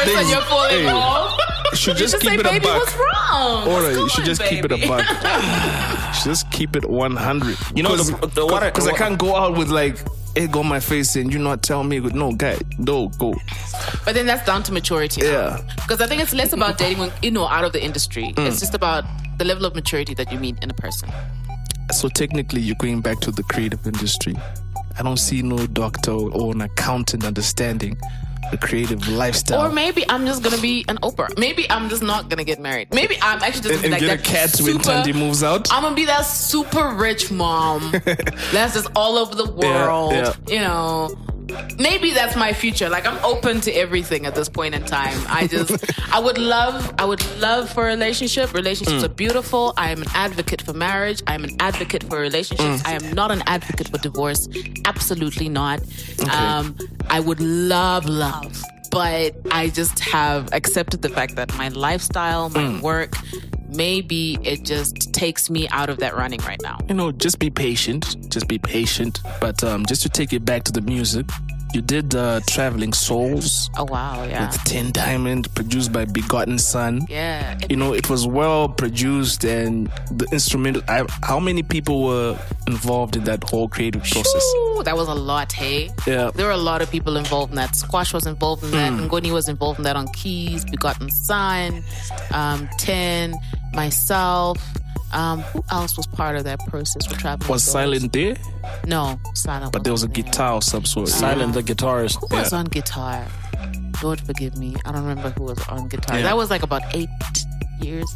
Don't 0.06 0.16
your 0.16 0.24
person 0.24 0.30
you're 0.30 0.42
falling 0.42 0.86
hey, 0.86 0.88
off. 0.88 1.42
Should 1.76 2.00
You 2.00 2.06
just 2.06 2.14
just 2.14 2.22
keep 2.24 2.32
say, 2.32 2.36
it 2.36 2.40
a 2.46 2.50
baby, 2.50 2.66
buck. 2.66 2.80
what's 2.80 2.96
wrong? 2.96 3.68
Or 3.68 3.74
What's 3.84 3.98
you 3.98 4.10
should 4.10 4.16
going, 4.18 4.26
just 4.28 4.44
keep 4.44 4.66
it 4.66 4.72
a 4.72 4.88
buck. 4.88 5.06
Just 6.24 6.50
keep 6.50 6.76
it 6.78 6.86
100. 6.90 7.58
You 7.76 7.84
know, 7.84 7.96
the- 7.98 8.28
the- 8.28 8.46
what 8.46 8.64
I- 8.64 8.70
Because 8.72 8.88
I 8.88 8.94
can't 8.94 9.18
go 9.20 9.36
out 9.36 9.58
with 9.58 9.70
like 9.70 9.98
egg 10.38 10.56
on 10.56 10.66
my 10.66 10.80
face 10.80 11.16
and 11.18 11.32
you 11.32 11.38
not 11.40 11.62
tell 11.62 11.84
me, 11.84 12.00
no, 12.00 12.32
guy, 12.32 12.58
no, 12.78 13.10
go. 13.20 13.36
But 14.06 14.16
then 14.16 14.26
that's 14.26 14.46
down 14.46 14.64
to 14.64 14.72
maturity. 14.72 15.22
Yeah. 15.26 15.60
Because 15.76 16.00
I 16.02 16.08
think 16.08 16.22
it's 16.22 16.34
less 16.34 16.54
about 16.54 16.78
dating 16.78 17.00
when 17.00 17.12
you 17.22 17.32
know 17.32 17.46
out 17.48 17.66
of 17.66 17.74
the 17.74 17.84
industry. 17.84 18.34
Mm. 18.38 18.48
It's 18.48 18.60
just 18.62 18.74
about 18.74 19.04
the 19.38 19.44
level 19.46 19.66
of 19.66 19.76
maturity 19.76 20.14
that 20.16 20.32
you 20.32 20.40
meet 20.40 20.56
in 20.64 20.70
a 20.72 20.74
person. 20.74 21.10
So 21.92 22.08
technically, 22.08 22.62
you're 22.62 22.78
going 22.80 23.02
back 23.02 23.20
to 23.20 23.32
the 23.32 23.44
creative 23.44 23.86
industry. 23.86 24.36
I 24.98 25.04
don't 25.04 25.18
see 25.18 25.42
no 25.42 25.68
doctor 25.68 26.12
or 26.14 26.54
an 26.54 26.62
accountant 26.62 27.26
understanding 27.26 27.98
the 28.60 28.68
creative 28.68 29.08
lifestyle. 29.10 29.66
Or 29.66 29.70
maybe 29.72 30.04
I'm 30.10 30.26
just 30.26 30.44
gonna 30.44 30.62
be 30.62 30.86
an 30.88 30.98
Oprah. 30.98 31.38
Maybe 31.38 31.70
I'm 31.70 31.90
just 31.90 32.02
not 32.02 32.30
gonna 32.30 32.44
get 32.44 32.60
married. 32.60 32.94
Maybe 32.94 33.18
I'm 33.22 33.42
actually 33.44 33.70
just 33.70 33.74
and, 33.74 33.82
gonna 33.84 33.96
and 33.96 34.02
be 34.02 34.08
get 34.08 34.12
like 34.12 34.20
a 34.20 34.24
that 34.24 34.50
cat 34.52 34.62
when 34.62 34.74
super, 34.74 34.84
Tandy 34.84 35.14
moves 35.14 35.44
out. 35.44 35.72
I'm 35.72 35.84
gonna 35.84 35.96
be 35.96 36.06
that 36.06 36.22
super 36.22 36.90
rich 36.94 37.32
mom 37.32 37.92
that's 38.52 38.74
just 38.74 38.90
all 38.96 39.18
over 39.18 39.36
the 39.36 39.46
Yeah, 39.58 39.86
world. 39.88 40.12
yeah. 40.14 40.34
You 40.48 40.60
know, 40.60 41.16
maybe 41.78 42.12
that's 42.12 42.36
my 42.36 42.54
future. 42.54 42.90
Like 42.90 43.06
I'm 43.06 43.24
open 43.24 43.62
to 43.62 43.72
everything 43.72 44.26
at 44.26 44.36
this 44.36 44.50
point 44.50 44.76
in 44.76 44.84
time. 44.86 45.18
I 45.28 45.48
just, 45.48 45.72
I 46.14 46.20
would 46.20 46.38
love, 46.38 46.94
I 46.98 47.06
would 47.06 47.24
love 47.40 47.70
for 47.72 47.84
a 47.84 47.88
relationship. 47.88 48.54
Relationships 48.54 49.02
Mm. 49.04 49.06
are 49.06 49.10
beautiful. 49.10 49.74
I 49.78 49.92
am 49.92 50.02
an 50.02 50.08
advocate 50.14 50.62
for 50.62 50.74
marriage. 50.74 51.22
I 51.28 51.36
am 51.36 51.44
an 51.44 51.56
advocate 51.60 52.04
for 52.04 52.20
relationships. 52.20 52.82
Mm. 52.84 52.88
I 52.88 52.94
am 52.94 53.14
not 53.14 53.32
an 53.32 53.44
advocate 53.48 53.90
for 53.90 53.98
divorce. 53.98 54.48
Absolutely 54.86 55.50
not. 55.50 55.82
Um, 56.32 56.78
I 57.10 57.20
would 57.20 57.40
love 57.42 58.06
love. 58.06 58.62
But 58.92 59.36
I 59.52 59.70
just 59.70 60.00
have 60.00 60.48
accepted 60.54 61.02
the 61.02 61.10
fact 61.10 61.36
that 61.36 61.54
my 61.58 61.68
lifestyle, 61.70 62.50
my 62.50 62.62
Mm. 62.62 62.82
work, 62.82 63.14
maybe 63.70 64.38
it 64.44 64.64
just 64.64 65.14
takes 65.14 65.50
me 65.50 65.68
out 65.70 65.90
of 65.90 66.00
that 66.00 66.16
running 66.16 66.40
right 66.42 66.62
now. 66.62 66.78
you 66.88 66.96
know, 66.96 67.12
just 67.12 67.40
be 67.40 67.50
patient. 67.50 68.16
Just 68.30 68.48
be 68.48 68.60
patient. 68.60 69.20
But 69.40 69.64
um, 69.64 69.86
just 69.86 70.02
to 70.04 70.10
take 70.10 70.34
it 70.34 70.46
back 70.46 70.64
to 70.66 70.72
the 70.72 70.82
music, 70.82 71.26
you 71.74 71.82
did 71.82 72.16
uh, 72.16 72.40
Traveling 72.48 72.94
Souls 72.94 73.70
Oh 73.78 73.84
wow, 73.86 74.24
yeah. 74.24 74.48
with 74.48 74.64
Tin 74.64 74.92
Diamond, 74.92 75.54
produced 75.56 75.92
by 75.92 76.06
BegottenSun. 76.06 77.10
Yeah. 77.10 77.58
You 77.70 77.76
know, 77.76 77.94
it 77.94 78.10
was 78.10 78.26
well 78.28 78.70
produced 78.70 79.44
and 79.44 79.88
the 80.12 80.26
instrumental. 80.32 80.82
I, 80.88 81.06
how 81.24 81.40
many 81.40 81.64
people 81.64 82.04
were 82.04 82.38
involved 82.68 83.16
in 83.18 83.24
that 83.26 83.44
whole 83.44 83.68
creative 83.68 84.04
process? 84.04 84.44
Ooh, 84.56 84.84
that 84.84 84.96
was 84.96 85.08
a 85.08 85.14
lot, 85.16 85.52
hey? 85.52 85.90
Yeah. 86.08 86.32
There 86.34 86.46
were 86.46 86.54
a 86.54 86.58
lot 86.58 86.82
of 86.82 86.90
people 86.90 87.18
involved 87.18 87.52
in 87.52 87.56
that. 87.58 87.76
Squash 87.76 88.14
was 88.14 88.26
involved 88.26 88.64
in 88.64 88.72
that. 88.72 88.94
Mm. 88.94 89.10
Ngoni 89.10 89.34
was 89.34 89.50
involved 89.50 89.80
in 89.80 89.84
that 89.84 89.96
on 89.96 90.08
keys, 90.14 90.64
BegottenSun, 90.66 91.84
um, 92.34 92.70
Ten, 92.78 93.34
myself. 93.74 94.58
Um, 95.14 95.42
who 95.42 95.64
else 95.72 95.96
was 95.98 96.08
part 96.08 96.36
of 96.36 96.44
that 96.46 96.60
process 96.68 97.06
for 97.06 97.16
traveling? 97.16 97.50
Was 97.50 97.64
Silent 97.64 98.12
there? 98.12 98.36
No, 98.86 99.20
Silent. 99.34 99.72
But 99.72 99.84
there 99.84 99.94
was 99.94 100.04
a 100.04 100.08
wasn't 100.08 100.26
guitar 100.26 100.54
of 100.54 100.64
some 100.64 100.86
sort. 100.86 101.08
Silent 101.08 101.54
the 101.54 101.64
guitarist. 101.64 102.18
Who 102.30 102.36
was 102.36 102.54
on 102.54 102.66
guitar? 102.66 103.26
Lord 104.04 104.20
forgive 104.20 104.58
me. 104.58 104.76
I 104.86 104.92
don't 104.92 105.06
remember 105.06 105.30
who 105.32 105.46
was 105.46 105.68
on 105.68 105.88
guitar. 105.88 106.18
Yeah. 106.18 106.24
That 106.24 106.38
was 106.38 106.50
like 106.50 106.64
about 106.64 106.82
eight, 106.94 107.10
years. 107.82 108.14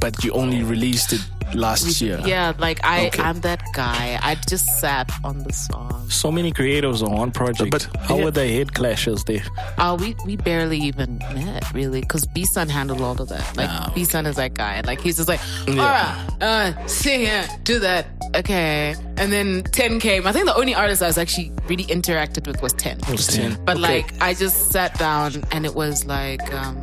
But 0.00 0.22
you 0.24 0.32
only 0.32 0.62
released 0.62 1.12
it 1.12 1.20
last 1.54 2.00
year. 2.00 2.20
Yeah, 2.24 2.52
like 2.58 2.84
I, 2.84 3.06
Okay. 3.06 3.22
I'm 3.22 3.40
that 3.40 3.62
guy. 3.74 4.18
I 4.22 4.34
just 4.48 4.66
sat 4.78 5.10
on 5.24 5.38
the 5.38 5.52
song. 5.52 6.08
So 6.10 6.30
many 6.30 6.52
creatives 6.52 7.02
on 7.02 7.12
one 7.16 7.30
project. 7.30 7.70
But- 7.70 7.88
how 8.00 8.16
yeah. 8.18 8.24
were 8.24 8.30
the 8.30 8.46
head 8.46 8.74
clashes 8.74 9.24
there? 9.24 9.44
Uh, 9.78 9.96
we 9.98 10.14
we 10.26 10.36
barely 10.36 10.78
even 10.78 11.18
met 11.34 11.64
really, 11.72 12.00
because 12.02 12.26
B 12.26 12.44
Sun 12.44 12.68
handled 12.68 13.00
all 13.00 13.20
of 13.20 13.28
that. 13.28 13.56
Like 13.56 13.68
Ah, 13.70 13.90
B 13.94 14.04
Sun 14.04 14.26
is 14.26 14.36
that 14.36 14.54
guy. 14.54 14.80
Like 14.84 15.00
he's 15.00 15.16
just 15.16 15.28
like, 15.28 15.40
alright, 15.68 16.42
uh, 16.42 16.86
sing 16.86 17.22
it, 17.22 17.48
do 17.64 17.78
that, 17.80 18.06
okay. 18.36 18.94
And 19.16 19.32
then 19.32 19.62
Ten 19.72 19.98
came. 20.00 20.26
I 20.26 20.32
think 20.32 20.46
the 20.46 20.56
only 20.56 20.74
artist 20.74 21.02
I 21.02 21.06
was 21.06 21.18
actually 21.18 21.52
really 21.68 21.84
interacted 21.84 22.46
with 22.46 22.60
was 22.62 22.72
Ten. 22.74 22.98
Was 23.10 23.26
10. 23.28 23.64
But 23.64 23.76
Okay. 23.78 24.02
like 24.02 24.20
I 24.22 24.34
just 24.34 24.70
sat 24.72 24.98
down 24.98 25.42
and 25.52 25.64
it 25.64 25.74
was 25.74 26.04
like 26.06 26.42
um 26.54 26.80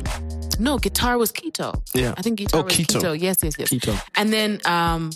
no, 0.58 0.78
guitar 0.78 1.18
was 1.18 1.32
keto. 1.32 1.80
Yeah. 1.94 2.14
I 2.16 2.22
think 2.22 2.38
guitar 2.38 2.60
Oh, 2.60 2.64
was 2.64 2.74
keto. 2.74 3.00
keto. 3.00 3.20
Yes, 3.20 3.38
yes, 3.42 3.54
yes. 3.58 3.70
Keto. 3.70 3.98
And 4.16 4.32
then 4.32 4.60
um 4.64 5.10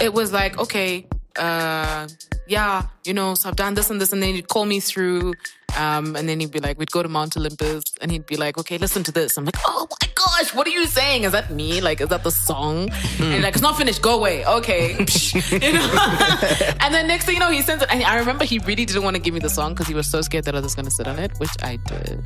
it 0.00 0.12
was 0.12 0.32
like, 0.32 0.58
okay, 0.58 1.06
uh 1.36 2.08
yeah, 2.48 2.82
you 3.04 3.12
know, 3.14 3.34
so 3.34 3.48
I've 3.48 3.56
done 3.56 3.74
this 3.74 3.90
and 3.90 4.00
this 4.00 4.12
and 4.12 4.22
then 4.22 4.34
he'd 4.34 4.48
call 4.48 4.64
me 4.66 4.80
through 4.80 5.34
um 5.76 6.16
and 6.16 6.28
then 6.28 6.40
he'd 6.40 6.50
be 6.52 6.60
like, 6.60 6.78
we'd 6.78 6.90
go 6.90 7.02
to 7.02 7.08
Mount 7.08 7.36
Olympus 7.36 7.84
and 8.00 8.10
he'd 8.10 8.26
be 8.26 8.36
like, 8.36 8.56
Okay, 8.58 8.78
listen 8.78 9.02
to 9.04 9.12
this. 9.12 9.36
I'm 9.36 9.44
like, 9.44 9.56
Oh 9.66 9.86
gosh, 10.26 10.54
what 10.54 10.66
are 10.66 10.70
you 10.70 10.86
saying? 10.86 11.24
Is 11.24 11.32
that 11.32 11.50
me? 11.50 11.80
Like, 11.80 12.00
is 12.00 12.08
that 12.08 12.24
the 12.24 12.30
song? 12.30 12.90
And 13.20 13.42
like, 13.42 13.54
It's 13.54 13.62
not 13.62 13.76
finished, 13.76 14.02
go 14.02 14.16
away. 14.18 14.44
Okay. 14.44 14.92
you 15.50 15.72
know? 15.72 15.96
and 16.80 16.94
then 16.94 17.06
next 17.06 17.24
thing 17.26 17.34
you 17.34 17.40
know, 17.40 17.50
he 17.50 17.62
sends 17.62 17.82
it. 17.82 17.90
And 17.92 18.02
I 18.02 18.18
remember 18.18 18.44
he 18.44 18.58
really 18.60 18.84
didn't 18.84 19.02
want 19.02 19.16
to 19.16 19.22
give 19.22 19.34
me 19.34 19.40
the 19.40 19.48
song 19.50 19.72
because 19.74 19.86
he 19.86 19.94
was 19.94 20.10
so 20.10 20.20
scared 20.22 20.44
that 20.44 20.54
I 20.54 20.60
was 20.60 20.74
gonna 20.74 20.90
sit 20.90 21.06
on 21.06 21.18
it, 21.18 21.32
which 21.38 21.50
I 21.62 21.76
did. 21.76 22.24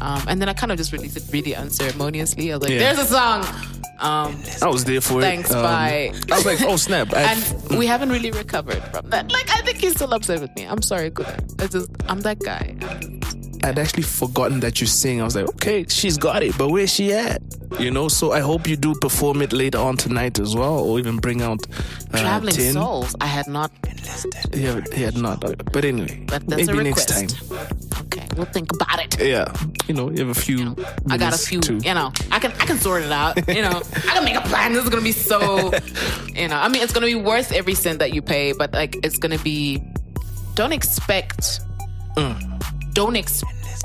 Um, 0.00 0.22
and 0.28 0.40
then 0.40 0.48
I 0.48 0.54
kind 0.54 0.72
of 0.72 0.78
just 0.78 0.92
released 0.92 1.16
it 1.16 1.24
really 1.32 1.54
unceremoniously. 1.54 2.52
I 2.52 2.56
was 2.56 2.62
like, 2.62 2.72
Yeah. 2.72 2.92
"There's 2.92 2.98
a 2.98 3.06
song." 3.06 3.44
Um, 4.00 4.42
I 4.60 4.66
was 4.68 4.84
there 4.84 5.00
for 5.00 5.20
Thanks, 5.20 5.50
it. 5.50 5.56
Um, 5.56 5.62
bye. 5.62 6.12
I 6.30 6.36
was 6.36 6.44
like, 6.44 6.60
oh 6.62 6.76
snap! 6.76 7.12
I, 7.14 7.32
and 7.32 7.78
we 7.78 7.86
haven't 7.86 8.10
really 8.10 8.32
recovered 8.32 8.82
from 8.92 9.08
that. 9.10 9.30
Like, 9.30 9.48
I 9.50 9.60
think 9.62 9.78
he's 9.78 9.92
still 9.92 10.12
upset 10.12 10.40
with 10.40 10.54
me. 10.56 10.64
I'm 10.64 10.82
sorry, 10.82 11.10
Kuda. 11.12 11.62
It's 11.62 11.72
just, 11.74 11.90
I'm 12.08 12.20
that 12.22 12.40
guy. 12.40 12.74
I'd 13.64 13.78
actually 13.78 14.02
forgotten 14.02 14.60
that 14.60 14.80
you 14.80 14.86
sing. 14.86 15.20
I 15.20 15.24
was 15.24 15.34
like, 15.36 15.48
okay, 15.56 15.86
she's 15.88 16.18
got 16.18 16.42
it, 16.42 16.56
but 16.58 16.68
where's 16.68 16.92
she 16.92 17.12
at? 17.14 17.40
You 17.80 17.90
know, 17.90 18.08
so 18.08 18.32
I 18.32 18.40
hope 18.40 18.68
you 18.68 18.76
do 18.76 18.94
perform 18.94 19.40
it 19.42 19.52
later 19.52 19.78
on 19.78 19.96
tonight 19.96 20.38
as 20.38 20.54
well, 20.54 20.78
or 20.78 20.98
even 20.98 21.16
bring 21.16 21.40
out 21.42 21.66
uh, 22.12 22.20
Traveling 22.20 22.54
10. 22.54 22.72
Souls. 22.74 23.16
I 23.20 23.26
had 23.26 23.48
not, 23.48 23.72
Yeah, 24.52 24.80
he 24.92 25.02
had 25.02 25.16
not. 25.16 25.40
But 25.72 25.84
anyway, 25.84 26.22
but 26.28 26.46
that's 26.46 26.66
maybe 26.66 26.78
a 26.78 26.82
next 26.84 27.06
time. 27.06 27.26
Okay, 28.02 28.28
we'll 28.36 28.44
think 28.46 28.70
about 28.74 29.00
it. 29.02 29.18
Yeah, 29.18 29.50
you 29.88 29.94
know, 29.94 30.10
you 30.10 30.18
have 30.26 30.36
a 30.36 30.40
few. 30.40 30.76
I 31.10 31.16
got 31.16 31.34
a 31.34 31.38
few, 31.38 31.60
to- 31.62 31.78
you 31.78 31.94
know, 31.94 32.12
I 32.30 32.38
can 32.38 32.52
I 32.52 32.66
can 32.66 32.78
sort 32.78 33.02
it 33.02 33.10
out. 33.10 33.36
You 33.48 33.62
know, 33.62 33.80
I 33.96 34.12
can 34.14 34.24
make 34.24 34.36
a 34.36 34.42
plan. 34.42 34.74
This 34.74 34.84
is 34.84 34.90
gonna 34.90 35.02
be 35.02 35.12
so, 35.12 35.72
you 36.34 36.48
know, 36.48 36.56
I 36.56 36.68
mean, 36.68 36.82
it's 36.82 36.92
gonna 36.92 37.06
be 37.06 37.14
worth 37.16 37.50
every 37.50 37.74
cent 37.74 37.98
that 38.00 38.12
you 38.12 38.20
pay, 38.22 38.52
but 38.52 38.72
like, 38.74 38.94
it's 39.04 39.16
gonna 39.16 39.38
be. 39.38 39.82
Don't 40.54 40.72
expect. 40.72 41.60
Don't 42.94 43.16
ex. 43.16 43.42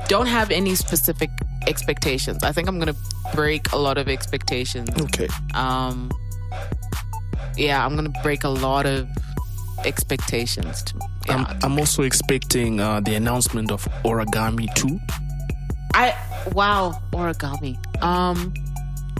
Don't 0.07 0.27
have 0.27 0.49
any 0.51 0.75
specific 0.75 1.29
expectations. 1.67 2.43
I 2.43 2.51
think 2.51 2.67
I'm 2.67 2.79
gonna 2.79 2.95
break 3.35 3.71
a 3.73 3.77
lot 3.77 3.97
of 3.97 4.07
expectations. 4.07 4.89
Okay. 5.01 5.27
Um. 5.53 6.09
Yeah, 7.57 7.85
I'm 7.85 7.95
gonna 7.95 8.13
break 8.23 8.43
a 8.43 8.49
lot 8.49 8.85
of 8.85 9.07
expectations. 9.85 10.83
To, 10.83 10.93
yeah, 11.27 11.35
I'm, 11.47 11.57
I'm 11.63 11.79
also 11.79 12.03
expecting 12.03 12.79
uh, 12.79 12.99
the 13.01 13.15
announcement 13.15 13.71
of 13.71 13.83
Origami 14.03 14.73
2. 14.75 14.99
I 15.93 16.15
wow 16.53 16.99
origami. 17.11 17.75
Um. 18.03 18.53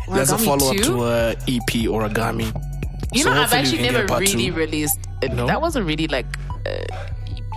That's 0.09 0.31
a 0.31 0.35
Origami 0.35 0.45
follow 0.45 0.71
up 0.71 0.77
to 0.77 0.99
uh, 1.01 1.33
EP 1.47 1.71
Origami. 1.89 2.47
You 3.13 3.23
So 3.23 3.33
know, 3.33 3.41
I've 3.41 3.53
actually 3.53 3.81
never 3.81 4.05
really 4.15 4.25
two. 4.27 4.53
released. 4.53 4.99
It. 5.21 5.33
No? 5.33 5.47
That 5.47 5.61
wasn't 5.61 5.85
really 5.87 6.07
like. 6.07 6.27
Uh, 6.65 6.85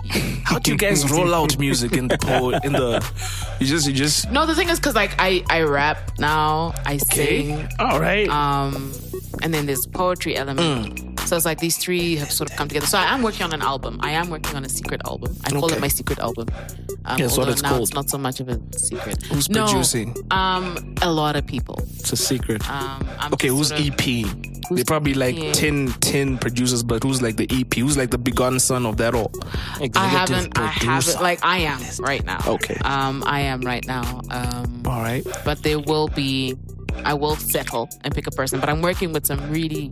How 0.44 0.58
do 0.58 0.72
you 0.72 0.76
guys 0.76 1.08
roll 1.10 1.34
out 1.34 1.58
music 1.66 1.92
in 1.96 2.08
the 2.08 2.18
po- 2.18 2.50
in 2.64 2.72
the? 2.72 3.04
You 3.60 3.66
just 3.66 3.86
you 3.86 3.92
just 3.94 4.30
no, 4.30 4.46
the 4.46 4.54
thing 4.54 4.68
is, 4.68 4.78
because 4.78 4.94
like 4.94 5.14
I 5.18 5.42
I 5.48 5.62
rap 5.62 6.18
now, 6.18 6.74
I 6.84 6.96
sing, 6.98 7.68
all 7.78 8.00
right. 8.00 8.28
um, 8.28 8.92
and 9.42 9.54
then 9.54 9.66
there's 9.66 9.86
poetry 9.86 10.36
element. 10.36 10.96
Mm. 11.00 11.11
So 11.26 11.36
it's 11.36 11.44
like 11.46 11.60
these 11.60 11.78
three 11.78 12.16
have 12.16 12.30
sort 12.30 12.50
of 12.50 12.56
come 12.56 12.68
together. 12.68 12.86
So 12.86 12.98
I 12.98 13.04
am 13.14 13.22
working 13.22 13.42
on 13.42 13.52
an 13.54 13.62
album. 13.62 13.98
I 14.02 14.10
am 14.10 14.28
working 14.28 14.54
on 14.54 14.64
a 14.64 14.68
secret 14.68 15.00
album. 15.06 15.34
I 15.44 15.50
call 15.50 15.64
Okay. 15.66 15.76
it 15.76 15.80
my 15.80 15.88
secret 15.88 16.18
album. 16.18 16.48
Um, 17.04 17.18
That's 17.18 17.32
what 17.32 17.40
although 17.40 17.52
it's 17.52 17.62
now 17.62 17.68
called. 17.70 17.82
It's 17.82 17.94
not 17.94 18.10
so 18.10 18.18
much 18.18 18.40
of 18.40 18.48
a 18.48 18.60
secret. 18.78 19.22
Who's 19.26 19.48
No, 19.48 19.64
producing? 19.66 20.14
Um, 20.30 20.94
a 21.00 21.10
lot 21.10 21.36
of 21.36 21.46
people. 21.46 21.78
It's 21.98 22.12
a 22.12 22.16
secret. 22.16 22.68
Um, 22.68 23.08
I'm 23.18 23.32
okay, 23.34 23.48
who's 23.48 23.68
sort 23.68 23.80
of- 23.80 23.86
EP? 23.86 24.26
They 24.70 24.84
probably 24.84 25.12
like 25.14 25.36
EP? 25.36 25.52
10, 25.52 25.88
10 26.00 26.38
producers, 26.38 26.82
but 26.82 27.02
who's 27.02 27.20
like 27.20 27.36
the 27.36 27.46
EP? 27.50 27.74
Who's 27.74 27.96
like 27.96 28.10
the 28.10 28.18
begotten 28.18 28.58
son 28.60 28.86
of 28.86 28.96
that 28.98 29.14
all? 29.14 29.30
I 29.96 30.06
haven't. 30.06 30.58
I 30.58 30.66
haven't. 30.66 31.20
Like 31.20 31.40
I 31.44 31.58
am 31.58 31.80
right 32.00 32.24
now. 32.24 32.38
Okay. 32.46 32.76
Um, 32.84 33.22
I 33.26 33.40
am 33.40 33.60
right 33.62 33.86
now. 33.86 34.20
Um, 34.30 34.82
All 34.86 35.00
right. 35.02 35.26
but 35.44 35.62
there 35.62 35.78
will 35.80 36.08
be 36.08 36.56
I 37.04 37.14
will 37.14 37.36
settle 37.36 37.88
and 38.04 38.14
pick 38.14 38.26
a 38.26 38.30
person. 38.30 38.60
But 38.60 38.68
I'm 38.68 38.82
working 38.82 39.12
with 39.12 39.26
some 39.26 39.50
really 39.50 39.90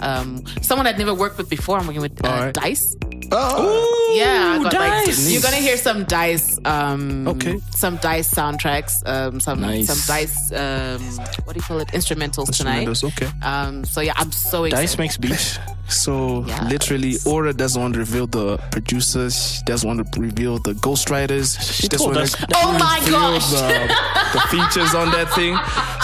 um 0.00 0.44
someone 0.62 0.86
I'd 0.86 0.98
never 0.98 1.14
worked 1.14 1.38
with 1.38 1.48
before. 1.50 1.78
I'm 1.78 1.86
working 1.86 2.02
with 2.02 2.24
uh, 2.24 2.28
right. 2.28 2.54
Dice. 2.54 2.96
Oh, 3.34 4.14
Yeah, 4.14 4.58
I 4.60 4.62
got, 4.62 4.74
like, 4.74 5.06
Dice. 5.06 5.32
you're 5.32 5.40
gonna 5.40 5.56
hear 5.56 5.78
some 5.78 6.04
Dice. 6.04 6.58
Um, 6.66 7.26
Okay. 7.26 7.58
Some 7.74 7.96
Dice 7.96 8.30
soundtracks. 8.32 9.02
Um, 9.08 9.40
some 9.40 9.60
Nice. 9.60 9.86
some 9.86 9.98
Dice. 10.06 10.52
Um, 10.52 11.00
what 11.44 11.54
do 11.54 11.58
you 11.58 11.62
call 11.62 11.80
it? 11.80 11.88
Instrumentals 11.88 12.54
tonight. 12.56 12.86
Instrumentals, 12.86 13.04
okay. 13.04 13.30
Um, 13.42 13.84
so 13.86 14.02
yeah, 14.02 14.12
I'm 14.16 14.30
so 14.32 14.64
excited. 14.64 14.82
Dice 14.82 14.98
makes 14.98 15.16
beats. 15.16 15.58
So 15.88 16.44
Yes. 16.46 16.70
literally, 16.70 17.16
Aura 17.26 17.52
doesn't 17.52 17.80
want 17.80 17.94
to 17.94 18.00
reveal 18.00 18.26
the 18.26 18.56
producers. 18.70 19.56
She 19.56 19.62
doesn't 19.64 19.86
want 19.86 20.12
to 20.12 20.20
reveal 20.20 20.58
the 20.58 20.72
ghostwriters. 20.74 21.58
She 21.60 21.88
wants 22.02 22.18
us 22.18 22.40
to. 22.40 22.46
Oh 22.56 22.72
my 22.78 22.98
reveal 23.00 23.12
gosh. 23.12 23.50
The, 23.50 23.94
the 24.32 24.40
features 24.50 24.94
on 24.94 25.10
that 25.10 25.30
thing. 25.34 25.56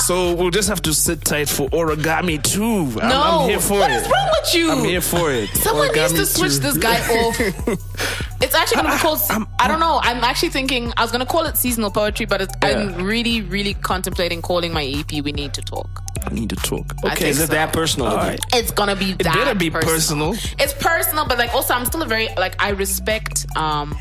So 0.03 0.35
we'll 0.35 0.51
just 0.51 0.69
have 0.69 0.83
to 0.83 0.93
sit 0.93 1.25
tight 1.25 1.49
for 1.49 1.69
Origami 1.71 2.43
too. 2.43 3.01
I'm, 3.01 3.09
no, 3.09 3.23
I'm 3.43 3.49
here 3.49 3.61
for 3.61 3.79
what 3.79 3.91
it. 3.91 3.95
is 3.95 4.03
wrong 4.05 4.29
with 4.43 4.55
you? 4.55 4.71
I'm 4.73 4.85
here 4.85 5.01
for 5.01 5.33
it. 5.33 5.49
Someone 5.51 5.91
needs 5.93 6.13
to 6.13 6.27
switch 6.27 6.55
2. 6.55 6.59
this 6.59 6.77
guy 6.77 6.99
off. 7.01 8.28
It's 8.41 8.55
actually 8.55 8.77
gonna 8.83 8.93
be 8.95 8.99
called. 8.99 9.21
I 9.59 9.67
don't 9.69 9.81
know. 9.81 9.99
I'm 10.03 10.23
actually 10.23 10.51
thinking 10.51 10.93
I 10.97 11.03
was 11.03 11.11
gonna 11.11 11.27
call 11.27 11.45
it 11.47 11.57
seasonal 11.57 11.91
poetry, 11.91 12.25
but 12.27 12.41
it's, 12.43 12.55
I'm 12.63 13.03
really, 13.05 13.41
really 13.43 13.75
contemplating 13.75 14.43
calling 14.43 14.73
my 14.73 14.85
EP. 14.85 15.11
We 15.25 15.33
need 15.33 15.55
to 15.55 15.63
talk. 15.63 15.89
I 16.25 16.31
need 16.33 16.51
to 16.51 16.57
talk. 16.57 16.93
Okay, 17.05 17.31
Is 17.31 17.41
it 17.41 17.49
so. 17.49 17.53
that 17.55 17.73
personal? 17.73 18.09
All 18.09 18.17
right. 18.17 18.41
It's 18.53 18.71
gonna 18.71 18.95
be 18.97 19.13
It 19.13 19.25
better 19.25 19.55
be 19.55 19.71
personal. 19.71 20.35
It's 20.59 20.73
personal, 20.75 21.27
but 21.27 21.39
like 21.39 21.53
also 21.55 21.75
I'm 21.75 21.85
still 21.85 22.03
a 22.03 22.07
very 22.07 22.29
like 22.37 22.55
I 22.63 22.71
respect. 22.71 23.47
um 23.57 23.97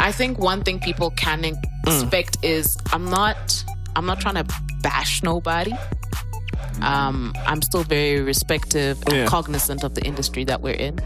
I 0.00 0.12
think 0.12 0.38
one 0.38 0.62
thing 0.62 0.78
people 0.80 1.10
can 1.12 1.42
Mm. 1.42 1.56
expect 1.86 2.36
is 2.42 2.76
I'm 2.92 3.08
not 3.10 3.64
I'm 3.96 4.06
not 4.06 4.20
trying 4.20 4.34
to 4.36 4.46
bash 4.82 5.22
nobody. 5.22 5.72
Um, 6.82 7.32
I'm 7.46 7.62
still 7.62 7.82
very 7.84 8.20
respective 8.20 8.98
and 9.06 9.12
Yeah. 9.14 9.26
cognizant 9.26 9.84
of 9.84 9.94
the 9.94 10.02
industry 10.02 10.44
that 10.44 10.60
we're 10.60 10.74
in, 10.74 10.98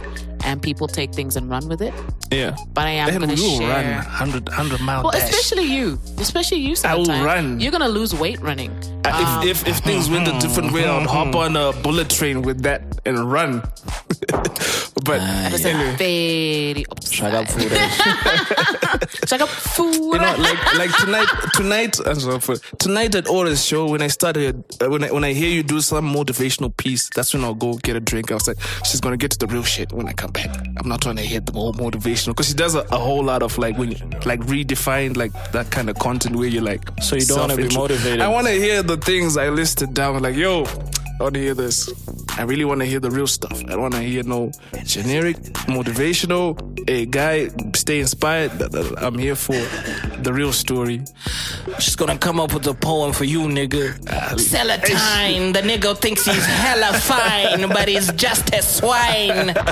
and 0.45 0.61
people 0.63 0.89
take 0.89 1.13
things 1.15 1.37
and 1.37 1.49
run 1.51 1.69
with 1.69 1.81
it. 1.83 1.95
Yeah. 2.33 2.57
But 2.75 2.87
I 2.87 2.91
am 2.91 3.09
going 3.09 3.35
to 3.37 3.43
will 3.43 3.59
share. 3.59 3.69
run 3.69 3.87
100, 4.05 4.49
100 4.49 4.81
mile 4.81 5.03
Well, 5.03 5.13
dash. 5.13 5.23
especially 5.31 5.65
you, 5.65 5.99
especially 6.19 6.59
you. 6.59 6.75
sometimes. 6.77 7.09
I 7.09 7.13
will 7.19 7.25
run. 7.25 7.61
You're 7.61 7.73
gonna 7.73 7.89
lose 7.89 8.15
weight 8.15 8.41
running. 8.41 8.73
Uh, 9.05 9.11
Um, 9.11 9.43
if, 9.49 9.63
if 9.63 9.69
if 9.69 9.77
things 9.85 10.09
went 10.11 10.29
a 10.29 10.39
different 10.41 10.73
way, 10.73 10.85
I'd 10.87 11.07
hop 11.07 11.35
on 11.35 11.57
a 11.57 11.73
bullet 11.73 12.09
train 12.11 12.43
with 12.43 12.63
that 12.63 12.83
and 13.07 13.31
run. 13.33 13.63
but 15.09 15.21
that 15.21 15.53
is 15.55 15.65
anyway, 15.65 15.95
a 15.95 15.97
very 15.97 16.87
upside. 16.91 17.15
Shut 17.15 17.35
up, 17.35 17.49
food. 17.49 17.73
Shut 19.29 19.41
up, 19.41 19.49
food. 19.49 19.95
you 19.95 20.19
know, 20.19 20.37
like 20.39 20.75
like 20.77 20.97
tonight, 20.99 21.29
tonight, 21.55 21.99
I'm 22.07 22.21
sorry 22.21 22.41
for 22.41 22.57
tonight 22.77 23.15
at 23.15 23.27
Aura's 23.27 23.65
show. 23.65 23.89
When 23.89 24.03
I 24.03 24.09
started, 24.09 24.63
uh, 24.83 24.91
when 24.91 25.05
I 25.05 25.11
when 25.11 25.25
I 25.25 25.33
hear 25.33 25.49
you 25.49 25.63
do 25.63 25.81
some 25.81 26.13
motivational 26.13 26.77
piece, 26.77 27.09
that's 27.09 27.33
when 27.33 27.43
I'll 27.43 27.55
go 27.55 27.79
get 27.79 27.97
a 27.97 28.01
drink. 28.01 28.31
I 28.31 28.35
was 28.35 28.47
like, 28.47 28.59
she's 28.85 29.01
gonna 29.01 29.17
get 29.17 29.31
to 29.31 29.39
the 29.39 29.47
real 29.47 29.63
shit 29.63 29.93
when 29.93 30.07
I 30.09 30.13
come 30.13 30.33
back. 30.33 30.55
I'm 30.77 30.89
not 30.89 31.01
trying 31.01 31.17
to 31.17 31.23
hit 31.23 31.47
the 31.47 31.53
whole 31.53 31.73
motivational 31.73 32.29
because 32.29 32.49
she 32.49 32.55
does 32.55 32.75
a, 32.75 32.81
a 32.91 32.99
whole 32.99 33.25
lot 33.25 33.43
of 33.43 33.57
like 33.57 33.79
when 33.79 33.93
you, 33.93 33.97
like 34.27 34.41
redefine 34.41 35.17
like 35.17 35.33
that 35.53 35.71
kind 35.71 35.89
of 35.89 35.99
content 35.99 36.37
where 36.37 36.49
you're 36.49 36.63
like, 36.63 36.83
So 37.01 37.17
you 37.17 37.25
don't 37.25 37.41
wanna 37.41 37.57
be 37.57 37.75
motivated? 37.75 38.21
I 38.21 38.29
want 38.29 38.47
to 38.47 38.53
hear 38.53 38.83
the 38.83 38.99
things 38.99 39.39
I 39.39 39.49
listed 39.49 39.95
down. 39.95 40.21
Like, 40.23 40.37
yo, 40.37 40.67
I 41.19 41.25
want 41.25 41.35
to 41.35 41.41
hear 41.41 41.55
this. 41.55 41.91
I 42.39 42.43
really 42.43 42.65
want 42.65 42.81
to 42.81 42.87
hear 42.87 43.01
the 43.01 43.11
real 43.11 43.27
stuff. 43.27 43.59
I 43.65 43.71
don't 43.71 43.81
want 43.81 43.95
to 43.95 44.01
hear 44.01 44.23
no 44.23 44.53
generic 44.85 45.37
motivational. 45.67 46.57
A 46.89 47.07
guy 47.07 47.49
stay 47.75 47.99
inspired. 48.01 48.57
Th- 48.59 48.71
th- 48.71 48.93
I'm 48.99 49.19
here 49.19 49.35
for 49.35 49.57
the 50.23 50.33
real 50.33 50.53
story. 50.53 51.03
She's 51.81 51.97
gonna 51.97 52.17
come 52.19 52.39
up 52.39 52.55
with 52.55 52.67
a 52.69 52.75
poem 52.75 53.13
for 53.13 53.25
you, 53.25 53.41
nigga. 53.41 53.99
Seletine, 54.39 55.53
the 55.53 55.61
nigga 55.61 55.99
thinks 55.99 56.25
he's 56.25 56.47
hella 56.47 56.97
fine, 56.99 57.69
but 57.69 57.89
he's 57.89 58.13
just 58.13 58.55
a 58.55 58.63
swine. 58.63 59.55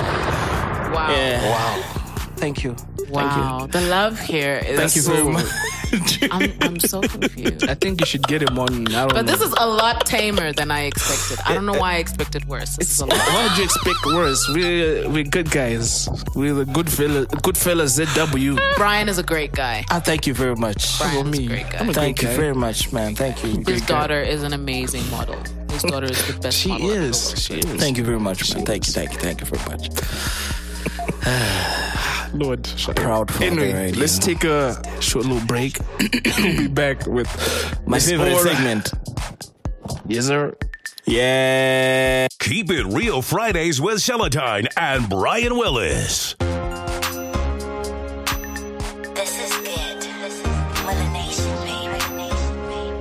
Wow. 0.87 1.11
Yeah. 1.11 1.49
Wow. 1.51 1.81
Thank 2.37 2.63
you. 2.63 2.75
Wow. 3.09 3.67
The 3.69 3.81
love 3.81 4.19
here 4.19 4.55
is 4.65 4.79
Thank 4.79 4.95
you 4.95 5.01
so 5.01 5.11
very 5.13 5.29
much. 5.29 5.45
I'm, 6.31 6.53
I'm 6.61 6.79
so 6.79 7.01
confused. 7.01 7.67
I 7.69 7.73
think 7.75 7.99
you 7.99 8.05
should 8.05 8.27
get 8.27 8.41
him 8.41 8.57
on. 8.59 8.87
I 8.87 8.91
don't 8.91 9.13
But 9.13 9.25
know. 9.25 9.31
this 9.31 9.41
is 9.41 9.53
a 9.57 9.65
lot 9.67 10.05
tamer 10.05 10.53
than 10.53 10.71
I 10.71 10.81
expected. 10.85 11.39
I 11.45 11.53
don't 11.53 11.65
know 11.65 11.77
why 11.79 11.93
I 11.93 11.97
expected 11.97 12.45
worse. 12.47 12.75
This 12.77 12.91
is 12.91 12.99
a 12.99 13.05
lot. 13.05 13.17
Why 13.17 13.47
would 13.47 13.57
you 13.57 13.63
expect 13.63 14.05
worse? 14.05 14.47
We're 14.53 15.09
we're 15.09 15.23
good 15.23 15.49
guys. 15.51 16.07
We're 16.35 16.53
the 16.53 16.65
good 16.65 16.89
fella, 16.91 17.25
good 17.41 17.57
fellas. 17.57 17.97
ZW. 17.97 18.59
Brian 18.75 19.09
is 19.09 19.17
a 19.17 19.23
great 19.23 19.51
guy. 19.53 19.85
I 19.89 19.99
thank 19.99 20.27
you 20.27 20.33
very 20.33 20.55
much. 20.55 20.99
Brian's 20.99 21.37
me. 21.37 21.45
a 21.45 21.47
great 21.47 21.69
guy. 21.69 21.77
a 21.77 21.93
Thank 21.93 21.95
great 21.95 22.21
you 22.21 22.27
guy. 22.27 22.35
very 22.35 22.55
much, 22.55 22.91
man. 22.91 23.15
Thank 23.15 23.43
you. 23.43 23.49
His 23.51 23.63
Great 23.63 23.81
guy. 23.87 23.99
daughter 24.01 24.21
is 24.21 24.43
an 24.43 24.53
amazing 24.53 25.09
model. 25.09 25.39
His 25.71 25.83
oh, 25.85 25.89
daughter 25.89 26.07
is 26.07 26.27
the 26.27 26.39
best 26.39 26.57
She 26.57 26.69
model. 26.69 26.89
Is. 26.89 27.33
She 27.43 27.55
is. 27.55 27.65
Thank 27.79 27.97
you 27.97 28.03
very 28.03 28.19
much, 28.19 28.53
man. 28.53 28.65
Thank 28.65 28.87
you, 28.87 28.93
thank 28.93 29.13
you, 29.13 29.19
thank 29.19 29.39
you 29.41 29.47
very 29.47 29.63
much. 29.69 29.89
Lord, 32.33 32.65
shut. 32.67 32.95
Proud 32.95 33.31
father 33.31 33.45
Anyway, 33.45 33.73
radio. 33.73 33.99
let's 33.99 34.17
take 34.19 34.43
a 34.43 34.75
short 35.01 35.25
little 35.25 35.45
break. 35.47 35.77
we'll 36.39 36.57
be 36.57 36.67
back 36.67 37.05
with 37.07 37.27
My 37.85 37.97
Miss 37.97 38.09
favorite 38.09 38.33
Aura. 38.33 38.43
segment. 38.55 38.91
Yes, 40.07 40.25
sir. 40.27 40.55
Yeah. 41.05 42.27
Keep 42.39 42.71
it 42.71 42.85
real 42.87 43.21
Fridays 43.21 43.79
with 43.81 43.99
Seletine 44.01 44.67
and 44.77 45.09
Brian 45.09 45.57
Willis. 45.57 46.35
This 49.15 49.33
is 49.39 49.51
good. 49.57 50.01
This 50.01 50.39
is 50.39 50.43
Melanation, 50.83 51.55
baby. 51.65 52.97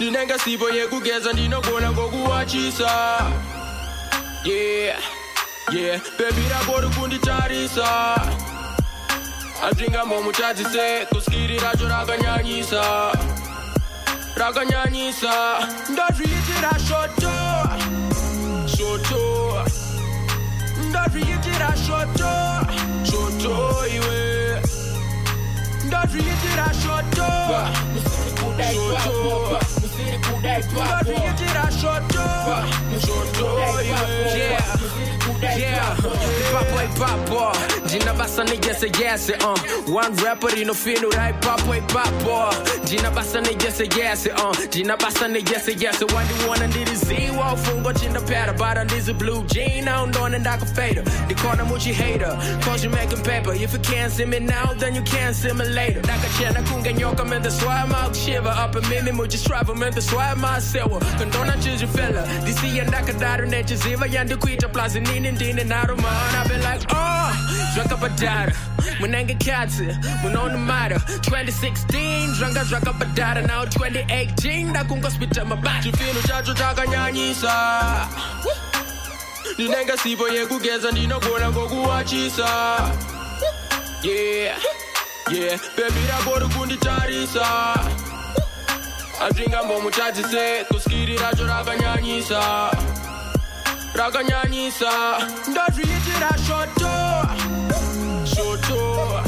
Chipfino 0.00 0.26
chacho 0.26 0.36
chakanyanyisa 0.36 0.36
ndinenge 0.36 0.38
sipo 0.38 0.70
yekugeza 0.70 1.32
ndinogona 1.32 1.92
ngokuwachisa 1.92 2.90
yeah 4.44 4.98
yeah. 5.72 6.00
Bebi 6.18 6.48
rako 6.48 6.80
rikunditarisa 6.80 8.16
azvingamomutadzise 9.62 11.06
kuskiri 11.08 11.58
racho 11.58 11.88
rakanyanyisa. 11.88 13.12
Rakanyanyisa. 14.36 15.32
Ndozviitira 15.90 16.70
shoto. 16.88 17.32
Shoto. 18.76 19.64
Ndozviitira 20.88 21.74
shoto. 21.86 22.32
Shoto 23.04 23.86
iwe. 23.86 24.62
Ndozviitira 25.84 26.72
shoto. 26.82 27.30
Shoto 28.72 29.58
ndozviitira 30.08 31.68
shoto 31.80 32.24
shoto 33.00 33.82
iwe 33.84 34.58
Yeah, 35.58 35.96
papo 36.52 36.82
ipapo 36.84 37.52
ndina 37.84 38.12
basa 38.14 38.44
nejese 38.44 38.86
yese 39.02 39.32
uh. 39.34 39.96
one 39.96 40.22
rapper 40.24 40.58
inofinura 40.58 41.30
ipapo 41.30 41.76
ipapo 41.76 42.54
ndina 42.84 43.10
basa 43.10 43.40
nejese 43.40 43.88
yese 43.98 44.30
uh. 44.30 44.58
ndina 44.66 44.96
basa 44.96 45.28
nejese 45.28 45.72
yese 45.72 46.04
wandiwona 46.14 46.66
ndiriziwa 46.66 47.52
ufungo 47.52 47.92
chindapera 47.92 48.52
bara 48.52 48.84
ndizi 48.84 49.12
blue 49.12 49.42
jean 49.46 49.88
aundone 49.88 50.38
ndakafada 50.38 51.02
ndikona 51.24 51.64
muchihater 51.64 52.36
cause 52.64 52.84
you 52.86 52.90
making 52.92 53.22
paper 53.22 53.54
if 53.62 53.72
you 53.74 53.80
can't 53.80 54.12
see 54.12 54.24
me 54.26 54.40
now 54.40 54.74
then 54.78 54.94
you 54.96 55.02
can't 55.02 55.36
see 55.36 55.52
me 55.52 55.64
later 55.64 56.02
ndakachena 56.02 56.62
kunge 56.62 56.92
nyoka 56.94 57.24
men 57.24 57.42
that's 57.42 57.62
why 57.62 57.82
I'm 57.84 57.92
out 57.94 58.16
shiver 58.16 58.54
up 58.64 58.76
and 58.76 58.86
mimi 58.88 59.12
muchistrive 59.90 59.90
men 59.90 59.94
that's 59.94 60.12
why 60.12 60.30
I'm 60.30 60.44
out 60.44 60.62
sewa 60.62 61.00
kandona 61.18 61.56
chizvifela 61.56 62.26
ndisiye 62.42 62.84
ndakadaro 62.84 63.46
nechiziva 63.46 64.06
yandikuita 64.06 64.68
plazi 64.68 65.00
nini 65.00 65.32
ndine 65.32 65.64
naro 65.64 65.96
man 65.96 66.34
I've 66.34 66.48
been 66.48 66.60
like 66.60 66.86
oh 66.92 67.32
drunk 67.74 67.92
up 67.92 68.02
a 68.02 68.08
dad. 68.08 68.54
When 69.00 69.14
I 69.14 69.24
get 69.24 69.38
zvakabhadhara 69.38 69.86
munenge 69.86 69.94
katsi 69.94 69.96
munoona 70.22 70.58
mara 70.58 70.96
2016 70.96 72.34
zvanga 72.34 72.64
zvakabhadhara 72.64 73.46
now 73.46 73.64
2018 73.64 74.76
i 74.76 74.84
can't 74.84 75.02
go 75.02 75.08
spit 75.08 75.38
on 75.38 75.48
my 75.48 75.56
back 75.56 75.82
feel 75.82 75.90
ndakungospita 75.90 75.90
mabati 75.90 75.92
chipfino 75.92 76.22
chacho 76.22 76.54
chakanyanyisa 76.54 78.08
ndinenge 79.54 79.96
sipo 80.02 80.28
yekugeza 80.28 80.90
ndinogona 80.90 81.50
ngokuwachisa 81.50 82.48
yeah 84.02 84.58
yeah 85.32 85.60
bebi 85.76 86.00
rako 89.20 89.26
rikunditarisa 89.26 89.26
azvingambomutadzise 89.26 90.64
kuskiri 90.68 91.16
racho 91.18 91.46
rakanyanyisa. 91.46 92.70
Rakanyanyisa. 93.94 94.90
Ndozviitira 95.48 96.30
shoto. 96.46 96.92
Shoto. 98.24 99.22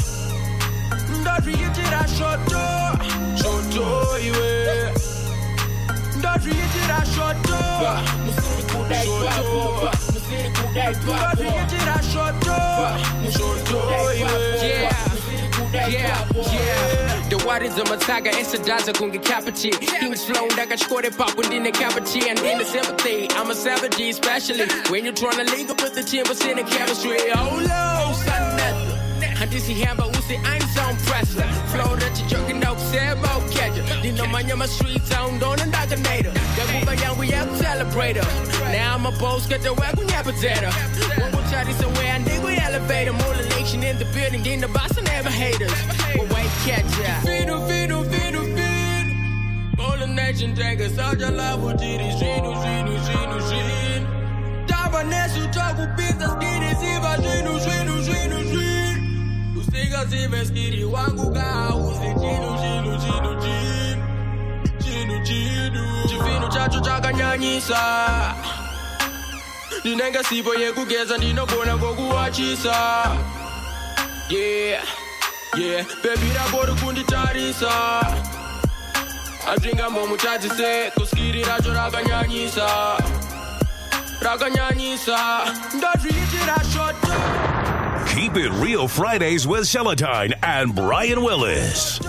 Ndozviitira 1.21 2.05
shoto. 2.17 2.63
Shoto 3.37 4.17
iwe. 4.19 4.93
Ndozviitira 6.17 7.03
shoto 7.15 7.57
shoto. 9.03 9.91
Ndozviitira 11.03 11.99
shoto 12.13 12.57
shoto. 13.31 13.79
Iwe 14.19 14.67
yeah. 14.67 15.12
Yeah, 15.73 15.87
yeah. 15.87 17.29
The 17.29 17.43
waters 17.47 17.77
of 17.79 17.85
Mataga, 17.85 18.31
Esadaza, 18.31 18.93
Kunga 18.93 19.17
Kapati. 19.17 19.73
Huge 19.73 20.19
flow, 20.19 20.47
Dakachkore 20.49 21.17
Pop, 21.17 21.35
and 21.39 21.51
in 21.51 21.63
the 21.63 21.71
Kapati, 21.71 22.27
and 22.27 22.39
in 22.39 22.59
the 22.59 22.65
sympathy. 22.65 23.27
I'm 23.31 23.49
a 23.49 23.55
savage, 23.55 23.99
especially 23.99 24.67
when 24.89 25.03
you're 25.03 25.15
trying 25.15 25.43
to 25.43 25.51
link 25.51 25.71
up 25.71 25.81
with 25.81 25.95
the 25.95 26.03
timbers 26.03 26.45
in 26.45 26.57
the 26.57 26.63
chemistry. 26.63 27.17
Oh, 27.33 27.57
low, 27.57 28.13
son, 28.23 28.57
nothing. 28.57 28.93
Handisi 29.39 29.73
hamba 29.83 30.05
usi 30.05 30.35
einsaum 30.37 30.95
pressure 31.05 31.47
Flow 31.71 31.95
that 31.97 32.17
you 32.21 32.27
joking 32.29 32.63
out 32.63 32.77
sebo 32.77 33.41
catcher 33.51 33.83
Dino 34.01 34.25
manya 34.27 34.55
street 34.67 35.01
sound 35.03 35.43
on 35.43 35.59
and 35.59 35.73
daganator 35.73 36.31
Yaguba 36.55 37.01
young 37.01 37.17
we 37.17 37.33
out 37.33 37.49
celebrator 37.49 38.23
Now 38.71 38.95
I'm 38.95 39.05
a 39.05 39.11
boss 39.19 39.47
get 39.47 39.61
the 39.63 39.73
they 42.63 42.79
we 42.79 42.85
elevator 42.85 43.13
More 43.13 43.35
nation 43.49 43.83
in 43.83 43.97
the 43.97 44.05
building 44.13 44.45
in 44.45 44.61
the 44.61 44.67
boss 44.67 44.95
and 44.97 45.05
never 45.07 45.29
haters. 45.29 45.71
One 46.15 46.29
white 46.29 46.49
catcher 46.65 47.13
Fido 47.25 47.59
fido 47.67 48.03
fido 48.03 48.43
fido 48.55 49.79
All 49.79 49.97
the 49.97 50.07
nation 50.07 50.55
take 50.55 50.79
a 50.79 51.31
love 51.31 51.63
with 51.63 51.81
it 51.81 52.01
Zinu 52.19 52.53
zinu 52.63 52.93
zinu 53.05 53.39
zinu 53.49 54.67
Tava 54.67 55.03
nesu 55.03 55.51
taku 55.51 55.87
pizza 55.97 56.27
skiri 56.27 56.75
siva 56.79 57.17
zinu 57.17 57.59
zinu 57.59 58.01
zinu 58.01 58.43
zinu 58.43 59.59
Usika 59.59 60.07
sive 60.09 60.45
skiri 60.45 60.83
wangu 60.83 61.33
kauzi 61.33 62.07
Jinu 62.21 62.57
jinu 62.61 62.97
jinu 63.03 63.41
jinu 63.41 64.03
Jinu 64.79 65.23
jinu 65.23 66.07
Chifino 66.07 66.47
chacho 66.49 66.79
chakanyanyisa 66.79 67.79
ndinogona 71.17 71.77
yeah 74.29 74.83
yeah. 75.57 75.85
Azvingambomutadzise 79.47 80.91
kuskiri 80.95 81.43
racho 81.43 81.73
rakanyanyisa. 81.73 82.97
Rakanyanyisa. 84.21 85.17
Ndozviitira 85.77 86.55
shoto 86.73 87.13
Keep 88.07 88.37
it 88.37 88.51
real 88.53 88.87
Fridays 88.87 89.47
with 89.47 89.65
Seletine 89.65 90.33
and 90.43 90.75
Brian 90.75 91.23
Willis. 91.23 91.99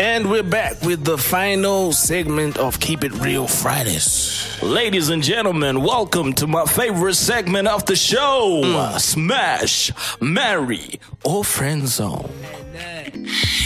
And 0.00 0.30
we're 0.30 0.44
back 0.44 0.80
with 0.82 1.04
the 1.04 1.18
final 1.18 1.92
segment 1.92 2.56
of 2.56 2.78
Keep 2.78 3.02
It 3.02 3.12
Real 3.14 3.48
Fridays. 3.48 4.46
Ladies 4.62 5.08
and 5.08 5.22
gentlemen, 5.22 5.82
welcome 5.82 6.32
to 6.34 6.46
my 6.46 6.64
favorite 6.66 7.14
segment 7.14 7.66
of 7.66 7.84
the 7.86 7.96
show 7.96 8.62
Mm. 8.64 9.00
Smash, 9.00 9.90
Marry, 10.20 11.00
or 11.24 11.44
Friend 11.44 11.88
Zone. 11.88 12.30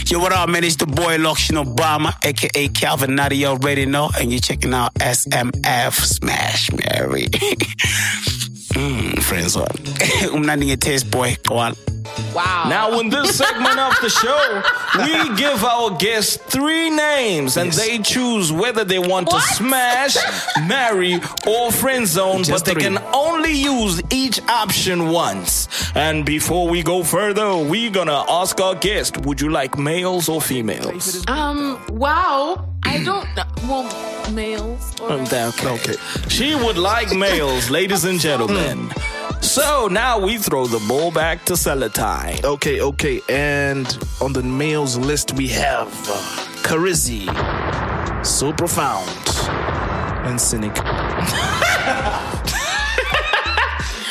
Yo, 0.07 0.19
what 0.21 0.33
up, 0.33 0.49
man? 0.49 0.65
It's 0.65 0.77
the 0.77 0.87
boy 0.87 1.19
Loction 1.19 1.57
Obama, 1.57 2.15
aka 2.25 2.69
Calvin. 2.69 3.15
Now 3.15 3.29
you 3.31 3.47
already 3.47 3.85
know, 3.85 4.11
and 4.19 4.31
you're 4.31 4.41
checking 4.41 4.73
out 4.73 4.95
SMF 4.95 5.95
Smash 6.05 6.71
Mary. 6.73 7.29
mm, 8.73 9.23
friends 9.23 9.57
on. 9.57 9.67
Umnandi 10.33 10.79
taste 10.81 11.11
boy. 11.11 11.37
Go 11.49 11.57
on. 11.59 11.75
Wow. 12.35 12.67
Now, 12.69 12.99
in 13.01 13.09
this 13.11 13.37
segment 13.39 13.79
of 13.79 13.95
the 14.01 14.09
show, 14.09 14.63
we 15.05 15.37
give 15.37 15.65
our 15.65 15.97
guests 15.97 16.37
three 16.37 16.91
names 16.91 17.57
and 17.57 17.73
they 17.73 17.99
choose 17.99 18.51
whether 18.53 18.85
they 18.85 18.99
want 18.99 19.31
to 19.31 19.41
smash, 19.41 20.17
marry, 20.67 21.21
or 21.47 21.73
friend 21.73 22.07
zone, 22.07 22.43
but 22.49 22.65
they 22.65 22.73
three. 22.75 22.83
can 22.83 22.99
only 23.15 23.53
use 23.53 24.03
each 24.11 24.41
option 24.49 25.09
once. 25.09 25.69
And 25.95 26.25
before 26.27 26.69
we 26.69 26.83
go 26.83 27.03
further, 27.03 27.57
we're 27.57 27.91
gonna 27.91 28.25
ask 28.29 28.61
our 28.61 28.75
guest 28.75 29.19
would 29.25 29.41
you 29.41 29.51
like 29.51 29.79
males 29.79 30.29
or 30.29 30.41
females? 30.43 31.25
Um. 31.29 31.83
Wow. 31.91 32.72
I 32.85 33.03
don't. 33.05 33.27
Well, 33.69 33.85
males. 34.33 34.95
Or 35.01 35.13
Um, 35.13 35.25
there, 35.27 35.47
okay. 35.49 35.69
okay. 35.69 35.95
She 36.29 36.55
would 36.55 36.77
like 36.77 37.13
males, 37.15 37.71
ladies 37.79 38.05
and 38.05 38.21
gentlemen. 38.21 38.91
So 39.41 39.89
now 39.89 40.19
we 40.19 40.37
throw 40.39 40.67
the 40.67 40.79
ball 40.89 41.11
back 41.11 41.45
to 41.47 41.57
Seletine. 41.57 42.45
Okay, 42.45 42.81
okay. 42.81 43.21
And 43.29 43.87
on 44.21 44.33
the 44.33 44.43
males 44.43 44.97
list, 44.97 45.33
we 45.33 45.49
have 45.49 45.89
uh, 46.09 46.15
Carizzi, 46.63 47.27
So 48.25 48.53
Profound, 48.53 49.09
and 50.27 50.39
Synik. 50.39 50.75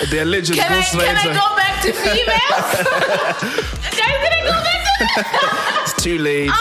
the 0.09 0.19
alleged 0.23 0.53
Can 0.53 0.71
I, 0.71 0.81
can 0.81 1.17
I 1.17 1.23
go 1.23 1.55
back 1.55 1.81
to 1.83 1.93
females? 1.93 2.73
Guys, 3.97 4.07
can 4.19 4.33
I 4.33 4.41
go 4.43 4.51
back 4.51 4.83
to 4.97 5.05
It's 5.83 5.93
too 6.03 6.17
late. 6.17 6.49
Oh 6.51 6.53
my 6.53 6.57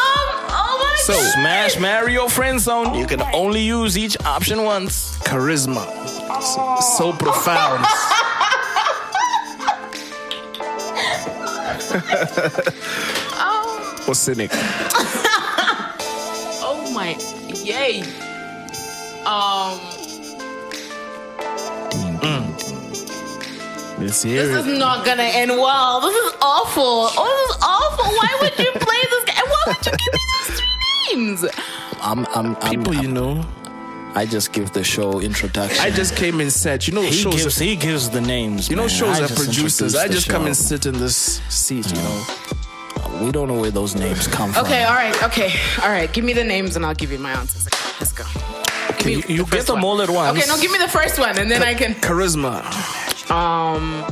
So. 1.10 1.18
Smash, 1.18 1.78
marry, 1.80 2.16
or 2.16 2.30
friend 2.30 2.60
zone. 2.60 2.94
You 2.94 3.04
can 3.04 3.20
only 3.34 3.62
use 3.62 3.98
each 3.98 4.16
option 4.24 4.62
once. 4.62 5.18
Charisma. 5.18 5.84
So, 6.40 6.76
so 6.96 7.12
profound. 7.12 7.84
Oh, 13.42 14.04
or 14.08 14.14
Synik. 14.14 14.50
oh 16.62 16.92
my, 16.94 17.16
yay. 17.64 18.02
Um, 19.26 19.80
Let's 23.98 24.22
this 24.22 24.66
is 24.66 24.78
not 24.78 25.04
gonna 25.04 25.24
end 25.24 25.50
well. 25.50 26.00
This 26.00 26.14
is 26.14 26.32
awful. 26.40 27.10
Oh, 27.12 27.46
this 27.48 27.56
is 27.56 27.62
awful. 27.62 28.04
Why 28.06 28.38
would 28.40 28.58
you 28.58 28.72
play 28.72 29.02
this 29.10 29.24
game? 29.24 29.44
Why 29.44 29.62
would 29.66 29.84
you 29.84 29.92
give 29.92 30.12
me 30.14 30.20
these 30.46 30.79
three? 31.08 31.50
I'm, 32.00 32.26
I'm, 32.26 32.56
I'm, 32.56 32.70
People, 32.70 32.94
you 32.94 33.08
know. 33.08 33.44
I 34.14 34.26
just 34.26 34.52
give 34.52 34.72
the 34.72 34.82
show 34.82 35.20
introduction. 35.20 35.80
I 35.80 35.90
just 35.90 36.16
came 36.16 36.40
and 36.40 36.52
said, 36.52 36.86
you 36.86 36.92
know, 36.94 37.02
he 37.02 37.12
shows. 37.12 37.36
gives, 37.36 37.58
he 37.58 37.76
gives 37.76 38.10
the 38.10 38.20
names. 38.20 38.68
you 38.68 38.74
know, 38.74 38.82
man. 38.82 38.88
shows 38.88 39.20
I 39.20 39.24
are 39.24 39.28
producers. 39.28 39.94
I 39.94 40.08
just 40.08 40.28
come 40.28 40.42
show. 40.42 40.46
and 40.46 40.56
sit 40.56 40.86
in 40.86 40.94
this 40.98 41.40
seat, 41.48 41.88
you 41.90 42.02
know. 42.02 42.24
We 43.22 43.30
don't 43.30 43.48
know 43.48 43.60
where 43.60 43.70
those 43.70 43.94
names 43.94 44.26
come 44.26 44.52
from. 44.52 44.64
Okay, 44.64 44.82
all 44.84 44.94
right, 44.94 45.22
okay, 45.24 45.52
all 45.82 45.90
right. 45.90 46.12
Give 46.12 46.24
me 46.24 46.32
the 46.32 46.42
names 46.42 46.74
and 46.74 46.84
I'll 46.84 46.94
give 46.94 47.12
you 47.12 47.18
my 47.18 47.32
answers. 47.32 47.66
Okay, 47.68 47.96
let's 48.00 48.12
go. 48.12 48.24
Okay, 48.90 49.12
you, 49.12 49.22
the 49.22 49.32
you 49.32 49.44
first 49.44 49.52
get 49.52 49.66
them 49.66 49.76
one. 49.76 49.84
all 49.84 50.02
at 50.02 50.10
once. 50.10 50.38
Okay, 50.38 50.48
no, 50.48 50.60
give 50.60 50.72
me 50.72 50.78
the 50.78 50.88
first 50.88 51.18
one 51.18 51.38
and 51.38 51.50
then 51.50 51.62
I 51.62 51.74
can 51.74 51.94
Charisma. 51.94 52.64
um 53.30 54.04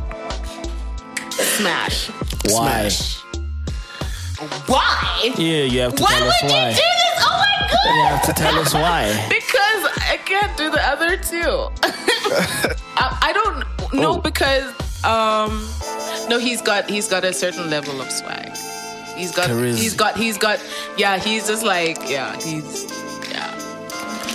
smash. 1.31 2.09
Why? 2.47 2.89
Smash. 2.89 3.18
Why? 4.67 5.33
Yeah, 5.37 5.65
you 5.65 5.81
have 5.81 5.95
to 5.97 6.03
Why 6.03 6.11
tell 6.11 6.21
would 6.25 6.29
us 6.31 6.43
you 6.43 6.49
why. 6.49 6.71
do 6.71 6.77
this? 6.77 7.25
Oh 7.27 7.39
my 7.39 7.69
god! 7.71 7.95
You 7.97 8.05
have 8.07 8.27
to 8.27 8.33
tell 8.33 8.59
us 8.59 8.75
why. 8.75 9.27
Because 9.29 9.83
I 10.15 10.17
can't 10.25 10.57
do 10.57 10.71
the 10.71 10.81
other 10.89 11.17
two. 11.17 11.69
I, 12.97 13.19
I 13.23 13.33
don't 13.33 13.59
know 13.95 14.15
Oh. 14.15 14.19
because 14.21 14.65
um 15.05 15.67
no 16.29 16.39
he's 16.39 16.61
got 16.63 16.89
he's 16.89 17.09
got 17.09 17.25
a 17.25 17.33
certain 17.33 17.69
level 17.71 18.01
of 18.01 18.11
swag. 18.11 18.53
He's 19.17 19.33
got 19.33 19.49
Charisma. 19.51 19.77
he's 19.79 19.95
got 19.95 20.17
he's 20.17 20.39
got 20.39 20.61
yeah 20.97 21.19
he's 21.19 21.49
just 21.49 21.65
like 21.65 21.99
yeah 22.09 22.37
he's 22.41 22.85
yeah 23.33 23.55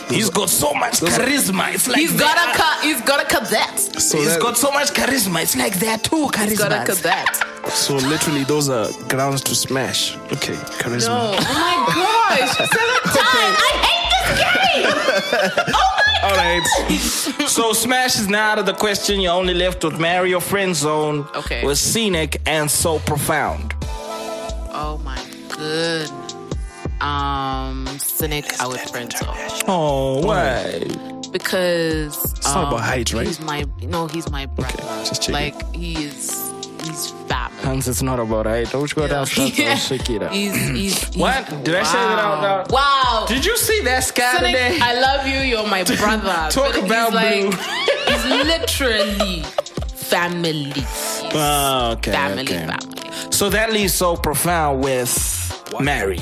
He's 0.09 0.29
got 0.29 0.49
so 0.49 0.73
much 0.73 0.99
charisma. 0.99 1.73
It's 1.73 1.87
like 1.87 1.97
he's 1.99 2.11
got 2.11 2.35
a 2.37 2.45
that. 2.45 2.55
ca- 2.57 2.79
he's 2.87 3.01
got 3.01 3.21
a 3.23 3.25
cadet 3.25 3.79
So, 3.79 4.17
He's 4.17 4.33
that- 4.33 4.41
got 4.41 4.57
so 4.57 4.71
much 4.71 4.91
charisma. 4.93 5.41
It's 5.43 5.55
like 5.55 5.79
that 5.79 6.03
too. 6.03 6.27
he's 6.37 6.57
got 6.59 6.71
a 6.73 6.75
Charisma. 6.75 6.85
cadet 7.01 7.43
so 7.73 7.95
literally, 7.95 8.43
those 8.43 8.69
are 8.69 8.89
grounds 9.09 9.41
to 9.43 9.55
smash. 9.55 10.15
Okay, 10.31 10.55
charisma. 10.79 11.07
no 11.07 11.35
oh 11.35 11.37
my 11.53 11.75
gosh 11.95 12.57
Seletine, 12.73 13.53
I 13.57 13.71
hate 13.87 14.09
this 14.13 14.29
game 14.39 15.73
Oh 15.75 15.99
my 16.23 16.29
All 16.29 16.35
right. 16.37 16.63
So 17.49 17.73
Smash 17.73 18.15
is 18.17 18.29
now 18.29 18.51
out 18.51 18.59
of 18.59 18.65
the 18.65 18.73
question. 18.73 19.19
You're 19.19 19.33
only 19.33 19.53
left 19.53 19.83
with 19.83 19.99
Mario 19.99 20.39
Friend 20.39 20.73
Zone. 20.75 21.27
Okay. 21.35 21.65
With 21.65 21.77
Synik 21.77 22.37
and 22.45 22.71
So 22.71 22.99
Profound. 22.99 23.73
oh 24.75 24.99
my 25.03 25.21
good 25.49 26.09
um 27.01 27.85
Synik 27.99 28.59
I 28.61 28.67
would 28.67 28.79
friend 28.79 29.11
zone 29.11 29.63
Oh, 29.67 30.25
why? 30.25 30.79
because 31.31 32.31
It's 32.33 32.45
not 32.55 32.67
about 32.69 32.81
height, 32.81 33.11
right? 33.13 33.27
He's 33.27 33.41
my 33.41 33.65
no, 33.81 34.07
he's 34.07 34.29
my 34.31 34.45
brother. 34.45 34.77
just 35.03 35.21
checking. 35.23 35.33
like 35.33 35.75
he 35.75 36.05
is, 36.05 36.42
he's 37.33 37.49
family. 37.49 37.63
Hans, 37.65 37.87
it's 37.87 38.01
not 38.01 38.19
about 38.19 38.45
height. 38.45 38.69
Don't 38.71 38.93
go 38.95 39.07
down. 39.07 39.25
Yeah. 39.35 39.75
Shakira. 39.75 40.29
He's, 40.31 40.55
he's, 40.55 41.03
he's 41.03 41.17
What? 41.17 41.47
Did 41.63 41.75
I 41.75 41.83
say 41.83 41.97
that 41.97 42.19
out 42.19 42.41
wow. 42.41 42.41
loud? 42.41 42.71
Wow. 42.71 43.25
Did 43.27 43.45
you 43.45 43.57
see 43.57 43.81
that 43.81 44.03
sky 44.03 44.21
Synik, 44.37 44.45
today? 44.47 44.79
I 44.81 44.99
love 44.99 45.27
you. 45.27 45.39
You're 45.39 45.67
my 45.67 45.83
brother. 45.97 46.49
Talk 46.51 46.73
But 46.73 46.85
about 46.85 47.13
he's 47.13 47.15
like, 47.15 47.41
blue. 47.41 47.83
He's 48.13 48.25
literally 48.25 49.41
family. 49.95 50.71
He's 50.71 51.21
Ah, 51.35 51.91
okay, 51.93 52.11
Family, 52.11 52.43
okay. 52.43 52.67
family. 52.67 53.31
So 53.31 53.49
that 53.49 53.71
leaves 53.71 53.93
So 53.93 54.15
Profound 54.17 54.83
with 54.83 55.11
Mary. 55.79 56.19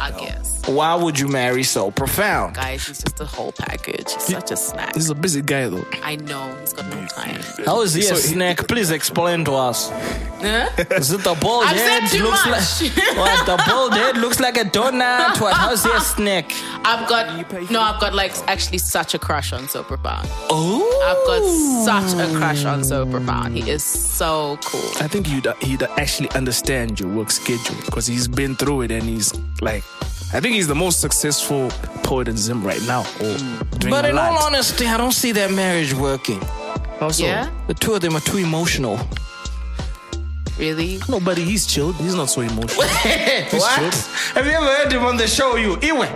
I 0.00 0.10
guess. 0.18 0.53
Why 0.66 0.94
would 0.94 1.18
you 1.18 1.28
marry 1.28 1.62
So 1.62 1.90
Profound? 1.90 2.56
Guys, 2.56 2.86
he's 2.86 3.02
just 3.02 3.20
a 3.20 3.26
whole 3.26 3.52
package. 3.52 4.10
He's 4.12 4.22
such 4.24 4.50
a 4.50 4.56
snack. 4.56 4.94
He's 4.94 5.10
a 5.10 5.14
busy 5.14 5.42
guy, 5.42 5.68
though. 5.68 5.84
I 6.02 6.16
know. 6.16 6.56
He's 6.60 6.72
got 6.72 6.86
no 6.88 7.06
time. 7.06 7.40
How 7.66 7.82
is 7.82 7.92
he 7.92 8.00
a 8.00 8.04
So 8.04 8.14
he- 8.14 8.20
snack? 8.20 8.66
Please 8.66 8.90
explain 8.90 9.44
to 9.44 9.52
us. 9.52 9.90
Huh? 9.90 10.68
Is 10.96 11.10
it 11.12 11.22
the 11.22 11.34
bald 11.40 11.64
I've 11.66 11.76
head 11.76 12.08
too 12.10 12.22
looks 12.24 12.46
much. 12.46 12.82
like 12.82 13.16
what? 13.16 13.46
The 13.46 13.62
bald 13.66 13.92
head 13.94 14.16
looks 14.18 14.40
like 14.40 14.56
a 14.58 14.64
donut. 14.64 15.40
What? 15.40 15.54
How's 15.54 15.84
he 15.84 15.90
a 15.90 16.00
snack? 16.00 16.50
I've 16.84 17.08
got 17.08 17.50
no. 17.70 17.80
I've 17.80 18.00
got 18.00 18.14
like 18.14 18.32
actually 18.48 18.78
such 18.78 19.14
a 19.14 19.18
crush 19.18 19.52
on 19.54 19.68
So 19.68 19.82
Profound. 19.82 20.28
Oh, 20.50 20.82
I've 21.08 21.26
got 21.26 22.12
such 22.14 22.20
a 22.20 22.36
crush 22.38 22.64
on 22.64 22.84
So 22.84 23.06
Profound. 23.06 23.56
He 23.56 23.70
is 23.70 23.82
so 23.82 24.58
cool. 24.64 24.90
I 25.00 25.08
think 25.08 25.26
he'd, 25.26 25.46
he'd 25.62 25.82
actually 25.98 26.30
understand 26.32 27.00
your 27.00 27.08
work 27.10 27.30
schedule 27.30 27.76
because 27.86 28.06
he's 28.06 28.28
been 28.28 28.54
through 28.54 28.82
it 28.82 28.90
and 28.90 29.02
he's 29.04 29.32
like, 29.62 29.82
I 30.34 30.40
think 30.40 30.54
he's 30.56 30.66
the 30.66 30.74
most 30.74 31.00
successful 31.00 31.70
poet 32.02 32.26
in 32.28 32.36
Zim 32.36 32.64
right 32.66 32.82
now. 32.86 33.02
Or 33.20 33.36
doing 33.78 33.90
But 33.90 34.04
a 34.04 34.08
in 34.10 34.16
lot. 34.16 34.32
all 34.32 34.38
honesty, 34.46 34.86
I 34.86 34.96
don't 34.96 35.12
see 35.12 35.32
that 35.32 35.52
marriage 35.52 35.94
working. 35.94 36.40
Also, 37.00 37.22
Yeah, 37.24 37.48
The 37.68 37.74
two 37.74 37.94
of 37.94 38.00
them 38.00 38.16
are 38.16 38.20
too 38.20 38.38
emotional. 38.38 38.98
really. 40.58 40.98
No, 41.08 41.18
buddy, 41.20 41.42
he's 41.44 41.66
chilled. 41.66 41.94
He's 41.96 42.14
not 42.14 42.30
so 42.30 42.40
emotional. 42.40 42.84
what? 42.84 43.78
chilled. 43.78 43.94
Have 44.34 44.46
you 44.46 44.52
ever 44.52 44.66
heard 44.76 44.92
him 44.92 45.04
on 45.04 45.16
the 45.16 45.26
show, 45.28 45.56
you? 45.56 45.76
Iwe? 45.76 46.06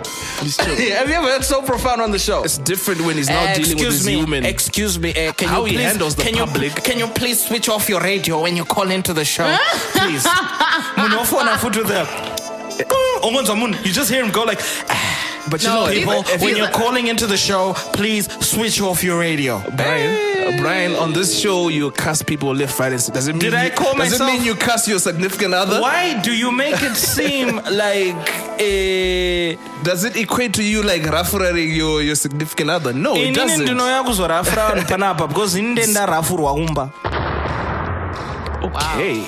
He's 0.41 0.57
chilled. 0.57 0.77
Have 0.99 1.07
you 1.09 1.15
ever 1.15 1.27
heard 1.27 1.43
So 1.43 1.61
Profound 1.61 2.01
on 2.01 2.11
the 2.11 2.19
show? 2.19 2.43
It's 2.43 2.57
different 2.57 3.01
when 3.05 3.15
he's 3.17 3.29
now 3.29 3.39
Uh, 3.43 3.53
dealing 3.55 3.77
with 3.77 3.87
excuse 3.87 3.93
his 3.99 4.05
me, 4.05 4.13
human. 4.17 4.45
excuse 4.45 4.97
me. 4.99 5.09
Uh, 5.11 5.31
can 5.33 5.47
How 5.49 5.59
you 5.61 5.71
he 5.71 5.75
please, 5.77 5.83
handles 5.85 6.15
the 6.15 6.23
can 6.23 6.33
public. 6.35 6.75
You, 6.75 6.81
can 6.81 6.99
you 6.99 7.07
please 7.07 7.45
switch 7.47 7.67
off 7.69 7.87
your 7.89 8.01
radio 8.01 8.41
when 8.43 8.55
you 8.57 8.65
call 8.65 8.89
into 8.91 9.13
the 9.13 9.23
show, 9.25 9.47
please? 9.93 10.23
Munofona 10.99 11.55
futhi 11.57 11.83
the. 11.87 12.48
Omonza 13.23 13.55
mun, 13.57 13.73
You 13.83 13.91
just 13.91 14.09
hear 14.09 14.23
him 14.23 14.31
go 14.31 14.43
like, 14.43 14.59
but 15.49 15.61
you 15.61 15.67
No, 15.69 15.85
know, 15.85 15.91
people, 15.91 16.19
if 16.33 16.41
when 16.41 16.55
you're 16.55 16.69
calling 16.71 17.07
into 17.07 17.27
the 17.27 17.37
show, 17.37 17.73
please 17.93 18.27
switch 18.45 18.79
off 18.81 19.03
your 19.03 19.19
radio. 19.19 19.61
Brian, 19.75 20.53
uh, 20.53 20.57
Brian, 20.61 20.95
on 20.95 21.11
this 21.13 21.37
show 21.39 21.67
you 21.69 21.91
cuss 21.91 22.21
people 22.21 22.53
left, 22.55 22.79
right, 22.79 22.91
and 22.93 23.01
center. 23.01 23.15
Does 23.19 23.27
it 23.27 23.33
mean 23.33 23.39
Did 23.41 23.53
I 23.55 23.65
you, 23.65 23.71
call 23.71 23.93
Does 23.93 23.97
myself- 24.11 24.29
it 24.29 24.33
mean 24.33 24.43
you 24.45 24.55
cuss 24.55 24.87
your 24.87 24.99
significant 24.99 25.53
other? 25.53 25.81
Why 25.81 26.19
do 26.21 26.31
you 26.31 26.51
make 26.51 26.81
it 26.81 26.95
seem 26.95 27.55
like 27.71 28.15
eh, 28.61 29.55
Does 29.83 30.03
it 30.05 30.15
equate 30.15 30.53
to 30.53 30.63
you 30.63 30.81
like 30.83 31.03
referring 31.03 31.73
your 31.75 32.01
your 32.01 32.15
significant 32.15 32.69
other? 32.69 32.93
No, 32.93 33.15
it 33.15 33.33
doesn't. 33.35 33.67
ndinoya 33.67 34.03
kuzorafura 34.03 34.67
vanhu 34.69 34.85
panapa 34.87 35.27
because 35.27 35.55
ini 38.59 38.59
ndendarafurwa 38.59 38.61
kumba 38.61 38.93
Okay. 38.95 39.21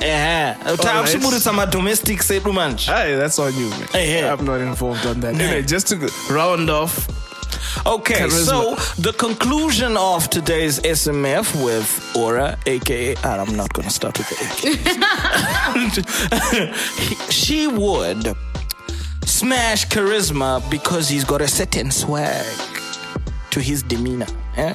ehe 0.00 0.54
takusiburitsa 0.76 1.52
madomestics 1.52 2.30
edu 2.30 2.52
manje 2.52 2.92
Hey, 2.92 3.16
that's 3.16 3.38
on 3.38 3.54
you, 3.54 3.68
man. 3.70 3.88
Hey, 3.92 4.06
hey. 4.06 4.28
I'm 4.30 4.44
not 4.44 4.60
involved 4.60 5.06
on 5.06 5.20
that. 5.20 5.34
Anyway, 5.34 5.62
just 5.62 5.88
to 5.88 5.96
round 6.34 6.70
off, 6.70 7.08
Okay, 7.86 8.14
Charisma. 8.16 8.46
so 8.46 8.76
the 9.02 9.12
conclusion 9.12 9.96
of 9.96 10.28
today's 10.30 10.80
SMF 10.80 11.54
with 11.64 12.16
Aura, 12.16 12.56
aka 12.66 13.14
ah, 13.24 13.40
I'm 13.44 13.56
not 13.56 13.72
gonna 13.72 13.90
start 13.90 14.18
with 14.18 14.28
the 14.28 14.36
aka. 14.44 14.76
she 17.30 17.66
would 17.66 18.34
smash 19.24 19.86
charisma 19.88 20.60
because 20.70 21.08
he's 21.08 21.24
got 21.24 21.40
a 21.40 21.48
certain 21.48 21.90
swag 21.90 22.44
to 23.50 23.60
his 23.60 23.82
demeanor. 23.82 24.26
eh? 24.56 24.74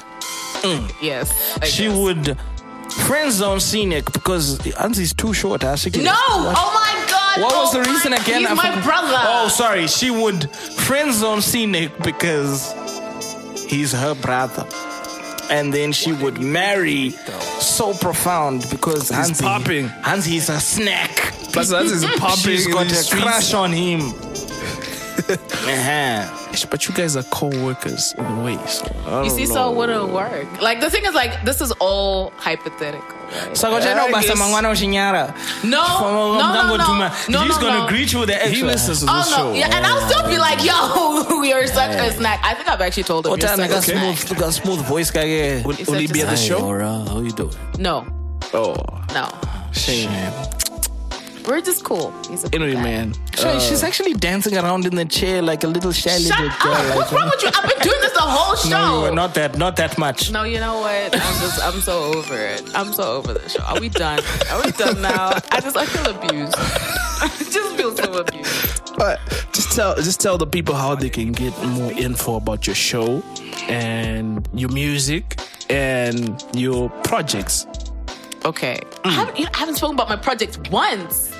Yes. 1.02 1.30
I 1.60 1.66
She 1.66 1.84
guess. 1.88 1.96
would 1.96 2.36
friend 3.06 3.30
zone 3.32 3.58
Synik 3.58 4.12
because 4.12 4.58
Anzi's 4.76 5.12
too 5.14 5.32
short. 5.34 5.64
I 5.64 5.76
think 5.76 5.96
No! 5.96 6.12
Oh 6.14 6.70
my 6.74 7.10
god! 7.10 7.40
What 7.42 7.54
was 7.54 7.74
oh 7.74 7.82
the 7.82 7.90
reason 7.90 8.12
again? 8.12 8.40
He's 8.40 8.50
I 8.50 8.54
my 8.54 8.70
forgot- 8.70 8.84
brother. 8.84 9.18
Oh, 9.22 9.48
sorry. 9.48 9.86
She 9.88 10.10
would 10.10 10.50
friend 10.50 11.12
zone 11.12 11.38
Synik 11.38 11.90
because 12.02 12.72
he's 13.68 13.92
her 13.92 14.14
brother. 14.14 14.66
And 15.50 15.74
then 15.74 15.92
she 15.92 16.12
would 16.12 16.40
marry 16.40 17.10
so 17.60 17.92
profound 17.92 18.66
because 18.70 19.10
Hansi, 19.10 19.44
popping. 19.44 19.88
Hansi's 19.88 20.48
a 20.48 20.58
snack. 20.58 21.34
plus 21.52 21.68
that 21.70 21.84
is 21.84 22.04
popping. 22.18 22.36
She's 22.36 22.66
in 22.66 22.72
got 22.72 22.86
a 22.86 22.94
streets. 22.94 23.22
crush 23.22 23.52
on 23.54 23.70
him. 23.72 24.00
But 26.70 26.88
you 26.88 26.94
guys 26.94 27.16
are 27.16 27.22
co-workers 27.24 28.14
in 28.18 28.24
a 28.24 28.42
way. 28.44 28.58
So 28.66 28.84
I 29.06 29.22
You 29.22 29.28
don't 29.28 29.30
see, 29.30 29.44
know. 29.46 29.54
so 29.54 29.72
it 29.72 29.76
wouldn't 29.76 30.08
work. 30.12 30.46
Like 30.60 30.80
the 30.80 30.90
thing 30.90 31.04
is, 31.04 31.14
like 31.14 31.44
this 31.44 31.60
is 31.60 31.72
all 31.80 32.30
hypothetical, 32.36 33.04
right? 33.08 33.56
Saka 33.56 33.74
Yeah, 33.80 33.94
chano 33.94 34.08
I 34.08 34.12
basa 34.12 34.28
guess- 34.28 34.38
mangwana 34.38 34.70
uchinyara. 34.70 35.34
No, 35.64 35.82
no, 36.00 36.38
no, 36.38 36.76
no, 36.76 36.86
no, 36.86 37.08
He's 37.08 37.28
no, 37.28 37.60
gonna 37.60 37.80
no. 37.80 37.88
greet 37.88 38.12
you 38.12 38.20
with 38.20 38.28
the 38.28 38.36
extra. 38.36 38.54
He 38.54 38.62
listens 38.62 39.00
to 39.00 39.06
the 39.06 39.12
Oh 39.14 39.22
show. 39.24 39.48
no, 39.50 39.54
yeah, 39.54 39.74
and 39.74 39.84
I'll 39.86 40.00
still 40.08 40.26
be 40.28 40.38
like, 40.38 40.62
"Yo, 40.64 41.38
we 41.40 41.52
are 41.52 41.66
such 41.66 41.94
a 41.96 42.12
snack." 42.12 42.40
I 42.44 42.54
think 42.54 42.68
I've 42.68 42.80
actually 42.80 43.04
told 43.04 43.26
him 43.26 43.30
What 43.30 43.40
you're 43.40 43.48
time 43.48 43.58
such 43.58 43.70
got 43.70 43.78
a 43.78 43.82
snack. 43.82 44.18
smooth, 44.18 44.38
got 44.38 44.52
smooth 44.54 44.80
voice 44.86 45.10
guy. 45.10 45.62
Will, 45.64 45.72
He's 45.74 45.86
will 45.88 45.98
he 45.98 46.06
be 46.06 46.20
a 46.20 46.24
at 46.26 46.30
the 46.30 46.36
snack. 46.36 46.58
show? 46.58 46.64
Laura, 46.64 47.04
how 47.08 47.20
you 47.20 47.32
doing? 47.32 47.54
No, 47.78 48.06
Oh, 48.52 48.76
no, 49.14 49.26
shame. 49.72 50.10
We're 51.46 51.60
just 51.60 51.84
cool. 51.84 52.12
He's 52.28 52.44
a 52.44 52.48
Anyway, 52.54 52.74
guy. 52.74 52.82
man. 52.82 53.14
Sure, 53.36 53.48
uh, 53.50 53.58
she's 53.60 53.82
actually 53.82 54.14
dancing 54.14 54.56
around 54.56 54.86
in 54.86 54.94
the 54.94 55.04
chair 55.04 55.42
like 55.42 55.64
a 55.64 55.66
little 55.66 55.92
shy 55.92 56.18
Shut 56.18 56.38
little 56.40 56.46
up! 56.48 56.64
like- 56.64 56.96
What's 56.96 57.12
wrong 57.12 57.30
with 57.30 57.42
you? 57.42 57.50
I've 57.54 57.68
been 57.68 57.78
doing 57.82 58.00
this 58.00 58.12
the 58.12 58.20
whole 58.20 58.56
show. 58.56 58.70
No, 59.08 59.14
not 59.14 59.34
that, 59.34 59.58
not 59.58 59.76
that 59.76 59.98
much. 59.98 60.30
No, 60.30 60.44
you 60.44 60.58
know 60.60 60.78
what? 60.80 61.14
I'm 61.14 61.40
just, 61.40 61.62
I'm 61.62 61.80
so 61.80 62.12
over 62.14 62.36
it. 62.38 62.62
I'm 62.74 62.92
so 62.92 63.04
over 63.18 63.34
the 63.34 63.48
show. 63.48 63.62
Are 63.62 63.80
we 63.80 63.88
done? 63.88 64.20
Are 64.50 64.62
we 64.64 64.70
done 64.72 65.00
now? 65.02 65.32
I 65.50 65.60
just, 65.60 65.76
I 65.76 65.84
feel 65.86 66.14
abused. 66.14 66.54
I 66.58 67.28
just 67.50 67.76
feel 67.76 67.94
so 67.96 68.12
abused. 68.20 68.94
But 68.96 69.18
just 69.52 69.72
tell 69.72 69.96
just 69.96 70.20
tell 70.20 70.38
the 70.38 70.46
people 70.46 70.74
how 70.74 70.94
they 70.94 71.10
can 71.10 71.32
get 71.32 71.52
more 71.64 71.90
info 71.92 72.36
about 72.36 72.66
your 72.66 72.76
show 72.76 73.22
and 73.68 74.48
your 74.54 74.70
music 74.70 75.40
and 75.68 76.42
your 76.54 76.90
projects. 77.02 77.66
Okay. 78.44 78.80
I, 79.04 79.10
haven't, 79.10 79.38
you 79.38 79.44
know, 79.46 79.50
I 79.54 79.58
haven't 79.58 79.76
spoken 79.76 79.94
about 79.96 80.08
my 80.08 80.16
project 80.16 80.70
once. 80.70 81.32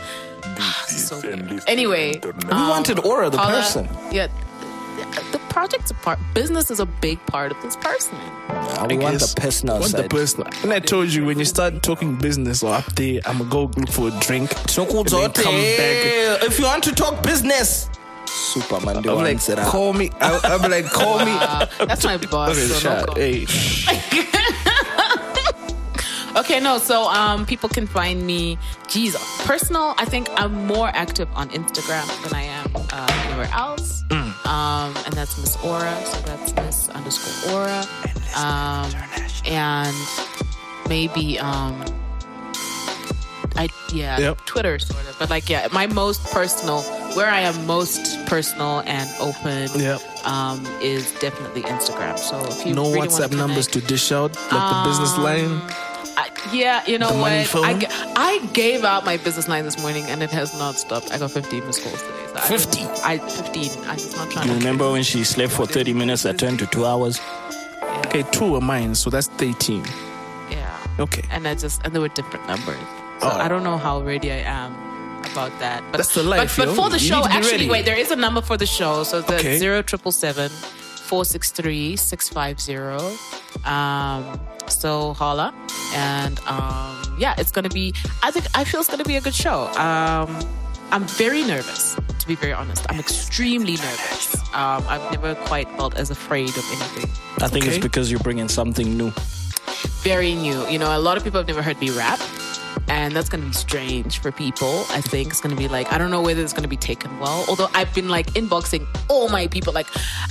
Ah, 0.45 0.85
so 0.89 1.21
weird. 1.21 1.63
Anyway, 1.67 2.21
We 2.23 2.33
wanted 2.49 2.99
Aura, 3.01 3.31
the 3.31 3.37
Paula, 3.39 3.61
person. 3.61 3.89
Yeah. 4.11 4.29
The, 4.97 5.25
the 5.33 5.39
project's 5.51 5.91
a 5.91 5.95
part. 5.95 6.19
Business 6.35 6.71
is 6.71 6.81
a 6.81 6.87
big 6.87 7.25
part 7.27 7.51
of 7.53 7.61
this 7.63 7.77
person. 7.77 8.17
Uh, 8.49 8.87
we 8.89 8.97
want 8.99 9.19
the 9.21 9.35
personal 9.41 9.81
want 9.81 9.93
the 9.93 10.05
personal. 10.09 10.49
And 10.63 10.73
I 10.73 10.79
told 10.81 11.09
you 11.09 11.25
when 11.25 11.39
you 11.39 11.45
start 11.45 11.83
talking 11.83 12.17
business 12.17 12.63
or 12.63 12.75
up 12.75 12.87
there, 12.95 13.21
I'm 13.27 13.39
gonna 13.39 13.51
go 13.51 13.63
look 13.77 13.91
for 13.91 14.09
a 14.09 14.21
drink. 14.21 14.53
So 14.69 14.83
and 14.85 15.09
then 15.09 15.33
come 15.33 15.55
back. 15.55 16.43
If 16.45 16.59
you 16.59 16.65
want 16.65 16.85
to 16.85 16.93
talk 16.93 17.23
business, 17.23 17.89
Superman, 18.27 19.03
the 19.03 19.11
I'm 19.11 19.17
one 19.17 19.25
like, 19.25 19.67
call 19.67 19.93
me. 19.93 20.11
I, 20.21 20.41
I'm 20.45 20.71
like, 20.71 20.87
call 20.87 21.19
me. 21.25 21.33
Uh, 21.33 21.67
that's 21.87 22.05
my 22.05 22.17
boss. 22.17 22.51
Okay, 22.51 22.67
so 22.67 22.75
no 22.75 23.07
shot. 23.07 23.17
Hey, 23.19 23.47
Okay, 26.37 26.59
no. 26.61 26.79
So 26.79 27.05
um, 27.05 27.47
people 27.47 27.69
can 27.69 27.87
find 27.87 28.27
me. 28.27 28.59
Geez, 28.89 29.17
personal. 29.45 29.95
I 29.99 30.05
think 30.05 30.29
I'm 30.37 30.67
more 30.67 30.89
active 30.89 31.29
on 31.35 31.49
Instagram 31.51 32.07
than 32.25 32.35
I 32.35 32.43
am 32.43 32.71
uh, 32.93 33.25
anywhere 33.27 33.51
else. 33.53 34.03
Um, 34.11 34.95
and 35.07 35.15
that's 35.15 35.39
Miss 35.39 35.57
Aura. 35.65 35.95
So 36.05 36.21
that's 36.23 36.55
Miss 36.57 36.89
underscore 36.91 37.55
Aura. 37.55 37.85
Um, 38.37 38.91
and 39.47 39.95
maybe 40.89 41.39
um, 41.39 41.83
I 43.57 43.69
yeah 43.93 44.19
Yep. 44.19 44.45
Twitter 44.45 44.79
sort 44.79 45.07
of. 45.09 45.17
But 45.19 45.31
like 45.31 45.49
yeah, 45.49 45.69
my 45.73 45.87
most 45.87 46.25
personal, 46.33 46.83
where 47.17 47.29
I 47.29 47.41
am 47.41 47.67
most 47.67 48.27
personal 48.27 48.83
and 48.87 49.09
open. 49.21 49.69
Yep. 49.81 50.01
Um, 50.27 50.65
is 50.81 51.13
definitely 51.21 51.63
Instagram. 51.63 52.19
So 52.19 52.45
if 52.47 52.67
you 52.67 52.75
no 52.75 52.93
really 52.93 53.09
WhatsApp 53.09 53.37
numbers 53.37 53.67
to 53.69 53.81
dish 53.81 54.11
out 54.13 54.35
like 54.53 54.85
the 54.85 54.89
business 54.89 55.17
line. 55.19 55.61
I, 56.47 56.53
yeah, 56.55 56.87
you 56.87 56.99
know 56.99 57.11
The 57.13 57.19
what? 57.19 57.33
I, 57.65 57.79
g- 57.79 57.87
I 57.91 58.39
gave 58.53 58.85
out 58.85 59.05
my 59.05 59.17
business 59.17 59.49
line 59.49 59.65
this 59.65 59.79
morning 59.81 60.05
and 60.05 60.23
it 60.23 60.31
has 60.31 60.57
not 60.59 60.77
stopped. 60.77 61.13
I 61.13 61.19
got 61.19 61.31
15 61.31 61.67
missed 61.67 61.83
calls 61.83 62.01
today. 62.03 62.27
So 62.27 62.35
I 62.37 62.41
50? 62.49 62.81
I 63.05 63.19
15. 63.19 63.85
I'm 63.89 63.97
just 63.97 64.17
not 64.17 64.31
trying 64.31 64.47
You 64.49 64.53
to. 64.55 64.59
remember 64.59 64.91
when 64.93 65.03
she 65.03 65.25
slept 65.25 65.53
for 65.53 65.67
30 65.67 65.93
minutes 65.95 66.23
that 66.25 66.39
turned 66.39 66.59
to 66.61 66.67
two 66.67 66.85
hours? 66.85 67.21
Okay, 68.07 68.23
two 68.33 68.53
were 68.53 68.61
mine, 68.61 68.95
so 68.95 69.11
that's 69.11 69.29
13. 69.29 69.85
Yeah. 70.51 70.79
Okay. 70.99 71.23
And 71.31 71.47
I 71.49 71.55
just 71.55 71.81
and 71.85 71.93
there 71.95 72.01
were 72.03 72.09
different 72.09 72.47
numbers. 72.47 72.79
So 73.21 73.29
Oh. 73.29 73.39
I 73.39 73.49
don't 73.49 73.63
know 73.65 73.79
how 73.79 74.03
ready 74.03 74.31
I 74.31 74.39
am 74.39 74.73
about 75.33 75.59
that. 75.61 75.83
But 75.91 75.99
That's 75.99 76.15
the 76.15 76.23
life, 76.23 76.57
But, 76.57 76.67
but 76.67 76.75
for 76.77 76.91
the 76.91 76.99
You 76.99 77.09
show, 77.09 77.17
need 77.21 77.23
to 77.25 77.29
be 77.31 77.35
actually, 77.37 77.53
ready. 77.53 77.71
wait, 77.71 77.85
there 77.87 77.97
is 77.99 78.11
a 78.11 78.17
number 78.17 78.41
for 78.43 78.57
the 78.57 78.67
show. 78.67 79.03
So 79.05 79.21
the 79.23 79.37
Okay. 79.37 79.57
zero 79.59 79.81
triple 79.83 80.13
seven 80.13 80.51
four 80.51 81.25
six 81.25 81.51
three 81.51 81.97
six 81.97 82.29
five 82.29 82.61
zero. 82.61 82.99
Um. 83.65 84.41
So 84.67 85.13
holla, 85.13 85.53
and 85.95 86.41
um, 86.47 87.17
yeah, 87.19 87.35
it's 87.39 87.51
gonna 87.51 87.69
be. 87.69 87.93
I 88.23 88.31
think 88.31 88.47
I 88.55 88.65
feel 88.65 88.81
it's 88.81 88.89
gonna 88.91 89.05
be 89.05 89.17
a 89.17 89.21
good 89.21 89.35
show. 89.35 89.67
Um, 89.77 90.29
I'm 90.91 91.05
very 91.05 91.43
nervous, 91.45 91.97
to 92.19 92.27
be 92.27 92.35
very 92.35 92.53
honest. 92.55 92.87
I'm 92.89 92.99
extremely 92.99 93.77
nervous. 93.77 94.35
Um, 94.55 94.83
I've 94.89 95.11
never 95.11 95.35
quite 95.47 95.69
felt 95.77 95.97
as 95.97 96.11
afraid 96.11 96.49
of 96.49 96.65
anything. 96.71 97.11
I 97.45 97.49
think 97.49 97.65
Okay. 97.67 97.77
it's 97.77 97.83
because 97.83 98.11
you're 98.11 98.21
bringing 98.21 98.49
something 98.49 98.97
new. 98.97 99.13
very 100.03 100.35
new. 100.35 100.67
You 100.69 100.79
know, 100.79 100.97
a 100.97 101.01
lot 101.01 101.17
of 101.17 101.25
people 101.25 101.41
have 101.41 101.49
never 101.49 101.63
heard 101.63 101.79
me 101.81 101.91
rap. 101.91 102.21
And 102.89 103.15
that's 103.17 103.29
gonna 103.29 103.47
be 103.47 103.53
strange 103.53 104.19
for 104.19 104.31
people. 104.31 104.85
I 104.91 105.01
think 105.01 105.31
it's 105.31 105.41
gonna 105.41 105.57
be 105.57 105.69
like 105.69 105.93
I 105.93 105.99
don't 105.99 106.11
know 106.11 106.21
whether 106.21 106.43
it's 106.43 106.53
gonna 106.53 106.69
be 106.69 106.77
taken 106.77 107.19
well. 107.19 107.45
Although 107.49 107.69
I've 107.75 107.93
been 107.95 108.09
like 108.09 108.27
inboxing 108.35 108.87
all 109.09 109.29
my 109.29 109.47
people, 109.47 109.73
like 109.73 109.87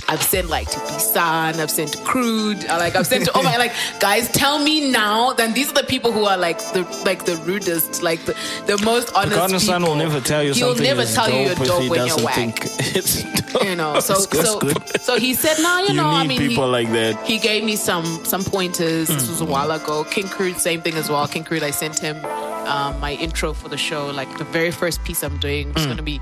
I've 0.08 0.22
sent 0.22 0.48
like 0.48 0.70
to 0.70 0.78
Bisan, 0.78 1.60
I've 1.60 1.70
sent 1.70 1.92
to 1.94 1.98
Crude, 2.04 2.64
uh, 2.66 2.76
like 2.78 2.94
I've 2.96 3.06
sent 3.06 3.24
to 3.26 3.32
all 3.34 3.42
my 3.42 3.56
like 3.56 3.72
guys. 4.00 4.30
Tell 4.30 4.58
me 4.58 4.90
now. 4.90 5.32
Then 5.34 5.52
these 5.52 5.70
are 5.70 5.74
the 5.74 5.84
people 5.84 6.12
who 6.12 6.24
are 6.26 6.36
like 6.36 6.58
the 6.72 6.82
like 7.04 7.24
the 7.24 7.36
rudest, 7.38 8.02
like 8.02 8.24
the, 8.24 8.34
the 8.66 8.80
most 8.84 9.12
honest. 9.14 9.66
Son 9.66 9.82
will 9.82 9.96
never 9.96 10.20
tell 10.20 10.42
you 10.42 10.52
He'll 10.54 10.68
something 10.74 10.84
never 10.84 11.04
tell 11.04 11.28
you 11.30 11.46
you're 11.46 11.54
dope 11.56 11.82
he 11.82 11.88
when 11.90 12.06
you're 12.06 12.18
whack. 12.24 12.58
it's 12.96 13.22
dope. 13.52 13.64
You 13.64 13.76
know, 13.76 13.98
so 14.00 14.14
so 14.14 14.58
good. 14.60 15.00
so 15.00 15.18
he 15.18 15.34
said, 15.34 15.60
"No, 15.62 15.78
you, 15.78 15.88
You 15.88 15.94
know, 15.94 16.08
I 16.08 16.26
mean, 16.26 16.40
he- 16.40 16.48
people 16.48 16.68
like 16.68 16.90
that. 16.92 17.24
he 17.26 17.38
gave 17.38 17.64
me 17.64 17.76
some 17.76 18.04
some 18.24 18.42
pointers. 18.44 19.08
This 19.08 19.28
was 19.28 19.40
a 19.40 19.44
while 19.44 19.70
ago. 19.70 20.04
King 20.04 20.28
Crude, 20.28 20.58
same 20.58 20.80
thing 20.82 20.94
as 20.94 21.08
well. 21.10 21.26
King 21.26 21.44
Crude, 21.44 21.62
I 21.62 21.70
sent 21.70 21.98
him 21.98 22.16
um, 22.66 22.98
my 23.00 23.12
intro 23.14 23.52
for 23.52 23.68
the 23.68 23.76
show. 23.76 24.06
Like 24.10 24.38
the 24.38 24.44
very 24.44 24.70
first 24.70 25.02
piece 25.04 25.22
I'm 25.22 25.38
doing 25.38 25.70
is 25.76 25.84
going 25.86 25.96
to 25.98 26.02
be. 26.02 26.20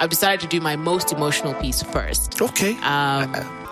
I've 0.00 0.10
decided 0.10 0.40
to 0.40 0.48
do 0.48 0.60
my 0.60 0.74
most 0.74 1.12
emotional 1.12 1.54
piece 1.54 1.80
first. 1.84 2.42
Okay. 2.42 2.72
Um, 2.72 2.80
I 2.82 3.24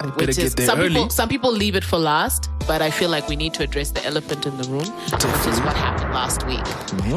better 0.05 0.11
which 0.11 0.29
is 0.31 0.37
get 0.37 0.57
there 0.57 0.67
some 0.67 0.79
early. 0.79 0.89
people 0.91 1.11
some 1.11 1.29
people 1.29 1.51
leave 1.51 1.75
it 1.75 1.83
for 1.85 1.99
last, 1.99 2.49
but 2.69 2.81
I 2.81 2.91
feel 2.91 3.11
like 3.11 3.29
we 3.29 3.35
need 3.35 3.55
to 3.55 3.63
address 3.65 3.91
the 3.91 4.05
elephant 4.05 4.47
in 4.47 4.57
the 4.57 4.65
room, 4.65 4.87
which 4.87 5.47
is 5.53 5.61
what 5.63 5.77
happened 5.77 6.13
last 6.15 6.47
week. 6.47 6.61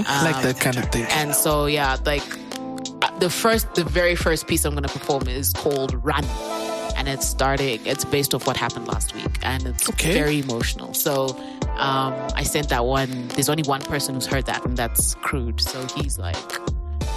I 0.08 0.24
like 0.24 0.42
that 0.44 0.60
kind 0.60 0.78
of 0.78 0.86
thing. 0.92 1.06
And 1.12 1.36
so 1.36 1.68
yeah, 1.68 1.98
like 2.06 2.24
uh, 3.04 3.20
the 3.20 3.30
first, 3.30 3.76
the 3.76 3.84
very 3.84 4.16
first 4.16 4.48
piece 4.48 4.66
I'm 4.66 4.74
going 4.74 4.84
to 4.84 4.90
perform 5.00 5.28
is 5.28 5.54
called 5.54 5.94
Run, 6.04 6.26
and 6.98 7.08
it's 7.08 7.28
starting. 7.28 7.86
It's 7.86 8.06
based 8.06 8.34
off 8.34 8.48
what 8.48 8.58
happened 8.58 8.88
last 8.88 9.14
week, 9.14 9.38
and 9.44 9.68
it's 9.68 9.88
Okay. 9.90 10.14
very 10.14 10.40
emotional. 10.40 10.96
So 10.96 11.38
um, 11.78 12.14
I 12.36 12.44
sent 12.44 12.70
that 12.70 12.86
one. 12.86 13.28
There's 13.30 13.50
only 13.50 13.64
one 13.64 13.82
person 13.82 14.16
who's 14.16 14.26
heard 14.26 14.46
that, 14.46 14.66
and 14.66 14.78
that's 14.78 15.16
Crude. 15.16 15.60
So 15.62 15.86
he's 15.96 16.18
like, 16.18 16.36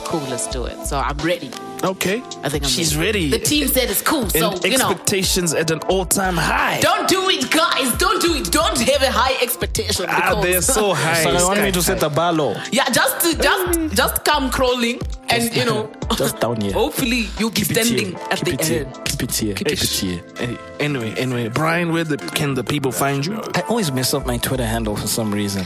"Cool, 0.08 0.20
let's 0.28 0.46
do 0.48 0.64
it." 0.64 0.76
So 0.86 0.98
I'm 0.98 1.16
ready. 1.18 1.50
Okay. 1.84 2.20
I 2.42 2.48
think 2.48 2.64
I'm 2.64 2.70
She's 2.70 2.96
ready. 2.96 3.30
The 3.30 3.38
team 3.38 3.68
said 3.68 3.88
it's 3.88 4.02
cool, 4.02 4.28
so 4.30 4.50
and 4.50 4.64
you 4.64 4.78
know. 4.78 4.90
expectations 4.90 5.54
at 5.54 5.70
an 5.70 5.78
all-time 5.88 6.36
high. 6.36 6.80
Don't 6.80 7.06
do 7.08 7.28
it, 7.30 7.48
guys. 7.52 7.88
Don't 7.98 8.20
do 8.20 8.34
it. 8.34 8.50
Don't 8.50 8.76
have 8.80 9.02
a 9.02 9.12
high 9.12 9.36
expectation. 9.40 10.06
ah, 10.08 10.14
because- 10.16 10.42
they're 10.44 10.62
so 10.62 10.92
high. 11.04 11.22
So 11.22 11.30
I 11.30 11.42
want 11.44 11.60
me 11.62 11.70
to 11.70 11.82
set 11.82 12.00
the 12.00 12.08
bar 12.08 12.32
low. 12.32 12.54
Yeah, 12.72 12.88
just 12.90 13.16
just 13.40 13.94
just 13.94 14.24
come 14.24 14.50
crawling, 14.50 14.98
and 15.28 15.54
you 15.54 15.64
know, 15.64 15.88
Just 16.16 16.40
down 16.40 16.60
here. 16.60 16.72
hopefully 16.72 17.28
you'll 17.38 17.50
be 17.50 17.60
Keep 17.62 17.70
it 17.70 17.84
standing 17.84 18.06
here. 18.16 18.26
at 18.32 18.38
Keep 18.44 18.58
the 18.60 18.74
end. 18.80 19.04
Keep 19.04 19.22
it 19.22 19.34
here. 19.36 19.54
Keep 19.54 19.68
Keep 19.68 19.78
it 19.78 19.82
it 19.84 19.90
here. 19.90 20.20
Hey, 20.36 20.56
Anyway, 20.80 21.12
anyway, 21.16 21.48
Brian, 21.48 21.92
where 21.92 22.04
the, 22.04 22.16
can 22.38 22.54
the 22.54 22.64
people 22.64 22.90
find 22.92 23.26
you? 23.26 23.34
I 23.54 23.60
always 23.68 23.92
mess 23.92 24.14
up 24.14 24.24
my 24.26 24.38
Twitter 24.38 24.64
handle 24.66 24.96
for 24.96 25.06
some 25.08 25.30
reason. 25.32 25.64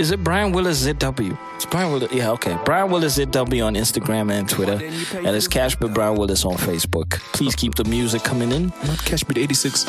Is 0.00 0.10
it 0.12 0.24
Brian 0.24 0.52
Willis 0.52 0.86
ZW? 0.86 1.36
It's 1.56 1.66
Brian 1.66 1.92
Willis. 1.92 2.10
Yeah, 2.10 2.30
okay. 2.30 2.56
Brian 2.64 2.90
Willis 2.90 3.18
ZW 3.18 3.66
on 3.66 3.74
Instagram 3.74 4.32
and 4.32 4.48
Twitter. 4.48 4.80
And 5.18 5.36
it's 5.36 5.46
Cash 5.46 5.76
but 5.76 5.92
Brian 5.92 6.14
Willis 6.14 6.42
on 6.46 6.54
Facebook. 6.54 7.20
Please 7.34 7.54
keep 7.54 7.74
the 7.74 7.84
music 7.84 8.22
coming 8.22 8.50
in. 8.50 8.68
Not 8.68 8.96
Cashbeat 9.04 9.36
86. 9.36 9.84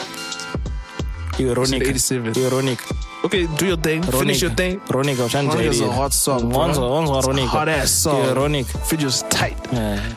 Ironic. 1.39 1.81
87. 1.83 2.33
Ironic. 2.43 2.79
Okay, 3.23 3.47
do 3.55 3.67
your 3.67 3.77
thing. 3.77 4.03
Finish 4.03 4.41
your 4.41 4.51
thing. 4.51 4.81
Ironic. 4.91 5.17
Ironic 5.17 5.67
is 5.67 5.79
a 5.79 5.89
hot 5.89 6.11
song. 6.11 6.49
One's 6.49 6.77
one's 6.77 7.09
a 7.09 7.29
ironic. 7.29 7.45
hot 7.45 7.69
ass 7.69 7.91
song. 7.91 8.21
Ironic. 8.31 8.65
Video's 8.89 9.23
tight. 9.29 9.55
Yeah. 9.71 10.13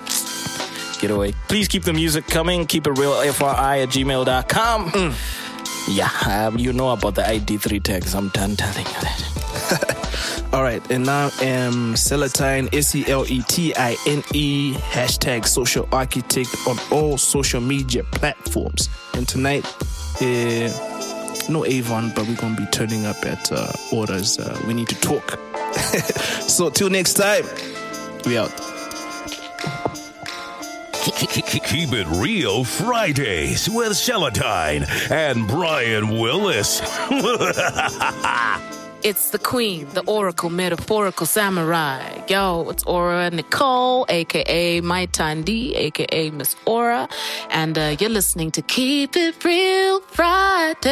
Get 1.01 1.12
away. 1.12 1.35
Please 1.47 1.69
keep 1.69 1.85
the 1.85 1.93
music 1.93 2.27
coming. 2.27 2.66
Keep 2.66 2.89
it 2.89 2.99
real. 2.99 3.12
FRI 3.33 3.83
at 3.83 3.91
gmail.com. 3.91 4.91
Mm. 4.91 5.15
Yeah, 5.87 6.47
um, 6.49 6.59
you 6.59 6.73
know 6.73 6.91
about 6.91 7.15
the 7.15 7.23
ID3 7.23 7.81
tags. 7.81 8.15
I'm 8.15 8.31
done 8.31 8.57
telling 8.57 8.87
you 8.87 9.01
that. 9.03 9.34
All 10.55 10.63
right, 10.63 10.89
and 10.89 11.05
now 11.05 11.31
am 11.43 11.95
Seletine, 11.95 12.73
S 12.73 12.95
E 12.95 13.05
L 13.09 13.27
E 13.27 13.43
T 13.43 13.75
I 13.75 13.97
N 14.07 14.23
E, 14.33 14.75
hashtag 14.75 15.49
social 15.49 15.89
architect 15.91 16.49
on 16.69 16.79
all 16.93 17.19
social 17.19 17.61
media 17.61 18.05
platforms. 18.05 18.89
And 19.15 19.27
tonight, 19.27 19.67
uh, 20.23 20.71
no 21.49 21.65
Avon, 21.67 22.13
but 22.15 22.29
we're 22.29 22.37
going 22.37 22.55
to 22.55 22.63
be 22.63 22.71
turning 22.71 23.05
up 23.05 23.17
at 23.27 23.51
uh, 23.51 23.73
Aura's. 23.93 24.39
Uh, 24.39 24.57
we 24.69 24.75
need 24.75 24.89
to 24.91 25.01
talk. 25.01 25.41
so, 26.47 26.71
till 26.71 26.89
next 26.89 27.15
time, 27.15 27.45
we 28.25 28.39
out. 28.39 28.53
Keep 31.03 31.93
it 31.95 32.07
real 32.17 32.63
Fridays 32.63 33.69
with 33.69 33.95
Seletine 33.95 34.85
and 35.11 35.49
Brian 35.49 36.11
Willis. 36.11 36.81
It's 39.05 39.29
the 39.29 39.39
queen, 39.39 39.87
the 39.93 40.03
oracle, 40.07 40.49
metaphorical 40.49 41.27
samurai. 41.27 42.25
Yo, 42.27 42.67
it's 42.71 42.83
Aura 42.85 43.29
Nicole, 43.29 44.07
aka 44.09 44.81
My 44.81 45.07
Tandi, 45.09 45.77
aka 45.77 46.31
Miss 46.31 46.57
Aura, 46.65 47.07
and 47.51 47.77
uh, 47.77 47.97
you're 48.01 48.09
listening 48.09 48.51
to 48.53 48.63
Keep 48.63 49.15
It 49.15 49.45
Real 49.45 50.01
Fridays 50.01 50.87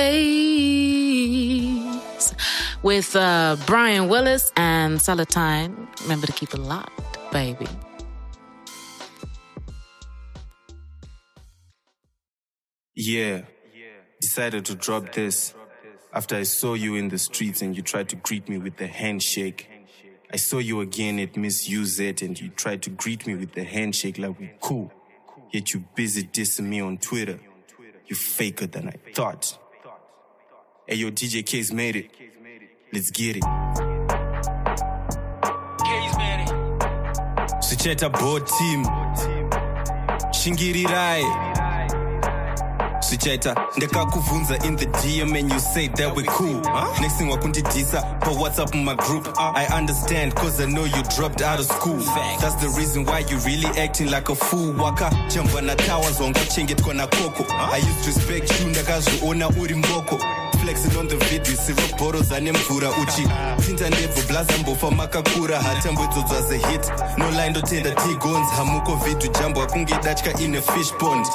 with 2.82 3.16
uh, 3.16 3.56
Brian 3.64 4.10
Willis 4.10 4.52
and 4.58 4.98
Seletine. 4.98 5.88
Remember 6.02 6.26
to 6.26 6.34
keep 6.34 6.52
it 6.52 6.60
locked, 6.60 7.18
baby. 7.32 7.66
Yeah. 12.94 13.46
Decided 14.20 14.66
to 14.66 14.74
drop 14.74 15.12
this 15.14 15.54
after 16.12 16.36
I 16.36 16.42
saw 16.42 16.74
you 16.74 16.94
in 16.96 17.08
the 17.08 17.18
streets 17.18 17.62
and 17.62 17.76
you 17.76 17.82
tried 17.82 18.08
to 18.10 18.16
greet 18.16 18.48
me 18.48 18.58
with 18.58 18.76
the 18.76 18.86
handshake. 18.86 19.68
I 20.32 20.36
saw 20.36 20.58
you 20.58 20.80
again 20.80 21.18
at 21.18 21.36
Miss 21.36 21.68
UZ 21.68 22.00
and 22.22 22.38
you 22.38 22.48
tried 22.50 22.82
to 22.82 22.90
greet 22.90 23.26
me 23.26 23.34
with 23.34 23.52
the 23.52 23.64
handshake 23.64 24.18
like 24.18 24.38
we 24.38 24.50
cool. 24.60 24.92
Yet 25.50 25.74
you 25.74 25.84
busy 25.94 26.24
dissing 26.24 26.66
me 26.66 26.80
on 26.80 26.98
Twitter. 26.98 27.38
You 28.06 28.16
faker 28.16 28.66
than 28.66 28.88
I 28.88 28.94
thought. 29.14 29.58
Hey 30.86 30.96
yo, 30.96 31.10
DJ 31.10 31.44
K's 31.44 31.72
made 31.72 31.96
it. 31.96 32.10
Let's 32.92 33.10
get 33.10 33.36
it. 33.36 33.44
Sucheta 37.62 38.10
board 38.12 38.46
team. 38.46 38.84
Shingirirai. 40.32 41.71
Sucheta, 43.12 43.54
ndakakuvunza 43.76 44.56
in 44.64 44.74
the 44.76 44.86
DM 44.86 45.38
and 45.38 45.52
you 45.52 45.58
say 45.60 45.86
that 45.88 46.16
we 46.16 46.22
cool. 46.22 46.62
huh? 46.64 46.98
Next 47.02 47.18
thing 47.18 47.28
wakundidisa, 47.28 48.00
but 48.20 48.38
what's 48.38 48.58
up 48.58 48.74
in 48.74 48.84
my 48.86 48.94
group? 48.94 49.28
I 49.38 49.66
understand, 49.66 50.34
cause 50.34 50.58
I 50.62 50.64
know 50.64 50.84
you 50.84 51.02
dropped 51.14 51.42
out 51.42 51.58
of 51.60 51.66
school. 51.66 51.98
That's 52.40 52.54
the 52.54 52.70
reason 52.78 53.04
why 53.04 53.18
you 53.28 53.36
really 53.40 53.68
acting 53.78 54.10
like 54.10 54.30
a 54.30 54.34
fool. 54.34 54.72
Waka, 54.72 55.10
jamba 55.28 55.60
na 55.62 55.74
towers, 55.74 56.18
wangachengetwa 56.20 56.94
na 56.94 57.06
koko. 57.06 57.44
I 57.52 57.76
used 57.76 58.00
to 58.04 58.06
respect 58.06 58.60
you, 58.60 58.68
ndakazoona 58.68 59.48
uri 59.60 59.74
mboko. 59.74 60.18
Flexing 60.72 60.98
on 60.98 61.06
the 61.06 61.16
video, 61.16 61.54
syrup 61.54 61.98
bottles 61.98 62.32
ane 62.32 62.52
mvura 62.52 62.90
uchi. 62.90 63.28
Tinta 63.66 63.88
ndebvu 63.90 64.22
blaza 64.28 64.58
mbofa 64.58 64.90
makakura, 64.90 65.62
hatambwedzodzwa 65.62 66.38
as 66.38 66.50
a 66.50 66.56
hit. 66.56 66.92
No 67.18 67.30
line 67.30 67.50
ndotenda 67.50 67.90
T-Guns, 67.90 68.48
hamuko 68.56 68.94
vitu 68.96 69.28
jambo 69.28 69.62
akunge 69.62 69.94
datya 70.02 70.40
in 70.40 70.54
a 70.54 70.62
fish 70.62 70.92
pond. 70.98 71.26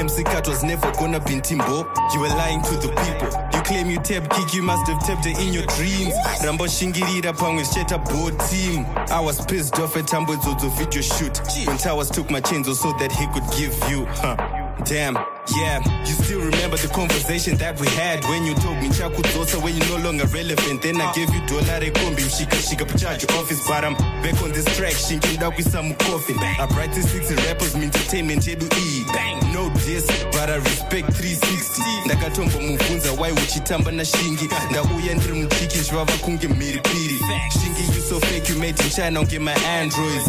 MC 0.00 0.24
Cut 0.24 0.48
was 0.48 0.62
never 0.62 0.92
gonna 0.98 1.20
be 1.20 1.40
Timbo. 1.40 1.86
You 2.14 2.20
were 2.20 2.34
lying 2.36 2.60
to 2.62 2.76
the 2.76 2.88
people. 2.88 3.28
You 3.54 3.62
claim 3.62 3.90
you 3.90 3.98
tapped 3.98 4.30
kick, 4.30 4.54
you 4.54 4.62
must 4.62 4.86
have 4.86 5.00
tapped 5.06 5.26
it 5.26 5.38
in 5.38 5.54
your 5.54 5.66
dreams. 5.66 6.14
Rambo 6.44 6.66
shingirira 6.66 7.32
pamwe 7.32 7.64
cheta 7.64 7.98
board 7.98 8.38
team. 8.50 8.84
I 9.10 9.20
was 9.20 9.40
pissed 9.46 9.78
off 9.78 9.96
at 9.96 10.04
Tambwedzodzo 10.04 10.68
video 10.76 11.00
shoot. 11.00 11.40
When 11.66 11.78
Towers 11.78 12.10
took 12.10 12.30
my 12.30 12.40
chains 12.40 12.68
oh, 12.68 12.74
so 12.74 12.92
that 12.98 13.10
he 13.12 13.26
could 13.28 13.48
give 13.56 13.72
you. 13.90 14.04
Huh. 14.20 14.36
Damn, 14.84 15.16
yeah. 15.56 15.80
You 16.06 16.14
still 16.14 16.40
remember 16.40 16.76
the 16.76 16.88
conversation 16.88 17.56
that 17.58 17.78
we 17.80 17.86
had 17.88 18.24
when 18.26 18.44
you 18.46 18.54
told 18.56 18.76
me 18.78 18.88
Chakudosa 18.88 19.62
when 19.62 19.76
you're 19.76 19.98
no 19.98 20.04
longer 20.04 20.26
relevant. 20.26 20.82
Then 20.82 21.00
I 21.00 21.12
gave 21.12 21.28
you 21.34 21.40
dollar 21.46 21.80
kombi 21.90 22.22
shika 22.30 22.56
shika 22.62 22.86
charge 22.98 23.22
your 23.24 23.32
office, 23.40 23.66
but 23.66 23.84
I'm 23.84 23.94
back 24.22 24.40
on 24.42 24.52
this 24.52 24.64
track. 24.76 24.92
Shinking 24.94 25.42
up 25.42 25.56
with 25.56 25.70
some 25.70 25.94
coffin. 25.96 26.38
I 26.38 26.66
to 26.66 27.02
60 27.02 27.34
rappers, 27.46 27.76
me 27.76 27.84
entertainment 27.86 28.42
yedu 28.46 28.66
E. 28.78 29.04
Bang, 29.12 29.52
no 29.52 29.68
diss, 29.84 30.06
but 30.32 30.48
I 30.50 30.56
respect 30.56 31.12
360. 31.12 31.82
Ndakatombo 32.06 32.60
muvunza 32.60 33.12
why 33.12 33.32
uchitamba 33.32 33.90
na 33.92 34.04
shingi. 34.04 34.48
Ndauya 34.70 35.14
ndiri 35.14 35.32
muchiki 35.32 35.78
nchivava 35.78 36.12
kunge 36.12 36.48
mhiripiri. 36.48 37.18
Shingi 37.52 37.82
you 37.96 38.02
so 38.02 38.20
fake, 38.20 38.48
you 38.48 38.58
made 38.58 38.78
in 38.80 38.90
China, 38.90 39.20
unge 39.20 39.38
my 39.38 39.52
androids. 39.52 40.28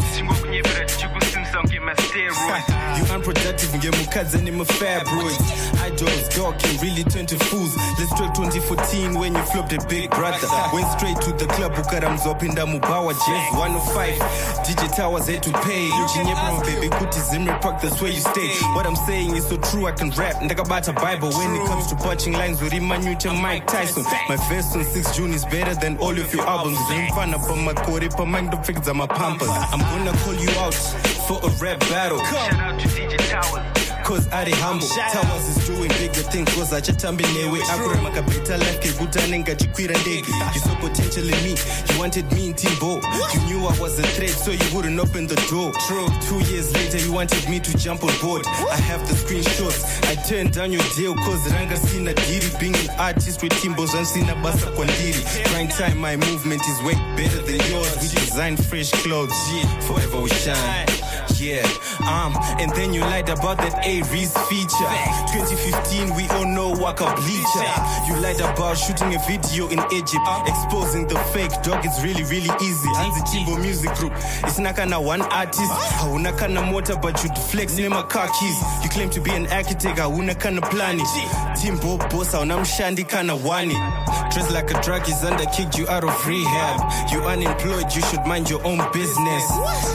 You 2.98 3.06
unproductive, 3.14 3.74
ngemukadzi 3.78 4.38
neme 4.38 4.66
fibroids. 4.66 5.74
Idols, 5.84 6.30
dog 6.36 6.60
can 6.60 6.78
really 6.82 7.04
turn 7.04 7.26
to 7.26 7.38
fools. 7.46 7.76
Let's 7.98 8.14
straight 8.14 8.34
2014 8.36 9.18
when 9.20 9.34
you 9.34 9.42
flopped 9.44 9.74
a 9.74 9.84
big 9.88 10.10
brother. 10.12 10.48
Went 10.74 10.88
straight 10.98 11.18
to 11.22 11.32
the 11.34 11.48
club, 11.54 11.74
Bukarams 11.74 12.26
up 12.28 12.44
in 12.44 12.52
ukaramzopinda 12.52 12.66
mubawa 12.66 13.14
jazz 13.14 13.58
105. 13.58 14.20
DJ 14.66 14.96
Towers 14.96 15.28
had 15.28 15.42
to 15.44 15.52
pay. 15.66 15.90
Uchinyepra 15.90 16.66
baby, 16.66 16.90
kuti 16.90 17.20
Zimri 17.20 17.60
Park, 17.62 17.82
that's 17.82 18.00
where 18.02 18.12
you 18.12 18.20
stay. 18.20 18.50
What 18.76 18.86
I'm 18.86 18.96
saying 18.96 19.36
is 19.36 19.48
so 19.48 19.58
true, 19.58 19.88
I 19.88 19.92
can 19.92 20.12
rap. 20.12 20.36
Ndakabata 20.42 20.94
Bible 20.94 21.32
when 21.32 21.56
it 21.56 21.66
comes 21.68 21.88
to 21.88 21.96
punching 21.96 22.34
lines 22.34 22.62
with 22.62 22.74
Imanucha 22.74 23.34
Mike 23.42 23.66
Tyson. 23.68 24.04
My 24.30 24.38
verse 24.50 24.76
on 24.76 24.84
6 24.84 25.16
June 25.16 25.34
is 25.34 25.46
better 25.46 25.74
than 25.76 25.98
all 25.98 26.18
of 26.18 26.34
your 26.34 26.46
albums. 26.48 26.78
Zimfana 26.90 27.38
pa 27.38 27.56
makori 27.56 28.10
pa 28.16 28.26
mind 28.26 28.52
the 28.52 28.58
fix 28.58 28.88
my. 28.88 29.08
I'm 29.74 29.80
gonna 29.80 30.18
call 30.20 30.36
you 30.36 30.50
out 30.60 30.74
for 31.28 31.43
a 31.44 31.50
rap 31.62 31.80
battle. 31.82 32.20
Shout 32.20 32.54
out 32.54 32.80
to 32.80 32.88
DJ 32.88 33.18
Towers. 33.30 33.80
Cause 34.04 34.28
I 34.34 34.50
humble. 34.60 34.86
Towers 34.88 35.48
is 35.58 35.68
doing 35.68 35.88
bigger 35.90 36.24
things 36.28 36.54
cause 36.54 36.74
achatambi 36.74 37.24
newe 37.24 37.64
akurama 37.64 38.12
kabeta 38.12 38.58
life 38.58 38.78
kekutane 38.80 39.40
ngachikwira 39.40 39.98
ndege 39.98 40.28
You 40.54 40.60
saw 40.62 40.76
potential 40.76 41.24
in 41.24 41.44
me. 41.44 41.56
You 41.90 42.00
wanted 42.00 42.30
me 42.34 42.48
in 42.48 42.54
Timbo. 42.54 42.96
You 43.34 43.40
knew 43.48 43.66
I 43.66 43.80
was 43.80 44.00
a 44.00 44.04
threat 44.04 44.30
so 44.32 44.52
you 44.52 44.76
wouldn't 44.76 45.00
open 45.00 45.28
the 45.28 45.36
door. 45.50 45.72
True. 45.88 46.08
Two 46.28 46.40
years 46.52 46.74
later 46.74 46.98
you 46.98 47.14
wanted 47.14 47.48
me 47.50 47.60
to 47.62 47.78
jump 47.78 48.04
on 48.04 48.12
board. 48.22 48.46
I 48.48 48.76
have 48.76 49.08
the 49.08 49.16
screenshots. 49.16 49.84
I 50.12 50.16
turned 50.28 50.52
down 50.52 50.74
your 50.74 50.84
deal 50.98 51.16
cause 51.16 51.50
ranga 51.54 51.78
sina 51.78 52.14
diri 52.14 52.52
Being 52.60 52.76
an 52.76 52.90
artist 53.00 53.42
with 53.42 53.54
Timbo 53.62 53.86
sina 53.86 54.36
basa 54.44 54.68
kwandiri. 54.76 55.24
Prime 55.46 55.70
time 55.70 55.98
my 55.98 56.18
movement 56.18 56.62
is 56.62 56.84
way 56.84 56.96
better 57.16 57.42
than 57.42 57.60
yours. 57.72 57.96
We 58.02 58.10
design 58.20 58.58
fresh 58.58 58.92
clothes. 58.92 59.34
Forever 59.88 60.20
we 60.22 60.30
shine 60.30 60.88
yeah, 61.44 61.68
um, 62.08 62.34
and 62.60 62.72
then 62.72 62.94
you 62.94 63.02
lied 63.02 63.28
about 63.30 63.58
that 63.58 63.76
Aries 63.86 64.32
feature. 64.48 64.92
2015, 65.36 66.16
we 66.16 66.28
all 66.30 66.46
know 66.46 66.70
Waka 66.72 67.04
Bleacher. 67.20 67.68
You 68.08 68.16
lied 68.22 68.40
about 68.40 68.78
shooting 68.78 69.14
a 69.16 69.20
video 69.28 69.68
in 69.68 69.80
Egypt, 69.92 70.24
exposing 70.48 71.08
the 71.08 71.18
fake 71.34 71.52
dog. 71.64 71.84
It's 71.86 72.02
really, 72.02 72.24
really 72.24 72.52
easy. 72.62 72.90
Anzi 72.96 73.22
Chimbo 73.28 73.60
Music 73.62 73.92
Group. 73.96 74.14
It's 74.44 74.60
not 74.60 74.76
kinda 74.76 75.00
one 75.00 75.22
artist. 75.24 75.72
Hauna 76.00 76.32
kana 76.38 76.62
motor, 76.62 76.96
but 76.96 77.22
you'd 77.24 77.38
flex 77.38 77.78
name 77.78 77.94
a 77.94 78.04
car 78.04 78.30
keys. 78.40 78.58
You 78.84 78.90
claim 78.90 79.10
to 79.12 79.20
be 79.22 79.32
an 79.32 79.48
architect, 79.48 79.98
hauna 80.00 80.40
kana 80.40 80.62
plani. 80.62 81.04
Timbo 81.60 81.98
boss, 82.10 82.32
hauna 82.34 82.58
mshandi 82.60 83.04
kana 83.08 83.36
wani. 83.36 83.76
Dressed 84.32 84.52
like 84.52 84.72
a 84.72 84.82
drug 84.82 85.08
is 85.10 85.24
under, 85.24 85.46
kicked 85.46 85.78
you 85.78 85.88
out 85.90 86.04
of 86.04 86.28
rehab. 86.28 87.12
You 87.12 87.22
unemployed, 87.24 87.94
you 87.94 88.02
should 88.02 88.26
mind 88.26 88.50
your 88.50 88.64
own 88.66 88.80
business. 88.94 89.44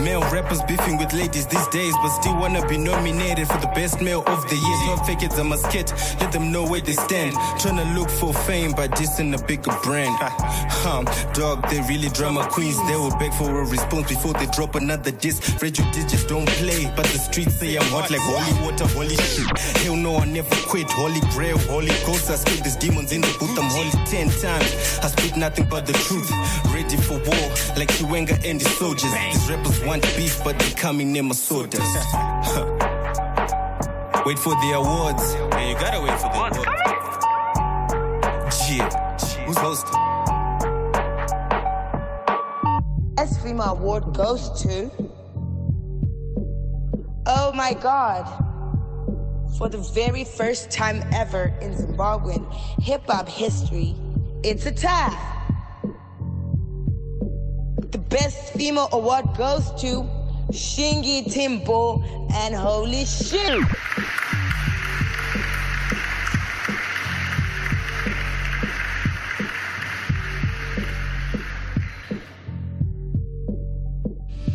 Male 0.00 0.22
rappers 0.30 0.62
beefing 0.62 0.98
with 0.98 1.12
ladies 1.12 1.37
these 1.46 1.66
days, 1.68 1.94
but 2.02 2.10
still 2.20 2.36
wanna 2.36 2.66
be 2.68 2.76
nominated 2.76 3.46
for 3.48 3.58
the 3.58 3.70
best 3.74 4.00
male 4.00 4.22
of 4.26 4.48
the 4.48 4.56
year. 4.56 4.78
Don't 4.86 5.06
fake 5.06 5.22
it's 5.22 5.38
a 5.38 5.44
musket, 5.44 5.92
let 6.20 6.32
them 6.32 6.50
know 6.52 6.66
where 6.66 6.80
they 6.80 6.92
stand. 6.92 7.34
Tryna 7.60 7.94
look 7.94 8.10
for 8.10 8.32
fame 8.32 8.72
by 8.72 8.88
dissing 8.88 9.38
a 9.38 9.44
bigger 9.46 9.74
brand. 9.82 10.14
Huh, 10.20 11.04
dog, 11.34 11.68
they 11.70 11.80
really 11.82 12.08
drama 12.10 12.46
queens. 12.48 12.76
They 12.88 12.96
will 12.96 13.16
beg 13.18 13.32
for 13.34 13.50
a 13.50 13.64
response 13.64 14.08
before 14.08 14.32
they 14.34 14.46
drop 14.46 14.74
another 14.74 15.10
diss. 15.10 15.40
Radio 15.62 15.84
digits 15.92 16.24
don't 16.24 16.48
play, 16.60 16.90
but 16.96 17.06
the 17.06 17.18
streets 17.18 17.54
say 17.56 17.76
I'm 17.76 17.84
hot 17.86 18.10
like 18.10 18.20
holy 18.20 18.54
water, 18.64 18.86
holy 18.86 19.16
shit. 19.16 19.58
Hell 19.82 19.96
no, 19.96 20.16
I 20.16 20.24
never 20.24 20.54
quit. 20.66 20.90
Holy 20.90 21.20
grail, 21.32 21.58
holy 21.58 21.92
ghost. 22.06 22.30
I 22.30 22.36
spit 22.36 22.64
these 22.64 22.76
demons 22.76 23.12
in 23.12 23.20
the 23.20 23.34
booth. 23.38 23.58
I'm 23.58 23.70
holy 23.70 23.90
ten 24.06 24.28
times. 24.30 24.70
I 25.02 25.08
speak 25.08 25.36
nothing 25.36 25.66
but 25.68 25.86
the 25.86 25.92
truth. 25.92 26.30
Ready 26.72 26.96
for 26.96 27.18
war, 27.18 27.46
like 27.76 27.88
Chiwenga 27.88 28.44
and 28.48 28.60
the 28.60 28.68
soldiers. 28.80 29.12
These 29.12 29.50
rappers 29.50 29.84
want 29.84 30.02
beef, 30.16 30.42
but 30.44 30.58
they 30.58 30.70
coming 30.70 31.12
near 31.12 31.22
my 31.28 31.34
sodas. 31.34 31.78
wait 34.24 34.38
for 34.38 34.54
the 34.62 34.72
awards. 34.74 35.34
Yeah, 35.34 35.68
you 35.68 35.74
gotta 35.74 36.00
wait 36.00 36.18
for 36.18 36.30
the 36.30 36.38
awards. 36.38 36.56
Yeah, 38.70 38.88
who's 39.44 39.58
hosting? 39.58 39.92
ESFIMA 43.16 43.72
award 43.72 44.14
goes 44.14 44.62
to. 44.62 44.90
Oh 47.26 47.52
my 47.54 47.74
God. 47.74 48.24
For 49.58 49.68
the 49.68 49.78
very 49.92 50.24
first 50.24 50.70
time 50.70 51.02
ever 51.12 51.52
in 51.60 51.74
Zimbabwean 51.74 52.50
hip 52.80 53.02
hop 53.06 53.28
history, 53.28 53.94
it's 54.42 54.64
a 54.64 54.72
tie. 54.72 55.34
The 57.90 57.98
best 57.98 58.54
female 58.54 58.88
award 58.92 59.36
goes 59.36 59.70
to 59.82 60.17
Shingi 60.52 61.30
Timbo 61.30 62.02
and 62.32 62.54
Holy 62.54 63.04
Shit. 63.04 63.62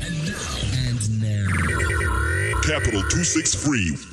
And 0.01 1.21
now. 1.21 1.47
Capital 2.63 3.01
263 3.01 4.12